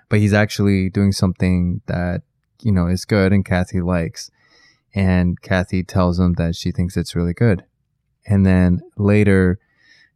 But 0.09 0.21
he's 0.21 0.35
actually 0.35 0.91
doing 0.91 1.13
something 1.13 1.81
that, 1.87 2.23
you 2.63 2.73
know, 2.73 2.87
is 2.87 3.05
good 3.05 3.33
and 3.33 3.45
Kathy 3.45 3.81
likes 3.81 4.31
and 4.95 5.41
Kathy 5.43 5.83
tells 5.83 6.21
him 6.21 6.35
that 6.35 6.55
she 6.55 6.71
thinks 6.71 6.97
it's 6.97 7.17
really 7.17 7.33
good. 7.33 7.65
And 8.27 8.47
then 8.47 8.81
later 8.97 9.59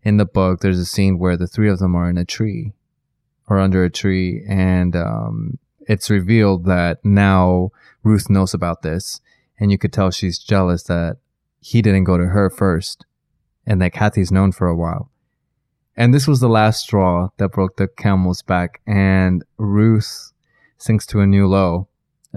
in 0.02 0.16
the 0.16 0.24
book, 0.24 0.60
there's 0.60 0.78
a 0.78 0.86
scene 0.86 1.18
where 1.18 1.36
the 1.36 1.48
three 1.48 1.68
of 1.68 1.80
them 1.80 1.96
are 1.96 2.08
in 2.08 2.16
a 2.16 2.24
tree 2.24 2.72
or 3.48 3.58
under 3.58 3.82
a 3.82 3.90
tree, 3.90 4.44
and 4.48 4.94
um, 4.94 5.58
it's 5.80 6.10
revealed 6.10 6.66
that 6.66 7.04
now 7.04 7.70
Ruth 8.02 8.30
knows 8.30 8.54
about 8.54 8.82
this, 8.82 9.20
and 9.58 9.72
you 9.72 9.78
could 9.78 9.92
tell 9.92 10.10
she's 10.10 10.38
jealous 10.38 10.84
that 10.84 11.16
he 11.60 11.82
didn't 11.82 12.04
go 12.04 12.16
to 12.16 12.26
her 12.26 12.50
first, 12.50 13.04
and 13.66 13.80
that 13.82 13.92
Kathy's 13.92 14.32
known 14.32 14.52
for 14.52 14.66
a 14.68 14.76
while. 14.76 15.10
And 15.96 16.14
this 16.14 16.28
was 16.28 16.40
the 16.40 16.48
last 16.48 16.80
straw 16.80 17.30
that 17.38 17.50
broke 17.50 17.76
the 17.76 17.88
camel's 17.88 18.42
back, 18.42 18.80
and 18.86 19.44
Ruth 19.56 20.32
sinks 20.76 21.06
to 21.06 21.20
a 21.20 21.26
new 21.26 21.46
low 21.48 21.88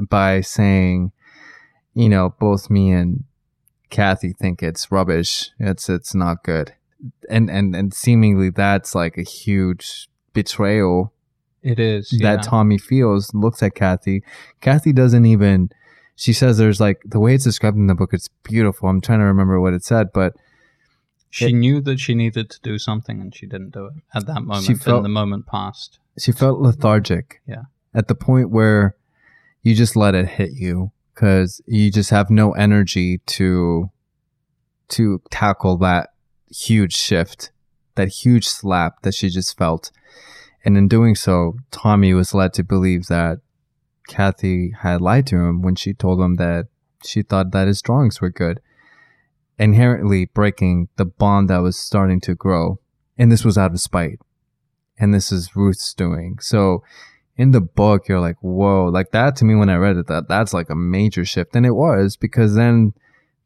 by 0.09 0.41
saying, 0.41 1.11
you 1.93 2.09
know, 2.09 2.33
both 2.39 2.69
me 2.69 2.91
and 2.91 3.25
Kathy 3.89 4.33
think 4.33 4.63
it's 4.63 4.91
rubbish. 4.91 5.51
It's 5.59 5.89
it's 5.89 6.15
not 6.15 6.43
good. 6.43 6.73
And 7.29 7.51
and 7.51 7.75
and 7.75 7.93
seemingly 7.93 8.49
that's 8.49 8.95
like 8.95 9.17
a 9.17 9.23
huge 9.23 10.07
betrayal 10.33 11.13
It 11.61 11.79
is 11.79 12.09
that 12.09 12.19
yeah. 12.21 12.37
Tommy 12.37 12.77
feels, 12.77 13.33
looks 13.33 13.61
at 13.61 13.75
Kathy. 13.75 14.23
Kathy 14.61 14.93
doesn't 14.93 15.25
even 15.25 15.69
she 16.21 16.33
says 16.33 16.57
there's 16.59 16.79
like 16.79 16.99
the 17.03 17.19
way 17.19 17.33
it's 17.33 17.43
described 17.45 17.77
in 17.77 17.87
the 17.87 17.95
book, 17.95 18.13
it's 18.13 18.29
beautiful. 18.43 18.87
I'm 18.89 19.01
trying 19.01 19.19
to 19.19 19.25
remember 19.25 19.59
what 19.59 19.73
it 19.73 19.83
said, 19.83 20.07
but 20.13 20.33
She 21.33 21.45
It- 21.47 21.53
knew 21.53 21.79
that 21.81 21.97
she 21.99 22.13
needed 22.13 22.49
to 22.49 22.59
do 22.61 22.77
something 22.77 23.21
and 23.21 23.33
she 23.33 23.45
didn't 23.47 23.71
do 23.71 23.85
it 23.87 23.93
at 24.13 24.25
that 24.27 24.41
moment. 24.43 24.65
she 24.65 24.75
felt- 24.75 24.97
and 24.97 25.05
the 25.05 25.09
moment 25.21 25.45
passed. 25.47 25.97
she 26.19 26.31
felt 26.33 26.59
lethargic. 26.59 27.41
Yeah. 27.47 27.63
At 27.93 28.07
the 28.09 28.15
point 28.15 28.49
where 28.51 28.95
you 29.63 29.73
just 29.73 29.95
let 29.95 30.13
it 30.13 30.27
hit 30.27 30.51
you 30.51 30.91
because 31.13 31.61
you 31.65 31.89
just 31.89 32.09
have 32.09 32.29
no 32.29 32.51
energy 32.51 33.19
to 33.37 33.89
to 34.89 35.21
tackle 35.31 35.77
that 35.77 36.09
huge 36.53 36.93
shift, 36.93 37.51
that 37.95 38.09
huge 38.09 38.45
slap 38.45 39.01
that 39.03 39.13
she 39.15 39.29
just 39.29 39.57
felt. 39.57 39.89
And 40.65 40.77
in 40.77 40.89
doing 40.89 41.15
so, 41.15 41.55
Tommy 41.71 42.13
was 42.13 42.33
led 42.33 42.51
to 42.55 42.63
believe 42.63 43.07
that 43.07 43.39
Kathy 44.07 44.73
had 44.81 45.01
lied 45.01 45.27
to 45.27 45.37
him 45.37 45.61
when 45.61 45.75
she 45.75 45.93
told 45.93 46.19
him 46.19 46.35
that 46.35 46.67
she 47.03 47.21
thought 47.21 47.51
that 47.51 47.67
his 47.67 47.81
drawings 47.81 48.21
were 48.21 48.29
good, 48.29 48.59
inherently 49.57 50.25
breaking 50.25 50.89
the 50.97 51.05
bond 51.05 51.49
that 51.49 51.59
was 51.59 51.77
starting 51.77 52.21
to 52.21 52.35
grow. 52.35 52.79
And 53.17 53.31
this 53.31 53.45
was 53.45 53.57
out 53.57 53.71
of 53.71 53.79
spite 53.79 54.19
and 55.01 55.13
this 55.13 55.31
is 55.31 55.55
Ruth's 55.55 55.93
doing. 55.93 56.37
So 56.39 56.83
in 57.35 57.51
the 57.51 57.59
book, 57.59 58.07
you're 58.07 58.21
like, 58.21 58.37
whoa, 58.41 58.85
like 58.85 59.11
that 59.11 59.35
to 59.37 59.45
me 59.45 59.55
when 59.55 59.69
I 59.69 59.75
read 59.75 59.97
it, 59.97 60.07
that 60.07 60.29
that's 60.29 60.53
like 60.53 60.69
a 60.69 60.75
major 60.75 61.25
shift. 61.25 61.55
And 61.55 61.65
it 61.65 61.71
was 61.71 62.15
because 62.15 62.53
then 62.55 62.93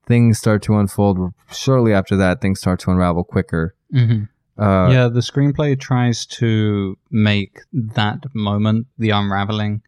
things 0.05 0.37
start 0.37 0.61
to 0.63 0.77
unfold. 0.77 1.33
Shortly 1.51 1.93
after 1.93 2.17
that, 2.17 2.41
things 2.41 2.59
start 2.59 2.81
to 2.81 2.91
unravel 2.91 3.23
quicker. 3.23 3.73
Mm-hmm. 3.93 4.61
Uh, 4.61 4.89
yeah, 4.89 5.07
the 5.07 5.21
screenplay 5.21 5.79
tries 5.79 6.25
to 6.25 6.97
make 7.09 7.59
that 7.73 8.23
moment, 8.33 8.87
the 8.97 9.09
unraveling, 9.11 9.81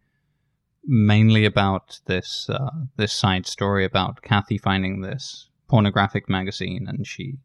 mainly 0.88 1.46
about 1.46 2.00
this 2.06 2.50
uh, 2.50 2.70
this 2.96 3.14
side 3.14 3.46
story 3.46 3.86
about 3.86 4.22
Kathy 4.22 4.58
finding 4.58 5.02
this 5.02 5.50
pornographic 5.68 6.30
magazine, 6.30 6.86
and 6.88 7.06
she 7.06 7.38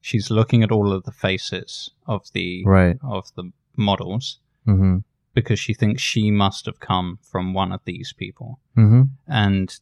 she's 0.00 0.30
looking 0.30 0.62
at 0.62 0.72
all 0.72 0.92
of 0.92 1.04
the 1.04 1.12
faces 1.12 1.90
of 2.06 2.32
the 2.32 2.64
Right. 2.66 2.96
of 3.02 3.32
the 3.36 3.52
models 3.76 4.38
Mm-hmm. 4.66 4.98
because 5.34 5.58
she 5.60 5.72
thinks 5.74 6.02
she 6.02 6.30
must 6.30 6.66
have 6.66 6.78
come 6.80 7.18
from 7.22 7.54
one 7.54 7.72
of 7.72 7.80
these 7.84 8.12
people, 8.12 8.58
Mm-hmm. 8.76 9.02
and 9.26 9.78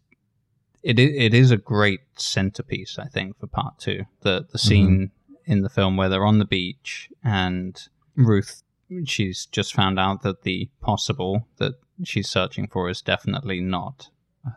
it 0.83 0.99
it 0.99 1.33
is 1.35 1.51
a 1.51 1.57
great 1.57 2.01
centerpiece, 2.17 2.99
I 2.99 3.07
think, 3.07 3.39
for 3.39 3.47
part 3.47 3.79
two. 3.79 4.05
The 4.21 4.47
the 4.51 4.59
scene 4.59 5.11
in 5.45 5.63
the 5.63 5.69
film 5.69 5.97
where 5.97 6.09
they're 6.09 6.27
on 6.27 6.39
the 6.41 6.45
beach 6.45 7.09
and 7.23 7.81
Ruth, 8.17 8.63
she's 9.05 9.47
just 9.47 9.75
found 9.75 9.99
out 9.99 10.23
that 10.23 10.43
the 10.43 10.69
possible 10.81 11.47
that 11.59 11.75
she's 12.05 12.29
searching 12.29 12.69
for 12.69 12.89
is 12.89 13.03
definitely 13.03 13.61
not 13.61 14.09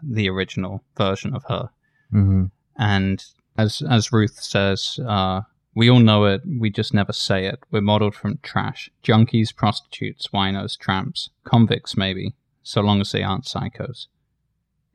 the 0.03 0.29
original 0.29 0.83
version 0.97 1.33
of 1.33 1.43
her. 1.45 1.69
Mm-hmm. 2.13 2.45
And 2.77 3.23
as 3.57 3.81
as 3.81 4.11
Ruth 4.11 4.41
says, 4.41 4.99
uh, 5.05 5.41
we 5.75 5.89
all 5.89 5.99
know 5.99 6.25
it. 6.25 6.41
We 6.45 6.69
just 6.69 6.93
never 6.93 7.13
say 7.13 7.45
it. 7.45 7.59
We're 7.71 7.81
modeled 7.81 8.15
from 8.15 8.39
trash: 8.41 8.89
junkies, 9.03 9.55
prostitutes, 9.55 10.27
winos, 10.33 10.77
tramps, 10.77 11.29
convicts, 11.43 11.97
maybe, 11.97 12.33
so 12.63 12.81
long 12.81 13.01
as 13.01 13.11
they 13.11 13.23
aren't 13.23 13.45
psychos. 13.45 14.07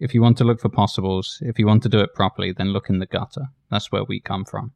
If 0.01 0.15
you 0.15 0.23
want 0.23 0.39
to 0.39 0.45
look 0.45 0.61
for 0.61 0.69
possibles, 0.69 1.39
if 1.41 1.59
you 1.59 1.67
want 1.67 1.83
to 1.85 1.89
do 1.89 2.01
it 2.01 2.15
properly, 2.15 2.53
then 2.53 2.73
look 2.73 2.91
in 2.91 2.99
the 2.99 3.07
gutter. 3.07 3.49
That's 3.71 3.93
where 3.93 4.05
we 4.05 4.21
come 4.21 4.45
from. 4.45 4.73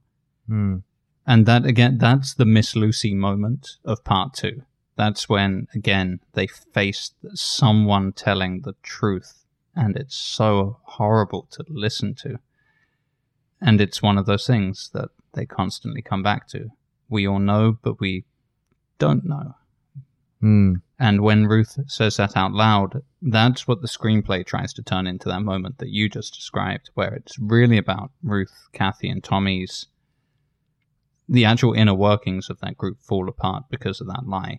Mm. 0.48 0.82
And 1.26 1.44
that 1.46 1.66
again, 1.66 1.98
that's 1.98 2.34
the 2.34 2.46
Miss 2.46 2.74
Lucy 2.74 3.14
moment 3.14 3.76
of 3.84 4.04
part 4.04 4.34
two. 4.34 4.62
That's 4.98 5.28
when 5.28 5.68
again 5.76 6.18
they 6.32 6.48
face 6.48 7.12
someone 7.32 8.12
telling 8.12 8.62
the 8.62 8.74
truth, 8.82 9.44
and 9.76 9.96
it's 9.96 10.16
so 10.16 10.80
horrible 10.82 11.46
to 11.52 11.64
listen 11.68 12.16
to. 12.16 12.40
And 13.60 13.80
it's 13.80 14.02
one 14.02 14.18
of 14.18 14.26
those 14.26 14.44
things 14.44 14.90
that 14.94 15.10
they 15.34 15.46
constantly 15.46 16.02
come 16.02 16.24
back 16.24 16.48
to. 16.48 16.70
We 17.08 17.28
all 17.28 17.38
know, 17.38 17.78
but 17.80 18.00
we 18.00 18.24
don't 18.98 19.24
know. 19.24 19.54
Mm. 20.42 20.82
And 20.98 21.20
when 21.20 21.46
Ruth 21.46 21.78
says 21.86 22.16
that 22.16 22.36
out 22.36 22.52
loud, 22.52 23.02
that's 23.22 23.68
what 23.68 23.82
the 23.82 23.88
screenplay 23.88 24.44
tries 24.44 24.72
to 24.72 24.82
turn 24.82 25.06
into 25.06 25.28
that 25.28 25.42
moment 25.42 25.78
that 25.78 25.90
you 25.90 26.08
just 26.08 26.34
described, 26.34 26.90
where 26.94 27.14
it's 27.14 27.38
really 27.38 27.78
about 27.78 28.10
Ruth, 28.20 28.66
Kathy, 28.72 29.08
and 29.08 29.22
Tommy's. 29.22 29.86
The 31.28 31.44
actual 31.44 31.74
inner 31.74 31.94
workings 31.94 32.50
of 32.50 32.58
that 32.60 32.76
group 32.76 32.98
fall 33.00 33.28
apart 33.28 33.64
because 33.70 34.00
of 34.00 34.08
that 34.08 34.26
lie. 34.26 34.58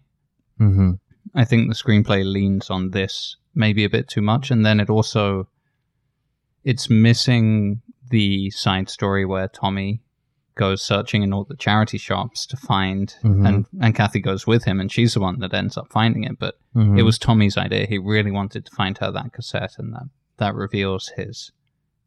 Mm-hmm. 0.59 0.91
I 1.35 1.45
think 1.45 1.67
the 1.69 1.75
screenplay 1.75 2.23
leans 2.25 2.69
on 2.69 2.91
this 2.91 3.35
maybe 3.55 3.83
a 3.83 3.89
bit 3.89 4.07
too 4.07 4.21
much, 4.21 4.51
and 4.51 4.65
then 4.65 4.79
it 4.79 4.89
also 4.89 5.47
it's 6.63 6.89
missing 6.89 7.81
the 8.09 8.49
side 8.49 8.89
story 8.89 9.25
where 9.25 9.47
Tommy 9.47 10.01
goes 10.55 10.81
searching 10.81 11.23
in 11.23 11.31
all 11.31 11.45
the 11.45 11.55
charity 11.55 11.97
shops 11.97 12.45
to 12.45 12.57
find 12.57 13.15
Mhm. 13.23 13.47
and 13.47 13.65
and 13.79 13.95
Kathy 13.95 14.19
goes 14.19 14.45
with 14.45 14.65
him 14.65 14.81
and 14.81 14.91
she's 14.91 15.13
the 15.13 15.21
one 15.21 15.39
that 15.39 15.53
ends 15.53 15.77
up 15.77 15.87
finding 15.89 16.23
it 16.25 16.37
but 16.37 16.55
Mm-hmm. 16.75 16.99
it 16.99 17.03
was 17.03 17.17
Tommy's 17.17 17.57
idea 17.57 17.85
he 17.87 17.97
really 17.97 18.29
wanted 18.31 18.65
to 18.65 18.75
find 18.75 18.97
her 18.97 19.09
that 19.11 19.31
cassette 19.33 19.75
and 19.79 19.93
that 19.93 20.07
that 20.37 20.53
reveals 20.55 21.09
his 21.15 21.51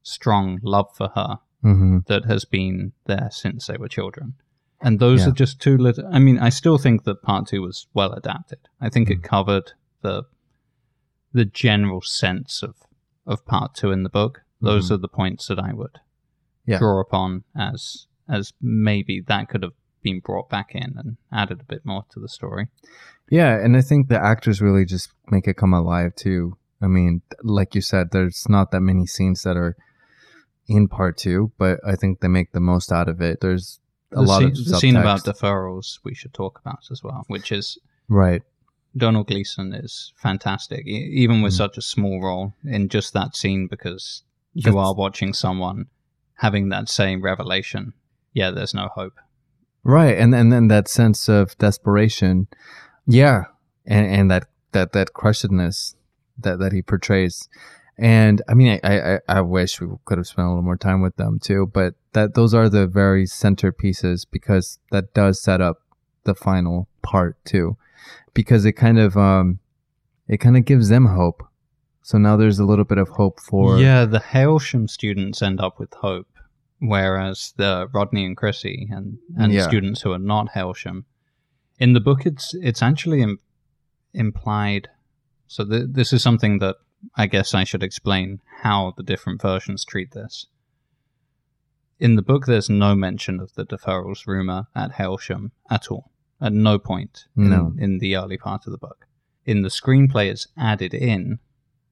strong 0.03 0.59
love 0.63 0.95
for 0.95 1.09
her 1.15 1.39
Mm-hmm. 1.65 1.99
that 2.09 2.25
has 2.27 2.45
been 2.45 2.93
there 3.07 3.29
since 3.33 3.67
they 3.69 3.77
were 3.79 3.89
children 3.89 4.35
and 4.83 4.99
those 4.99 5.21
Yeah. 5.23 5.29
are 5.29 5.33
just 5.33 5.61
two 5.61 5.77
little 5.79 6.07
I 6.13 6.19
mean 6.19 6.39
I 6.39 6.49
still 6.51 6.79
think 6.79 7.05
that 7.05 7.23
part 7.23 7.47
2 7.49 7.63
was 7.63 7.87
well 7.95 8.13
adapted 8.13 8.59
I 8.81 8.89
think 8.89 9.09
Mm. 9.09 9.13
it 9.13 9.23
covered 9.23 9.73
the 10.03 10.25
the 11.33 11.45
general 11.45 12.01
sense 12.03 12.63
of 12.63 12.75
of 13.27 13.47
part 13.47 13.75
2 13.75 13.91
in 13.93 14.03
the 14.03 14.09
book 14.11 14.43
those 14.61 14.89
Mhm. 14.89 14.95
are 14.95 14.99
the 14.99 15.09
points 15.09 15.47
that 15.49 15.59
I 15.59 15.73
would 15.73 15.99
Yeah. 16.67 16.79
draw 16.79 17.01
upon 17.01 17.45
as 17.55 18.07
as 18.29 18.53
maybe 18.61 19.21
that 19.21 19.49
could 19.49 19.63
have 19.63 19.73
been 20.03 20.21
brought 20.21 20.49
back 20.49 20.75
in 20.75 20.95
and 20.97 21.17
added 21.31 21.61
a 21.61 21.65
bit 21.65 21.85
more 21.85 22.05
to 22.11 22.19
the 22.21 22.29
story. 22.29 22.69
Yeah, 23.31 23.57
and 23.65 23.77
I 23.77 23.83
think 23.83 24.09
the 24.09 24.19
actors 24.21 24.61
really 24.63 24.85
just 24.85 25.11
make 25.31 25.47
it 25.49 25.57
come 25.57 25.73
alive 25.75 26.15
too. 26.17 26.57
I 26.81 26.87
mean, 26.89 27.23
like 27.43 27.75
you 27.75 27.81
said, 27.81 28.11
there's 28.11 28.49
not 28.49 28.71
that 28.71 28.81
many 28.81 29.07
scenes 29.07 29.43
that 29.43 29.57
are 29.57 29.77
in 30.67 30.89
part 30.89 31.17
two, 31.19 31.53
but 31.59 31.79
I 31.87 31.95
think 31.97 32.21
they 32.21 32.29
make 32.29 32.53
the 32.53 32.61
most 32.61 32.91
out 32.93 33.09
of 33.09 33.21
it. 33.21 33.41
There's 33.41 33.81
a 34.13 34.17
the 34.17 34.23
lot 34.23 34.39
scene, 34.41 34.49
of 34.51 34.65
the 34.65 34.79
scene 34.79 34.97
about 34.97 35.21
subtext. 35.21 35.41
deferrals 35.41 35.99
we 36.05 36.15
should 36.15 36.33
talk 36.35 36.59
about 36.61 36.81
as 36.91 37.03
well, 37.03 37.25
which 37.29 37.51
is 37.53 37.79
right. 38.09 38.43
Domhnall 38.97 39.25
Gleeson 39.25 39.73
is 39.73 40.13
fantastic, 40.17 40.87
even 40.87 41.41
with 41.41 41.55
Mm. 41.55 41.57
such 41.57 41.79
a 41.79 41.83
small 41.83 42.21
role 42.23 42.53
in 42.65 42.89
just 42.89 43.13
that 43.15 43.35
scene 43.37 43.67
because 43.67 44.23
you 44.53 44.63
That's- 44.63 44.77
are 44.87 44.95
watching 44.95 45.33
someone 45.33 45.87
having 46.35 46.69
that 46.69 46.89
same 46.91 47.23
revelation. 47.23 47.95
Yeah, 48.35 48.51
there's 48.51 48.75
no 48.75 48.89
hope. 48.95 49.15
Right, 49.85 50.17
and 50.19 50.35
and 50.35 50.53
then 50.53 50.69
that 50.69 50.89
sense 50.89 51.29
of 51.29 51.57
desperation, 51.59 52.49
yeah, 53.07 53.45
and 53.87 54.07
and 54.07 54.31
that 54.31 54.45
that 54.73 54.93
that 54.93 55.13
crushedness 55.15 55.97
that 56.39 56.59
that 56.59 56.73
he 56.73 56.83
portrays, 56.83 57.49
and 57.99 58.43
I 58.49 58.55
mean, 58.55 58.81
I 58.83 59.15
I, 59.15 59.19
I 59.29 59.41
wish 59.41 59.81
we 59.81 59.89
could 60.05 60.19
have 60.19 60.27
spent 60.27 60.47
a 60.47 60.49
little 60.51 60.63
more 60.63 60.77
time 60.77 61.03
with 61.03 61.17
them 61.17 61.39
too, 61.41 61.71
but 61.73 61.95
that 62.13 62.35
those 62.35 62.55
are 62.55 62.69
the 62.69 62.87
very 62.87 63.25
centerpieces 63.25 64.27
because 64.31 64.79
that 64.91 65.15
does 65.15 65.43
set 65.43 65.61
up 65.61 65.83
the 66.25 66.35
final 66.35 66.89
part 67.03 67.37
too, 67.45 67.77
because 68.35 68.65
it 68.65 68.73
kind 68.73 68.99
of 68.99 69.17
um, 69.17 69.59
it 70.29 70.39
kind 70.39 70.57
of 70.57 70.65
gives 70.65 70.89
them 70.89 71.07
hope. 71.07 71.43
So 72.03 72.19
now 72.19 72.37
there's 72.37 72.59
a 72.59 72.65
little 72.65 72.85
bit 72.85 72.99
of 72.99 73.09
hope 73.11 73.39
for 73.41 73.79
yeah, 73.79 74.05
the 74.05 74.19
Hailsham 74.21 74.89
students 74.89 75.41
end 75.43 75.61
up 75.61 75.79
with 75.79 75.93
hope, 75.95 76.27
whereas 76.81 77.55
the 77.57 77.89
Rodney 77.93 78.25
and 78.25 78.37
Chrissie 78.37 78.89
and, 78.91 79.19
and 79.39 79.53
Yeah. 79.53 79.69
students 79.69 80.01
who 80.03 80.13
are 80.13 80.19
not 80.19 80.49
Hailsham, 80.55 81.05
in 81.79 81.93
the 81.93 82.01
book, 82.01 82.27
it's 82.27 82.55
it's 82.55 82.83
actually 82.83 83.23
Im- 83.23 83.39
implied. 84.15 84.89
So 85.47 85.65
th- 85.65 85.87
this 85.91 86.13
is 86.13 86.23
something 86.23 86.59
that 86.59 86.77
I 87.17 87.27
guess 87.27 87.55
I 87.55 87.65
should 87.65 87.83
explain 87.83 88.41
how 88.63 88.95
the 88.97 89.03
different 89.03 89.43
versions 89.43 89.85
treat 89.85 90.13
this. 90.13 90.47
In 91.99 92.17
the 92.17 92.23
book, 92.23 92.47
there's 92.47 92.71
no 92.71 92.95
mention 92.95 93.39
of 93.41 93.55
the 93.55 93.65
deferrals 93.65 94.27
rumor 94.27 94.67
at 94.75 94.93
Hailsham 94.93 95.53
at 95.71 95.89
all. 95.91 96.11
At 96.41 96.53
no 96.53 96.79
point 96.79 97.27
in, 97.37 97.51
No. 97.51 97.75
in 97.79 97.99
the 97.99 98.17
early 98.17 98.37
part 98.37 98.67
of 98.67 98.73
the 98.73 98.79
book. 98.79 99.07
In 99.45 99.63
the 99.63 99.69
screenplay, 99.69 100.29
it's 100.31 100.49
added 100.57 100.95
in, 100.95 101.39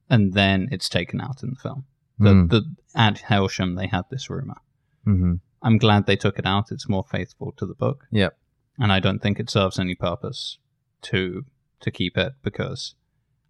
and 0.08 0.32
then 0.32 0.68
it's 0.72 0.88
taken 0.88 1.20
out 1.20 1.42
in 1.42 1.50
the 1.50 1.56
film. 1.56 1.84
The, 2.18 2.30
Mm. 2.30 2.50
the 2.50 2.74
at 2.94 3.18
Hailsham, 3.28 3.76
they 3.76 3.86
had 3.86 4.04
this 4.10 4.28
rumor. 4.28 4.56
hmm 5.04 5.34
I'm 5.62 5.76
glad 5.78 6.06
they 6.06 6.16
took 6.16 6.38
it 6.38 6.46
out. 6.46 6.72
It's 6.72 6.88
more 6.88 7.04
faithful 7.04 7.52
to 7.52 7.66
the 7.66 7.74
book. 7.74 8.06
Yep. 8.10 8.36
And 8.78 8.90
I 8.90 8.98
don't 8.98 9.20
think 9.20 9.38
it 9.38 9.50
serves 9.50 9.78
any 9.78 9.94
purpose 9.94 10.58
to 11.02 11.44
to 11.80 11.90
keep 11.90 12.16
it 12.18 12.32
because 12.42 12.94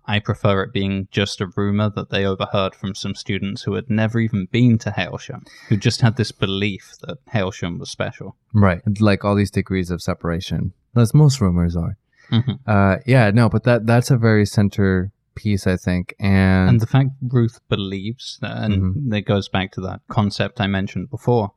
I 0.06 0.18
prefer 0.18 0.62
it 0.62 0.72
being 0.72 1.08
just 1.10 1.40
a 1.40 1.46
rumor 1.56 1.90
that 1.90 2.10
they 2.10 2.24
overheard 2.24 2.74
from 2.74 2.94
some 2.94 3.14
students 3.14 3.62
who 3.62 3.74
had 3.74 3.88
never 3.90 4.18
even 4.18 4.46
been 4.50 4.78
to 4.78 4.90
Hailsham, 4.90 5.46
who 5.68 5.76
just 5.76 6.00
had 6.00 6.16
this 6.16 6.32
belief 6.32 6.94
that 7.02 7.18
Hailsham 7.32 7.78
was 7.78 7.90
special. 7.90 8.36
right, 8.52 8.80
like 9.00 9.24
all 9.24 9.34
these 9.36 9.50
degrees 9.50 9.90
of 9.90 10.02
separation, 10.02 10.72
as 10.96 11.14
most 11.14 11.40
rumors 11.40 11.76
are. 11.76 11.96
Mhm. 12.30 12.58
Uh, 12.66 12.96
yeah, 13.06 13.30
no, 13.30 13.48
but 13.48 13.64
that 13.64 13.86
that's 13.86 14.10
a 14.10 14.16
very 14.16 14.46
center 14.46 15.12
piece, 15.36 15.66
I 15.66 15.76
think, 15.76 16.14
and, 16.18 16.68
And 16.70 16.80
the 16.80 16.86
fact 16.86 17.10
Ruth 17.22 17.60
believes, 17.68 18.38
that, 18.40 18.56
and 18.64 18.96
Mhm. 18.96 19.14
it 19.14 19.22
goes 19.22 19.48
back 19.48 19.70
to 19.72 19.80
that 19.82 20.00
concept 20.08 20.60
I 20.60 20.66
mentioned 20.66 21.10
before. 21.10 21.52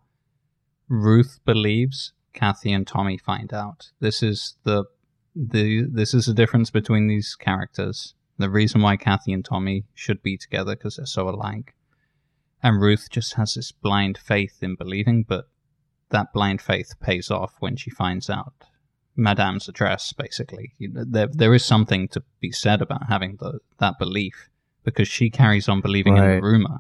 Ruth 0.90 1.40
believes, 1.46 2.14
Kathy 2.34 2.72
and 2.72 2.86
Tommy 2.88 3.18
find 3.18 3.54
out. 3.54 3.92
This 4.00 4.22
is 4.24 4.56
the 4.64 4.86
the 5.36 5.88
this 5.92 6.14
is 6.14 6.26
the 6.28 6.34
difference 6.34 6.70
between 6.70 7.08
these 7.08 7.36
characters. 7.36 8.14
The 8.38 8.50
reason 8.50 8.82
why 8.82 8.98
Kathy 8.98 9.32
and 9.34 9.46
Tommy 9.46 9.86
should 9.94 10.22
be 10.24 10.38
together 10.38 10.76
because 10.76 10.98
they're 10.98 11.06
so 11.06 11.30
alike. 11.30 11.76
And 12.62 12.82
Ruth 12.82 13.08
just 13.12 13.34
has 13.36 13.54
this 13.54 13.72
blind 13.72 14.18
faith 14.18 14.60
in 14.62 14.76
believing, 14.76 15.24
but 15.28 15.46
that 16.10 16.34
blind 16.34 16.62
faith 16.62 16.94
pays 17.02 17.30
off 17.30 17.56
when 17.60 17.76
she 17.76 17.90
finds 17.90 18.30
out 18.30 18.54
Madame's 19.16 19.68
address. 19.68 20.14
Basically, 20.14 20.74
You 20.78 20.90
know, 20.90 21.04
there 21.08 21.28
there 21.28 21.54
is 21.54 21.64
something 21.66 22.08
to 22.10 22.24
be 22.40 22.52
said 22.52 22.82
about 22.82 23.08
having 23.10 23.38
the, 23.40 23.60
that 23.80 24.00
belief 24.00 24.50
because 24.84 25.08
she 25.08 25.30
carries 25.30 25.70
on 25.70 25.82
believing 25.82 26.18
in 26.18 26.24
Right. 26.24 26.36
the 26.36 26.42
rumor. 26.42 26.80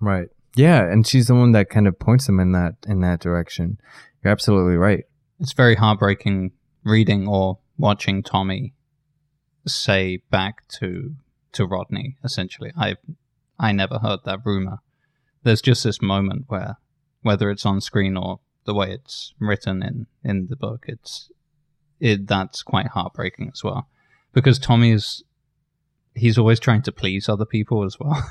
right, 0.00 0.28
yeah, 0.56 0.82
and 0.82 1.06
she's 1.06 1.26
the 1.28 1.34
one 1.34 1.52
that 1.52 1.70
kind 1.70 1.86
of 1.86 1.98
points 1.98 2.26
them 2.26 2.40
in 2.40 2.52
that 2.52 2.74
in 2.86 3.00
that 3.00 3.20
direction. 3.20 3.78
You're 4.22 4.32
absolutely 4.32 4.76
right. 4.76 5.04
It's 5.38 5.52
very 5.52 5.74
heartbreaking 5.74 6.52
reading 6.84 7.26
or 7.28 7.58
watching 7.78 8.22
Tommy 8.22 8.74
say 9.66 10.18
back 10.30 10.66
to 10.78 11.14
to 11.52 11.66
Rodney. 11.66 12.16
Essentially, 12.24 12.72
I 12.76 12.96
I 13.58 13.72
never 13.72 13.98
heard 13.98 14.20
that 14.24 14.40
rumor. 14.44 14.78
There's 15.42 15.62
just 15.62 15.84
this 15.84 16.02
moment 16.02 16.44
where, 16.48 16.76
whether 17.22 17.50
it's 17.50 17.66
on 17.66 17.80
screen 17.80 18.16
or 18.16 18.40
the 18.64 18.74
way 18.74 18.92
it's 18.92 19.34
written 19.38 19.82
in 19.82 20.06
in 20.22 20.46
the 20.48 20.56
book, 20.56 20.84
it's 20.86 21.30
it 21.98 22.26
that's 22.26 22.62
quite 22.62 22.88
heartbreaking 22.88 23.50
as 23.52 23.62
well, 23.64 23.88
because 24.32 24.58
Tommy 24.58 24.92
is 24.92 25.22
he's 26.14 26.38
always 26.38 26.60
trying 26.60 26.82
to 26.82 26.92
please 26.92 27.28
other 27.28 27.44
people 27.44 27.84
as 27.84 27.98
well, 28.00 28.22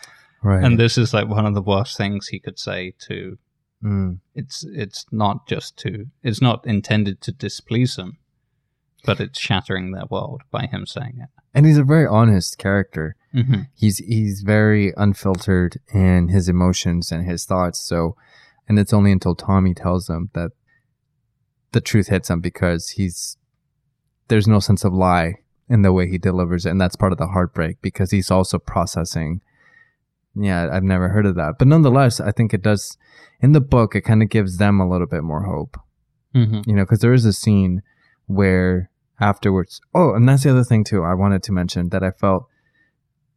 Right, 0.42 0.64
and 0.64 0.78
this 0.78 0.98
is 0.98 1.14
like 1.14 1.28
one 1.28 1.46
of 1.46 1.54
the 1.54 1.62
worst 1.62 1.96
things 1.96 2.28
he 2.28 2.38
could 2.38 2.58
say 2.58 2.94
to 3.06 3.38
Mm. 3.80 4.18
it's 4.34 4.64
it's 4.64 5.06
not 5.12 5.46
just 5.46 5.76
to 5.78 6.06
it's 6.24 6.42
not 6.42 6.66
intended 6.66 7.20
to 7.20 7.30
displease 7.30 7.94
them 7.94 8.18
but 9.04 9.20
it's 9.20 9.38
shattering 9.38 9.92
their 9.92 10.06
world 10.10 10.42
by 10.50 10.66
him 10.66 10.86
saying 10.86 11.18
it 11.22 11.28
and 11.54 11.66
he's 11.66 11.78
a 11.78 11.84
very 11.84 12.06
honest 12.06 12.58
character. 12.58 13.16
mm-hmm. 13.34 13.62
He's 13.74 13.98
he's 13.98 14.42
very 14.42 14.92
unfiltered 14.96 15.80
in 15.92 16.28
his 16.28 16.48
emotions 16.48 17.10
and 17.10 17.26
his 17.26 17.44
thoughts. 17.44 17.80
So, 17.80 18.16
and 18.68 18.78
it's 18.78 18.92
only 18.92 19.12
until 19.12 19.34
Tommy 19.34 19.74
tells 19.74 20.08
him 20.08 20.30
that 20.34 20.52
the 21.72 21.80
truth 21.80 22.08
hits 22.08 22.30
him 22.30 22.40
because 22.40 22.90
he's 22.90 23.36
there's 24.28 24.46
no 24.46 24.60
sense 24.60 24.84
of 24.84 24.92
lie 24.92 25.36
in 25.68 25.82
the 25.82 25.92
way 25.92 26.08
he 26.08 26.18
delivers 26.18 26.64
it, 26.64 26.70
and 26.70 26.80
that's 26.80 26.96
part 26.96 27.12
of 27.12 27.18
the 27.18 27.28
heartbreak 27.28 27.80
because 27.82 28.10
he's 28.10 28.30
also 28.30 28.58
processing. 28.58 29.40
Yeah, 30.34 30.68
I've 30.72 30.84
never 30.84 31.08
heard 31.08 31.26
of 31.26 31.34
that, 31.34 31.54
but 31.58 31.66
nonetheless, 31.66 32.20
I 32.20 32.30
think 32.30 32.54
it 32.54 32.62
does. 32.62 32.96
In 33.40 33.52
the 33.52 33.60
book, 33.60 33.96
it 33.96 34.02
kind 34.02 34.22
of 34.22 34.28
gives 34.28 34.58
them 34.58 34.80
a 34.80 34.88
little 34.88 35.06
bit 35.06 35.22
more 35.24 35.42
hope 35.42 35.76
Mm-hmm. 36.34 36.68
you 36.70 36.76
know, 36.76 36.84
because 36.84 37.00
there 37.00 37.14
is 37.14 37.24
a 37.24 37.32
scene 37.32 37.82
where 38.28 38.90
afterwards. 39.20 39.80
Oh, 39.94 40.14
and 40.14 40.28
that's 40.28 40.44
the 40.44 40.50
other 40.50 40.64
thing 40.64 40.84
too. 40.84 41.02
I 41.02 41.14
wanted 41.14 41.42
to 41.44 41.52
mention 41.52 41.88
that 41.88 42.04
I 42.04 42.12
felt 42.12 42.46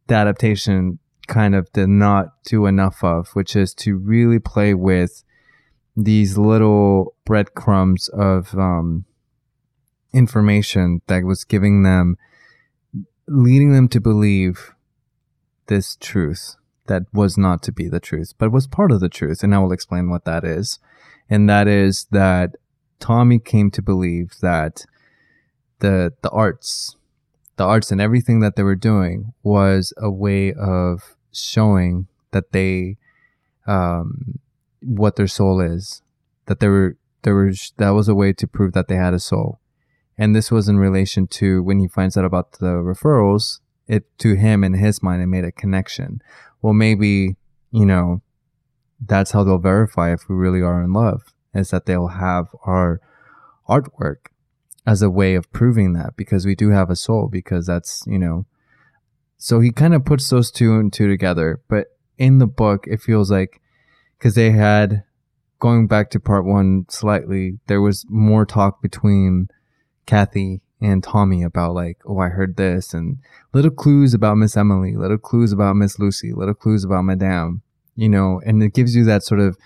the 0.06 0.14
adaptation 0.14 0.98
kind 1.26 1.54
of 1.54 1.72
did 1.72 1.88
not 1.88 2.28
do 2.44 2.66
enough 2.66 3.02
of, 3.02 3.28
which 3.34 3.56
is 3.56 3.74
to 3.74 3.96
really 3.96 4.38
play 4.38 4.74
with 4.74 5.24
these 5.96 6.38
little 6.38 7.14
breadcrumbs 7.24 8.08
of 8.08 8.54
um, 8.54 9.04
information 10.12 11.02
that 11.06 11.24
was 11.24 11.44
giving 11.44 11.82
them, 11.82 12.16
leading 13.26 13.72
them 13.72 13.88
to 13.88 14.00
believe 14.00 14.74
this 15.66 15.96
truth 15.96 16.56
that 16.86 17.02
was 17.12 17.38
not 17.38 17.62
to 17.62 17.72
be 17.72 17.88
the 17.88 18.00
truth, 18.00 18.32
but 18.38 18.52
was 18.52 18.66
part 18.66 18.90
of 18.90 19.00
the 19.00 19.08
truth. 19.08 19.42
And 19.42 19.54
I 19.54 19.58
will 19.58 19.72
explain 19.72 20.10
what 20.10 20.24
that 20.24 20.44
is. 20.44 20.78
And 21.30 21.48
that 21.48 21.68
is 21.68 22.06
that 22.10 22.56
Tommy 23.02 23.40
came 23.40 23.68
to 23.72 23.82
believe 23.82 24.34
that 24.42 24.86
the 25.80 26.12
the 26.22 26.30
arts, 26.30 26.96
the 27.56 27.64
arts 27.64 27.90
and 27.90 28.00
everything 28.00 28.38
that 28.40 28.54
they 28.54 28.62
were 28.62 28.76
doing 28.76 29.34
was 29.42 29.92
a 29.96 30.08
way 30.08 30.52
of 30.52 31.16
showing 31.32 32.06
that 32.30 32.52
they, 32.52 32.96
um, 33.66 34.38
what 34.80 35.16
their 35.16 35.26
soul 35.26 35.60
is, 35.60 36.00
that 36.46 36.60
they 36.60 36.68
were 36.68 36.96
there 37.22 37.34
was 37.34 37.72
that 37.78 37.90
was 37.90 38.06
a 38.06 38.14
way 38.14 38.32
to 38.32 38.46
prove 38.46 38.72
that 38.74 38.86
they 38.86 38.94
had 38.94 39.14
a 39.14 39.18
soul, 39.18 39.58
and 40.16 40.36
this 40.36 40.52
was 40.52 40.68
in 40.68 40.78
relation 40.78 41.26
to 41.26 41.60
when 41.60 41.80
he 41.80 41.88
finds 41.88 42.16
out 42.16 42.24
about 42.24 42.52
the 42.52 42.66
deferrals. 42.66 43.58
It 43.88 44.04
to 44.18 44.34
him 44.34 44.62
in 44.62 44.74
his 44.74 45.02
mind, 45.02 45.22
it 45.22 45.26
made 45.26 45.44
a 45.44 45.50
connection. 45.50 46.22
Well, 46.62 46.72
maybe 46.72 47.34
you 47.72 47.84
know 47.84 48.22
that's 49.04 49.32
how 49.32 49.42
they'll 49.42 49.58
verify 49.58 50.12
if 50.12 50.28
we 50.28 50.36
really 50.36 50.62
are 50.62 50.80
in 50.80 50.92
love 50.92 51.31
is 51.54 51.70
that 51.70 51.86
they'll 51.86 52.08
have 52.08 52.46
our 52.64 53.00
artwork 53.68 54.26
as 54.86 55.02
a 55.02 55.10
way 55.10 55.34
of 55.34 55.52
proving 55.52 55.92
that 55.92 56.16
because 56.16 56.44
we 56.44 56.54
do 56.54 56.70
have 56.70 56.90
a 56.90 56.96
soul 56.96 57.28
because 57.30 57.66
that's 57.66 58.02
you 58.06 58.18
know 58.18 58.46
so 59.42 59.58
he 59.58 59.72
kind 59.72 59.92
of 59.92 60.04
puts 60.04 60.28
those 60.30 60.52
two 60.52 60.74
and 60.74 60.92
two 60.92 61.08
together. 61.08 61.60
But 61.68 61.88
in 62.16 62.38
the 62.38 62.46
book 62.46 62.86
it 62.86 63.00
feels 63.00 63.28
like 63.28 63.60
because 64.16 64.36
they 64.36 64.52
had 64.52 65.02
going 65.58 65.88
back 65.88 66.10
to 66.10 66.20
part 66.20 66.44
one 66.44 66.86
slightly 66.88 67.58
there 67.66 67.80
was 67.80 68.06
more 68.08 68.46
talk 68.46 68.80
between 68.80 69.48
kathy 70.06 70.60
and 70.80 71.02
tommy 71.02 71.42
about 71.42 71.74
like 71.74 71.98
oh 72.06 72.18
i 72.18 72.28
heard 72.28 72.56
this 72.56 72.92
and 72.92 73.18
little 73.52 73.70
clues 73.70 74.12
about 74.12 74.36
miss 74.36 74.56
emily 74.56 74.94
little 74.94 75.18
clues 75.18 75.52
about 75.52 75.74
miss 75.74 75.98
lucy 75.98 76.32
little 76.32 76.54
clues 76.54 76.84
about 76.84 77.02
madame 77.02 77.62
you 77.96 78.08
know 78.08 78.40
and 78.44 78.62
it 78.62 78.74
gives 78.74 78.94
you 78.94 79.04
that 79.04 79.22
sort 79.22 79.40
of 79.40 79.56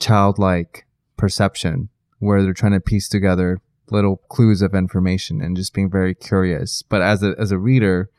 childlike 0.00 0.86
perception 1.18 1.90
where 2.18 2.42
they're 2.42 2.54
trying 2.54 2.72
to 2.72 2.80
piece 2.80 3.08
together 3.08 3.60
little 3.90 4.16
clues 4.28 4.62
of 4.62 4.74
information 4.74 5.40
and 5.40 5.56
just 5.56 5.74
being 5.74 5.90
very 5.90 6.14
curious. 6.14 6.82
But 6.82 7.02
as 7.02 7.22
a 7.22 7.34
as 7.38 7.52
a 7.52 7.58
reader 7.58 8.10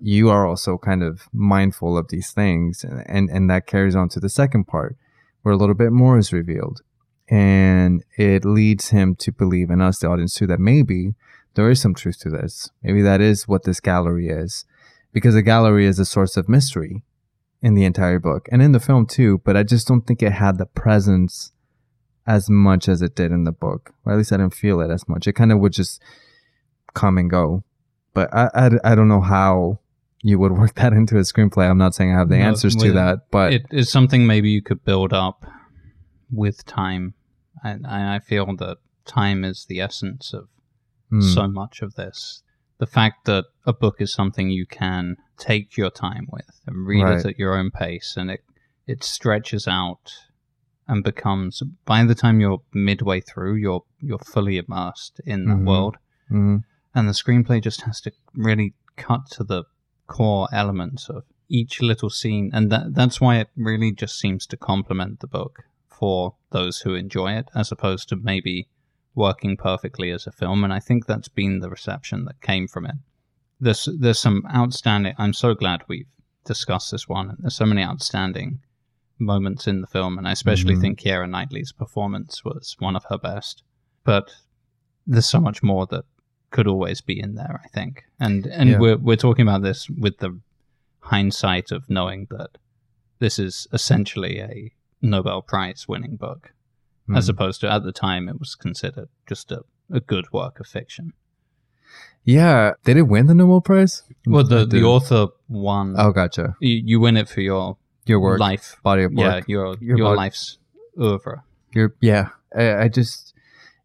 you 0.00 0.28
are 0.28 0.46
also 0.46 0.76
kind 0.76 1.02
of 1.02 1.28
mindful 1.32 1.96
of 1.96 2.08
these 2.08 2.32
things 2.32 2.84
and 2.84 3.02
and 3.06 3.30
and 3.30 3.48
that 3.48 3.66
carries 3.66 3.96
on 3.96 4.08
to 4.10 4.20
the 4.20 4.28
second 4.28 4.64
part 4.64 4.96
where 5.42 5.54
a 5.54 5.56
little 5.56 5.74
bit 5.74 5.92
more 5.92 6.18
is 6.18 6.32
revealed. 6.32 6.82
And 7.28 8.04
it 8.18 8.44
leads 8.44 8.90
him 8.90 9.14
to 9.16 9.32
believe 9.32 9.70
in 9.70 9.80
us 9.80 9.98
the 9.98 10.08
audience 10.08 10.34
too 10.34 10.46
that 10.48 10.60
maybe 10.60 11.14
there 11.54 11.70
is 11.70 11.80
some 11.80 11.94
truth 11.94 12.18
to 12.20 12.30
this. 12.30 12.70
Maybe 12.82 13.00
that 13.02 13.20
is 13.20 13.48
what 13.48 13.64
this 13.64 13.80
gallery 13.80 14.28
is. 14.28 14.66
Because 15.12 15.34
the 15.34 15.42
gallery 15.42 15.86
is 15.86 15.98
a 15.98 16.04
source 16.04 16.36
of 16.36 16.48
mystery 16.48 17.02
in 17.64 17.74
the 17.74 17.84
entire 17.84 18.18
book 18.18 18.46
and 18.52 18.60
in 18.60 18.72
the 18.72 18.78
film 18.78 19.06
too 19.06 19.40
but 19.42 19.56
i 19.56 19.62
just 19.62 19.88
don't 19.88 20.06
think 20.06 20.22
it 20.22 20.32
had 20.32 20.58
the 20.58 20.66
presence 20.66 21.53
as 22.26 22.48
much 22.48 22.88
as 22.88 23.02
it 23.02 23.14
did 23.14 23.30
in 23.30 23.44
the 23.44 23.52
book 23.52 23.94
or 24.04 24.12
at 24.12 24.18
least 24.18 24.32
i 24.32 24.36
didn't 24.36 24.54
feel 24.54 24.80
it 24.80 24.90
as 24.90 25.08
much 25.08 25.26
it 25.26 25.34
kind 25.34 25.52
of 25.52 25.58
would 25.58 25.72
just 25.72 26.02
come 26.94 27.18
and 27.18 27.30
go 27.30 27.62
but 28.14 28.32
I, 28.32 28.48
I, 28.54 28.92
I 28.92 28.94
don't 28.94 29.08
know 29.08 29.20
how 29.20 29.80
you 30.22 30.38
would 30.38 30.52
work 30.58 30.74
that 30.76 30.92
into 30.92 31.18
a 31.18 31.20
screenplay. 31.20 31.68
I'm 31.68 31.78
not 31.78 31.94
saying 31.94 32.14
I 32.14 32.18
have 32.18 32.30
the 32.30 32.38
no, 32.38 32.44
answers 32.44 32.74
to 32.76 32.92
that, 32.92 33.30
but 33.30 33.52
it 33.52 33.66
is 33.70 33.90
something 33.90 34.26
maybe 34.26 34.48
you 34.48 34.62
could 34.62 34.84
build 34.84 35.12
up 35.12 35.44
with 36.32 36.64
time. 36.64 37.14
And 37.62 37.86
I, 37.86 38.16
I 38.16 38.18
feel 38.20 38.46
that 38.56 38.78
time 39.04 39.44
is 39.44 39.66
the 39.68 39.80
essence 39.80 40.32
of 40.32 40.48
mm. 41.12 41.22
so 41.22 41.46
much 41.46 41.82
of 41.82 41.96
this. 41.96 42.42
The 42.78 42.86
fact 42.86 43.26
that 43.26 43.44
a 43.66 43.72
book 43.72 43.96
is 44.00 44.12
something 44.12 44.50
you 44.50 44.66
can 44.66 45.16
take 45.36 45.76
your 45.76 45.90
time 45.90 46.28
with 46.32 46.60
and 46.66 46.86
read 46.86 47.02
right. 47.02 47.18
it 47.18 47.26
at 47.26 47.38
your 47.38 47.56
own 47.56 47.70
pace, 47.70 48.14
and 48.16 48.30
it 48.30 48.44
it 48.86 49.04
stretches 49.04 49.66
out 49.66 50.12
and 50.86 51.02
becomes 51.02 51.62
by 51.84 52.04
the 52.04 52.14
time 52.14 52.40
you're 52.40 52.62
midway 52.72 53.20
through, 53.20 53.54
you're 53.54 53.84
you're 54.00 54.18
fully 54.18 54.58
immersed 54.58 55.20
in 55.24 55.46
the 55.46 55.54
mm-hmm. 55.54 55.68
world. 55.68 55.96
Mm-hmm. 56.30 56.58
And 56.94 57.08
the 57.08 57.12
screenplay 57.12 57.62
just 57.62 57.82
has 57.82 58.00
to 58.02 58.12
really 58.34 58.74
cut 58.96 59.28
to 59.32 59.44
the 59.44 59.64
core 60.06 60.48
elements 60.52 61.08
of 61.08 61.24
each 61.48 61.82
little 61.82 62.10
scene, 62.10 62.50
and 62.52 62.70
that 62.70 62.94
that's 62.94 63.20
why 63.20 63.38
it 63.38 63.48
really 63.56 63.92
just 63.92 64.18
seems 64.18 64.46
to 64.46 64.56
complement 64.56 65.20
the 65.20 65.26
book 65.26 65.64
for 65.88 66.34
those 66.50 66.80
who 66.80 66.94
enjoy 66.94 67.32
it, 67.32 67.48
as 67.54 67.70
opposed 67.72 68.08
to 68.08 68.16
maybe 68.16 68.68
working 69.14 69.56
perfectly 69.56 70.10
as 70.10 70.26
a 70.26 70.32
film. 70.32 70.64
And 70.64 70.72
I 70.72 70.80
think 70.80 71.06
that's 71.06 71.28
been 71.28 71.60
the 71.60 71.70
reception 71.70 72.24
that 72.24 72.40
came 72.40 72.66
from 72.66 72.86
it. 72.86 72.96
There's 73.60 73.88
there's 73.98 74.18
some 74.18 74.42
outstanding. 74.54 75.14
I'm 75.18 75.32
so 75.32 75.54
glad 75.54 75.82
we've 75.88 76.06
discussed 76.44 76.90
this 76.90 77.08
one. 77.08 77.36
There's 77.38 77.56
so 77.56 77.66
many 77.66 77.82
outstanding 77.82 78.60
moments 79.18 79.66
in 79.66 79.80
the 79.80 79.86
film, 79.86 80.18
and 80.18 80.26
I 80.26 80.32
especially 80.32 80.74
mm-hmm. 80.74 80.82
think 80.82 81.00
Keira 81.00 81.28
Knightley's 81.28 81.72
performance 81.72 82.44
was 82.44 82.76
one 82.78 82.96
of 82.96 83.04
her 83.08 83.18
best. 83.18 83.62
But 84.04 84.32
there's 85.06 85.28
so 85.28 85.40
much 85.40 85.62
more 85.62 85.86
that 85.86 86.04
could 86.50 86.66
always 86.66 87.00
be 87.00 87.18
in 87.18 87.34
there, 87.34 87.60
I 87.64 87.68
think. 87.68 88.04
And 88.20 88.46
and 88.46 88.70
yeah. 88.70 88.78
we're 88.78 88.96
we're 88.96 89.16
talking 89.16 89.46
about 89.46 89.62
this 89.62 89.88
with 89.90 90.18
the 90.18 90.40
hindsight 91.00 91.70
of 91.70 91.88
knowing 91.88 92.26
that 92.30 92.58
this 93.18 93.38
is 93.38 93.66
essentially 93.72 94.40
a 94.40 94.72
Nobel 95.02 95.42
Prize 95.42 95.86
winning 95.88 96.16
book, 96.16 96.52
mm. 97.08 97.16
as 97.16 97.28
opposed 97.28 97.60
to 97.62 97.70
at 97.70 97.84
the 97.84 97.92
time 97.92 98.28
it 98.28 98.38
was 98.38 98.54
considered 98.54 99.08
just 99.28 99.52
a, 99.52 99.64
a 99.90 100.00
good 100.00 100.32
work 100.32 100.60
of 100.60 100.66
fiction. 100.66 101.12
Yeah, 102.24 102.72
did 102.84 102.96
it 102.96 103.02
win 103.02 103.26
the 103.26 103.34
Nobel 103.34 103.60
Prize? 103.60 104.02
Well, 104.26 104.44
the 104.44 104.64
the 104.64 104.82
author 104.82 105.28
won. 105.48 105.94
Oh, 105.98 106.12
gotcha. 106.12 106.56
You, 106.60 106.82
you 106.84 107.00
win 107.00 107.16
it 107.16 107.28
for 107.28 107.40
your 107.40 107.76
your 108.06 108.20
work, 108.20 108.40
life, 108.40 108.76
body 108.82 109.04
of 109.04 109.12
work. 109.12 109.44
Yeah, 109.48 109.54
your 109.54 109.76
your, 109.80 109.98
your 109.98 110.16
life's 110.16 110.58
oeuvre. 111.00 111.42
Your 111.72 111.94
yeah. 112.00 112.28
I, 112.54 112.84
I 112.84 112.88
just 112.88 113.34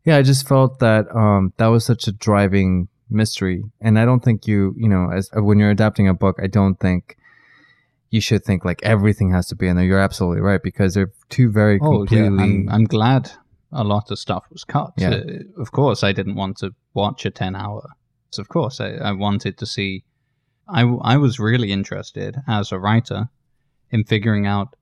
yeah, 0.05 0.17
I 0.17 0.21
just 0.21 0.47
felt 0.47 0.79
that 0.79 1.13
um, 1.15 1.53
that 1.57 1.67
was 1.67 1.85
such 1.85 2.07
a 2.07 2.11
driving 2.11 2.87
mystery, 3.09 3.63
and 3.81 3.99
I 3.99 4.05
don't 4.05 4.23
think 4.23 4.47
you, 4.47 4.73
you 4.77 4.87
know, 4.87 5.11
as 5.11 5.29
uh, 5.35 5.43
when 5.43 5.59
you're 5.59 5.71
adapting 5.71 6.07
a 6.07 6.13
book, 6.13 6.39
I 6.41 6.47
don't 6.47 6.79
think 6.79 7.17
you 8.09 8.21
should 8.21 8.43
think 8.43 8.65
like 8.65 8.81
everything 8.83 9.31
has 9.31 9.47
to 9.47 9.55
be 9.55 9.67
in 9.67 9.75
there. 9.75 9.85
You're 9.85 9.99
absolutely 9.99 10.41
right 10.41 10.61
because 10.61 10.93
they're 10.93 11.11
two 11.29 11.51
very 11.51 11.79
oh, 11.81 11.99
completely. 11.99 12.37
Yeah. 12.37 12.43
I'm, 12.43 12.69
I'm 12.69 12.83
glad 12.85 13.31
a 13.71 13.83
lot 13.83 14.09
of 14.09 14.17
stuff 14.17 14.45
was 14.51 14.63
cut. 14.63 14.93
Yeah. 14.97 15.09
Uh, 15.09 15.61
of 15.61 15.71
course, 15.71 16.03
I 16.03 16.11
didn't 16.11 16.35
want 16.35 16.57
to 16.57 16.71
watch 16.93 17.25
a 17.25 17.29
10 17.29 17.55
hour. 17.55 17.87
So, 18.31 18.41
of 18.41 18.49
course, 18.49 18.79
I, 18.79 18.93
I 18.93 19.11
wanted 19.11 19.57
to 19.57 19.65
see. 19.65 20.03
I, 20.67 20.81
I 21.01 21.17
was 21.17 21.39
really 21.39 21.71
interested 21.71 22.37
as 22.47 22.71
a 22.71 22.79
writer 22.79 23.29
in 23.91 24.03
figuring 24.03 24.45
out 24.45 24.75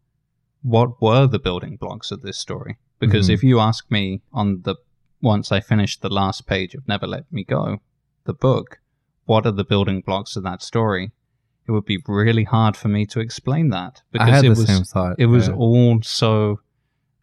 what 0.63 1.01
were 1.01 1.27
the 1.27 1.39
building 1.39 1.77
blocks 1.77 2.11
of 2.11 2.21
this 2.21 2.37
story. 2.37 2.77
Because 2.99 3.27
mm-hmm. 3.27 3.35
if 3.35 3.43
you 3.43 3.59
ask 3.59 3.89
me 3.91 4.21
on 4.33 4.61
the 4.63 4.75
once 5.21 5.51
I 5.51 5.59
finished 5.59 6.01
the 6.01 6.09
last 6.09 6.45
page 6.45 6.75
of 6.75 6.87
Never 6.87 7.07
Let 7.07 7.31
Me 7.31 7.43
Go, 7.43 7.79
the 8.25 8.33
book, 8.33 8.79
what 9.25 9.45
are 9.45 9.51
the 9.51 9.63
building 9.63 10.01
blocks 10.01 10.35
of 10.35 10.43
that 10.43 10.61
story? 10.61 11.11
It 11.67 11.71
would 11.71 11.85
be 11.85 11.99
really 12.07 12.45
hard 12.45 12.77
for 12.77 12.87
me 12.87 13.05
to 13.07 13.19
explain 13.19 13.69
that 13.69 14.01
because 14.11 14.43
it 14.43 14.49
was 14.49 14.91
thought, 14.91 15.15
it 15.19 15.25
was 15.25 15.47
yeah. 15.47 15.55
all 15.55 16.01
so 16.01 16.61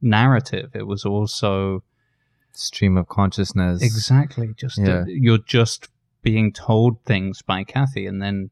narrative. 0.03 0.71
It 0.75 0.87
was 0.87 1.05
also 1.05 1.83
stream 2.53 2.97
of 2.97 3.09
consciousness. 3.09 3.83
Exactly. 3.83 4.55
Just 4.57 4.79
yeah. 4.79 5.05
you're 5.07 5.39
just 5.39 5.89
being 6.23 6.53
told 6.53 7.03
things 7.05 7.43
by 7.43 7.65
Kathy, 7.65 8.07
and 8.07 8.21
then 8.21 8.51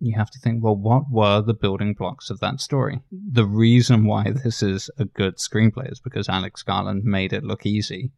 you 0.00 0.16
have 0.16 0.30
to 0.30 0.38
think, 0.38 0.62
well, 0.62 0.76
what 0.76 1.10
were 1.10 1.42
the 1.42 1.54
building 1.54 1.94
blocks 1.94 2.30
of 2.30 2.40
that 2.40 2.60
story? 2.60 3.00
The 3.12 3.44
reason 3.44 4.06
why 4.06 4.30
this 4.30 4.62
is 4.62 4.90
a 4.98 5.04
good 5.04 5.36
screenplay 5.36 5.92
is 5.92 6.00
because 6.00 6.28
Alex 6.28 6.62
Garland 6.62 7.04
made 7.04 7.32
it 7.32 7.44
look 7.44 7.66
easy 7.66 8.10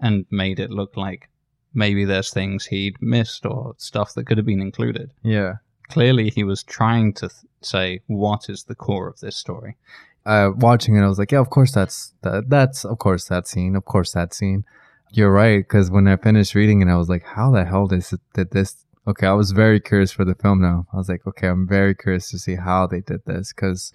and 0.00 0.26
made 0.30 0.60
it 0.60 0.70
look 0.70 0.96
like 0.96 1.28
maybe 1.74 2.04
there's 2.04 2.30
things 2.30 2.66
he'd 2.66 3.00
missed 3.02 3.44
or 3.44 3.74
stuff 3.78 4.14
that 4.14 4.26
could 4.26 4.38
have 4.38 4.46
been 4.46 4.62
included. 4.62 5.10
Yeah. 5.22 5.54
Clearly, 5.88 6.30
he 6.30 6.44
was 6.44 6.62
trying 6.62 7.12
to 7.14 7.28
th- 7.28 7.42
say 7.60 8.00
what 8.06 8.48
is 8.48 8.64
the 8.64 8.74
core 8.74 9.08
of 9.08 9.20
this 9.20 9.36
story. 9.36 9.76
Uh, 10.24 10.50
watching 10.56 10.96
it, 10.96 11.02
I 11.02 11.08
was 11.08 11.18
like, 11.18 11.32
yeah, 11.32 11.40
of 11.40 11.50
course 11.50 11.72
that's 11.72 12.14
that. 12.22 12.48
That's 12.48 12.84
of 12.84 12.98
course 12.98 13.26
that 13.28 13.46
scene. 13.46 13.76
Of 13.76 13.84
course 13.84 14.12
that 14.12 14.32
scene. 14.32 14.64
You're 15.12 15.30
right, 15.32 15.58
because 15.58 15.90
when 15.90 16.08
I 16.08 16.16
finished 16.16 16.54
reading 16.54 16.80
it, 16.80 16.88
I 16.88 16.96
was 16.96 17.08
like, 17.08 17.24
how 17.24 17.50
the 17.50 17.64
hell 17.64 17.86
did 17.86 18.00
this, 18.00 18.14
did 18.34 18.50
this? 18.50 18.84
Okay, 19.06 19.26
I 19.26 19.32
was 19.32 19.52
very 19.52 19.80
curious 19.80 20.12
for 20.12 20.24
the 20.24 20.34
film 20.34 20.62
now. 20.62 20.86
I 20.92 20.96
was 20.96 21.08
like, 21.08 21.26
okay, 21.26 21.48
I'm 21.48 21.68
very 21.68 21.94
curious 21.94 22.30
to 22.30 22.38
see 22.38 22.56
how 22.56 22.86
they 22.86 23.00
did 23.00 23.24
this 23.26 23.52
because 23.52 23.92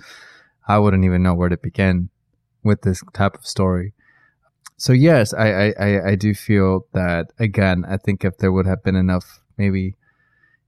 I 0.67 0.77
wouldn't 0.77 1.05
even 1.05 1.23
know 1.23 1.33
where 1.33 1.49
to 1.49 1.57
begin 1.57 2.09
with 2.63 2.81
this 2.81 3.01
type 3.13 3.35
of 3.35 3.45
story 3.47 3.93
so 4.79 4.93
yes, 4.93 5.33
I, 5.33 5.73
I, 5.77 6.11
I 6.11 6.15
do 6.15 6.33
feel 6.33 6.87
that 6.93 7.33
again. 7.37 7.83
I 7.85 7.97
think 7.97 8.23
if 8.23 8.37
there 8.37 8.51
would 8.51 8.65
have 8.65 8.81
been 8.81 8.95
enough, 8.95 9.41
maybe 9.57 9.95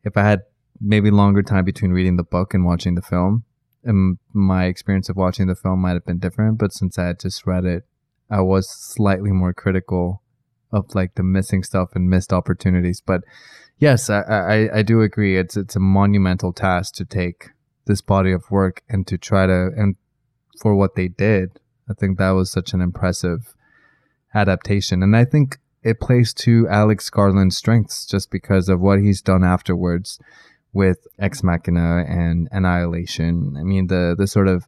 if 0.03 0.18
I 0.18 0.23
had 0.23 0.41
maybe 0.81 1.09
longer 1.09 1.41
time 1.41 1.63
between 1.63 1.91
reading 1.91 2.18
the 2.18 2.23
book 2.23 2.53
and 2.53 2.65
watching 2.65 2.95
the 2.95 3.01
film, 3.01 3.45
and 3.85 4.18
my 4.34 4.65
experience 4.65 5.07
of 5.07 5.15
watching 5.15 5.47
the 5.47 5.55
film 5.55 5.80
might 5.80 5.93
have 5.93 6.05
been 6.05 6.19
different. 6.19 6.57
But 6.57 6.73
since 6.73 6.99
I 6.99 7.05
had 7.05 7.22
just 7.22 7.47
read 7.47 7.63
it, 7.63 7.85
I 8.30 8.41
was 8.41 8.69
slightly 8.69 9.31
more 9.31 9.53
critical 9.53 10.22
of 10.73 10.93
like 10.93 11.15
the 11.15 11.23
missing 11.23 11.63
stuff 11.63 11.91
and 11.95 12.09
missed 12.09 12.34
opportunities. 12.34 13.01
But 13.03 13.22
yes, 13.82 14.10
I, 14.10 14.22
I, 14.22 14.78
I 14.78 14.82
do 14.84 15.02
agree. 15.02 15.38
It's 15.38 15.58
it's 15.58 15.76
a 15.76 15.82
monumental 15.82 16.53
task 16.53 16.94
to 16.95 17.06
take 17.06 17.49
this 17.86 18.02
body 18.02 18.32
of 18.32 18.49
work 18.49 18.82
and 18.88 19.06
to 19.08 19.18
try 19.18 19.45
to 19.45 19.72
and 19.76 19.98
for 20.62 20.74
what 20.76 20.95
they 20.95 21.10
did. 21.10 21.60
I 21.90 21.94
think 21.94 22.18
that 22.18 22.30
was 22.30 22.49
such 22.49 22.74
an 22.74 22.80
impressive 22.80 23.53
adaptation. 24.34 25.03
And 25.03 25.18
I 25.18 25.26
think 25.26 25.58
it 25.84 25.99
plays 25.99 26.34
to 26.36 26.68
Alex 26.70 27.10
Garland's 27.10 27.58
strengths 27.58 28.06
just 28.06 28.32
because 28.32 28.70
of 28.70 28.80
what 28.80 28.99
he's 28.99 29.22
done 29.22 29.44
afterwards 29.44 30.20
with 30.72 31.08
Ex 31.20 31.44
Machina 31.44 32.06
and 32.08 32.48
Annihilation. 32.52 33.58
I 33.60 33.64
mean, 33.64 33.88
the, 33.88 34.16
the 34.18 34.28
sort 34.28 34.48
of 34.48 34.68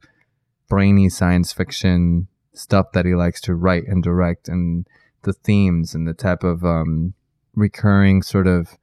brainy 0.67 1.07
science 1.07 1.53
fiction 1.53 2.27
stuff 2.53 2.87
that 2.93 3.05
he 3.05 3.15
likes 3.15 3.39
to 3.41 3.55
write 3.55 3.87
and 3.87 4.03
direct 4.03 4.49
and 4.49 4.85
the 5.21 5.33
themes 5.33 5.95
and 5.95 6.07
the 6.07 6.13
type 6.13 6.43
of 6.43 6.65
um, 6.65 7.13
recurring 7.55 8.21
sort 8.21 8.47
of 8.47 8.77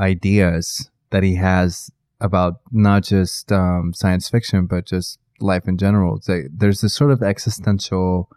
ideas 0.00 0.90
that 1.10 1.22
he 1.22 1.36
has 1.36 1.90
about 2.20 2.60
not 2.72 3.04
just 3.04 3.52
um, 3.52 3.92
science 3.94 4.28
fiction, 4.28 4.66
but 4.66 4.86
just 4.86 5.18
life 5.40 5.66
in 5.66 5.78
general. 5.78 6.20
there's 6.26 6.80
this 6.80 6.94
sort 6.94 7.10
of 7.10 7.22
existential 7.22 8.30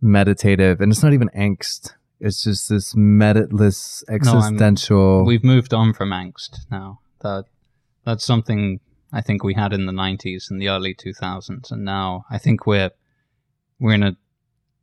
meditative, 0.00 0.80
and 0.80 0.92
it's 0.92 1.02
not 1.02 1.12
even 1.12 1.28
angst. 1.30 1.94
It's 2.20 2.44
just 2.44 2.68
this 2.68 2.94
meditless 2.94 4.02
existential. 4.08 5.20
No, 5.20 5.24
we've 5.24 5.44
moved 5.44 5.72
on 5.72 5.92
from 5.92 6.10
angst 6.10 6.58
now. 6.70 7.00
That 7.22 7.44
that's 8.04 8.24
something 8.24 8.80
I 9.12 9.20
think 9.20 9.42
we 9.42 9.54
had 9.54 9.72
in 9.72 9.86
the 9.86 9.92
'90s 9.92 10.50
and 10.50 10.60
the 10.60 10.68
early 10.68 10.94
2000s, 10.94 11.70
and 11.70 11.84
now 11.84 12.24
I 12.30 12.38
think 12.38 12.66
we're 12.66 12.90
we're 13.78 13.94
in 13.94 14.02
a 14.02 14.16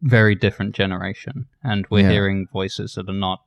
very 0.02 0.36
different 0.36 0.76
generation, 0.76 1.48
and 1.64 1.86
we're 1.90 2.02
yeah. 2.02 2.12
hearing 2.12 2.48
voices 2.52 2.96
that 2.96 3.10
are 3.10 3.14
not 3.14 3.42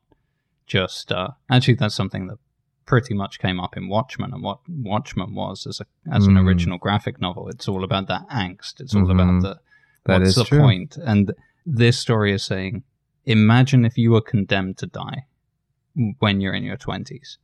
just. 0.70 1.12
Uh, 1.12 1.30
actually, 1.50 1.74
that's 1.74 1.94
something 1.94 2.28
that 2.28 2.38
pretty 2.86 3.14
much 3.14 3.38
came 3.38 3.60
up 3.60 3.76
in 3.76 3.88
Watchmen, 3.88 4.32
and 4.32 4.42
what 4.42 4.60
Watchmen 4.68 5.34
was 5.34 5.66
as 5.66 5.80
a 5.80 5.86
as 6.12 6.26
an 6.26 6.34
mm. 6.34 6.46
original 6.46 6.78
graphic 6.78 7.20
novel. 7.20 7.48
It's 7.48 7.68
all 7.68 7.84
about 7.84 8.08
that 8.08 8.28
angst. 8.28 8.80
It's 8.80 8.94
all 8.94 9.02
mm-hmm. 9.02 9.20
about 9.20 9.42
the 9.42 9.60
that 10.06 10.20
what's 10.20 10.34
the 10.34 10.44
true. 10.44 10.60
point? 10.60 10.96
and 10.96 11.34
this 11.66 11.98
story 11.98 12.32
is 12.32 12.42
saying 12.42 12.82
imagine 13.26 13.84
if 13.84 13.98
you 13.98 14.10
were 14.10 14.22
condemned 14.22 14.78
to 14.78 14.86
die 14.86 15.26
when 16.20 16.40
you're 16.40 16.54
in 16.54 16.64
your 16.64 16.78
20s 16.78 17.36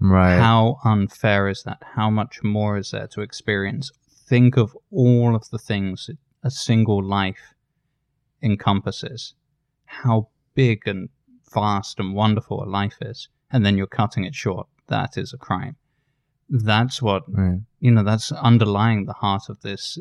Right. 0.00 0.38
How 0.38 0.78
unfair 0.84 1.48
is 1.48 1.62
that? 1.62 1.78
How 1.94 2.10
much 2.10 2.42
more 2.42 2.76
is 2.76 2.90
there 2.90 3.06
to 3.08 3.22
experience? 3.22 3.90
Think 4.10 4.56
of 4.56 4.76
all 4.90 5.34
of 5.34 5.48
the 5.50 5.58
things 5.58 6.10
a 6.42 6.50
single 6.50 7.02
life 7.02 7.54
encompasses. 8.42 9.34
How 9.86 10.28
big 10.54 10.86
and 10.86 11.08
vast 11.54 11.98
and 12.00 12.12
wonderful 12.14 12.62
a 12.62 12.66
life 12.66 12.98
is. 13.00 13.28
And 13.50 13.64
then 13.64 13.76
you're 13.78 13.86
cutting 13.86 14.24
it 14.24 14.34
short. 14.34 14.66
That 14.88 15.16
is 15.16 15.32
a 15.32 15.38
crime. 15.38 15.76
That's 16.50 17.00
what, 17.00 17.22
right. 17.28 17.60
you 17.80 17.90
know, 17.92 18.02
that's 18.02 18.30
underlying 18.32 19.06
the 19.06 19.12
heart 19.14 19.48
of 19.48 19.60
this. 19.62 19.98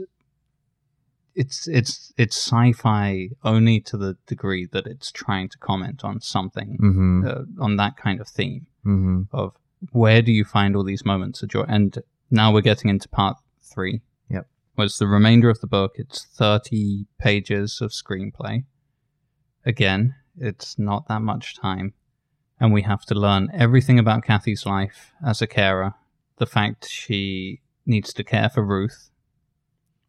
It's 1.35 1.67
it's 1.67 2.13
it's 2.17 2.35
sci-fi 2.37 3.29
only 3.43 3.79
to 3.81 3.97
the 3.97 4.17
degree 4.27 4.67
that 4.71 4.85
it's 4.85 5.11
trying 5.11 5.49
to 5.49 5.57
comment 5.57 6.03
on 6.03 6.19
something 6.21 6.77
Mm-hmm. 6.81 7.27
uh, 7.27 7.63
on 7.63 7.77
that 7.77 7.97
kind 7.97 8.19
of 8.21 8.27
theme 8.27 8.67
Mm-hmm. 8.85 9.21
of 9.31 9.53
where 9.91 10.21
do 10.21 10.31
you 10.31 10.43
find 10.45 10.75
all 10.75 10.83
these 10.83 11.05
moments 11.05 11.41
of 11.41 11.49
joy? 11.49 11.63
And 11.67 11.97
now 12.29 12.53
we're 12.53 12.61
getting 12.61 12.89
into 12.89 13.07
part 13.09 13.37
three. 13.63 14.01
Yep. 14.29 14.45
Was 14.77 14.97
the 14.97 15.07
remainder 15.07 15.49
of 15.49 15.59
the 15.61 15.67
book? 15.67 15.93
It's 15.95 16.23
thirty 16.25 17.05
pages 17.17 17.81
of 17.81 17.91
screenplay. 17.91 18.65
Again, 19.65 20.15
it's 20.37 20.77
not 20.79 21.07
that 21.07 21.21
much 21.21 21.55
time, 21.55 21.93
and 22.59 22.73
we 22.73 22.81
have 22.83 23.03
to 23.05 23.15
learn 23.15 23.49
everything 23.53 23.99
about 23.99 24.23
Kathy's 24.23 24.65
life 24.65 25.11
as 25.25 25.41
a 25.41 25.47
carer. 25.47 25.93
The 26.37 26.45
fact 26.45 26.89
she 26.89 27.61
needs 27.85 28.13
to 28.13 28.23
care 28.23 28.49
for 28.49 28.65
Ruth 28.65 29.09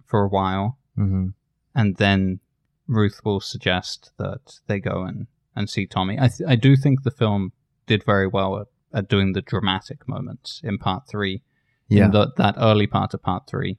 for 0.04 0.22
a 0.24 0.28
while, 0.28 0.78
Mm-hmm. 0.96 1.28
and 1.74 1.96
then 1.96 2.38
Ruth 2.86 3.20
will 3.24 3.40
suggest 3.40 4.12
that 4.18 4.60
they 4.68 4.78
go 4.78 5.02
and, 5.02 5.26
and 5.56 5.68
see 5.68 5.86
Tommy. 5.86 6.16
I, 6.20 6.28
th- 6.28 6.48
I 6.48 6.54
do 6.54 6.76
think 6.76 7.02
the 7.02 7.10
film 7.10 7.52
did 7.86 8.04
very 8.04 8.28
well 8.28 8.58
at, 8.60 8.66
at 8.92 9.08
doing 9.08 9.32
the 9.32 9.42
dramatic 9.42 10.06
moments 10.06 10.60
in 10.62 10.78
part 10.78 11.08
three, 11.08 11.42
Yeah. 11.88 12.04
in 12.06 12.10
the, 12.12 12.30
that 12.36 12.54
early 12.58 12.86
part 12.86 13.12
of 13.12 13.22
part 13.24 13.48
three, 13.48 13.78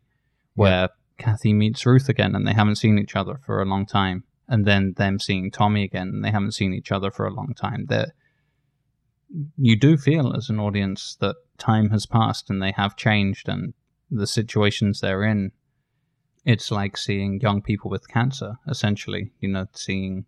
where 0.56 0.90
Kathy 1.18 1.54
meets 1.54 1.86
Ruth 1.86 2.10
again 2.10 2.36
and 2.36 2.46
they 2.46 2.54
haven't 2.54 2.76
seen 2.76 3.00
each 3.00 3.16
other 3.16 3.40
for 3.46 3.62
a 3.62 3.66
long 3.66 3.86
time, 3.86 4.26
and 4.48 4.66
then 4.66 4.94
them 4.98 5.20
seeing 5.20 5.52
Tommy 5.52 5.84
again 5.84 6.10
and 6.10 6.24
they 6.24 6.32
haven't 6.32 6.54
seen 6.54 6.74
each 6.74 6.92
other 6.92 7.12
for 7.12 7.26
a 7.26 7.34
long 7.34 7.54
time. 7.56 7.86
That 7.88 8.12
you 9.58 9.76
do 9.76 9.98
feel 9.98 10.36
as 10.36 10.50
an 10.50 10.60
audience 10.60 11.18
that 11.20 11.36
time 11.58 11.90
has 11.90 12.06
passed 12.06 12.50
and 12.50 12.62
they 12.62 12.72
have 12.72 12.96
changed 12.96 13.48
and 13.50 13.74
the 14.12 14.28
situations 14.28 15.00
they're 15.00 15.24
in 15.24 15.52
it's 16.46 16.70
like 16.70 16.96
seeing 16.96 17.40
young 17.42 17.62
people 17.62 17.90
with 17.90 18.08
cancer 18.08 18.56
essentially 18.68 19.32
you 19.40 19.50
know 19.50 19.66
seeing 19.74 20.26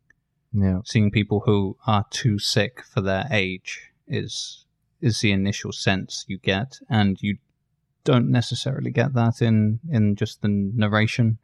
yeah. 0.54 0.80
seeing 0.86 1.12
people 1.12 1.42
who 1.46 1.78
are 1.86 2.06
too 2.10 2.40
sick 2.40 2.84
for 2.84 3.02
their 3.02 3.26
age 3.32 3.92
is 4.08 4.66
is 5.00 5.20
the 5.20 5.32
initial 5.32 5.72
sense 5.72 6.26
you 6.28 6.40
get 6.40 6.80
and 6.90 7.18
you 7.22 7.38
don't 8.04 8.32
necessarily 8.32 8.90
get 8.90 9.14
that 9.14 9.42
in 9.42 9.80
in 9.92 10.16
just 10.16 10.42
the 10.42 10.48
narration 10.48 11.38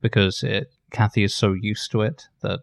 because 0.00 0.42
it 0.42 0.72
Kathy 0.92 1.24
is 1.24 1.34
so 1.34 1.52
used 1.52 1.90
to 1.92 2.02
it 2.02 2.28
that 2.42 2.60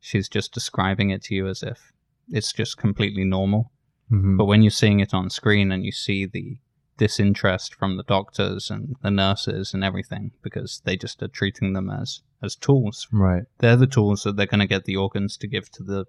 she's 0.00 0.28
just 0.28 0.52
describing 0.52 1.10
it 1.10 1.22
to 1.24 1.34
you 1.34 1.48
as 1.48 1.62
if 1.62 1.92
it's 2.28 2.52
just 2.52 2.76
completely 2.76 3.24
normal. 3.24 3.72
Mm-hmm. 4.12 4.36
but 4.36 4.44
when 4.44 4.62
you're 4.62 4.70
seeing 4.70 5.00
it 5.00 5.12
on 5.12 5.30
screen 5.30 5.72
and 5.72 5.84
you 5.84 5.90
see 5.90 6.26
the 6.26 6.58
disinterest 6.96 7.74
from 7.74 7.96
the 7.96 8.04
doctors 8.04 8.70
and 8.70 8.94
the 9.02 9.10
nurses 9.10 9.74
and 9.74 9.82
everything 9.82 10.30
because 10.42 10.80
they 10.84 10.96
just 10.96 11.20
are 11.24 11.28
treating 11.28 11.72
them 11.72 11.90
as 11.90 12.22
as 12.40 12.54
tools. 12.54 13.08
Right. 13.10 13.42
they're 13.58 13.74
the 13.74 13.88
tools 13.88 14.22
that 14.22 14.36
they're 14.36 14.46
going 14.46 14.60
to 14.60 14.66
get 14.68 14.84
the 14.84 14.94
organs 14.94 15.36
to 15.38 15.48
give 15.48 15.72
to 15.72 15.82
the 15.82 16.04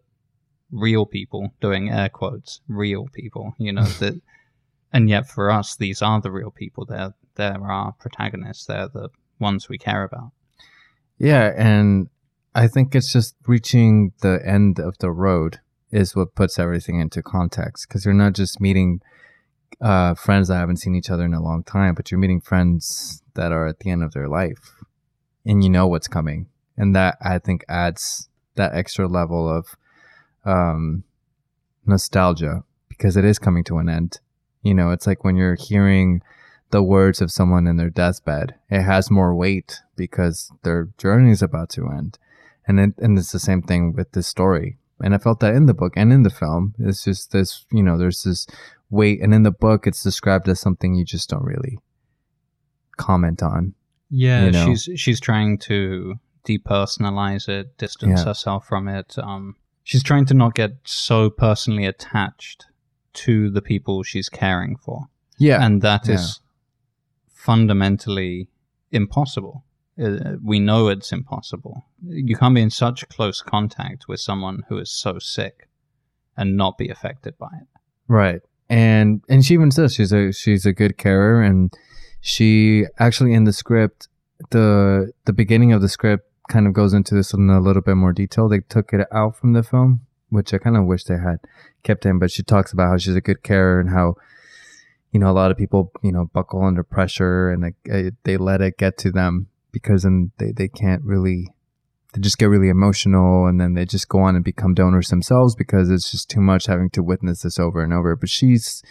real 0.72 1.08
people 1.08 1.54
doing 1.60 1.90
air 1.90 2.10
quotes 2.10 2.62
real 2.68 3.08
people 3.14 3.56
you 3.58 3.74
know 3.74 3.84
that 4.00 4.22
and 4.94 5.10
yet 5.10 5.28
for 5.28 5.52
us 5.52 5.76
these 5.76 6.02
are 6.02 6.22
the 6.22 6.32
real 6.32 6.52
people. 6.52 6.86
They're 6.86 7.14
they're 7.36 7.62
our 7.62 7.94
protagonists. 7.94 8.66
They're 8.66 8.90
the 8.90 9.10
ones 9.40 9.70
we 9.70 9.78
care 9.78 10.04
about 10.04 10.32
Yeah, 11.18 11.54
and 11.56 12.10
I 12.54 12.68
think 12.68 12.96
it's 12.96 13.12
just 13.12 13.36
reaching 13.48 14.14
the 14.22 14.40
end 14.46 14.80
of 14.80 14.98
the 15.00 15.12
road 15.12 15.60
is 15.92 16.16
what 16.16 16.36
puts 16.36 16.60
everything 16.60 17.00
into 17.00 17.24
context 17.24 17.88
because 17.88 18.06
you're 18.06 18.14
not 18.14 18.34
just 18.34 18.60
meeting 18.60 19.02
uh, 19.82 20.16
friends 20.16 20.48
that 20.48 20.56
haven't 20.58 20.78
seen 20.78 20.96
each 20.96 21.10
other 21.10 21.26
in 21.26 21.34
a 21.34 21.42
long 21.42 21.64
time, 21.64 21.96
but 21.96 22.12
you're 22.12 22.20
meeting 22.20 22.42
friends 22.42 23.22
that 23.36 23.52
are 23.52 23.68
at 23.68 23.80
the 23.80 23.90
end 23.90 24.04
of 24.04 24.14
their 24.14 24.28
life, 24.28 24.84
and 25.46 25.64
you 25.64 25.70
know 25.70 25.88
what's 25.88 26.08
coming, 26.08 26.48
and 26.76 26.96
that 26.96 27.18
I 27.22 27.40
think 27.40 27.64
adds 27.70 28.30
that 28.56 28.74
extra 28.74 29.08
level 29.08 29.48
of 29.50 29.76
um, 30.46 31.04
nostalgia 31.86 32.64
because 32.90 33.18
it 33.18 33.26
is 33.26 33.40
coming 33.40 33.64
to 33.66 33.78
an 33.78 33.90
end. 33.90 34.20
You 34.64 34.74
know, 34.74 34.92
it's 34.92 35.08
like 35.08 35.24
when 35.24 35.36
you're 35.36 35.56
hearing 35.56 36.22
the 36.72 36.84
words 36.84 37.22
of 37.22 37.32
someone 37.32 37.66
in 37.68 37.78
their 37.78 37.90
deathbed. 37.90 38.56
It 38.70 38.82
has 38.82 39.10
more 39.12 39.34
weight 39.36 39.82
because 39.96 40.52
their 40.64 40.90
journey 40.98 41.32
is 41.32 41.42
about 41.42 41.70
to 41.72 41.88
end. 41.90 42.20
And 42.68 42.80
it, 42.80 42.94
and 42.98 43.18
it's 43.18 43.32
the 43.32 43.40
same 43.40 43.62
thing 43.62 43.94
with 43.94 44.12
this 44.12 44.28
story. 44.28 44.78
And 45.00 45.14
I 45.16 45.18
felt 45.20 45.40
that 45.40 45.56
in 45.56 45.66
the 45.68 45.74
book 45.74 45.94
and 45.96 46.12
in 46.12 46.24
the 46.24 46.30
film. 46.30 46.74
It's 46.80 47.04
just 47.06 47.32
this, 47.32 47.66
you 47.72 47.82
know, 47.84 47.98
there's 47.98 48.24
this 48.24 48.46
weight. 48.90 49.22
And 49.22 49.34
in 49.34 49.44
the 49.44 49.52
book, 49.52 49.88
it's 49.88 50.04
described 50.04 50.50
as 50.50 50.60
something 50.60 50.94
you 50.96 51.06
just 51.06 51.30
don't 51.30 51.44
really 51.46 51.80
comment 52.98 53.42
on. 53.44 53.74
yeah 54.10 54.46
You 54.46 54.52
know? 54.52 54.66
she's 54.66 54.90
she's 55.00 55.20
trying 55.20 55.58
to 55.60 56.16
depersonalize 56.46 57.48
it 57.50 57.78
distance 57.78 58.20
Yeah. 58.22 58.26
herself 58.26 58.66
from 58.66 58.88
it 58.88 59.16
um 59.20 59.56
she's 59.84 60.02
trying 60.04 60.26
to 60.28 60.34
not 60.34 60.56
get 60.56 60.72
so 60.86 61.30
personally 61.30 61.86
attached 61.86 62.66
to 63.14 63.50
the 63.52 63.62
people 63.62 64.02
she's 64.04 64.30
caring 64.30 64.78
for 64.78 65.08
Yeah. 65.38 65.64
and 65.64 65.82
that 65.82 66.08
is 66.10 66.40
fundamentally 67.48 68.50
impossible. 68.92 69.64
Uh, 70.02 70.36
we 70.44 70.60
know 70.60 70.90
it's 70.90 71.14
impossible. 71.14 71.86
You 72.06 72.36
can't 72.36 72.54
be 72.54 72.62
in 72.62 72.70
such 72.70 73.08
close 73.08 73.42
contact 73.42 74.08
with 74.10 74.20
someone 74.20 74.64
who 74.68 74.78
is 74.78 74.92
so 74.92 75.18
sick 75.18 75.70
and 76.36 76.58
not 76.58 76.78
be 76.78 76.90
affected 76.90 77.38
by 77.38 77.54
it. 77.62 77.68
Right. 78.10 78.42
And 78.70 79.24
and 79.30 79.46
she 79.46 79.54
even 79.54 79.72
says 79.72 79.96
she's 79.96 80.12
a 80.12 80.34
she's 80.34 80.66
a 80.66 80.74
good 80.74 80.98
carer 80.98 81.42
and 81.42 81.74
she 82.20 82.86
actually 83.00 83.34
in 83.34 83.46
the 83.46 83.54
script 83.54 84.10
the 84.50 85.14
the 85.24 85.34
beginning 85.34 85.72
of 85.72 85.82
the 85.82 85.90
script 85.90 86.26
kind 86.50 86.68
of 86.68 86.74
goes 86.74 86.94
into 86.94 87.16
this 87.16 87.34
in 87.34 87.50
a 87.50 87.62
little 87.62 87.82
bit 87.82 87.96
more 87.96 88.14
detail. 88.14 88.50
They 88.50 88.60
took 88.60 88.92
it 88.92 89.08
out 89.12 89.38
from 89.38 89.54
the 89.54 89.64
film, 89.64 90.02
which 90.30 90.54
I 90.54 90.58
kind 90.58 90.76
of 90.76 90.86
wish 90.86 91.06
they 91.06 91.18
had 91.18 91.40
kept 91.84 92.06
in, 92.06 92.20
but 92.20 92.30
she 92.30 92.44
talks 92.44 92.74
about 92.74 92.90
how 92.90 92.98
she's 92.98 93.16
a 93.16 93.28
good 93.30 93.42
carer 93.42 93.80
and 93.80 93.90
how 93.90 94.16
you 95.18 95.22
know 95.22 95.32
a 95.32 95.34
lot 95.34 95.50
of 95.50 95.58
people, 95.58 95.92
you 96.04 96.12
know, 96.12 96.26
buckle 96.32 96.64
under 96.64 96.84
pressure 96.84 97.50
and 97.50 97.64
they, 97.64 97.92
eh, 97.92 98.12
they 98.24 98.38
let 98.38 98.62
it 98.62 98.78
get 98.78 99.00
to 99.00 99.12
them 99.12 99.48
because 99.72 100.04
then 100.04 100.32
they, 100.38 100.52
they 100.52 100.68
can't 100.68 101.04
really 101.04 101.48
they 102.14 102.22
just 102.22 102.38
get 102.38 102.46
really 102.46 102.70
emotional 102.70 103.48
and 103.48 103.60
then 103.60 103.74
they 103.74 103.84
just 103.84 104.10
go 104.10 104.20
on 104.20 104.36
and 104.36 104.46
become 104.46 104.76
donors 104.76 105.10
themselves 105.10 105.56
because 105.56 105.90
it's 105.90 106.12
just 106.12 106.30
too 106.30 106.40
much 106.40 106.68
having 106.68 106.92
to 106.92 107.02
witness 107.02 107.42
this 107.42 107.58
over 107.58 107.84
and 107.84 107.94
over. 107.94 108.16
But 108.16 108.30
she's 108.30 108.84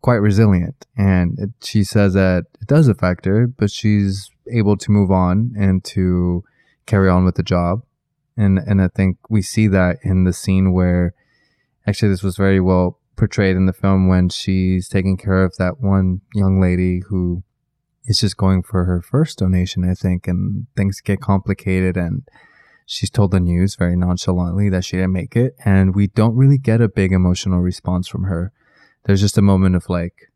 quite 0.00 0.22
resilient 0.22 0.86
and 0.96 1.38
it, 1.38 1.50
she 1.62 1.84
says 1.84 2.14
that 2.14 2.44
it 2.62 2.66
does 2.66 2.88
affect 2.88 3.26
her, 3.26 3.46
but 3.46 3.70
she's 3.70 4.30
able 4.50 4.78
to 4.78 4.90
move 4.90 5.10
on 5.10 5.52
and 5.54 5.84
to 5.84 6.44
carry 6.86 7.10
on 7.10 7.26
with 7.26 7.34
the 7.34 7.42
job. 7.42 7.82
And 8.38 8.58
and 8.58 8.80
I 8.80 8.88
think 8.88 9.18
we 9.28 9.42
see 9.42 9.66
that 9.68 9.98
in 10.02 10.24
the 10.24 10.32
scene 10.32 10.72
where 10.72 11.12
actually 11.86 12.08
this 12.08 12.22
was 12.22 12.38
very 12.38 12.58
well 12.58 12.97
portrayed 13.18 13.56
in 13.56 13.66
the 13.66 13.72
film 13.72 14.08
when 14.08 14.28
she's 14.28 14.88
taking 14.88 15.16
care 15.16 15.44
of 15.44 15.56
that 15.58 15.80
one 15.80 16.22
young 16.34 16.60
lady 16.60 17.02
who 17.08 17.42
is 18.06 18.20
just 18.20 18.36
going 18.36 18.62
for 18.62 18.84
her 18.84 19.02
first 19.02 19.38
donation, 19.38 19.88
I 19.88 19.94
think, 19.94 20.26
and 20.26 20.66
things 20.76 21.00
get 21.00 21.20
complicated 21.20 21.96
and 21.96 22.26
she's 22.86 23.10
told 23.10 23.32
the 23.32 23.40
news 23.40 23.74
very 23.74 23.96
nonchalantly 23.96 24.70
that 24.70 24.84
she 24.84 24.96
didn't 24.96 25.12
make 25.12 25.36
it 25.36 25.54
and 25.62 25.94
we 25.94 26.06
don't 26.06 26.34
really 26.34 26.56
get 26.56 26.80
a 26.80 26.88
big 26.88 27.12
emotional 27.12 27.60
response 27.60 28.08
from 28.08 28.24
her. 28.24 28.52
There's 29.04 29.20
just 29.20 29.36
a 29.36 29.42
moment 29.42 29.76
of 29.76 29.90
like 29.90 30.32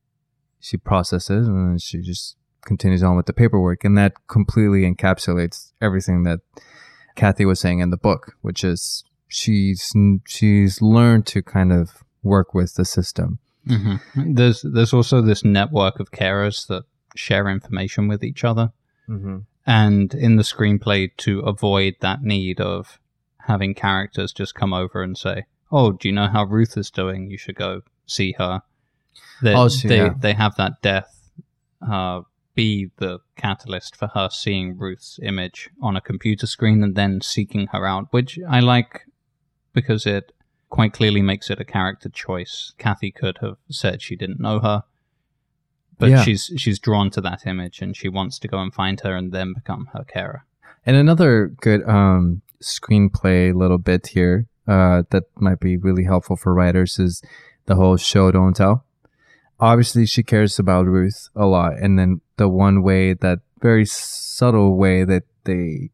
she 0.61 0.77
processes 0.77 1.49
and 1.49 1.71
then 1.71 1.79
she 1.79 2.03
just 2.03 2.37
continues 2.67 3.03
on 3.03 3.17
with 3.17 3.27
the 3.27 3.33
paperwork 3.33 3.85
and 3.85 3.97
that 3.97 4.13
completely 4.29 4.83
encapsulates 4.83 5.73
everything 5.81 6.23
that 6.25 6.41
kathy 7.17 7.45
was 7.45 7.59
saying 7.59 7.81
in 7.81 7.91
the 7.91 7.97
book 7.97 8.35
which 8.41 8.63
is 8.63 9.03
she's 9.27 9.93
she's 10.27 10.81
learned 10.81 11.27
to 11.27 11.43
kind 11.43 11.73
of 11.73 12.05
work 12.23 12.55
with 12.55 12.75
the 12.75 12.85
system 12.85 13.39
Mm-hmm. 13.67 14.35
There's 14.35 14.63
there's 14.63 14.93
also 14.93 15.21
this 15.21 15.45
network 15.45 16.01
of 16.01 16.11
carers 16.11 16.67
that 16.67 16.85
share 17.15 17.49
information 17.49 18.09
with 18.09 18.25
each 18.25 18.45
other, 18.45 18.73
mm-hmm. 19.09 19.39
and 19.67 20.15
in 20.15 20.37
the 20.37 20.43
screenplay 20.43 21.11
to 21.19 21.41
avoid 21.41 21.95
that 22.01 22.23
need 22.23 22.61
of 22.61 22.99
having 23.47 23.75
characters 23.75 24.33
just 24.33 24.55
come 24.55 24.73
over 24.73 25.03
and 25.03 25.17
say, 25.17 25.45
"Oh, 25.71 25.93
do 25.93 26.09
you 26.09 26.15
know 26.15 26.29
how 26.29 26.45
Ruth 26.45 26.77
is 26.77 26.91
doing? 26.91 27.31
You 27.31 27.39
should 27.39 27.55
go 27.57 27.83
see 28.07 28.35
her." 28.39 28.63
They 29.43 29.55
Oh, 29.55 29.69
she- 29.69 29.89
they, 29.89 29.97
yeah. 29.99 30.15
they 30.19 30.33
have 30.33 30.57
that 30.57 30.83
death 30.83 31.31
uh, 31.89 32.23
be 32.55 32.91
the 32.97 33.21
catalyst 33.37 33.95
for 33.97 34.09
her 34.09 34.29
seeing 34.31 34.77
Ruth's 34.77 35.21
image 35.23 35.71
on 35.81 35.97
a 35.97 36.01
computer 36.01 36.47
screen 36.47 36.83
and 36.83 36.97
then 36.97 37.21
seeking 37.21 37.69
her 37.69 37.87
out, 37.87 38.09
which 38.11 38.39
I 38.49 38.61
like 38.61 39.03
because 39.73 40.05
it 40.05 40.33
quite 40.73 40.95
clearly 40.95 41.21
makes 41.21 41.51
it 41.51 41.61
a 41.61 41.67
character 41.67 42.09
choice. 42.09 42.73
Kathy 42.79 43.11
could 43.11 43.37
have 43.43 43.59
said 43.69 44.01
she 44.01 44.17
didn't 44.17 44.41
know 44.41 44.59
her, 44.61 44.85
but 45.99 46.09
Yeah. 46.11 46.23
she's 46.25 46.51
she's 46.57 46.79
drawn 46.79 47.11
to 47.11 47.21
that 47.21 47.47
image 47.47 47.83
and 47.83 47.95
she 47.95 48.09
wants 48.09 48.39
to 48.39 48.49
go 48.49 48.59
and 48.59 48.73
find 48.73 48.99
her 49.01 49.15
and 49.15 49.33
then 49.33 49.53
become 49.53 49.91
her 49.93 50.03
carer. 50.05 50.47
And 50.87 50.97
another 50.97 51.49
good 51.61 51.87
um, 51.87 52.41
screenplay 52.63 53.55
little 53.55 53.77
bit 53.77 54.07
here 54.09 54.47
uh, 54.67 55.03
that 55.11 55.25
might 55.37 55.61
be 55.61 55.77
really 55.77 56.05
helpful 56.05 56.37
for 56.37 56.55
writers 56.55 56.99
is 56.99 57.23
the 57.67 57.75
whole 57.75 57.99
show 57.99 58.33
don't 58.33 58.57
tell. 58.57 58.87
Obviously, 59.61 60.07
she 60.07 60.23
cares 60.23 60.59
about 60.59 60.87
Ruth 60.87 61.29
a 61.37 61.45
lot, 61.47 61.75
and 61.79 61.99
then 61.99 62.21
the 62.37 62.49
one 62.49 62.83
way 62.83 63.13
that 63.13 63.41
very 63.61 63.85
subtle 63.85 64.77
way 64.77 65.05
that 65.05 65.25
they 65.45 65.91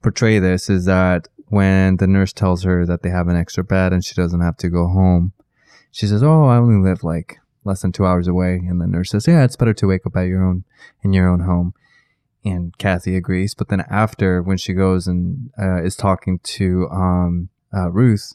portray 0.00 0.38
this 0.38 0.70
is 0.70 0.84
that 0.86 1.28
when 1.52 1.98
the 1.98 2.06
nurse 2.06 2.32
tells 2.32 2.62
her 2.62 2.86
that 2.86 3.02
they 3.02 3.10
have 3.10 3.28
an 3.28 3.36
extra 3.36 3.62
bed 3.62 3.92
and 3.92 4.02
she 4.02 4.14
doesn't 4.14 4.40
have 4.40 4.56
to 4.56 4.70
go 4.70 4.88
home, 4.88 5.32
she 5.90 6.06
says, 6.06 6.22
"Oh, 6.22 6.46
I 6.46 6.56
only 6.56 6.82
live 6.82 7.04
like 7.04 7.38
less 7.64 7.82
than 7.82 7.92
two 7.92 8.06
hours 8.06 8.26
away," 8.26 8.54
and 8.54 8.80
the 8.80 8.86
nurse 8.86 9.10
says, 9.10 9.26
"Yeah, 9.26 9.44
it's 9.44 9.56
better 9.56 9.74
to 9.74 9.86
wake 9.86 10.06
up 10.06 10.16
at 10.16 10.28
your 10.28 10.42
own 10.42 10.64
in 11.02 11.12
your 11.12 11.28
own 11.28 11.40
home." 11.40 11.74
and 12.44 12.76
Kathy 12.78 13.16
agrees. 13.16 13.54
But 13.54 13.68
then 13.68 13.84
after, 13.88 14.42
when 14.42 14.56
she 14.56 14.72
goes 14.72 15.06
and 15.06 15.50
uh, 15.60 15.82
is 15.82 15.96
talking 15.96 16.40
to 16.40 16.88
um, 16.90 17.50
uh, 17.72 17.90
Ruth, 17.90 18.34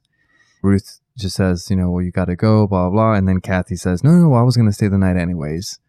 Ruth 0.61 1.02
just 1.18 1.35
says, 1.35 1.69
you 1.69 1.76
know, 1.76 1.89
well, 1.89 2.03
you 2.03 2.11
got 2.11 2.26
to 2.26 2.35
go, 2.35 2.68
blah, 2.68 2.89
blah, 2.89 2.91
blah. 2.91 3.14
And 3.14 3.27
then 3.27 3.41
Kathy 3.41 3.76
says, 3.76 4.03
no, 4.03 4.11
no, 4.11 4.34
I 4.34 4.44
was 4.44 4.56
going 4.56 4.69
to 4.69 4.73
stay 4.73 4.88
the 4.88 4.98
night 4.98 5.18
anyways. 5.18 5.80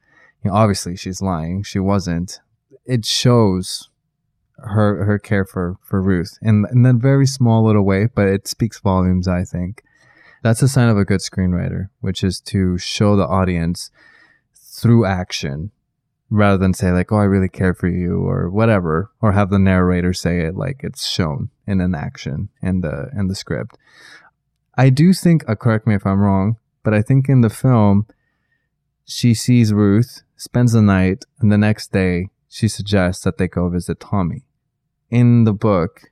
You 0.42 0.50
know, 0.50 0.56
obviously, 0.56 0.96
she's 0.96 1.22
lying. 1.22 1.62
She 1.62 1.78
wasn't. 1.78 2.40
It 2.84 3.05
shows 3.05 3.90
her 4.59 5.05
her 5.05 5.18
care 5.18 5.44
for 5.44 5.76
for 5.82 6.02
Ruth 6.02 6.39
in 6.43 6.66
in 6.72 6.82
that 6.82 6.97
very 6.97 7.26
small 7.26 7.64
little 7.64 7.85
way, 7.85 8.06
but 8.12 8.28
it 8.28 8.47
speaks 8.47 8.80
volumes. 8.80 9.28
I 9.28 9.44
think 9.44 9.82
that's 10.43 10.62
a 10.62 10.68
sign 10.68 10.89
of 10.89 10.98
a 10.98 11.05
good 11.05 11.20
screenwriter, 11.20 11.90
which 12.01 12.22
is 12.22 12.40
to 12.43 12.78
show 12.78 13.16
the 13.16 13.26
audience 13.26 13.90
through 14.55 15.05
action 15.05 15.72
rather 16.30 16.59
than 16.59 16.74
say 16.74 16.93
like 16.93 17.10
oh 17.10 17.16
i 17.16 17.24
really 17.24 17.48
care 17.48 17.74
for 17.74 17.89
you 17.89 18.18
or 18.18 18.51
whatever 18.51 19.10
or 19.22 19.32
have 19.32 19.51
the 19.51 19.59
narrator 19.59 20.12
say 20.12 20.40
it 20.40 20.55
like 20.55 20.80
it's 20.82 21.09
shown 21.09 21.48
in 21.66 21.80
an 21.80 21.94
action 21.94 22.48
in 22.62 22.80
the 22.80 23.09
in 23.16 23.28
the 23.28 23.35
script 23.35 23.78
i 24.76 24.90
do 24.90 25.12
think 25.12 25.48
uh, 25.48 25.55
correct 25.55 25.86
me 25.86 25.94
if 25.94 26.06
i'm 26.06 26.20
wrong 26.20 26.56
but 26.82 26.93
i 26.93 27.01
think 27.01 27.28
in 27.28 27.40
the 27.40 27.51
film 27.51 28.06
she 29.06 29.32
sees 29.32 29.72
ruth 29.72 30.22
spends 30.36 30.72
the 30.72 30.82
night 30.82 31.24
and 31.40 31.51
the 31.51 31.59
next 31.59 31.93
day 31.93 32.28
she 32.48 32.68
suggests 32.68 33.24
that 33.24 33.39
they 33.39 33.48
go 33.48 33.68
visit 33.68 33.98
tommy 33.98 34.44
in 35.10 35.44
the 35.44 35.52
book 35.52 36.10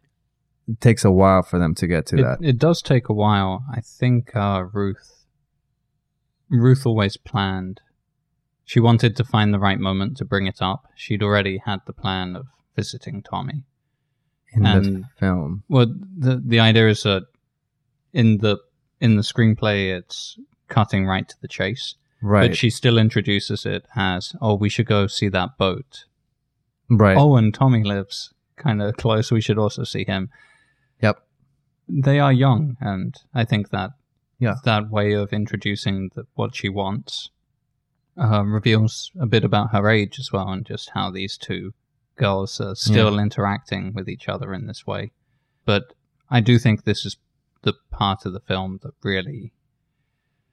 it 0.69 0.81
takes 0.81 1.05
a 1.05 1.11
while 1.11 1.43
for 1.43 1.59
them 1.59 1.75
to 1.77 1.87
get 1.87 2.07
to 2.07 2.19
It, 2.19 2.23
that 2.23 2.39
it 2.43 2.59
does 2.59 2.83
take 2.83 3.09
a 3.09 3.13
while. 3.13 3.65
I 3.73 3.81
think 3.81 4.35
uh, 4.35 4.65
Ruth 4.73 5.25
Ruth 6.49 6.87
always 6.87 7.17
planned. 7.17 7.81
She 8.65 8.81
wanted 8.81 9.17
to 9.17 9.25
find 9.25 9.55
the 9.55 9.61
right 9.61 9.79
moment 9.79 10.17
to 10.17 10.25
bring 10.25 10.47
it 10.47 10.61
up. 10.61 10.87
She'd 10.97 11.23
already 11.23 11.63
had 11.65 11.81
the 11.87 11.93
plan 11.93 12.35
of 12.35 12.47
visiting 12.75 13.23
Tommy. 13.23 13.63
in 14.53 14.63
the 14.63 15.05
film 15.19 15.63
Well, 15.69 15.87
the 16.19 16.43
the 16.45 16.61
idea 16.61 16.89
is 16.89 17.03
that 17.05 17.27
in 18.13 18.39
the 18.39 18.59
in 19.01 19.17
the 19.17 19.23
screenplay, 19.23 19.97
it's 19.97 20.39
cutting 20.69 21.07
right 21.07 21.29
to 21.29 21.37
the 21.41 21.49
chase, 21.49 21.95
right 22.23 22.49
but 22.49 22.57
she 22.57 22.71
still 22.71 22.99
introduces 22.99 23.67
it 23.67 23.87
as, 23.95 24.35
"Oh, 24.41 24.55
we 24.57 24.69
should 24.69 24.87
go 24.87 25.07
see 25.07 25.29
that 25.29 25.59
boat." 25.59 26.07
right 26.89 27.17
Oh, 27.17 27.37
and 27.37 27.53
Tommy 27.53 27.85
lives 27.85 28.33
kind 28.57 28.83
of 28.83 28.97
close. 28.97 29.31
We 29.31 29.41
should 29.41 29.59
also 29.59 29.85
see 29.85 30.05
him. 30.05 30.31
yep 31.01 31.17
They 31.89 32.19
are 32.21 32.33
young, 32.33 32.77
and 32.81 33.15
I 33.35 33.45
think 33.45 33.71
that 33.71 33.91
Yeah. 34.39 34.57
that 34.65 34.91
way 34.91 35.13
of 35.13 35.33
introducing 35.33 36.11
the, 36.15 36.27
what 36.35 36.55
she 36.55 36.69
wants 36.69 37.31
uh, 38.19 38.43
reveals 38.45 39.11
a 39.21 39.27
bit 39.27 39.45
about 39.45 39.73
her 39.73 39.89
age 39.89 40.19
as 40.19 40.33
well, 40.33 40.49
and 40.49 40.65
just 40.67 40.91
how 40.95 41.11
these 41.11 41.37
two 41.37 41.73
girls 42.17 42.61
are 42.61 42.75
still 42.75 43.19
interacting 43.19 43.93
with 43.93 44.09
each 44.09 44.27
other 44.29 44.55
in 44.55 44.67
this 44.67 44.87
way. 44.87 45.13
But 45.67 45.93
I 46.31 46.41
do 46.41 46.59
think 46.59 46.85
this 46.85 47.05
is 47.05 47.17
the 47.63 47.75
part 47.91 48.25
of 48.25 48.33
the 48.33 48.41
film 48.41 48.81
that 48.83 48.95
really 49.03 49.53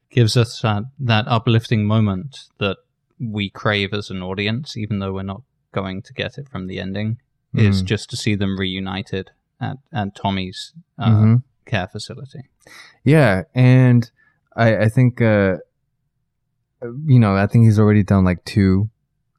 gives 0.09 0.35
us 0.35 0.61
that, 0.61 0.83
that 0.99 1.27
uplifting 1.27 1.85
moment 1.85 2.37
that 2.59 2.77
we 3.19 3.49
crave 3.49 3.93
as 3.93 4.09
an 4.09 4.21
audience, 4.21 4.75
even 4.75 4.99
though 4.99 5.13
we're 5.13 5.23
not 5.23 5.43
going 5.71 6.01
to 6.01 6.13
get 6.13 6.37
it 6.37 6.49
from 6.49 6.67
the 6.67 6.79
ending, 6.79 7.17
is 7.55 7.81
Mhm. 7.83 7.85
just 7.85 8.09
to 8.09 8.17
see 8.17 8.35
them 8.35 8.57
reunited 8.59 9.31
at, 9.61 9.77
at 9.91 10.15
Tommy's 10.15 10.73
uh, 10.97 11.09
Mhm. 11.09 11.43
care 11.65 11.87
facility. 11.87 12.49
Yeah, 13.03 13.43
and 13.53 14.09
I 14.55 14.77
I 14.85 14.89
think 14.89 15.21
uh, 15.21 15.57
you 17.05 17.19
know 17.19 17.35
I 17.35 17.47
think 17.47 17.65
he's 17.65 17.79
already 17.79 18.03
done 18.03 18.23
like 18.23 18.43
two, 18.45 18.89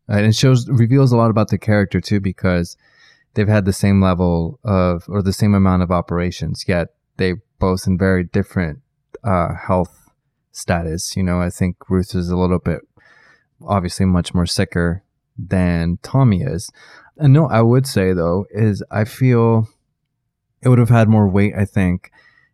uh, 0.09 0.15
and 0.17 0.27
it 0.27 0.35
shows 0.35 0.69
reveals 0.69 1.13
a 1.13 1.17
lot 1.17 1.31
about 1.31 1.49
the 1.49 1.59
character 1.59 2.01
too 2.01 2.21
because 2.21 2.77
they've 3.35 3.49
had 3.49 3.65
the 3.65 3.73
same 3.73 4.01
level 4.01 4.59
of 4.65 5.05
or 5.09 5.23
the 5.23 5.33
same 5.33 5.55
amount 5.55 5.83
of 5.83 5.91
operations 5.91 6.65
yet 6.69 6.89
they 7.17 7.35
both 7.61 7.87
in 7.87 7.97
very 7.97 8.25
different 8.25 8.81
uh, 9.23 9.55
health 9.55 10.11
status. 10.51 11.17
You 11.17 11.23
know, 11.23 11.41
I 11.41 11.49
think 11.51 11.89
Ruth 11.89 12.15
is 12.15 12.29
a 12.29 12.37
little 12.37 12.59
bit 12.59 12.81
obviously 13.65 14.05
much 14.07 14.35
more 14.35 14.47
sicker 14.47 15.04
than 15.37 15.99
Tommy 16.03 16.43
is. 16.43 16.71
And 17.17 17.33
no, 17.33 17.47
I 17.47 17.63
would 17.63 17.87
say 17.87 18.13
though 18.13 18.47
is 18.51 18.83
I 18.91 19.05
feel 19.05 19.69
it 20.63 20.69
would 20.69 20.79
have 20.79 20.89
had 20.89 21.09
more 21.09 21.29
weight. 21.29 21.55
I 21.57 21.65
think 21.65 22.11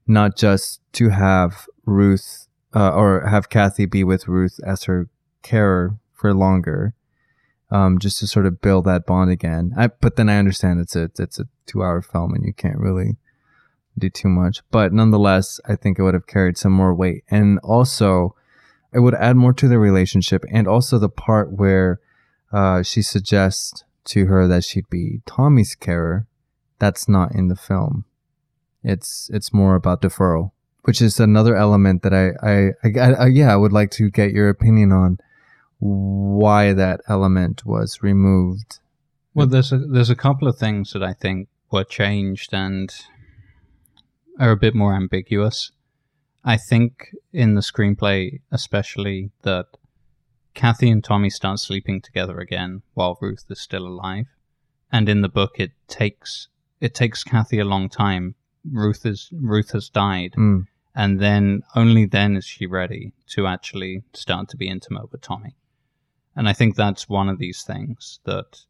not 0.07 0.36
just 0.36 0.81
to 0.94 1.11
have 1.11 1.66
Ruth 1.86 2.48
uh, 2.74 2.90
or 2.90 3.27
have 3.27 3.48
Kathy 3.48 3.86
be 3.86 4.05
with 4.05 4.28
Ruth 4.28 4.61
as 4.65 4.85
her 4.85 5.09
carer 5.43 5.98
for 6.12 6.35
longer, 6.35 6.94
um, 7.70 7.98
just 7.98 8.19
to 8.19 8.27
sort 8.27 8.47
of 8.47 8.61
build 8.61 8.85
that 8.85 9.07
bond 9.07 9.31
again. 9.31 9.73
I, 9.77 9.89
but 9.89 10.16
then 10.16 10.28
I 10.28 10.39
understand 10.39 10.81
it's 10.81 10.97
a 10.97 11.11
it's 11.19 11.39
a 11.39 11.47
two 11.66 11.82
hour 11.82 12.02
film 12.02 12.35
and 12.35 12.44
you 12.44 12.52
can't 12.52 12.78
really 12.78 13.16
do 13.98 14.11
too 14.11 14.28
much. 14.28 14.62
But 14.70 14.93
nonetheless, 14.93 15.61
I 15.66 15.77
think 15.77 15.98
it 15.98 16.02
would 16.02 16.15
have 16.15 16.27
carried 16.27 16.59
some 16.59 16.73
more 16.73 16.94
weight, 16.94 17.24
and 17.31 17.59
also 17.61 18.35
it 18.93 19.01
would 19.01 19.15
add 19.15 19.36
more 19.36 19.52
to 19.55 19.69
the 19.69 19.78
relationship, 19.78 20.44
and 20.51 20.66
also 20.66 20.98
the 20.98 21.09
part 21.09 21.52
where 21.52 22.01
uh, 22.52 22.82
she 22.82 23.02
suggests 23.02 23.85
to 24.06 24.27
her 24.27 24.47
that 24.47 24.64
she'd 24.64 24.90
be 24.90 25.20
Tommy's 25.27 25.74
carer. 25.74 26.27
That's 26.78 27.09
not 27.09 27.35
in 27.35 27.48
the 27.48 27.56
film. 27.56 28.05
It's 28.82 29.31
it's 29.32 29.52
more 29.52 29.74
about 29.74 30.02
deferral, 30.02 30.52
which 30.82 31.02
is 31.02 31.20
another 31.20 31.55
element 31.55 32.02
that 32.02 32.14
I 32.14 32.31
I, 32.43 32.70
I, 32.82 33.12
I 33.12 33.27
yeah 33.27 33.52
I 33.52 33.56
would 33.56 33.72
like 33.72 33.90
to 33.93 34.10
get 34.10 34.32
your 34.32 34.48
opinion 34.48 34.93
on 34.93 35.18
why 35.78 36.72
that 36.72 37.01
element 37.09 37.64
was 37.66 38.02
removed. 38.02 38.78
Well, 39.35 39.47
there's 39.47 39.72
a 39.72 39.78
there's 39.78 40.10
a 40.10 40.16
couple 40.16 40.48
of 40.48 40.59
things 40.59 40.93
that 40.93 41.02
I 41.02 41.12
think 41.12 41.48
were 41.70 41.85
changed 41.85 42.52
and 42.52 42.93
are 44.39 44.51
a 44.51 44.56
bit 44.56 44.74
more 44.74 44.94
ambiguous. 44.94 45.72
I 46.43 46.56
think 46.56 47.14
in 47.32 47.55
the 47.55 47.60
screenplay, 47.60 48.40
especially 48.51 49.31
that 49.43 49.66
Kathy 50.55 50.90
and 50.90 51.02
Tommy 51.02 51.31
start 51.31 51.60
sleeping 51.60 52.01
together 52.01 52.39
again 52.39 52.82
while 52.94 53.18
Ruth 53.20 53.44
is 53.48 53.60
still 53.60 53.86
alive, 53.86 54.27
and 54.93 55.09
in 55.09 55.20
the 55.20 55.28
book 55.28 55.52
it 55.59 55.72
takes 55.89 56.48
it 56.81 56.94
takes 56.94 57.24
Kathy 57.24 57.59
a 57.59 57.64
long 57.64 57.89
time. 57.89 58.35
Ruth 58.70 59.06
is 59.06 59.31
Ruth 59.32 59.70
has 59.72 59.89
died, 59.89 60.32
Mm, 60.36 60.66
and 60.94 61.20
then 61.20 61.62
only 61.74 62.05
then 62.06 62.36
is 62.36 62.44
she 62.44 62.66
ready 62.66 63.12
to 63.28 63.47
actually 63.47 64.02
start 64.12 64.48
to 64.51 64.56
be 64.56 64.68
intimate 64.68 65.10
with 65.10 65.22
Tommy. 65.22 65.55
And 66.36 66.48
I 66.48 66.52
think 66.52 66.77
that's 66.77 67.09
one 67.09 67.28
of 67.28 67.39
these 67.39 67.62
things 67.62 68.20
that 68.24 68.64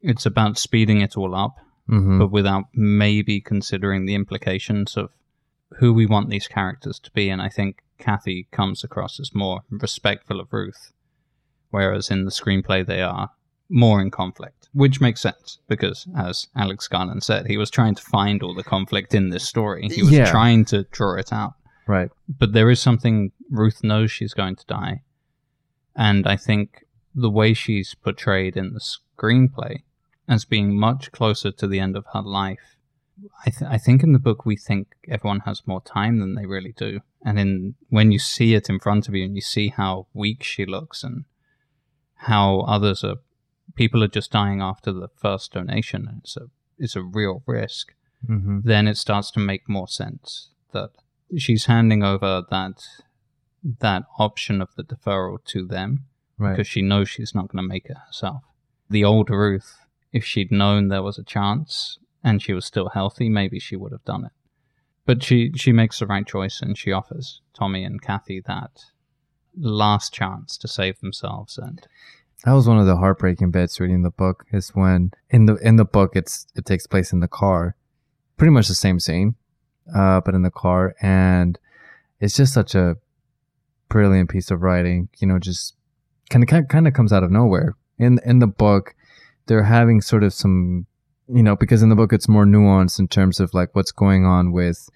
it's 0.00 0.26
about 0.26 0.58
speeding 0.58 1.00
it 1.00 1.16
all 1.16 1.34
up, 1.34 1.56
mhm. 1.88 2.18
but 2.18 2.30
without 2.30 2.64
maybe 2.74 3.40
considering 3.40 4.04
the 4.04 4.14
implications 4.14 4.96
of 4.96 5.10
who 5.78 5.92
we 5.92 6.06
want 6.06 6.28
these 6.28 6.46
characters 6.46 6.98
to 7.00 7.10
be. 7.12 7.30
And 7.30 7.40
I 7.40 7.48
think 7.48 7.82
Kathy 8.04 8.46
comes 8.52 8.84
across 8.84 9.18
as 9.18 9.34
more 9.34 9.62
respectful 9.70 10.38
of 10.40 10.52
Ruth, 10.52 10.92
whereas 11.70 12.10
in 12.10 12.24
the 12.24 12.30
screenplay 12.30 12.84
they 12.86 13.00
are 13.00 13.30
more 13.70 14.00
in 14.02 14.10
conflict, 14.10 14.68
which 14.72 15.00
makes 15.00 15.22
sense 15.22 15.58
because, 15.68 16.06
as 16.16 16.46
Alex 16.54 16.86
Garland 16.86 17.22
said, 17.22 17.46
he 17.46 17.56
was 17.56 17.70
trying 17.70 17.94
to 17.94 18.02
find 18.02 18.42
all 18.42 18.54
the 18.54 18.62
conflict 18.62 19.14
in 19.14 19.30
this 19.30 19.48
story. 19.48 19.88
He 19.88 20.02
was 20.02 20.12
Yeah. 20.12 20.30
trying 20.30 20.66
to 20.66 20.84
draw 20.92 21.14
it 21.16 21.32
out 21.32 21.54
right. 21.86 22.10
but 22.28 22.52
there 22.52 22.70
is 22.70 22.80
something 22.80 23.32
Ruth 23.50 23.82
knows 23.82 24.10
she's 24.12 24.34
going 24.34 24.56
to 24.56 24.66
die, 24.66 25.02
and 25.96 26.26
I 26.26 26.36
think 26.36 26.84
the 27.14 27.30
way 27.30 27.54
she's 27.54 27.94
portrayed 27.94 28.56
in 28.56 28.74
the 28.74 28.80
screenplay 28.80 29.82
as 30.28 30.44
being 30.44 30.78
much 30.78 31.10
closer 31.12 31.50
to 31.52 31.66
the 31.66 31.80
end 31.80 31.96
of 31.96 32.04
her 32.12 32.22
life. 32.22 32.76
I, 33.46 33.50
th- 33.50 33.70
I 33.70 33.78
think 33.78 34.02
in 34.02 34.12
the 34.12 34.18
book 34.18 34.44
we 34.44 34.56
think 34.56 34.88
everyone 35.08 35.40
has 35.40 35.66
more 35.66 35.80
time 35.80 36.18
than 36.18 36.34
they 36.34 36.46
really 36.46 36.72
do, 36.72 37.00
and 37.24 37.38
in 37.38 37.74
when 37.88 38.10
you 38.12 38.18
see 38.18 38.54
it 38.54 38.68
in 38.68 38.80
front 38.80 39.08
of 39.08 39.14
you 39.14 39.24
and 39.24 39.34
you 39.36 39.40
see 39.40 39.68
how 39.68 40.06
weak 40.14 40.42
she 40.42 40.66
looks 40.66 41.04
and 41.04 41.24
how 42.16 42.60
others 42.60 43.04
are, 43.04 43.16
people 43.74 44.02
are 44.02 44.08
just 44.08 44.32
dying 44.32 44.60
after 44.60 44.92
the 44.92 45.08
first 45.16 45.52
donation, 45.52 46.08
and 46.08 46.20
it's 46.24 46.36
a 46.36 46.46
it's 46.78 46.96
a 46.96 47.02
real 47.02 47.42
risk 47.46 47.92
hmm 48.26 48.58
then 48.64 48.88
it 48.88 48.96
starts 48.96 49.30
to 49.30 49.38
make 49.38 49.68
more 49.68 49.86
sense 49.86 50.48
that 50.72 50.90
she's 51.36 51.66
handing 51.66 52.02
over 52.02 52.42
that 52.50 52.82
that 53.80 54.02
option 54.18 54.60
of 54.62 54.74
the 54.76 54.82
deferral 54.82 55.38
to 55.44 55.66
them 55.66 56.04
Right. 56.36 56.52
because 56.56 56.66
she 56.66 56.82
knows 56.82 57.08
she's 57.08 57.32
not 57.34 57.48
going 57.48 57.62
to 57.62 57.68
make 57.68 57.86
it 57.86 57.96
herself. 58.06 58.42
The 58.90 59.04
old 59.04 59.30
Ruth, 59.30 59.76
if 60.12 60.24
she'd 60.24 60.50
known 60.50 60.88
there 60.88 61.02
was 61.02 61.16
a 61.16 61.22
chance 61.22 61.98
and 62.24 62.42
she 62.42 62.54
was 62.54 62.64
still 62.64 62.88
healthy, 62.88 63.28
maybe 63.28 63.60
she 63.60 63.76
would 63.76 63.92
have 63.92 64.04
done 64.04 64.24
it. 64.24 64.32
But 65.06 65.22
she 65.22 65.52
she 65.54 65.70
makes 65.70 65.98
the 65.98 66.06
right 66.06 66.26
choice 66.26 66.62
and 66.62 66.76
she 66.76 66.90
offers 66.90 67.42
Tommy 67.52 67.84
and 67.84 68.00
Kathy 68.00 68.40
that 68.46 68.80
last 69.56 70.12
chance 70.12 70.56
to 70.58 70.66
save 70.66 70.98
themselves 71.00 71.58
and 71.58 71.86
That 72.44 72.52
was 72.52 72.66
one 72.66 72.78
of 72.78 72.86
the 72.86 72.96
heartbreaking 72.96 73.50
bits 73.50 73.78
reading 73.78 74.02
the 74.02 74.10
book 74.10 74.46
is 74.50 74.70
when 74.70 75.12
in 75.28 75.44
the 75.46 75.56
in 75.56 75.76
the 75.76 75.84
book 75.84 76.12
it's 76.14 76.46
it 76.56 76.64
takes 76.64 76.86
place 76.86 77.12
in 77.12 77.20
the 77.20 77.28
car. 77.28 77.76
Pretty 78.36 78.50
much 78.50 78.66
the 78.66 78.74
same 78.74 78.98
scene, 78.98 79.36
uh, 79.94 80.20
but 80.22 80.34
in 80.34 80.42
the 80.42 80.50
car 80.50 80.96
and 81.00 81.58
it's 82.18 82.36
just 82.36 82.54
such 82.54 82.74
a 82.74 82.96
brilliant 83.88 84.30
piece 84.30 84.50
of 84.50 84.62
writing, 84.62 85.08
you 85.18 85.26
know, 85.28 85.38
just 85.38 85.74
kind 86.30 86.42
of 86.42 86.68
kind 86.68 86.88
of 86.88 86.94
comes 86.94 87.12
out 87.12 87.22
of 87.22 87.30
nowhere. 87.30 87.76
In 87.98 88.18
in 88.24 88.38
the 88.38 88.46
book, 88.46 88.94
they're 89.46 89.64
having 89.64 90.00
sort 90.00 90.24
of 90.24 90.32
some 90.32 90.86
you 91.28 91.42
know, 91.42 91.56
because 91.56 91.82
in 91.82 91.88
the 91.88 91.96
book 91.96 92.12
it's 92.12 92.28
more 92.28 92.44
nuanced 92.44 92.98
in 92.98 93.08
terms 93.08 93.40
of 93.40 93.54
like 93.54 93.74
what's 93.74 93.92
going 93.92 94.24
on 94.24 94.52
with 94.52 94.90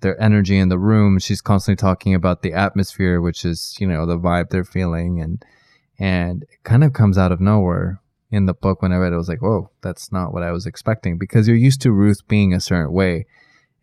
their 0.00 0.20
energy 0.20 0.58
in 0.58 0.68
the 0.68 0.78
room. 0.78 1.18
She's 1.18 1.40
constantly 1.40 1.80
talking 1.80 2.14
about 2.14 2.42
the 2.42 2.52
atmosphere, 2.52 3.20
which 3.20 3.44
is, 3.44 3.76
you 3.80 3.86
know, 3.86 4.04
the 4.06 4.18
vibe 4.18 4.50
they're 4.50 4.64
feeling 4.64 5.20
and 5.20 5.44
and 5.98 6.42
it 6.44 6.62
kind 6.64 6.84
of 6.84 6.92
comes 6.92 7.16
out 7.16 7.32
of 7.32 7.40
nowhere 7.40 8.00
in 8.30 8.46
the 8.46 8.54
book 8.54 8.82
when 8.82 8.92
I 8.92 8.96
read 8.96 9.12
it. 9.12 9.14
I 9.14 9.18
was 9.18 9.28
like, 9.28 9.42
whoa, 9.42 9.70
that's 9.82 10.10
not 10.10 10.32
what 10.32 10.42
I 10.42 10.50
was 10.50 10.66
expecting 10.66 11.18
because 11.18 11.46
you're 11.46 11.56
used 11.56 11.82
to 11.82 11.92
Ruth 11.92 12.26
being 12.26 12.52
a 12.52 12.60
certain 12.60 12.92
way 12.92 13.26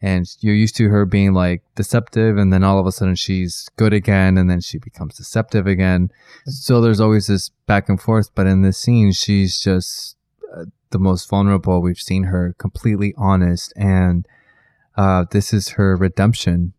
and 0.01 0.26
you're 0.39 0.55
used 0.55 0.76
to 0.77 0.89
her 0.89 1.05
being 1.05 1.34
like 1.34 1.61
deceptive 1.76 2.38
and 2.38 2.51
then 2.51 2.63
all 2.63 2.80
of 2.80 2.88
a 2.88 2.91
sudden 2.91 3.15
she's 3.15 3.69
good 3.76 3.93
again 3.93 4.38
and 4.38 4.49
then 4.49 4.61
she 4.61 4.77
becomes 4.77 5.17
deceptive 5.17 5.67
again. 5.67 6.07
Mm-hmm. 6.07 6.51
So 6.51 6.81
there's 6.81 6.99
always 6.99 7.27
this 7.27 7.49
back 7.67 7.89
and 7.89 8.01
forth, 8.01 8.34
but 8.34 8.47
in 8.47 8.61
this 8.61 8.77
scene, 8.77 9.11
she's 9.11 9.61
just 9.61 10.15
the 10.91 10.99
most 10.99 11.30
vulnerable 11.30 11.82
we've 11.82 11.98
seen 11.99 12.24
her, 12.24 12.56
completely 12.57 13.14
honest 13.18 13.74
and 13.76 14.28
uh, 14.98 15.26
this 15.32 15.53
is 15.53 15.70
her 15.70 15.95
redemption. 15.95 16.74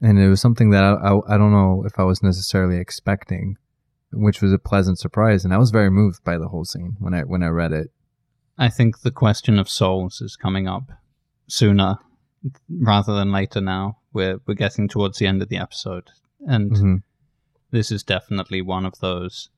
And 0.00 0.18
it 0.20 0.28
was 0.28 0.40
something 0.40 0.70
that 0.70 0.84
I, 0.84 0.92
I, 0.92 1.34
I 1.34 1.38
don't 1.38 1.50
know 1.50 1.82
if 1.84 1.98
I 1.98 2.04
was 2.04 2.22
necessarily 2.22 2.78
expecting 2.78 3.56
which 4.12 4.40
was 4.40 4.52
a 4.52 4.58
pleasant 4.58 4.98
surprise, 4.98 5.44
and 5.44 5.52
I 5.52 5.58
was 5.58 5.70
very 5.70 5.90
moved 5.90 6.24
by 6.24 6.38
the 6.38 6.48
whole 6.48 6.64
scene 6.64 6.96
when 6.98 7.12
I 7.12 7.22
when 7.24 7.42
I 7.42 7.48
read 7.48 7.72
it. 7.72 7.90
I 8.56 8.68
think 8.70 9.00
the 9.00 9.10
question 9.10 9.58
of 9.58 9.68
souls 9.68 10.20
is 10.20 10.34
coming 10.34 10.66
up 10.66 10.90
sooner 11.46 11.98
rather 12.70 13.14
than 13.14 13.32
later 13.32 13.60
now. 13.60 13.98
We're 14.12 14.40
we're 14.46 14.54
getting 14.54 14.88
towards 14.88 15.18
the 15.18 15.26
end 15.26 15.42
of 15.42 15.48
the 15.48 15.58
episode 15.58 16.10
and 16.46 16.72
Mhm. 16.72 17.02
this 17.70 17.90
is 17.92 18.02
definitely 18.02 18.62
one 18.62 18.86
of 18.86 18.98
those 19.00 19.50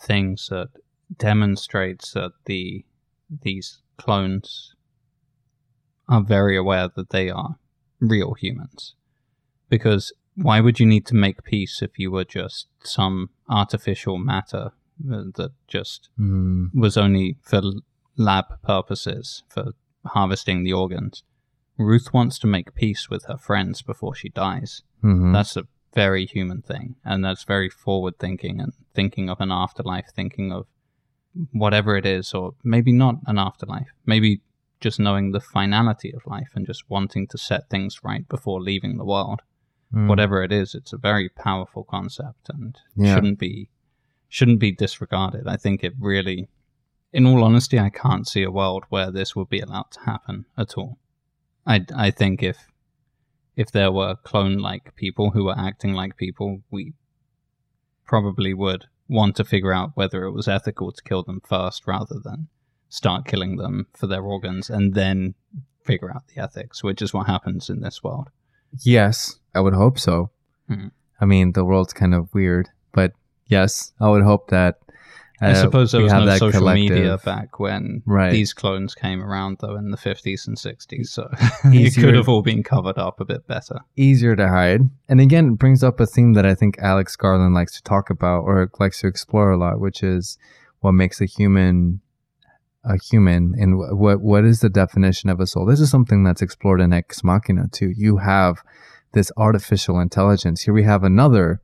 things 0.00 0.48
that 0.48 0.70
demonstrates 1.18 2.12
that 2.12 2.32
the 2.46 2.84
these 3.30 3.78
clones 3.96 4.74
are 6.08 6.22
very 6.22 6.56
aware 6.56 6.88
that 6.94 7.10
they 7.10 7.30
are 7.30 7.56
real 8.00 8.34
humans. 8.34 8.94
Because 9.68 10.12
why 10.36 10.60
would 10.60 10.78
you 10.78 10.86
need 10.86 11.06
to 11.06 11.14
make 11.14 11.42
peace 11.44 11.82
if 11.82 11.98
you 11.98 12.10
were 12.10 12.24
just 12.24 12.68
some 12.82 13.30
artificial 13.48 14.18
matter 14.18 14.72
uh, 15.10 15.24
that 15.34 15.50
just 15.66 16.08
Mm, 16.18 16.74
was 16.74 16.96
only 16.96 17.36
for 17.42 17.60
lab 18.16 18.44
purposes, 18.62 19.42
for 19.48 19.72
harvesting 20.04 20.62
the 20.62 20.72
organs? 20.72 21.22
Ruth 21.78 22.12
wants 22.14 22.38
to 22.38 22.46
make 22.46 22.74
peace 22.74 23.10
with 23.10 23.24
her 23.26 23.36
friends 23.36 23.82
before 23.82 24.14
she 24.14 24.28
dies. 24.28 24.82
mhm. 25.02 25.32
That's 25.32 25.56
a 25.56 25.66
very 25.94 26.26
human 26.26 26.62
thing, 26.62 26.96
and 27.04 27.24
that's 27.24 27.44
very 27.44 27.68
forward 27.70 28.18
thinking 28.18 28.60
and 28.60 28.72
thinking 28.94 29.28
of 29.30 29.40
an 29.40 29.50
afterlife, 29.50 30.08
thinking 30.14 30.52
of 30.52 30.66
whatever 31.52 31.96
it 31.96 32.06
is, 32.06 32.32
or 32.34 32.54
maybe 32.64 32.92
not 32.92 33.16
an 33.26 33.38
afterlife, 33.38 33.88
maybe 34.04 34.40
just 34.80 35.00
knowing 35.00 35.32
the 35.32 35.40
finality 35.40 36.12
of 36.12 36.26
life 36.26 36.50
and 36.54 36.66
just 36.66 36.88
wanting 36.88 37.26
to 37.28 37.38
set 37.38 37.68
things 37.70 38.00
right 38.04 38.28
before 38.28 38.60
leaving 38.60 38.96
the 38.96 39.04
world. 39.04 39.40
Mm. 39.94 40.08
Whatever 40.08 40.42
it 40.42 40.52
is, 40.52 40.74
it's 40.74 40.92
a 40.92 40.98
very 40.98 41.28
powerful 41.28 41.84
concept 41.84 42.48
and 42.48 42.76
Yeah. 42.96 43.14
shouldn't 43.14 43.38
be 43.38 43.68
shouldn't 44.28 44.58
be 44.58 44.72
disregarded. 44.72 45.46
I 45.46 45.56
think 45.56 45.84
it 45.84 45.94
really 46.00 46.48
in 47.12 47.24
all 47.26 47.44
honesty, 47.44 47.78
I 47.78 47.88
can't 47.90 48.26
see 48.26 48.42
a 48.42 48.50
world 48.50 48.84
where 48.90 49.10
this 49.10 49.34
would 49.36 49.48
be 49.48 49.60
allowed 49.60 49.90
to 49.92 50.00
happen 50.00 50.44
at 50.58 50.76
all. 50.76 50.98
I, 51.66 51.86
I 51.94 52.10
think 52.10 52.42
if 52.42 52.66
if 53.54 53.70
there 53.70 53.90
were 53.90 54.16
clone 54.16 54.58
like 54.58 54.94
people 54.96 55.30
who 55.30 55.44
were 55.44 55.58
acting 55.58 55.94
like 55.94 56.16
people, 56.16 56.62
we 56.70 56.92
probably 58.04 58.52
would 58.52 58.86
want 59.08 59.36
to 59.36 59.44
figure 59.44 59.72
out 59.72 59.92
whether 59.94 60.24
it 60.24 60.32
was 60.32 60.48
ethical 60.48 60.92
to 60.92 61.02
kill 61.02 61.22
them 61.22 61.40
first 61.44 61.86
rather 61.86 62.18
than 62.22 62.48
start 62.88 63.26
killing 63.26 63.56
them 63.56 63.86
for 63.94 64.06
their 64.06 64.22
organs 64.22 64.70
and 64.70 64.94
then 64.94 65.34
figure 65.84 66.10
out 66.10 66.24
the 66.28 66.42
ethics, 66.42 66.82
which 66.82 67.00
is 67.02 67.14
what 67.14 67.26
happens 67.26 67.70
in 67.70 67.80
this 67.80 68.02
world. 68.02 68.28
Yes, 68.80 69.38
I 69.54 69.60
would 69.60 69.74
hope 69.74 69.98
so. 69.98 70.30
Mhm. 70.68 70.90
I 71.20 71.24
mean, 71.24 71.52
the 71.52 71.64
world's 71.64 71.92
kind 71.92 72.14
of 72.14 72.32
weird, 72.34 72.68
but 72.92 73.12
yes, 73.46 73.92
I 74.00 74.08
would 74.10 74.22
hope 74.22 74.48
that. 74.50 74.78
I 75.40 75.50
uh, 75.50 75.54
suppose 75.54 75.92
there 75.92 76.02
was 76.02 76.12
no 76.12 76.36
social 76.38 76.72
media 76.72 77.18
back 77.24 77.58
when 77.58 78.02
Right. 78.06 78.30
these 78.32 78.54
clones 78.54 78.94
came 78.94 79.22
around, 79.22 79.58
though, 79.60 79.76
in 79.76 79.90
the 79.90 79.96
50s 79.98 80.46
and 80.46 80.56
60s, 80.56 81.08
so 81.08 81.28
it 81.64 81.94
could 81.94 82.14
have 82.14 82.28
all 82.28 82.42
been 82.42 82.62
covered 82.62 82.98
up 82.98 83.20
a 83.20 83.24
bit 83.24 83.46
better. 83.46 83.80
easier 83.96 84.34
to 84.36 84.48
hide. 84.48 84.82
And 85.08 85.20
again, 85.20 85.52
it 85.52 85.58
brings 85.58 85.82
up 85.84 86.00
a 86.00 86.06
theme 86.06 86.32
that 86.34 86.46
I 86.46 86.54
think 86.54 86.78
Alex 86.78 87.16
Garland 87.16 87.54
likes 87.54 87.72
to 87.76 87.82
talk 87.82 88.08
about 88.08 88.44
or 88.44 88.70
likes 88.78 89.00
to 89.00 89.06
explore 89.08 89.50
a 89.50 89.58
lot, 89.58 89.78
which 89.80 90.02
is 90.02 90.38
what 90.80 90.92
makes 90.92 91.20
a 91.20 91.26
human 91.26 92.00
a 92.88 92.96
human 92.98 93.52
and 93.58 93.78
what 93.98 94.20
what 94.20 94.44
is 94.44 94.60
the 94.60 94.68
definition 94.68 95.28
of 95.28 95.40
a 95.40 95.46
soul. 95.46 95.66
This 95.66 95.80
is 95.80 95.90
something 95.90 96.22
that's 96.22 96.40
explored 96.40 96.80
in 96.80 96.92
Ex 96.92 97.24
Machina 97.24 97.66
too. 97.72 97.92
You 97.96 98.18
have 98.18 98.62
this 99.12 99.32
artificial 99.36 99.98
intelligence. 99.98 100.62
Here 100.62 100.72
we 100.74 100.84
have 100.84 101.02
another 101.02 101.60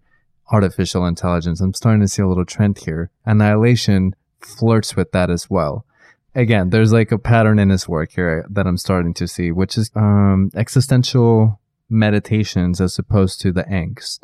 artificial 0.50 1.06
intelligence. 1.06 1.60
I'm 1.60 1.74
starting 1.74 2.00
to 2.02 2.08
see 2.08 2.22
a 2.22 2.28
little 2.28 2.44
trend 2.44 2.78
here. 2.78 3.10
Annihilation 3.24 4.14
flirts 4.40 4.96
with 4.96 5.12
that 5.12 5.30
as 5.30 5.48
well 5.48 5.86
again, 6.34 6.70
there's 6.70 6.92
like 6.92 7.12
a 7.12 7.18
pattern 7.18 7.58
in 7.58 7.70
his 7.70 7.88
work 7.88 8.12
here 8.12 8.46
that 8.48 8.66
I'm 8.66 8.78
starting 8.78 9.14
to 9.14 9.28
see, 9.28 9.52
which 9.52 9.76
is 9.76 9.90
um, 9.94 10.50
existential 10.54 11.60
meditations 11.88 12.80
as 12.80 12.98
opposed 12.98 13.40
to 13.42 13.52
the 13.52 13.64
angst. 13.64 14.20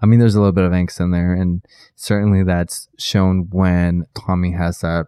I 0.00 0.06
mean, 0.06 0.18
there's 0.18 0.34
a 0.34 0.38
little 0.40 0.52
bit 0.52 0.64
of 0.64 0.72
angst 0.72 1.00
in 1.00 1.10
there, 1.10 1.34
and 1.34 1.62
certainly 1.96 2.42
that's 2.42 2.88
shown 2.98 3.48
when 3.50 4.06
Tommy 4.14 4.52
has 4.52 4.78
that 4.80 5.06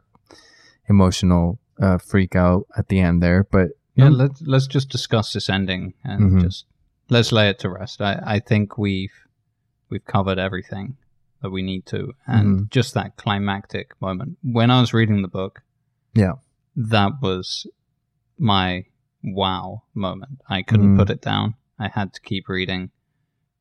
emotional 0.89 1.59
uh, 1.81 1.99
freak 1.99 2.37
out 2.37 2.67
at 2.77 2.89
the 2.89 3.01
end 3.01 3.23
there. 3.23 3.45
But 3.45 3.71
Yeah, 3.95 4.07
um, 4.07 4.15
let's 4.15 4.43
let's 4.43 4.67
just 4.67 4.89
discuss 4.91 5.33
this 5.33 5.49
ending 5.49 5.95
and 6.05 6.33
Mhm. 6.33 6.43
just 6.43 6.67
let's 7.09 7.33
lay 7.33 7.49
it 7.49 7.59
to 7.61 7.71
rest. 7.71 8.01
I, 8.01 8.21
I 8.25 8.39
think 8.41 8.77
we've 8.77 9.13
we've 9.93 10.05
covered 10.07 10.39
everything 10.39 10.97
that 11.43 11.51
we 11.51 11.63
need 11.63 11.85
to, 11.87 12.15
and 12.27 12.47
Mhm. 12.49 12.71
just 12.71 12.95
that 12.95 13.17
climactic 13.17 14.01
moment 14.01 14.39
when 14.43 14.71
I 14.71 14.81
was 14.81 14.93
reading 14.95 15.23
the 15.23 15.29
book. 15.29 15.63
Yeah. 16.15 16.35
that 16.75 17.13
was 17.21 17.67
my 18.39 18.87
wow 19.23 19.83
moment. 19.95 20.41
I 20.49 20.63
couldn't 20.63 20.95
Mm. 20.95 20.97
put 20.97 21.11
it 21.11 21.21
down. 21.21 21.55
I 21.79 21.89
had 21.89 22.15
to 22.15 22.21
keep 22.23 22.49
reading, 22.49 22.91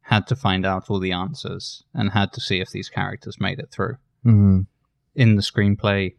had 0.03 0.25
to 0.27 0.35
find 0.35 0.65
out 0.65 0.89
all 0.89 0.99
the 0.99 1.11
answers, 1.11 1.83
and 1.93 2.11
had 2.11 2.31
to 2.33 2.39
see 2.41 2.61
if 2.61 2.69
these 2.69 2.87
characters 2.87 3.37
made 3.39 3.59
it 3.59 3.69
through. 3.71 3.97
mhm, 4.25 4.67
in 5.15 5.35
the 5.35 5.41
screenplay 5.41 6.15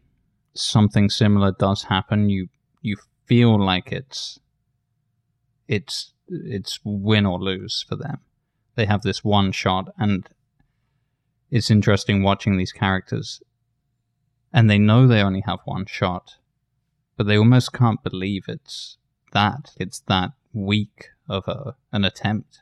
something 0.53 1.09
similar 1.09 1.51
does 1.51 1.83
happen 1.85 2.29
you 2.29 2.47
you 2.83 2.95
feel 3.25 3.57
like 3.57 3.91
it's 3.91 4.37
it's 5.67 6.13
it's 6.27 6.79
win 6.83 7.25
or 7.25 7.39
lose 7.39 7.83
for 7.87 7.95
them 7.95 8.19
they 8.75 8.85
have 8.85 9.01
this 9.01 9.23
one 9.23 9.51
shot 9.51 9.93
and 9.97 10.27
it's 11.51 11.69
interesting 11.69 12.23
watching 12.23 12.57
these 12.57 12.71
characters 12.71 13.41
and 14.51 14.69
they 14.69 14.77
know 14.77 15.07
they 15.07 15.21
only 15.21 15.43
have 15.45 15.59
one 15.65 15.85
shot 15.85 16.35
but 17.15 17.27
they 17.27 17.37
almost 17.37 17.73
can't 17.73 18.03
believe 18.03 18.45
it's 18.47 18.97
that 19.33 19.71
it's 19.77 19.99
that 20.07 20.31
weak 20.53 21.09
of 21.27 21.47
a 21.47 21.75
an 21.91 22.05
attempt. 22.05 22.61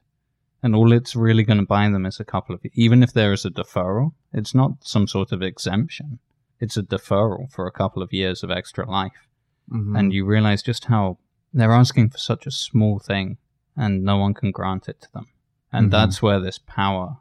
And 0.63 0.75
all 0.75 0.91
it's 0.91 1.15
really 1.15 1.43
going 1.43 1.59
to 1.59 1.65
buy 1.65 1.89
them 1.89 2.05
is 2.05 2.19
a 2.19 2.25
couple 2.25 2.53
of 2.53 2.61
even 2.73 3.01
if 3.01 3.13
there 3.13 3.33
is 3.33 3.45
a 3.45 3.49
deferral 3.49 4.13
it's 4.33 4.53
not 4.55 4.71
some 4.81 5.07
sort 5.07 5.31
of 5.31 5.41
exemption. 5.41 6.19
It's 6.59 6.77
a 6.77 6.83
deferral 6.83 7.51
for 7.51 7.65
a 7.65 7.71
couple 7.71 8.03
of 8.03 8.13
years 8.13 8.43
of 8.43 8.51
extra 8.51 8.89
life. 8.89 9.27
Mhm. 9.71 9.97
and 9.97 10.11
you 10.11 10.25
realize 10.25 10.61
just 10.61 10.85
how 10.85 11.17
they're 11.53 11.71
asking 11.71 12.09
for 12.09 12.17
such 12.17 12.45
a 12.45 12.51
small 12.51 12.99
thing 12.99 13.37
and 13.77 14.03
no 14.03 14.17
one 14.17 14.33
can 14.33 14.51
grant 14.51 14.89
it 14.89 14.99
to 15.01 15.11
them 15.13 15.27
and 15.71 15.87
Mhm. 15.87 15.91
that's 15.91 16.21
where 16.21 16.39
this 16.39 16.57
power 16.59 17.17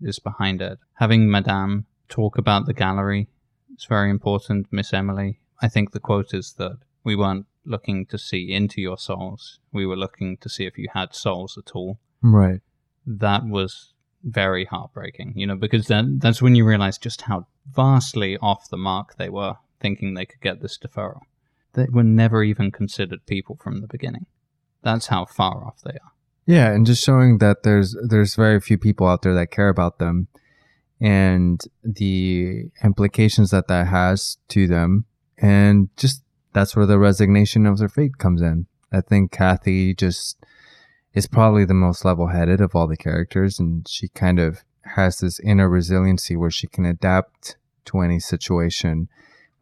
is 0.00 0.18
behind 0.18 0.60
it 0.62 0.78
having 0.94 1.30
madame 1.30 1.86
talk 2.08 2.38
about 2.38 2.66
the 2.66 2.74
gallery 2.74 3.28
is 3.76 3.84
very 3.84 4.10
important 4.10 4.66
miss 4.72 4.92
emily 4.92 5.40
i 5.60 5.68
think 5.68 5.90
the 5.92 6.00
quote 6.00 6.32
is 6.34 6.54
that 6.54 6.78
we 7.04 7.16
weren't 7.16 7.46
looking 7.64 8.06
to 8.06 8.16
see 8.18 8.52
into 8.52 8.80
your 8.80 8.98
souls 8.98 9.60
we 9.72 9.84
were 9.86 9.96
looking 9.96 10.36
to 10.38 10.48
see 10.48 10.64
if 10.66 10.78
you 10.78 10.88
had 10.94 11.14
souls 11.14 11.58
at 11.58 11.72
all 11.74 11.98
Right. 12.22 12.60
that 13.06 13.46
was 13.46 13.92
very 14.24 14.64
heartbreaking, 14.64 15.32
you 15.36 15.46
know, 15.46 15.54
because 15.54 15.86
then 15.86 16.18
that's 16.18 16.42
when 16.42 16.56
you 16.56 16.64
realize 16.66 16.98
just 16.98 17.22
how 17.22 17.46
vastly 17.70 18.36
off 18.38 18.68
the 18.68 18.76
mark 18.76 19.14
they 19.16 19.28
were 19.30 19.54
thinking 19.80 20.14
they 20.14 20.26
could 20.26 20.40
get 20.40 20.60
this 20.60 20.76
deferral. 20.76 21.20
They 21.74 21.86
were 21.88 22.02
never 22.02 22.42
even 22.42 22.72
considered 22.72 23.24
people 23.26 23.54
from 23.62 23.80
the 23.80 23.86
beginning. 23.86 24.26
That's 24.82 25.06
how 25.06 25.24
far 25.26 25.64
off 25.64 25.80
they 25.82 25.92
are. 25.92 26.10
Yeah, 26.48 26.72
and 26.72 26.86
just 26.86 27.04
showing 27.04 27.38
that 27.38 27.62
there's 27.62 27.94
there's 28.08 28.34
very 28.34 28.58
few 28.58 28.78
people 28.78 29.06
out 29.06 29.20
there 29.20 29.34
that 29.34 29.50
care 29.50 29.68
about 29.68 29.98
them, 29.98 30.28
and 30.98 31.60
the 31.84 32.70
implications 32.82 33.50
that 33.50 33.68
that 33.68 33.88
has 33.88 34.38
to 34.48 34.66
them, 34.66 35.04
and 35.36 35.90
just 35.98 36.22
that's 36.54 36.74
where 36.74 36.86
the 36.86 36.98
resignation 36.98 37.66
of 37.66 37.76
their 37.76 37.90
fate 37.90 38.16
comes 38.16 38.40
in. 38.40 38.66
I 38.90 39.02
think 39.02 39.30
Kathy 39.30 39.94
just 39.94 40.38
is 41.12 41.26
probably 41.26 41.66
the 41.66 41.74
most 41.74 42.02
level-headed 42.06 42.62
of 42.62 42.74
all 42.74 42.86
the 42.88 42.96
characters, 42.96 43.58
and 43.58 43.86
she 43.86 44.08
kind 44.08 44.38
of 44.38 44.64
has 44.96 45.18
this 45.18 45.38
inner 45.40 45.68
resiliency 45.68 46.34
where 46.34 46.50
she 46.50 46.66
can 46.66 46.86
adapt 46.86 47.58
to 47.84 48.00
any 48.00 48.20
situation 48.20 49.08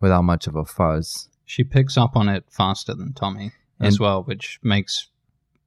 without 0.01 0.23
much 0.23 0.47
of 0.47 0.55
a 0.55 0.65
fuzz. 0.65 1.29
She 1.45 1.65
picks 1.65 1.97
up 1.97 2.15
on 2.15 2.29
it 2.29 2.45
faster 2.49 2.95
than 2.95 3.13
Tommy 3.13 3.51
as 3.81 3.95
And- 3.95 4.01
well, 4.01 4.23
which 4.23 4.61
makes 4.63 5.09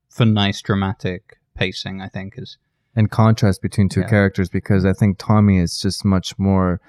for 0.10 0.26
nice 0.26 0.62
dramatic 0.62 1.38
pacing, 1.56 2.02
I 2.02 2.08
think, 2.08 2.34
is 2.38 2.58
and 2.96 3.10
contrast 3.12 3.62
between 3.62 3.88
two 3.90 4.02
Yeah. 4.02 4.10
characters 4.10 4.50
because 4.50 4.84
I 4.86 4.94
think 4.94 5.18
Tommy 5.20 5.58
is 5.60 5.80
just 5.80 6.04
much 6.04 6.38
more 6.40 6.82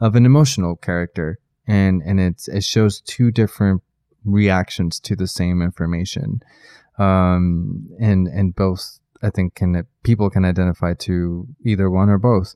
of 0.00 0.14
an 0.14 0.24
emotional 0.24 0.76
character 0.76 1.38
and 1.66 2.02
and 2.02 2.20
it's 2.20 2.48
it 2.48 2.64
shows 2.64 3.00
two 3.00 3.30
different 3.30 3.82
reactions 4.24 5.00
to 5.00 5.16
the 5.16 5.26
same 5.26 5.60
information 5.62 6.40
um 6.98 7.88
and 8.00 8.28
and 8.28 8.54
both 8.54 9.00
I 9.22 9.30
think 9.30 9.54
can 9.54 9.84
people 10.02 10.30
can 10.30 10.44
identify 10.44 10.94
to 10.94 11.46
either 11.64 11.90
one 11.90 12.08
or 12.08 12.18
both 12.18 12.54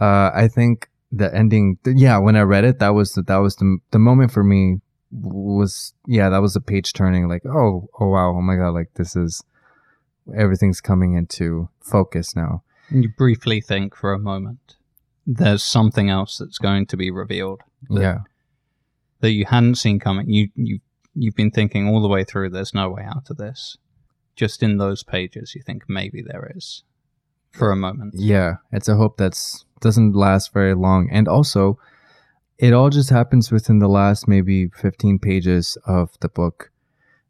uh 0.00 0.30
I 0.34 0.48
think 0.48 0.88
the 1.10 1.34
ending 1.34 1.78
yeah 1.84 2.18
when 2.18 2.36
I 2.36 2.42
read 2.42 2.64
it 2.64 2.78
that 2.80 2.90
was 2.90 3.12
the, 3.12 3.22
that 3.22 3.38
was 3.38 3.56
the 3.56 3.78
the 3.90 3.98
moment 3.98 4.30
for 4.32 4.44
me 4.44 4.80
was 5.10 5.94
yeah 6.06 6.28
that 6.28 6.42
was 6.42 6.54
a 6.54 6.60
page 6.60 6.92
turning 6.92 7.28
like 7.28 7.44
oh 7.46 7.88
oh 7.98 8.08
wow 8.08 8.30
oh 8.36 8.42
my 8.42 8.56
god 8.56 8.70
like 8.74 8.92
this 8.94 9.16
is 9.16 9.42
everything's 10.36 10.80
coming 10.80 11.14
into 11.14 11.68
focus 11.80 12.36
now 12.36 12.62
And 12.90 13.02
you 13.04 13.10
briefly 13.16 13.60
think 13.60 13.96
for 13.96 14.12
a 14.12 14.18
moment 14.18 14.76
there's 15.26 15.62
something 15.62 16.10
else 16.10 16.38
that's 16.38 16.58
going 16.58 16.86
to 16.86 16.96
be 16.96 17.10
revealed 17.10 17.62
that, 17.90 18.00
yeah 18.02 18.18
that 19.20 19.32
you 19.32 19.46
hadn't 19.46 19.74
seen 19.76 19.98
coming. 19.98 20.28
You 20.30 20.48
you 20.54 20.78
you've 21.14 21.34
been 21.34 21.50
thinking 21.50 21.88
all 21.88 22.00
the 22.00 22.08
way 22.08 22.22
through. 22.22 22.50
There's 22.50 22.72
no 22.74 22.88
way 22.90 23.02
out 23.02 23.30
of 23.30 23.36
this. 23.36 23.76
Just 24.36 24.62
in 24.62 24.76
those 24.78 25.02
pages, 25.02 25.54
you 25.56 25.62
think 25.62 25.82
maybe 25.88 26.22
there 26.22 26.52
is, 26.54 26.84
for 27.50 27.72
a 27.72 27.76
moment. 27.76 28.14
yeah 28.16 28.56
it's 28.70 28.88
a 28.88 28.94
hope 28.96 29.16
that's 29.16 29.64
doesn't 29.80 30.14
last 30.14 30.52
very 30.52 30.74
long 30.74 31.08
and 31.10 31.26
also 31.28 31.78
it 32.58 32.72
all 32.72 32.90
just 32.90 33.10
happens 33.10 33.50
within 33.50 33.78
the 33.78 33.88
last 33.88 34.28
maybe 34.28 34.68
15 34.68 35.18
pages 35.18 35.78
of 35.86 36.10
the 36.20 36.28
book. 36.28 36.70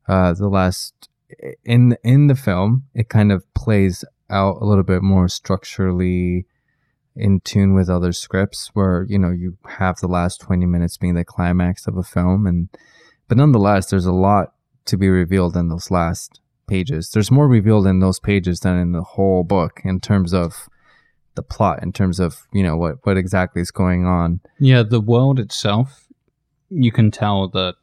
Uh 0.07 0.33
the 0.33 0.49
last 0.49 1.09
in 1.65 1.97
in 2.03 2.27
the 2.29 2.35
film 2.35 2.85
it 2.95 3.09
kind 3.09 3.31
of 3.31 3.53
plays 3.55 4.05
out 4.31 4.57
a 4.61 4.65
little 4.65 4.85
bit 4.85 5.03
more 5.03 5.29
structurally 5.29 6.47
in 7.15 7.41
tune 7.41 7.75
with 7.75 7.91
other 7.91 8.13
scripts 8.13 8.71
where 8.75 9.05
you 9.09 9.19
know 9.19 9.31
you 9.31 9.59
have 9.79 9.97
the 9.97 10.07
last 10.07 10.41
20 10.41 10.65
minutes 10.67 10.97
being 10.97 11.15
the 11.15 11.25
climax 11.25 11.87
of 11.87 11.97
a 11.97 12.03
film 12.03 12.47
and 12.47 12.69
but 13.27 13.37
nonetheless 13.37 13.91
there's 13.91 14.07
a 14.07 14.13
lot 14.13 14.55
to 14.87 14.97
be 14.97 15.09
revealed 15.09 15.57
in 15.57 15.69
those 15.69 15.91
last 15.91 16.41
pages. 16.69 17.11
There's 17.11 17.31
more 17.31 17.49
revealed 17.49 17.87
in 17.87 17.99
those 17.99 18.21
pages 18.21 18.61
than 18.61 18.79
in 18.79 18.93
the 18.93 19.03
whole 19.03 19.43
book 19.43 19.81
in 19.85 20.01
terms 20.01 20.33
of 20.33 20.69
the 21.39 21.43
plot 21.57 21.83
in 21.83 21.93
terms 21.93 22.19
of 22.27 22.31
you 22.53 22.63
know 22.67 22.77
what 22.83 22.95
what 23.07 23.17
exactly 23.17 23.63
is 23.63 23.71
going 23.71 24.05
on 24.05 24.41
Yeah, 24.59 24.83
the 24.83 25.01
world 25.15 25.39
itself, 25.47 25.89
you 26.69 26.93
can 26.99 27.11
tell 27.11 27.49
that 27.61 27.77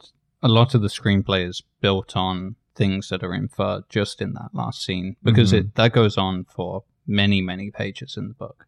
a 0.43 0.49
lot 0.59 0.75
of 0.75 0.81
the 0.81 0.89
screenplay 0.99 1.41
is 1.51 1.63
built 1.81 2.15
on 2.15 2.55
things 2.75 3.07
that 3.09 3.23
are 3.23 3.33
inferred 3.33 3.83
just 3.97 4.21
in 4.21 4.33
that 4.33 4.51
last 4.53 4.83
scene 4.85 5.15
because 5.23 5.51
Mhm. 5.53 5.57
it 5.59 5.75
that 5.75 5.93
goes 5.93 6.17
on 6.17 6.43
for 6.55 6.83
many 7.07 7.39
many 7.41 7.71
pages 7.71 8.17
in 8.17 8.27
the 8.27 8.33
book. 8.45 8.67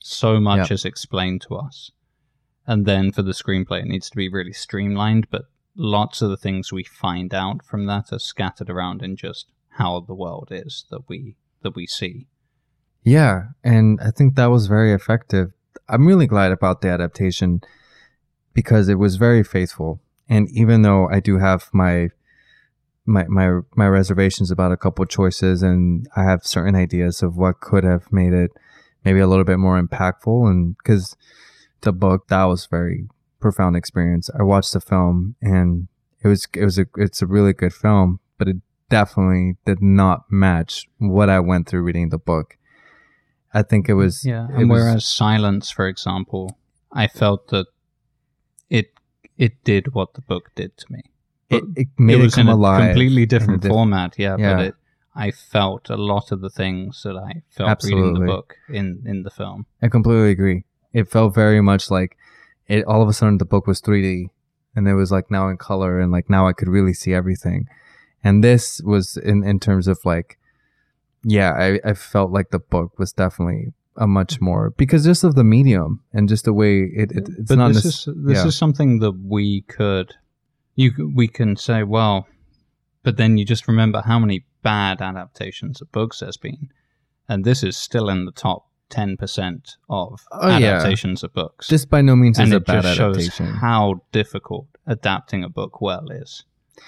So 0.00 0.40
much 0.40 0.70
is 0.74 0.84
explained 0.84 1.40
to 1.42 1.56
us, 1.66 1.90
and 2.66 2.86
then 2.86 3.12
for 3.12 3.22
the 3.22 3.32
screenplay, 3.42 3.80
it 3.82 3.86
needs 3.92 4.08
to 4.10 4.16
be 4.16 4.28
really 4.38 4.52
streamlined. 4.66 5.26
But 5.30 5.44
lots 5.76 6.22
of 6.22 6.30
the 6.30 6.36
things 6.46 6.72
we 6.72 6.84
find 6.84 7.34
out 7.34 7.58
from 7.64 7.82
that 7.86 8.06
are 8.12 8.18
scattered 8.32 8.70
around 8.70 9.02
in 9.02 9.16
just 9.16 9.46
how 9.80 10.00
the 10.00 10.14
world 10.24 10.48
is 10.50 10.86
that 10.90 11.08
we 11.08 11.36
that 11.62 11.74
we 11.74 11.86
see. 11.86 12.26
Yeah, 13.04 13.48
and 13.62 14.00
I 14.00 14.10
think 14.10 14.34
that 14.34 14.46
was 14.46 14.66
very 14.66 14.92
effective. 14.92 15.52
I'm 15.88 16.06
really 16.06 16.26
glad 16.26 16.52
about 16.52 16.80
the 16.80 16.88
adaptation 16.88 17.60
because 18.54 18.88
it 18.88 18.98
was 18.98 19.16
very 19.16 19.44
faithful. 19.44 20.00
And 20.28 20.48
even 20.48 20.82
though 20.82 21.08
I 21.10 21.20
do 21.20 21.38
have 21.38 21.68
my 21.72 22.08
my 23.04 23.26
my 23.28 23.60
my 23.76 23.86
reservations 23.86 24.50
about 24.50 24.72
a 24.72 24.78
couple 24.78 25.04
choices 25.04 25.62
and 25.62 26.08
I 26.16 26.24
have 26.24 26.46
certain 26.46 26.74
ideas 26.74 27.22
of 27.22 27.36
what 27.36 27.60
could 27.60 27.84
have 27.84 28.10
made 28.10 28.32
it 28.32 28.50
maybe 29.04 29.20
a 29.20 29.26
little 29.26 29.44
bit 29.44 29.58
more 29.58 29.78
impactful 29.78 30.48
and 30.50 30.74
cuz 30.84 31.14
the 31.82 31.92
book 31.92 32.28
that 32.28 32.44
was 32.44 32.64
very 32.64 33.06
profound 33.40 33.76
experience. 33.76 34.30
I 34.38 34.42
watched 34.42 34.72
the 34.72 34.80
film 34.80 35.36
and 35.42 35.88
it 36.22 36.28
was 36.28 36.48
it 36.54 36.64
was 36.64 36.78
a 36.78 36.86
it's 36.96 37.20
a 37.20 37.26
really 37.26 37.52
good 37.52 37.74
film, 37.74 38.20
but 38.38 38.48
it 38.48 38.56
definitely 38.88 39.56
did 39.66 39.82
not 39.82 40.24
match 40.30 40.88
what 40.96 41.28
I 41.28 41.40
went 41.40 41.68
through 41.68 41.82
reading 41.82 42.08
the 42.08 42.18
book. 42.18 42.56
I 43.54 43.62
think 43.62 43.88
it 43.88 43.94
was 43.94 44.24
Yeah, 44.24 44.44
it 44.48 44.54
and 44.60 44.70
was- 44.70 44.80
whereas 44.82 45.06
Silence, 45.06 45.70
for 45.70 45.86
example, 45.88 46.58
I 46.92 47.06
felt 47.06 47.48
that 47.48 47.66
it 48.68 48.92
it 49.36 49.52
did 49.64 49.94
what 49.94 50.14
the 50.14 50.20
book 50.22 50.50
did 50.54 50.76
to 50.78 50.86
me. 50.92 51.02
it, 51.50 51.64
it 51.76 51.88
made 51.98 52.20
it 52.20 52.24
it, 52.26 52.32
come 52.32 52.48
in 52.48 52.52
a 52.52 52.56
alive 52.56 52.80
completely 52.88 53.22
in 53.22 53.28
a 53.28 53.32
different 53.34 53.62
diff- 53.62 53.70
format, 53.70 54.14
yeah, 54.18 54.36
Yeah. 54.38 54.56
But 54.56 54.64
it, 54.66 54.74
I 55.14 55.30
felt 55.30 55.90
a 55.90 55.96
lot 55.96 56.32
of 56.32 56.40
the 56.40 56.50
things 56.50 57.02
that 57.04 57.16
I 57.16 57.42
felt 57.50 57.84
reading 57.84 58.14
the 58.14 58.26
book 58.26 58.56
in 58.68 59.02
in 59.06 59.22
the 59.22 59.30
film. 59.30 59.66
I 59.82 59.88
completely 59.88 60.30
agree. 60.30 60.64
It 60.92 61.08
felt 61.10 61.34
very 61.34 61.60
much 61.60 61.90
like 61.90 62.16
it. 62.66 62.84
All 62.86 63.02
of 63.02 63.08
a 63.08 63.12
sudden, 63.12 63.38
the 63.38 63.44
book 63.44 63.66
was 63.68 63.80
3D, 63.80 64.30
and 64.74 64.88
it 64.88 64.94
was 64.94 65.10
like 65.12 65.30
now 65.30 65.48
in 65.48 65.56
color, 65.56 66.00
and 66.00 66.10
like 66.10 66.28
now 66.28 66.48
I 66.48 66.52
could 66.52 66.68
really 66.68 66.94
see 66.94 67.12
everything. 67.14 67.68
And 68.24 68.42
this 68.42 68.80
was 68.82 69.16
in 69.16 69.44
in 69.44 69.60
terms 69.60 69.86
of 69.86 69.98
like, 70.04 70.38
yeah, 71.24 71.52
I 71.52 71.80
I 71.90 71.94
felt 71.94 72.30
like 72.30 72.50
the 72.50 72.58
book 72.58 72.98
was 72.98 73.12
definitely 73.12 73.72
a 73.96 74.06
much 74.06 74.40
more 74.40 74.70
because 74.70 75.04
just 75.04 75.22
of 75.22 75.36
the 75.36 75.44
medium 75.44 76.02
and 76.12 76.28
just 76.28 76.44
the 76.44 76.52
way 76.52 76.80
it, 76.96 77.12
it 77.12 77.28
it's 77.38 77.48
but 77.48 77.58
not 77.58 77.72
this 77.72 77.84
is 77.84 78.08
this 78.16 78.38
yeah. 78.38 78.46
is 78.46 78.56
something 78.56 78.98
that 78.98 79.12
we 79.24 79.62
could 79.62 80.14
you 80.74 81.12
we 81.14 81.28
can 81.28 81.56
say 81.56 81.82
well, 81.84 82.26
but 83.02 83.16
then 83.16 83.38
you 83.38 83.44
just 83.44 83.68
remember 83.68 84.02
how 84.04 84.18
many 84.18 84.44
bad 84.62 85.00
adaptations 85.00 85.80
of 85.80 85.90
books 85.92 86.20
there's 86.20 86.36
been, 86.36 86.70
and 87.28 87.44
this 87.44 87.62
is 87.62 87.76
still 87.76 88.08
in 88.08 88.24
the 88.24 88.32
top 88.32 88.66
ten 88.90 89.16
percent 89.16 89.76
of 89.88 90.20
Oh, 90.32 90.48
yeah. 90.48 90.72
adaptations 90.74 91.22
of 91.22 91.32
books. 91.32 91.68
This 91.68 91.84
by 91.84 92.02
no 92.02 92.16
means 92.16 92.38
and 92.38 92.48
is 92.48 92.54
a 92.54 92.60
bad 92.60 92.82
just 92.82 92.96
shows 92.96 93.16
adaptation. 93.16 93.54
how 93.54 94.02
difficult 94.12 94.66
adapting 94.86 95.44
a 95.44 95.48
book 95.48 95.80
well 95.80 96.10
is, 96.10 96.44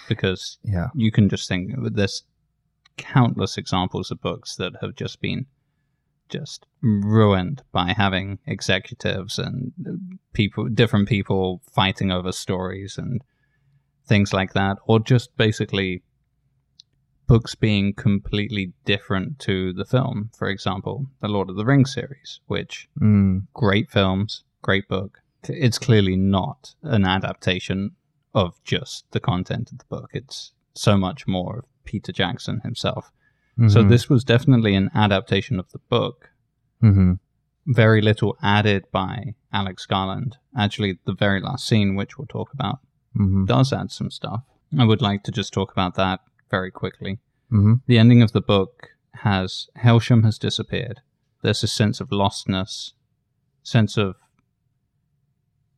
because 0.08 0.58
yeah, 0.64 0.88
you 0.94 1.12
can 1.12 1.28
just 1.28 1.48
think 1.48 1.72
there's 1.92 2.24
countless 2.96 3.56
examples 3.56 4.10
of 4.10 4.20
books 4.20 4.56
that 4.56 4.72
have 4.80 4.94
just 4.94 5.20
been 5.20 5.46
just 6.28 6.66
ruined 6.82 7.62
by 7.70 7.92
having 7.96 8.38
executives 8.46 9.38
and 9.38 9.72
people 10.32 10.64
different 10.68 11.08
people 11.08 11.62
fighting 11.72 12.10
over 12.10 12.32
stories 12.32 12.98
and 12.98 13.22
things 14.06 14.32
like 14.32 14.52
that 14.52 14.76
or 14.86 14.98
just 14.98 15.36
basically 15.36 16.02
books 17.28 17.54
being 17.54 17.92
completely 17.92 18.72
different 18.84 19.38
to 19.38 19.72
the 19.72 19.84
film 19.84 20.30
for 20.36 20.48
example 20.48 21.06
the 21.20 21.28
lord 21.28 21.48
of 21.48 21.56
the 21.56 21.64
rings 21.64 21.94
series 21.94 22.40
which 22.46 22.88
mm, 23.00 23.42
great 23.54 23.90
films, 23.90 24.44
great 24.62 24.88
book. 24.88 25.18
It's 25.48 25.78
clearly 25.78 26.16
not 26.16 26.74
an 26.82 27.04
adaptation 27.04 27.92
of 28.34 28.62
just 28.64 29.04
the 29.12 29.20
content 29.20 29.70
of 29.72 29.78
the 29.78 29.84
book. 29.88 30.10
It's 30.12 30.52
so 30.74 30.96
much 30.96 31.26
more 31.26 31.60
of 31.60 31.64
Peter 31.86 32.12
Jackson 32.12 32.60
himself. 32.60 33.10
So 33.68 33.82
mhm, 33.82 33.88
this 33.88 34.10
was 34.10 34.22
definitely 34.22 34.74
an 34.74 34.90
adaptation 34.94 35.58
of 35.58 35.70
the 35.72 35.78
book. 35.88 36.30
mhm. 36.82 37.18
Very 37.66 38.02
little 38.02 38.36
added 38.42 38.84
by 38.92 39.34
Alex 39.50 39.86
Garland. 39.86 40.36
Actually, 40.54 40.98
the 41.06 41.14
very 41.14 41.40
last 41.40 41.66
scene, 41.66 41.94
which 41.96 42.18
we'll 42.18 42.26
talk 42.26 42.52
about, 42.52 42.80
Mhm. 43.18 43.46
does 43.46 43.72
add 43.72 43.90
some 43.90 44.10
stuff. 44.10 44.42
I 44.78 44.84
would 44.84 45.00
like 45.00 45.22
to 45.24 45.32
just 45.32 45.54
talk 45.54 45.72
about 45.72 45.94
that 45.94 46.20
very 46.50 46.70
quickly. 46.70 47.18
Mhm. 47.50 47.80
The 47.86 47.98
ending 47.98 48.20
of 48.22 48.32
the 48.32 48.42
book 48.42 48.90
has 49.22 49.68
Hailsham 49.78 50.22
has 50.24 50.38
disappeared. 50.38 51.00
There's 51.42 51.62
a 51.64 51.66
sense 51.68 51.98
of 52.00 52.10
lostness, 52.10 52.92
sense 53.62 53.96
of 53.96 54.16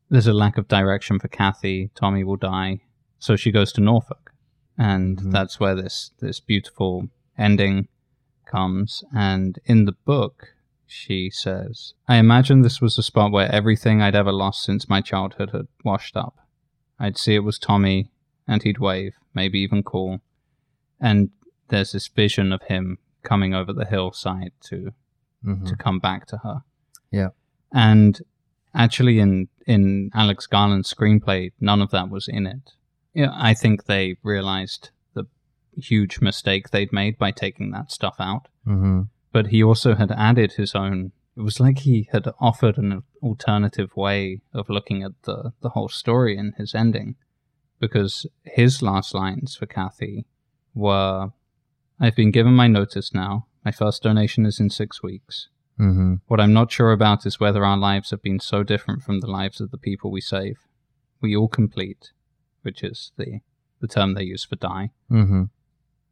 there's 0.09 0.27
a 0.27 0.33
lack 0.33 0.57
of 0.57 0.67
direction 0.67 1.19
for 1.19 1.27
Kathy. 1.27 1.91
Tommy 1.95 2.23
will 2.23 2.35
die, 2.35 2.81
so 3.19 3.35
she 3.35 3.51
goes 3.51 3.71
to 3.73 3.81
Norfolk, 3.81 4.28
and 4.79 5.17
Mhm. 5.19 5.31
that's 5.31 5.59
where 5.59 5.75
this 5.75 6.11
this 6.19 6.39
beautiful 6.39 7.09
ending 7.37 7.87
comes, 8.45 9.03
and 9.13 9.59
in 9.65 9.85
the 9.85 9.91
book, 10.05 10.55
she 10.87 11.29
says, 11.29 11.93
I 12.07 12.15
imagine 12.15 12.61
this 12.63 12.81
was 12.81 12.95
the 12.95 13.03
spot 13.03 13.31
where 13.31 13.51
everything 13.51 14.01
I'd 14.01 14.15
ever 14.15 14.31
lost 14.31 14.63
since 14.63 14.89
my 14.89 15.01
childhood 15.01 15.51
had 15.51 15.67
washed 15.83 16.17
up. 16.17 16.35
I'd 16.97 17.17
see 17.17 17.35
it 17.35 17.43
was 17.43 17.59
Tommy, 17.59 18.09
and 18.47 18.63
he'd 18.63 18.79
wave, 18.79 19.13
maybe 19.35 19.59
even 19.59 19.83
call. 19.83 20.21
And 20.99 21.29
there's 21.67 21.91
this 21.91 22.07
vision 22.07 22.51
of 22.51 22.63
him 22.63 22.97
coming 23.21 23.53
over 23.53 23.71
the 23.71 23.85
hillside 23.85 24.53
to 24.61 24.93
Mhm. 25.45 25.67
to 25.67 25.75
come 25.75 25.99
back 25.99 26.25
to 26.27 26.37
her. 26.39 26.63
Yeah. 27.11 27.29
And 27.71 28.19
actually 28.73 29.19
in 29.19 29.49
in 29.67 30.09
Alex 30.15 30.47
Garland's 30.47 30.91
screenplay, 30.91 31.51
none 31.59 31.81
of 31.81 31.91
that 31.91 32.09
was 32.09 32.27
in 32.27 32.47
it. 32.47 32.73
Yeah, 33.13 33.31
I 33.33 33.53
think 33.53 33.85
they 33.85 34.17
realized 34.23 34.91
the 35.13 35.25
huge 35.75 36.21
mistake 36.21 36.69
they'd 36.69 36.93
made 36.93 37.17
by 37.17 37.31
taking 37.31 37.71
that 37.71 37.91
stuff 37.91 38.15
out. 38.19 38.47
Mhm. 38.67 39.09
But 39.31 39.47
he 39.47 39.63
also 39.63 39.95
had 39.95 40.11
added 40.11 40.53
his 40.53 40.75
own 40.75 41.11
it 41.35 41.41
was 41.43 41.59
like 41.61 41.79
he 41.79 42.09
had 42.11 42.27
offered 42.41 42.77
an 42.77 43.01
alternative 43.23 43.95
way 43.95 44.41
of 44.53 44.67
looking 44.69 45.03
at 45.03 45.13
the, 45.23 45.53
the 45.61 45.69
whole 45.69 45.87
story 45.87 46.35
in 46.37 46.51
his 46.57 46.75
ending. 46.75 47.15
Because 47.79 48.25
his 48.43 48.81
last 48.81 49.13
lines 49.13 49.55
for 49.55 49.65
Kathy 49.65 50.25
were 50.73 51.31
I've 51.97 52.15
been 52.15 52.31
given 52.31 52.53
my 52.53 52.67
notice 52.67 53.13
now. 53.13 53.47
My 53.63 53.71
first 53.71 54.03
donation 54.03 54.45
is 54.45 54.59
in 54.59 54.69
six 54.69 55.01
weeks. 55.01 55.47
Mhm. 55.79 56.19
What 56.27 56.41
I'm 56.41 56.51
not 56.51 56.71
sure 56.73 56.91
about 56.91 57.25
is 57.25 57.39
whether 57.39 57.63
our 57.65 57.77
lives 57.77 58.11
have 58.11 58.21
been 58.21 58.39
so 58.41 58.63
different 58.63 59.03
from 59.03 59.19
the 59.21 59.27
lives 59.31 59.61
of 59.61 59.71
the 59.71 59.77
people 59.77 60.11
we 60.11 60.19
save. 60.21 60.59
We 61.21 61.35
all 61.37 61.47
complete, 61.47 62.11
which 62.63 62.83
is 62.83 63.11
the, 63.17 63.39
the 63.79 63.87
term 63.87 64.13
they 64.13 64.23
use 64.23 64.43
for 64.43 64.55
die, 64.55 64.91
Mhm. 65.09 65.49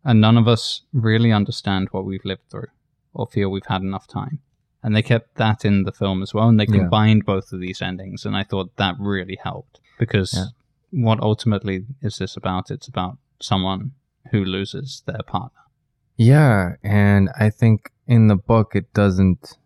and 0.04 0.22
none 0.22 0.38
of 0.38 0.48
us 0.48 0.82
really 0.94 1.32
understand 1.32 1.90
what 1.92 2.06
we've 2.06 2.26
lived 2.26 2.50
through 2.50 2.68
or 3.14 3.28
feel 3.28 3.50
we've 3.50 3.66
had 3.68 3.82
enough 3.82 4.08
time. 4.08 4.40
And 4.84 4.96
they 4.96 5.02
kept 5.02 5.36
that 5.36 5.66
in 5.66 5.84
the 5.84 5.92
film 5.92 6.22
as 6.22 6.34
well, 6.34 6.48
and 6.48 6.60
they 6.60 6.66
Yeah. 6.66 6.78
combined 6.80 7.26
both 7.26 7.52
of 7.52 7.60
these 7.60 7.82
endings, 7.82 8.26
and 8.26 8.36
I 8.38 8.44
thought 8.44 8.76
that 8.78 8.96
really 9.00 9.38
helped 9.44 9.80
because 10.00 10.34
Yeah. 10.34 10.46
what 10.92 11.20
ultimately 11.20 11.86
is 12.02 12.18
this 12.18 12.38
about? 12.38 12.72
It's 12.72 12.88
about 12.88 13.18
someone 13.42 13.92
who 14.32 14.44
loses 14.46 15.04
their 15.06 15.24
partner. 15.26 15.60
Yeah, 16.16 16.76
and 16.84 17.30
I 17.38 17.50
think 17.50 17.92
in 18.08 18.28
the 18.28 18.36
book 18.36 18.76
it 18.76 18.94
doesn't. 18.94 19.58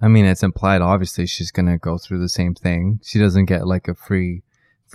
I 0.00 0.08
mean, 0.08 0.26
it's 0.26 0.42
implied. 0.42 0.82
Obviously, 0.82 1.26
she's 1.26 1.50
gonna 1.50 1.78
go 1.78 1.96
through 1.98 2.18
the 2.18 2.28
same 2.28 2.54
thing. 2.54 3.00
She 3.02 3.18
doesn't 3.18 3.46
get 3.46 3.66
like 3.66 3.88
a 3.88 3.94
free, 3.94 4.42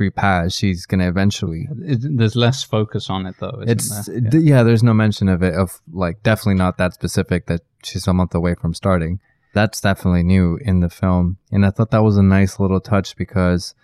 free 0.02 0.10
pass. 0.10 0.56
She's 0.56 0.88
gonna 0.88 1.08
eventually. 1.08 1.68
It, 1.84 2.00
there's 2.18 2.36
less 2.36 2.64
focus 2.64 3.08
on 3.08 3.28
it 3.28 3.36
though. 3.40 3.64
It's 3.68 4.08
there? 4.08 4.20
th- 4.20 4.44
yeah. 4.44 4.64
There's 4.64 4.82
no 4.82 4.96
mention 4.96 5.30
of 5.30 5.44
it. 5.44 5.54
Of 5.54 5.80
like 5.94 6.24
definitely 6.24 6.56
not 6.56 6.80
that 6.80 6.96
specific 6.96 7.46
that 7.46 7.62
she's 7.84 8.08
a 8.08 8.14
month 8.14 8.34
away 8.34 8.56
from 8.56 8.74
starting. 8.74 9.20
That's 9.54 9.80
definitely 9.80 10.24
new 10.24 10.58
in 10.62 10.80
the 10.80 10.90
film, 10.90 11.38
and 11.52 11.66
I 11.66 11.70
thought 11.70 11.92
that 11.92 12.04
was 12.04 12.18
a 12.18 12.24
nice 12.24 12.60
little 12.60 12.80
touch 12.80 13.16
because 13.16 13.76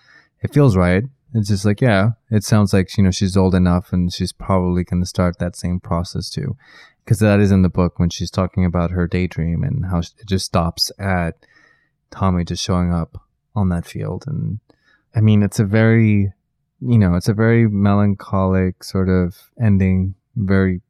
it 0.42 0.54
feels 0.54 0.76
right. 0.76 1.04
It's 1.36 1.50
just 1.50 1.66
like 1.66 1.82
yeah, 1.82 2.12
it 2.32 2.44
sounds 2.44 2.74
like 2.74 2.98
you 2.98 3.04
know 3.04 3.12
she's 3.12 3.38
old 3.38 3.54
enough 3.54 3.94
and 3.94 4.12
she's 4.12 4.34
probably 4.34 4.84
gonna 4.84 5.06
start 5.06 5.38
that 5.38 5.56
same 5.56 5.80
process 5.80 6.32
too 6.32 6.58
because 7.06 7.20
that 7.20 7.40
is 7.40 7.52
in 7.52 7.62
the 7.62 7.70
book 7.70 8.00
when 8.00 8.10
she's 8.10 8.32
talking 8.32 8.66
about 8.66 8.92
her 8.92 9.08
daydream 9.08 9.64
and 9.64 9.86
how 9.86 10.00
it 10.00 10.12
just 10.26 10.46
stops 10.46 10.92
at 10.98 11.36
Tommy 12.10 12.44
just 12.44 12.64
showing 12.64 12.92
up 12.92 13.22
on 13.56 13.70
that 13.70 13.86
field. 13.86 14.26
And 14.28 14.60
I 15.16 15.22
mean, 15.22 15.44
it's 15.44 15.60
a 15.60 15.66
very, 15.66 16.34
you 16.82 16.98
know, 16.98 17.16
it's 17.16 17.30
a 17.30 17.34
very 17.34 17.68
melancholic 17.68 18.84
sort 18.84 19.10
of 19.10 19.52
ending. 19.62 20.16
Very, 20.36 20.82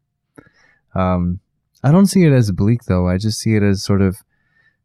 um, 0.96 1.40
I 1.84 1.92
don't 1.92 2.08
see 2.08 2.26
it 2.26 2.34
as 2.34 2.52
bleak 2.52 2.84
though. 2.86 3.08
I 3.08 3.18
just 3.18 3.40
see 3.40 3.56
it 3.56 3.64
as 3.64 3.84
sort 3.84 4.02
of 4.02 4.18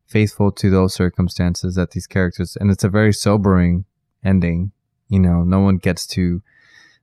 faithful 0.07 0.53
to 0.53 0.71
those 0.71 0.95
circumstances 0.95 1.75
that 1.75 1.93
these 1.93 2.07
characters, 2.07 2.57
and 2.61 2.71
it's 2.71 2.85
a 2.85 2.89
very 2.89 3.13
sobering 3.13 3.85
ending. 4.25 4.73
You 5.09 5.19
know, 5.19 5.43
no 5.43 5.61
one 5.61 5.79
gets 5.79 6.07
to 6.09 6.43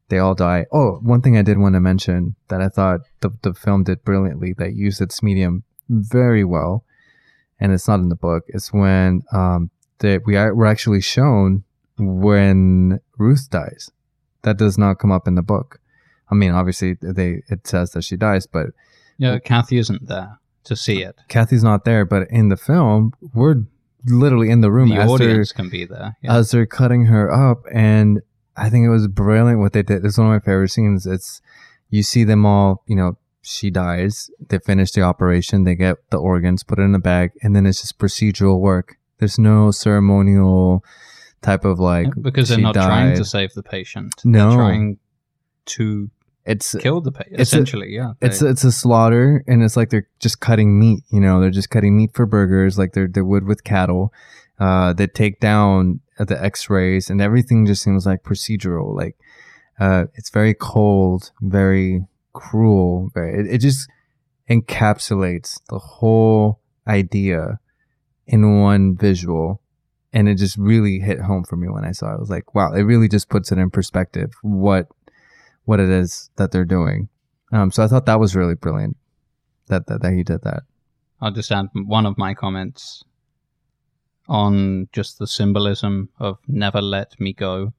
they 0.10 0.18
all 0.18 0.36
die. 0.36 0.66
Oh, 0.72 1.00
one 1.02 1.22
thing 1.22 1.38
I 1.38 1.44
did 1.44 1.58
want 1.58 1.74
to 1.74 1.80
mention 1.80 2.36
that 2.50 2.62
I 2.62 2.70
thought 2.70 3.02
the, 3.22 3.30
the 3.44 3.54
film 3.54 3.84
did 3.84 4.04
brilliantly 4.04 4.54
that 4.58 4.74
used 4.74 5.02
its 5.02 5.24
medium 5.24 5.64
very 5.88 6.44
well, 6.44 6.84
and 7.60 7.72
it's 7.72 7.88
not 7.88 8.00
in 8.00 8.10
the 8.10 8.16
book. 8.16 8.44
It's 8.48 8.74
when 8.74 9.24
um 9.32 9.70
that 10.00 10.22
we 10.26 10.36
are 10.36 10.54
we're 10.54 10.66
actually 10.66 11.02
shown 11.02 11.64
when 12.00 13.00
Ruth 13.18 13.50
dies. 13.50 13.90
That 14.44 14.58
does 14.58 14.78
not 14.78 15.00
come 15.00 15.12
up 15.12 15.28
in 15.28 15.36
the 15.36 15.42
book. 15.42 15.80
I 16.32 16.36
mean, 16.36 16.52
obviously 16.52 16.96
they 17.02 17.44
it 17.50 17.68
says 17.68 17.92
that 17.92 18.04
she 18.04 18.16
dies, 18.16 18.48
but 18.48 18.68
Yeah, 19.18 19.40
Kathy 19.40 19.78
isn't 19.78 20.08
there 20.08 20.40
to 20.66 20.76
see 20.76 21.02
it. 21.02 21.16
Kathy's 21.28 21.64
not 21.64 21.84
there. 21.86 22.06
But 22.06 22.30
in 22.30 22.50
the 22.50 22.58
film, 22.58 23.14
we're 23.34 23.64
literally 24.06 24.50
in 24.50 24.62
the 24.62 24.72
room 24.72 24.90
The 24.90 24.96
as 24.96 25.08
they're 25.18 25.30
audience 25.30 25.52
can 25.52 25.70
be 25.70 25.86
there. 25.86 26.16
Yeah. 26.22 26.36
as 26.38 26.52
they're 26.52 26.66
cutting 26.66 27.06
her 27.08 27.30
up 27.30 27.64
and 27.74 28.22
i 28.56 28.70
think 28.70 28.86
it 28.86 28.90
was 28.90 29.10
brilliant 29.10 29.60
what 29.60 29.74
they 29.74 29.84
did 29.84 30.06
it's 30.06 30.18
one 30.18 30.28
of 30.28 30.32
my 30.34 30.40
favorite 30.40 30.70
scenes 30.70 31.06
it's 31.06 31.42
you 31.90 32.02
see 32.02 32.24
them 32.24 32.46
all 32.46 32.82
you 32.88 32.96
know 32.96 33.18
she 33.42 33.70
dies 33.70 34.30
they 34.48 34.58
finish 34.60 34.92
the 34.92 35.02
operation 35.02 35.66
they 35.66 35.76
get 35.76 35.98
the 36.12 36.18
organs 36.18 36.64
put 36.64 36.80
it 36.80 36.84
in 36.84 36.96
a 36.96 37.00
bag 37.00 37.32
and 37.42 37.54
then 37.54 37.66
it's 37.66 37.82
just 37.82 37.98
procedural 38.00 38.60
work 38.62 38.96
there's 39.18 39.38
no 39.38 39.70
ceremonial 39.70 40.82
type 41.42 41.66
of 41.66 41.80
like 41.80 42.08
because 42.22 42.50
they're 42.50 42.58
not 42.60 42.74
trying 42.76 43.16
to 43.16 43.26
save 43.26 43.54
the 43.54 43.64
patient. 43.64 44.14
No. 44.26 44.50
They're 44.50 44.58
trying 44.58 44.98
to 45.68 46.10
it's 46.46 46.76
kill 46.80 47.00
the 47.02 47.12
patient. 47.12 47.40
it's 47.40 47.54
a- 47.54 47.56
Essentially, 47.58 47.90
yeah. 47.94 48.14
it's 48.22 48.40
They- 48.40 48.50
it's 48.50 48.64
a 48.64 48.72
slaughter 48.72 49.44
and 49.48 49.62
it's 49.64 49.78
like 49.78 49.90
they're 49.90 50.08
just 50.20 50.40
cutting 50.40 50.80
meat 50.80 51.04
you 51.10 51.20
know 51.20 51.40
they're 51.40 51.52
just 51.52 51.70
cutting 51.70 51.96
meat 51.96 52.12
for 52.14 52.26
burgers 52.26 52.78
like 52.80 52.94
they're 52.94 53.08
they 53.08 53.22
would 53.22 53.46
with 53.46 53.64
cattle 53.64 54.12
uh 54.60 54.94
they 54.94 55.06
take 55.08 55.40
down 55.40 56.00
the 56.18 56.42
x-rays 56.44 57.10
and 57.10 57.22
everything 57.22 57.66
just 57.66 57.84
seems 57.84 58.06
like 58.06 58.24
procedural 58.24 58.96
like 58.96 59.16
uh 59.80 60.06
it's 60.16 60.30
very 60.32 60.54
cold 60.56 61.32
very 61.42 62.04
cruel 62.34 63.10
very 63.14 63.40
it, 63.42 63.54
it 63.56 63.58
just 63.60 63.88
encapsulates 64.50 65.60
the 65.70 65.80
whole 65.80 66.60
idea 66.88 67.60
in 68.28 68.60
one 68.62 68.96
visual 68.96 69.62
and 70.12 70.28
it 70.28 70.36
just 70.36 70.58
really 70.58 71.00
hit 71.00 71.20
home 71.22 71.44
for 71.44 71.56
me 71.56 71.68
when 71.68 71.86
i 71.86 71.92
saw 71.92 72.12
it 72.12 72.16
i 72.16 72.20
was 72.20 72.30
like 72.30 72.56
wow 72.56 72.72
it 72.74 72.82
really 72.82 73.08
just 73.08 73.30
puts 73.30 73.52
it 73.52 73.58
in 73.58 73.70
perspective 73.70 74.32
what 74.42 74.88
what 75.66 75.80
it 75.80 75.90
is 75.90 76.30
that 76.38 76.52
they're 76.52 76.66
doing 76.66 77.10
um, 77.52 77.72
so 77.72 77.84
I 77.84 77.88
thought 77.88 78.06
that 78.06 78.20
was 78.20 78.36
really 78.36 78.56
brilliant 78.56 78.98
that, 79.68 79.88
that 79.88 80.02
that 80.02 80.14
he 80.14 80.24
did 80.24 80.42
that. 80.44 80.64
I'll 81.22 81.32
just 81.32 81.52
add 81.52 81.68
one 81.74 82.06
of 82.06 82.18
my 82.18 82.34
comments 82.34 83.04
on 84.28 84.88
just 84.94 85.18
the 85.18 85.28
symbolism 85.28 86.10
of 86.20 86.38
never 86.48 86.82
let 86.82 87.20
me 87.20 87.34
go. 87.34 87.74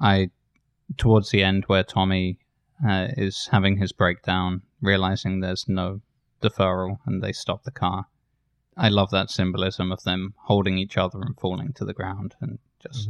I, 0.00 0.30
towards 0.96 1.30
the 1.30 1.42
end, 1.42 1.64
where 1.66 1.82
Tommy 1.82 2.38
uh, 2.86 3.08
is 3.16 3.48
having 3.50 3.76
his 3.76 3.92
breakdown, 3.92 4.62
realizing 4.80 5.40
there's 5.40 5.68
no 5.68 6.00
deferral, 6.40 6.98
and 7.06 7.22
they 7.22 7.32
stop 7.32 7.64
the 7.64 7.70
car. 7.70 8.06
I 8.76 8.88
love 8.88 9.10
that 9.10 9.30
symbolism 9.30 9.92
of 9.92 10.02
them 10.04 10.34
holding 10.44 10.78
each 10.78 10.96
other 10.96 11.20
and 11.20 11.38
falling 11.38 11.72
to 11.74 11.84
the 11.84 11.92
ground 11.92 12.34
and 12.40 12.58
just 12.82 13.08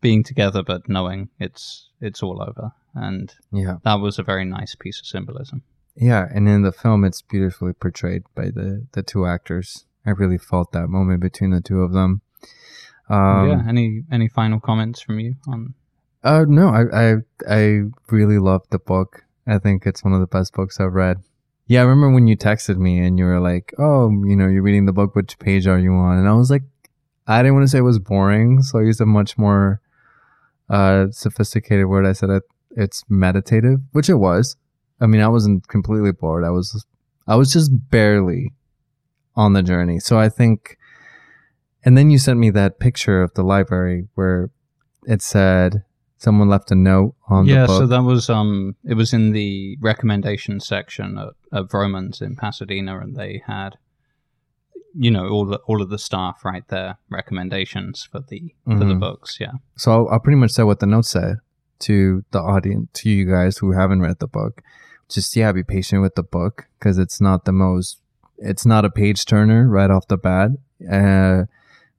being 0.00 0.22
together, 0.24 0.62
but 0.62 0.88
knowing 0.88 1.28
it's 1.38 1.90
it's 2.00 2.22
all 2.22 2.42
over. 2.42 2.72
And 2.94 3.34
Yeah, 3.52 3.76
that 3.84 4.00
was 4.00 4.18
a 4.18 4.22
very 4.22 4.44
nice 4.44 4.74
piece 4.74 5.00
of 5.00 5.06
symbolism. 5.06 5.62
yeah, 5.94 6.26
and 6.34 6.48
in 6.48 6.62
the 6.62 6.72
film, 6.72 7.04
it's 7.04 7.22
beautifully 7.22 7.72
portrayed 7.72 8.22
by 8.34 8.50
the 8.50 8.86
the 8.92 9.02
two 9.02 9.26
actors. 9.26 9.84
I 10.04 10.10
really 10.10 10.38
felt 10.38 10.72
that 10.72 10.88
moment 10.88 11.20
between 11.20 11.50
the 11.50 11.60
two 11.60 11.80
of 11.82 11.92
them. 11.92 12.20
Um, 13.08 13.48
yeah. 13.48 13.62
Any 13.68 14.02
any 14.10 14.28
final 14.28 14.60
comments 14.60 15.00
from 15.00 15.20
you 15.20 15.36
on 15.46 15.74
Uh, 16.24 16.44
no, 16.48 16.68
I, 16.68 16.82
I 17.10 17.14
I 17.48 17.82
really 18.10 18.38
loved 18.38 18.70
the 18.70 18.78
book. 18.78 19.24
I 19.46 19.58
think 19.58 19.86
it's 19.86 20.02
one 20.04 20.12
of 20.12 20.20
the 20.20 20.26
best 20.26 20.52
books 20.54 20.80
I've 20.80 20.92
read. 20.92 21.18
Yeah, 21.66 21.80
I 21.80 21.84
remember 21.84 22.10
when 22.10 22.28
you 22.28 22.36
texted 22.36 22.76
me 22.76 23.00
and 23.00 23.18
you 23.18 23.24
were 23.24 23.40
like, 23.40 23.74
"Oh, 23.78 24.10
you 24.10 24.36
know, 24.36 24.46
you're 24.46 24.62
reading 24.62 24.86
the 24.86 24.92
book. 24.92 25.14
Which 25.14 25.38
page 25.38 25.66
are 25.66 25.78
you 25.78 25.92
on?" 25.94 26.18
And 26.18 26.28
I 26.28 26.32
was 26.34 26.50
like, 26.50 26.62
I 27.26 27.42
didn't 27.42 27.54
want 27.54 27.64
to 27.64 27.68
say 27.68 27.78
it 27.78 27.82
was 27.82 27.98
boring, 27.98 28.62
so 28.62 28.78
I 28.78 28.82
used 28.82 29.00
a 29.00 29.06
much 29.06 29.36
more 29.36 29.80
uh, 30.70 31.06
sophisticated 31.10 31.86
word. 31.86 32.06
I 32.06 32.12
said 32.12 32.30
it, 32.30 32.44
it's 32.70 33.04
meditative, 33.08 33.80
which 33.92 34.08
it 34.08 34.14
was. 34.14 34.56
I 35.00 35.06
mean, 35.06 35.20
I 35.20 35.28
wasn't 35.28 35.66
completely 35.66 36.12
bored. 36.12 36.44
I 36.44 36.50
was, 36.50 36.86
I 37.26 37.34
was 37.34 37.52
just 37.52 37.70
barely 37.90 38.52
on 39.34 39.52
the 39.52 39.62
journey. 39.62 39.98
So 39.98 40.18
I 40.18 40.28
think, 40.28 40.78
and 41.84 41.98
then 41.98 42.10
you 42.10 42.18
sent 42.18 42.38
me 42.38 42.50
that 42.50 42.78
picture 42.78 43.22
of 43.22 43.34
the 43.34 43.42
library 43.42 44.06
where 44.14 44.50
it 45.04 45.20
said 45.20 45.84
someone 46.18 46.48
left 46.48 46.70
a 46.70 46.74
note 46.74 47.14
on 47.28 47.46
yeah, 47.46 47.62
the 47.62 47.66
book. 47.66 47.78
so 47.78 47.86
that 47.86 48.02
was 48.02 48.28
um, 48.30 48.74
it 48.84 48.94
was 48.94 49.12
in 49.12 49.32
the 49.32 49.76
recommendation 49.80 50.60
section 50.60 51.18
of, 51.18 51.34
of 51.52 51.68
Vroman's 51.68 52.20
in 52.20 52.36
Pasadena, 52.36 52.98
and 52.98 53.16
they 53.16 53.42
had, 53.46 53.76
you 54.94 55.10
know, 55.10 55.28
all 55.28 55.44
the 55.44 55.58
all 55.66 55.82
of 55.82 55.90
the 55.90 55.98
staff 55.98 56.44
write 56.44 56.68
their 56.68 56.98
recommendations 57.10 58.04
for 58.10 58.20
the 58.20 58.54
for 58.64 58.78
the 58.78 58.84
Mhm. 58.94 59.00
books. 59.00 59.38
Yeah, 59.40 59.52
So 59.76 59.92
I'll, 59.92 60.08
I'll 60.08 60.20
pretty 60.20 60.38
much 60.38 60.52
say 60.52 60.62
what 60.62 60.80
the 60.80 60.86
note 60.86 61.04
said 61.06 61.36
to 61.80 62.24
the 62.30 62.40
audience, 62.40 62.88
to 62.94 63.10
you 63.10 63.26
guys 63.30 63.58
who 63.58 63.72
haven't 63.72 64.00
read 64.00 64.18
the 64.18 64.26
book. 64.28 64.62
Just 65.08 65.36
yeah, 65.36 65.52
be 65.52 65.62
patient 65.62 66.02
with 66.02 66.14
the 66.14 66.22
book 66.22 66.66
because 66.78 66.98
it's 66.98 67.20
not 67.20 67.44
the 67.44 67.52
most 67.52 68.00
it's 68.38 68.66
not 68.66 68.84
a 68.84 68.90
page 68.90 69.24
turner 69.24 69.68
right 69.68 69.90
off 69.90 70.08
the 70.08 70.16
bat, 70.18 70.50
uh, 70.90 71.44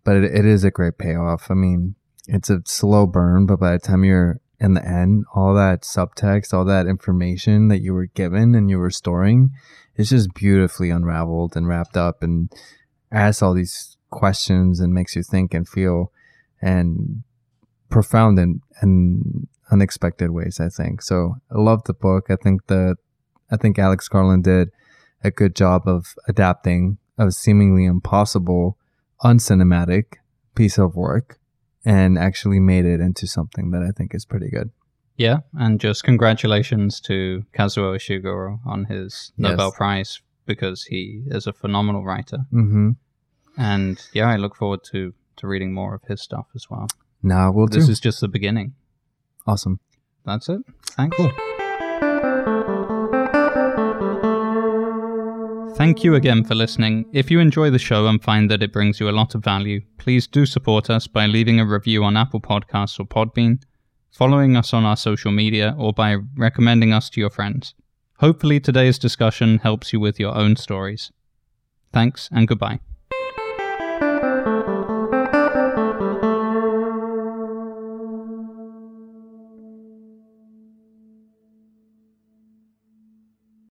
but 0.04 0.18
it, 0.18 0.24
it 0.26 0.46
is 0.46 0.64
a 0.64 0.72
great 0.72 0.98
payoff. 0.98 1.50
I 1.50 1.54
mean, 1.54 1.96
it's 2.28 2.50
a 2.50 2.62
slow 2.66 3.06
burn, 3.08 3.46
but 3.46 3.60
by 3.60 3.72
the 3.72 3.80
time 3.80 4.04
you're 4.04 4.40
in 4.60 4.74
the 4.74 4.86
end, 4.86 5.26
all 5.34 5.54
that 5.54 5.82
subtext, 5.82 6.54
all 6.54 6.66
that 6.66 6.88
information 6.88 7.68
that 7.70 7.82
you 7.82 7.94
were 7.94 8.08
given 8.08 8.56
and 8.56 8.70
you 8.70 8.78
were 8.78 8.92
storing, 8.92 9.52
it's 9.96 10.10
just 10.10 10.34
beautifully 10.34 10.90
unraveled 10.90 11.56
and 11.56 11.68
wrapped 11.68 11.96
up 11.96 12.22
and 12.22 12.52
asks 13.12 13.42
all 13.42 13.54
these 13.54 13.98
questions 14.10 14.80
and 14.80 14.94
makes 14.94 15.16
you 15.16 15.24
think 15.24 15.54
and 15.54 15.68
feel 15.68 16.12
and 16.62 17.24
profound 17.90 18.40
and, 18.40 18.62
and 18.82 19.48
unexpected 19.72 20.32
ways, 20.32 20.60
I 20.60 20.70
think. 20.70 21.02
So 21.02 21.36
I 21.52 21.60
love 21.60 21.84
the 21.86 21.94
book. 21.94 22.28
I 22.30 22.36
think 22.36 22.68
that 22.68 22.98
I 23.52 23.58
think 23.58 23.80
Alex 23.80 24.08
Garland 24.08 24.44
did 24.44 24.70
a 25.24 25.32
good 25.32 25.56
job 25.56 25.84
of 25.88 26.16
adapting 26.28 26.98
a 27.18 27.32
seemingly 27.32 27.86
impossible, 27.86 28.78
uncinematic 29.24 30.18
piece 30.56 30.78
of 30.78 30.96
work 30.96 31.37
and 31.96 32.18
actually 32.18 32.60
made 32.60 32.86
it 32.86 33.00
into 33.00 33.26
something 33.28 33.72
that 33.72 33.82
I 33.82 33.92
think 33.98 34.14
is 34.14 34.26
pretty 34.26 34.50
good. 34.50 34.70
Yeah, 35.16 35.38
and 35.54 35.80
just 35.80 36.04
congratulations 36.04 37.00
to 37.02 37.44
Kazuo 37.58 37.96
Ishiguro 37.96 38.60
on 38.66 38.86
his 38.86 39.32
Nobel 39.38 39.68
Yes. 39.70 39.78
Prize 39.78 40.22
because 40.46 40.84
he 40.86 41.24
is 41.28 41.48
a 41.48 41.54
phenomenal 41.54 42.04
writer. 42.04 42.40
Mm-hmm. 42.54 42.90
And 43.58 44.02
yeah, 44.14 44.30
I 44.30 44.36
look 44.38 44.56
forward 44.56 44.82
to, 44.92 45.14
to 45.38 45.48
reading 45.48 45.74
more 45.74 45.96
of 45.96 46.04
his 46.08 46.22
stuff 46.22 46.48
as 46.56 46.66
well. 46.70 46.88
Now 47.24 47.52
we'll 47.52 47.68
This 47.68 47.86
do. 47.88 47.92
is 47.92 48.00
just 48.00 48.22
the 48.22 48.28
beginning. 48.28 48.74
awesome. 49.48 49.80
That's 50.26 50.50
it. 50.50 50.62
Thanks. 50.98 51.18
Thank 55.78 56.04
you 56.04 56.16
again 56.16 56.44
for 56.44 56.56
listening. 56.56 57.06
If 57.14 57.30
you 57.30 57.40
enjoy 57.40 57.70
the 57.70 57.78
show 57.78 58.08
and 58.08 58.20
find 58.22 58.50
that 58.50 58.64
it 58.64 58.74
brings 58.74 59.00
you 59.00 59.10
a 59.10 59.12
lot 59.12 59.36
of 59.36 59.44
value, 59.44 59.82
please 60.00 60.26
do 60.26 60.48
support 60.48 60.90
us 60.90 61.06
by 61.06 61.28
leaving 61.28 61.60
a 61.60 61.66
review 61.68 62.04
on 62.04 62.18
Apple 62.18 62.42
Podcasts 62.42 63.00
or 63.00 63.06
Podbean, 63.06 63.62
following 64.10 64.58
us 64.58 64.74
on 64.74 64.86
our 64.86 64.98
social 64.98 65.32
media, 65.32 65.76
or 65.78 65.94
by 65.94 66.16
recommending 66.36 66.94
us 66.94 67.12
to 67.12 67.22
your 67.22 67.30
friends. 67.30 67.76
Hopefully, 68.18 68.60
today's 68.60 68.98
discussion 68.98 69.60
helps 69.60 69.94
you 69.94 70.00
with 70.00 70.20
your 70.20 70.36
own 70.36 70.56
stories. 70.56 71.12
Thanks 71.94 72.28
and 72.32 72.48
goodbye. 72.48 72.80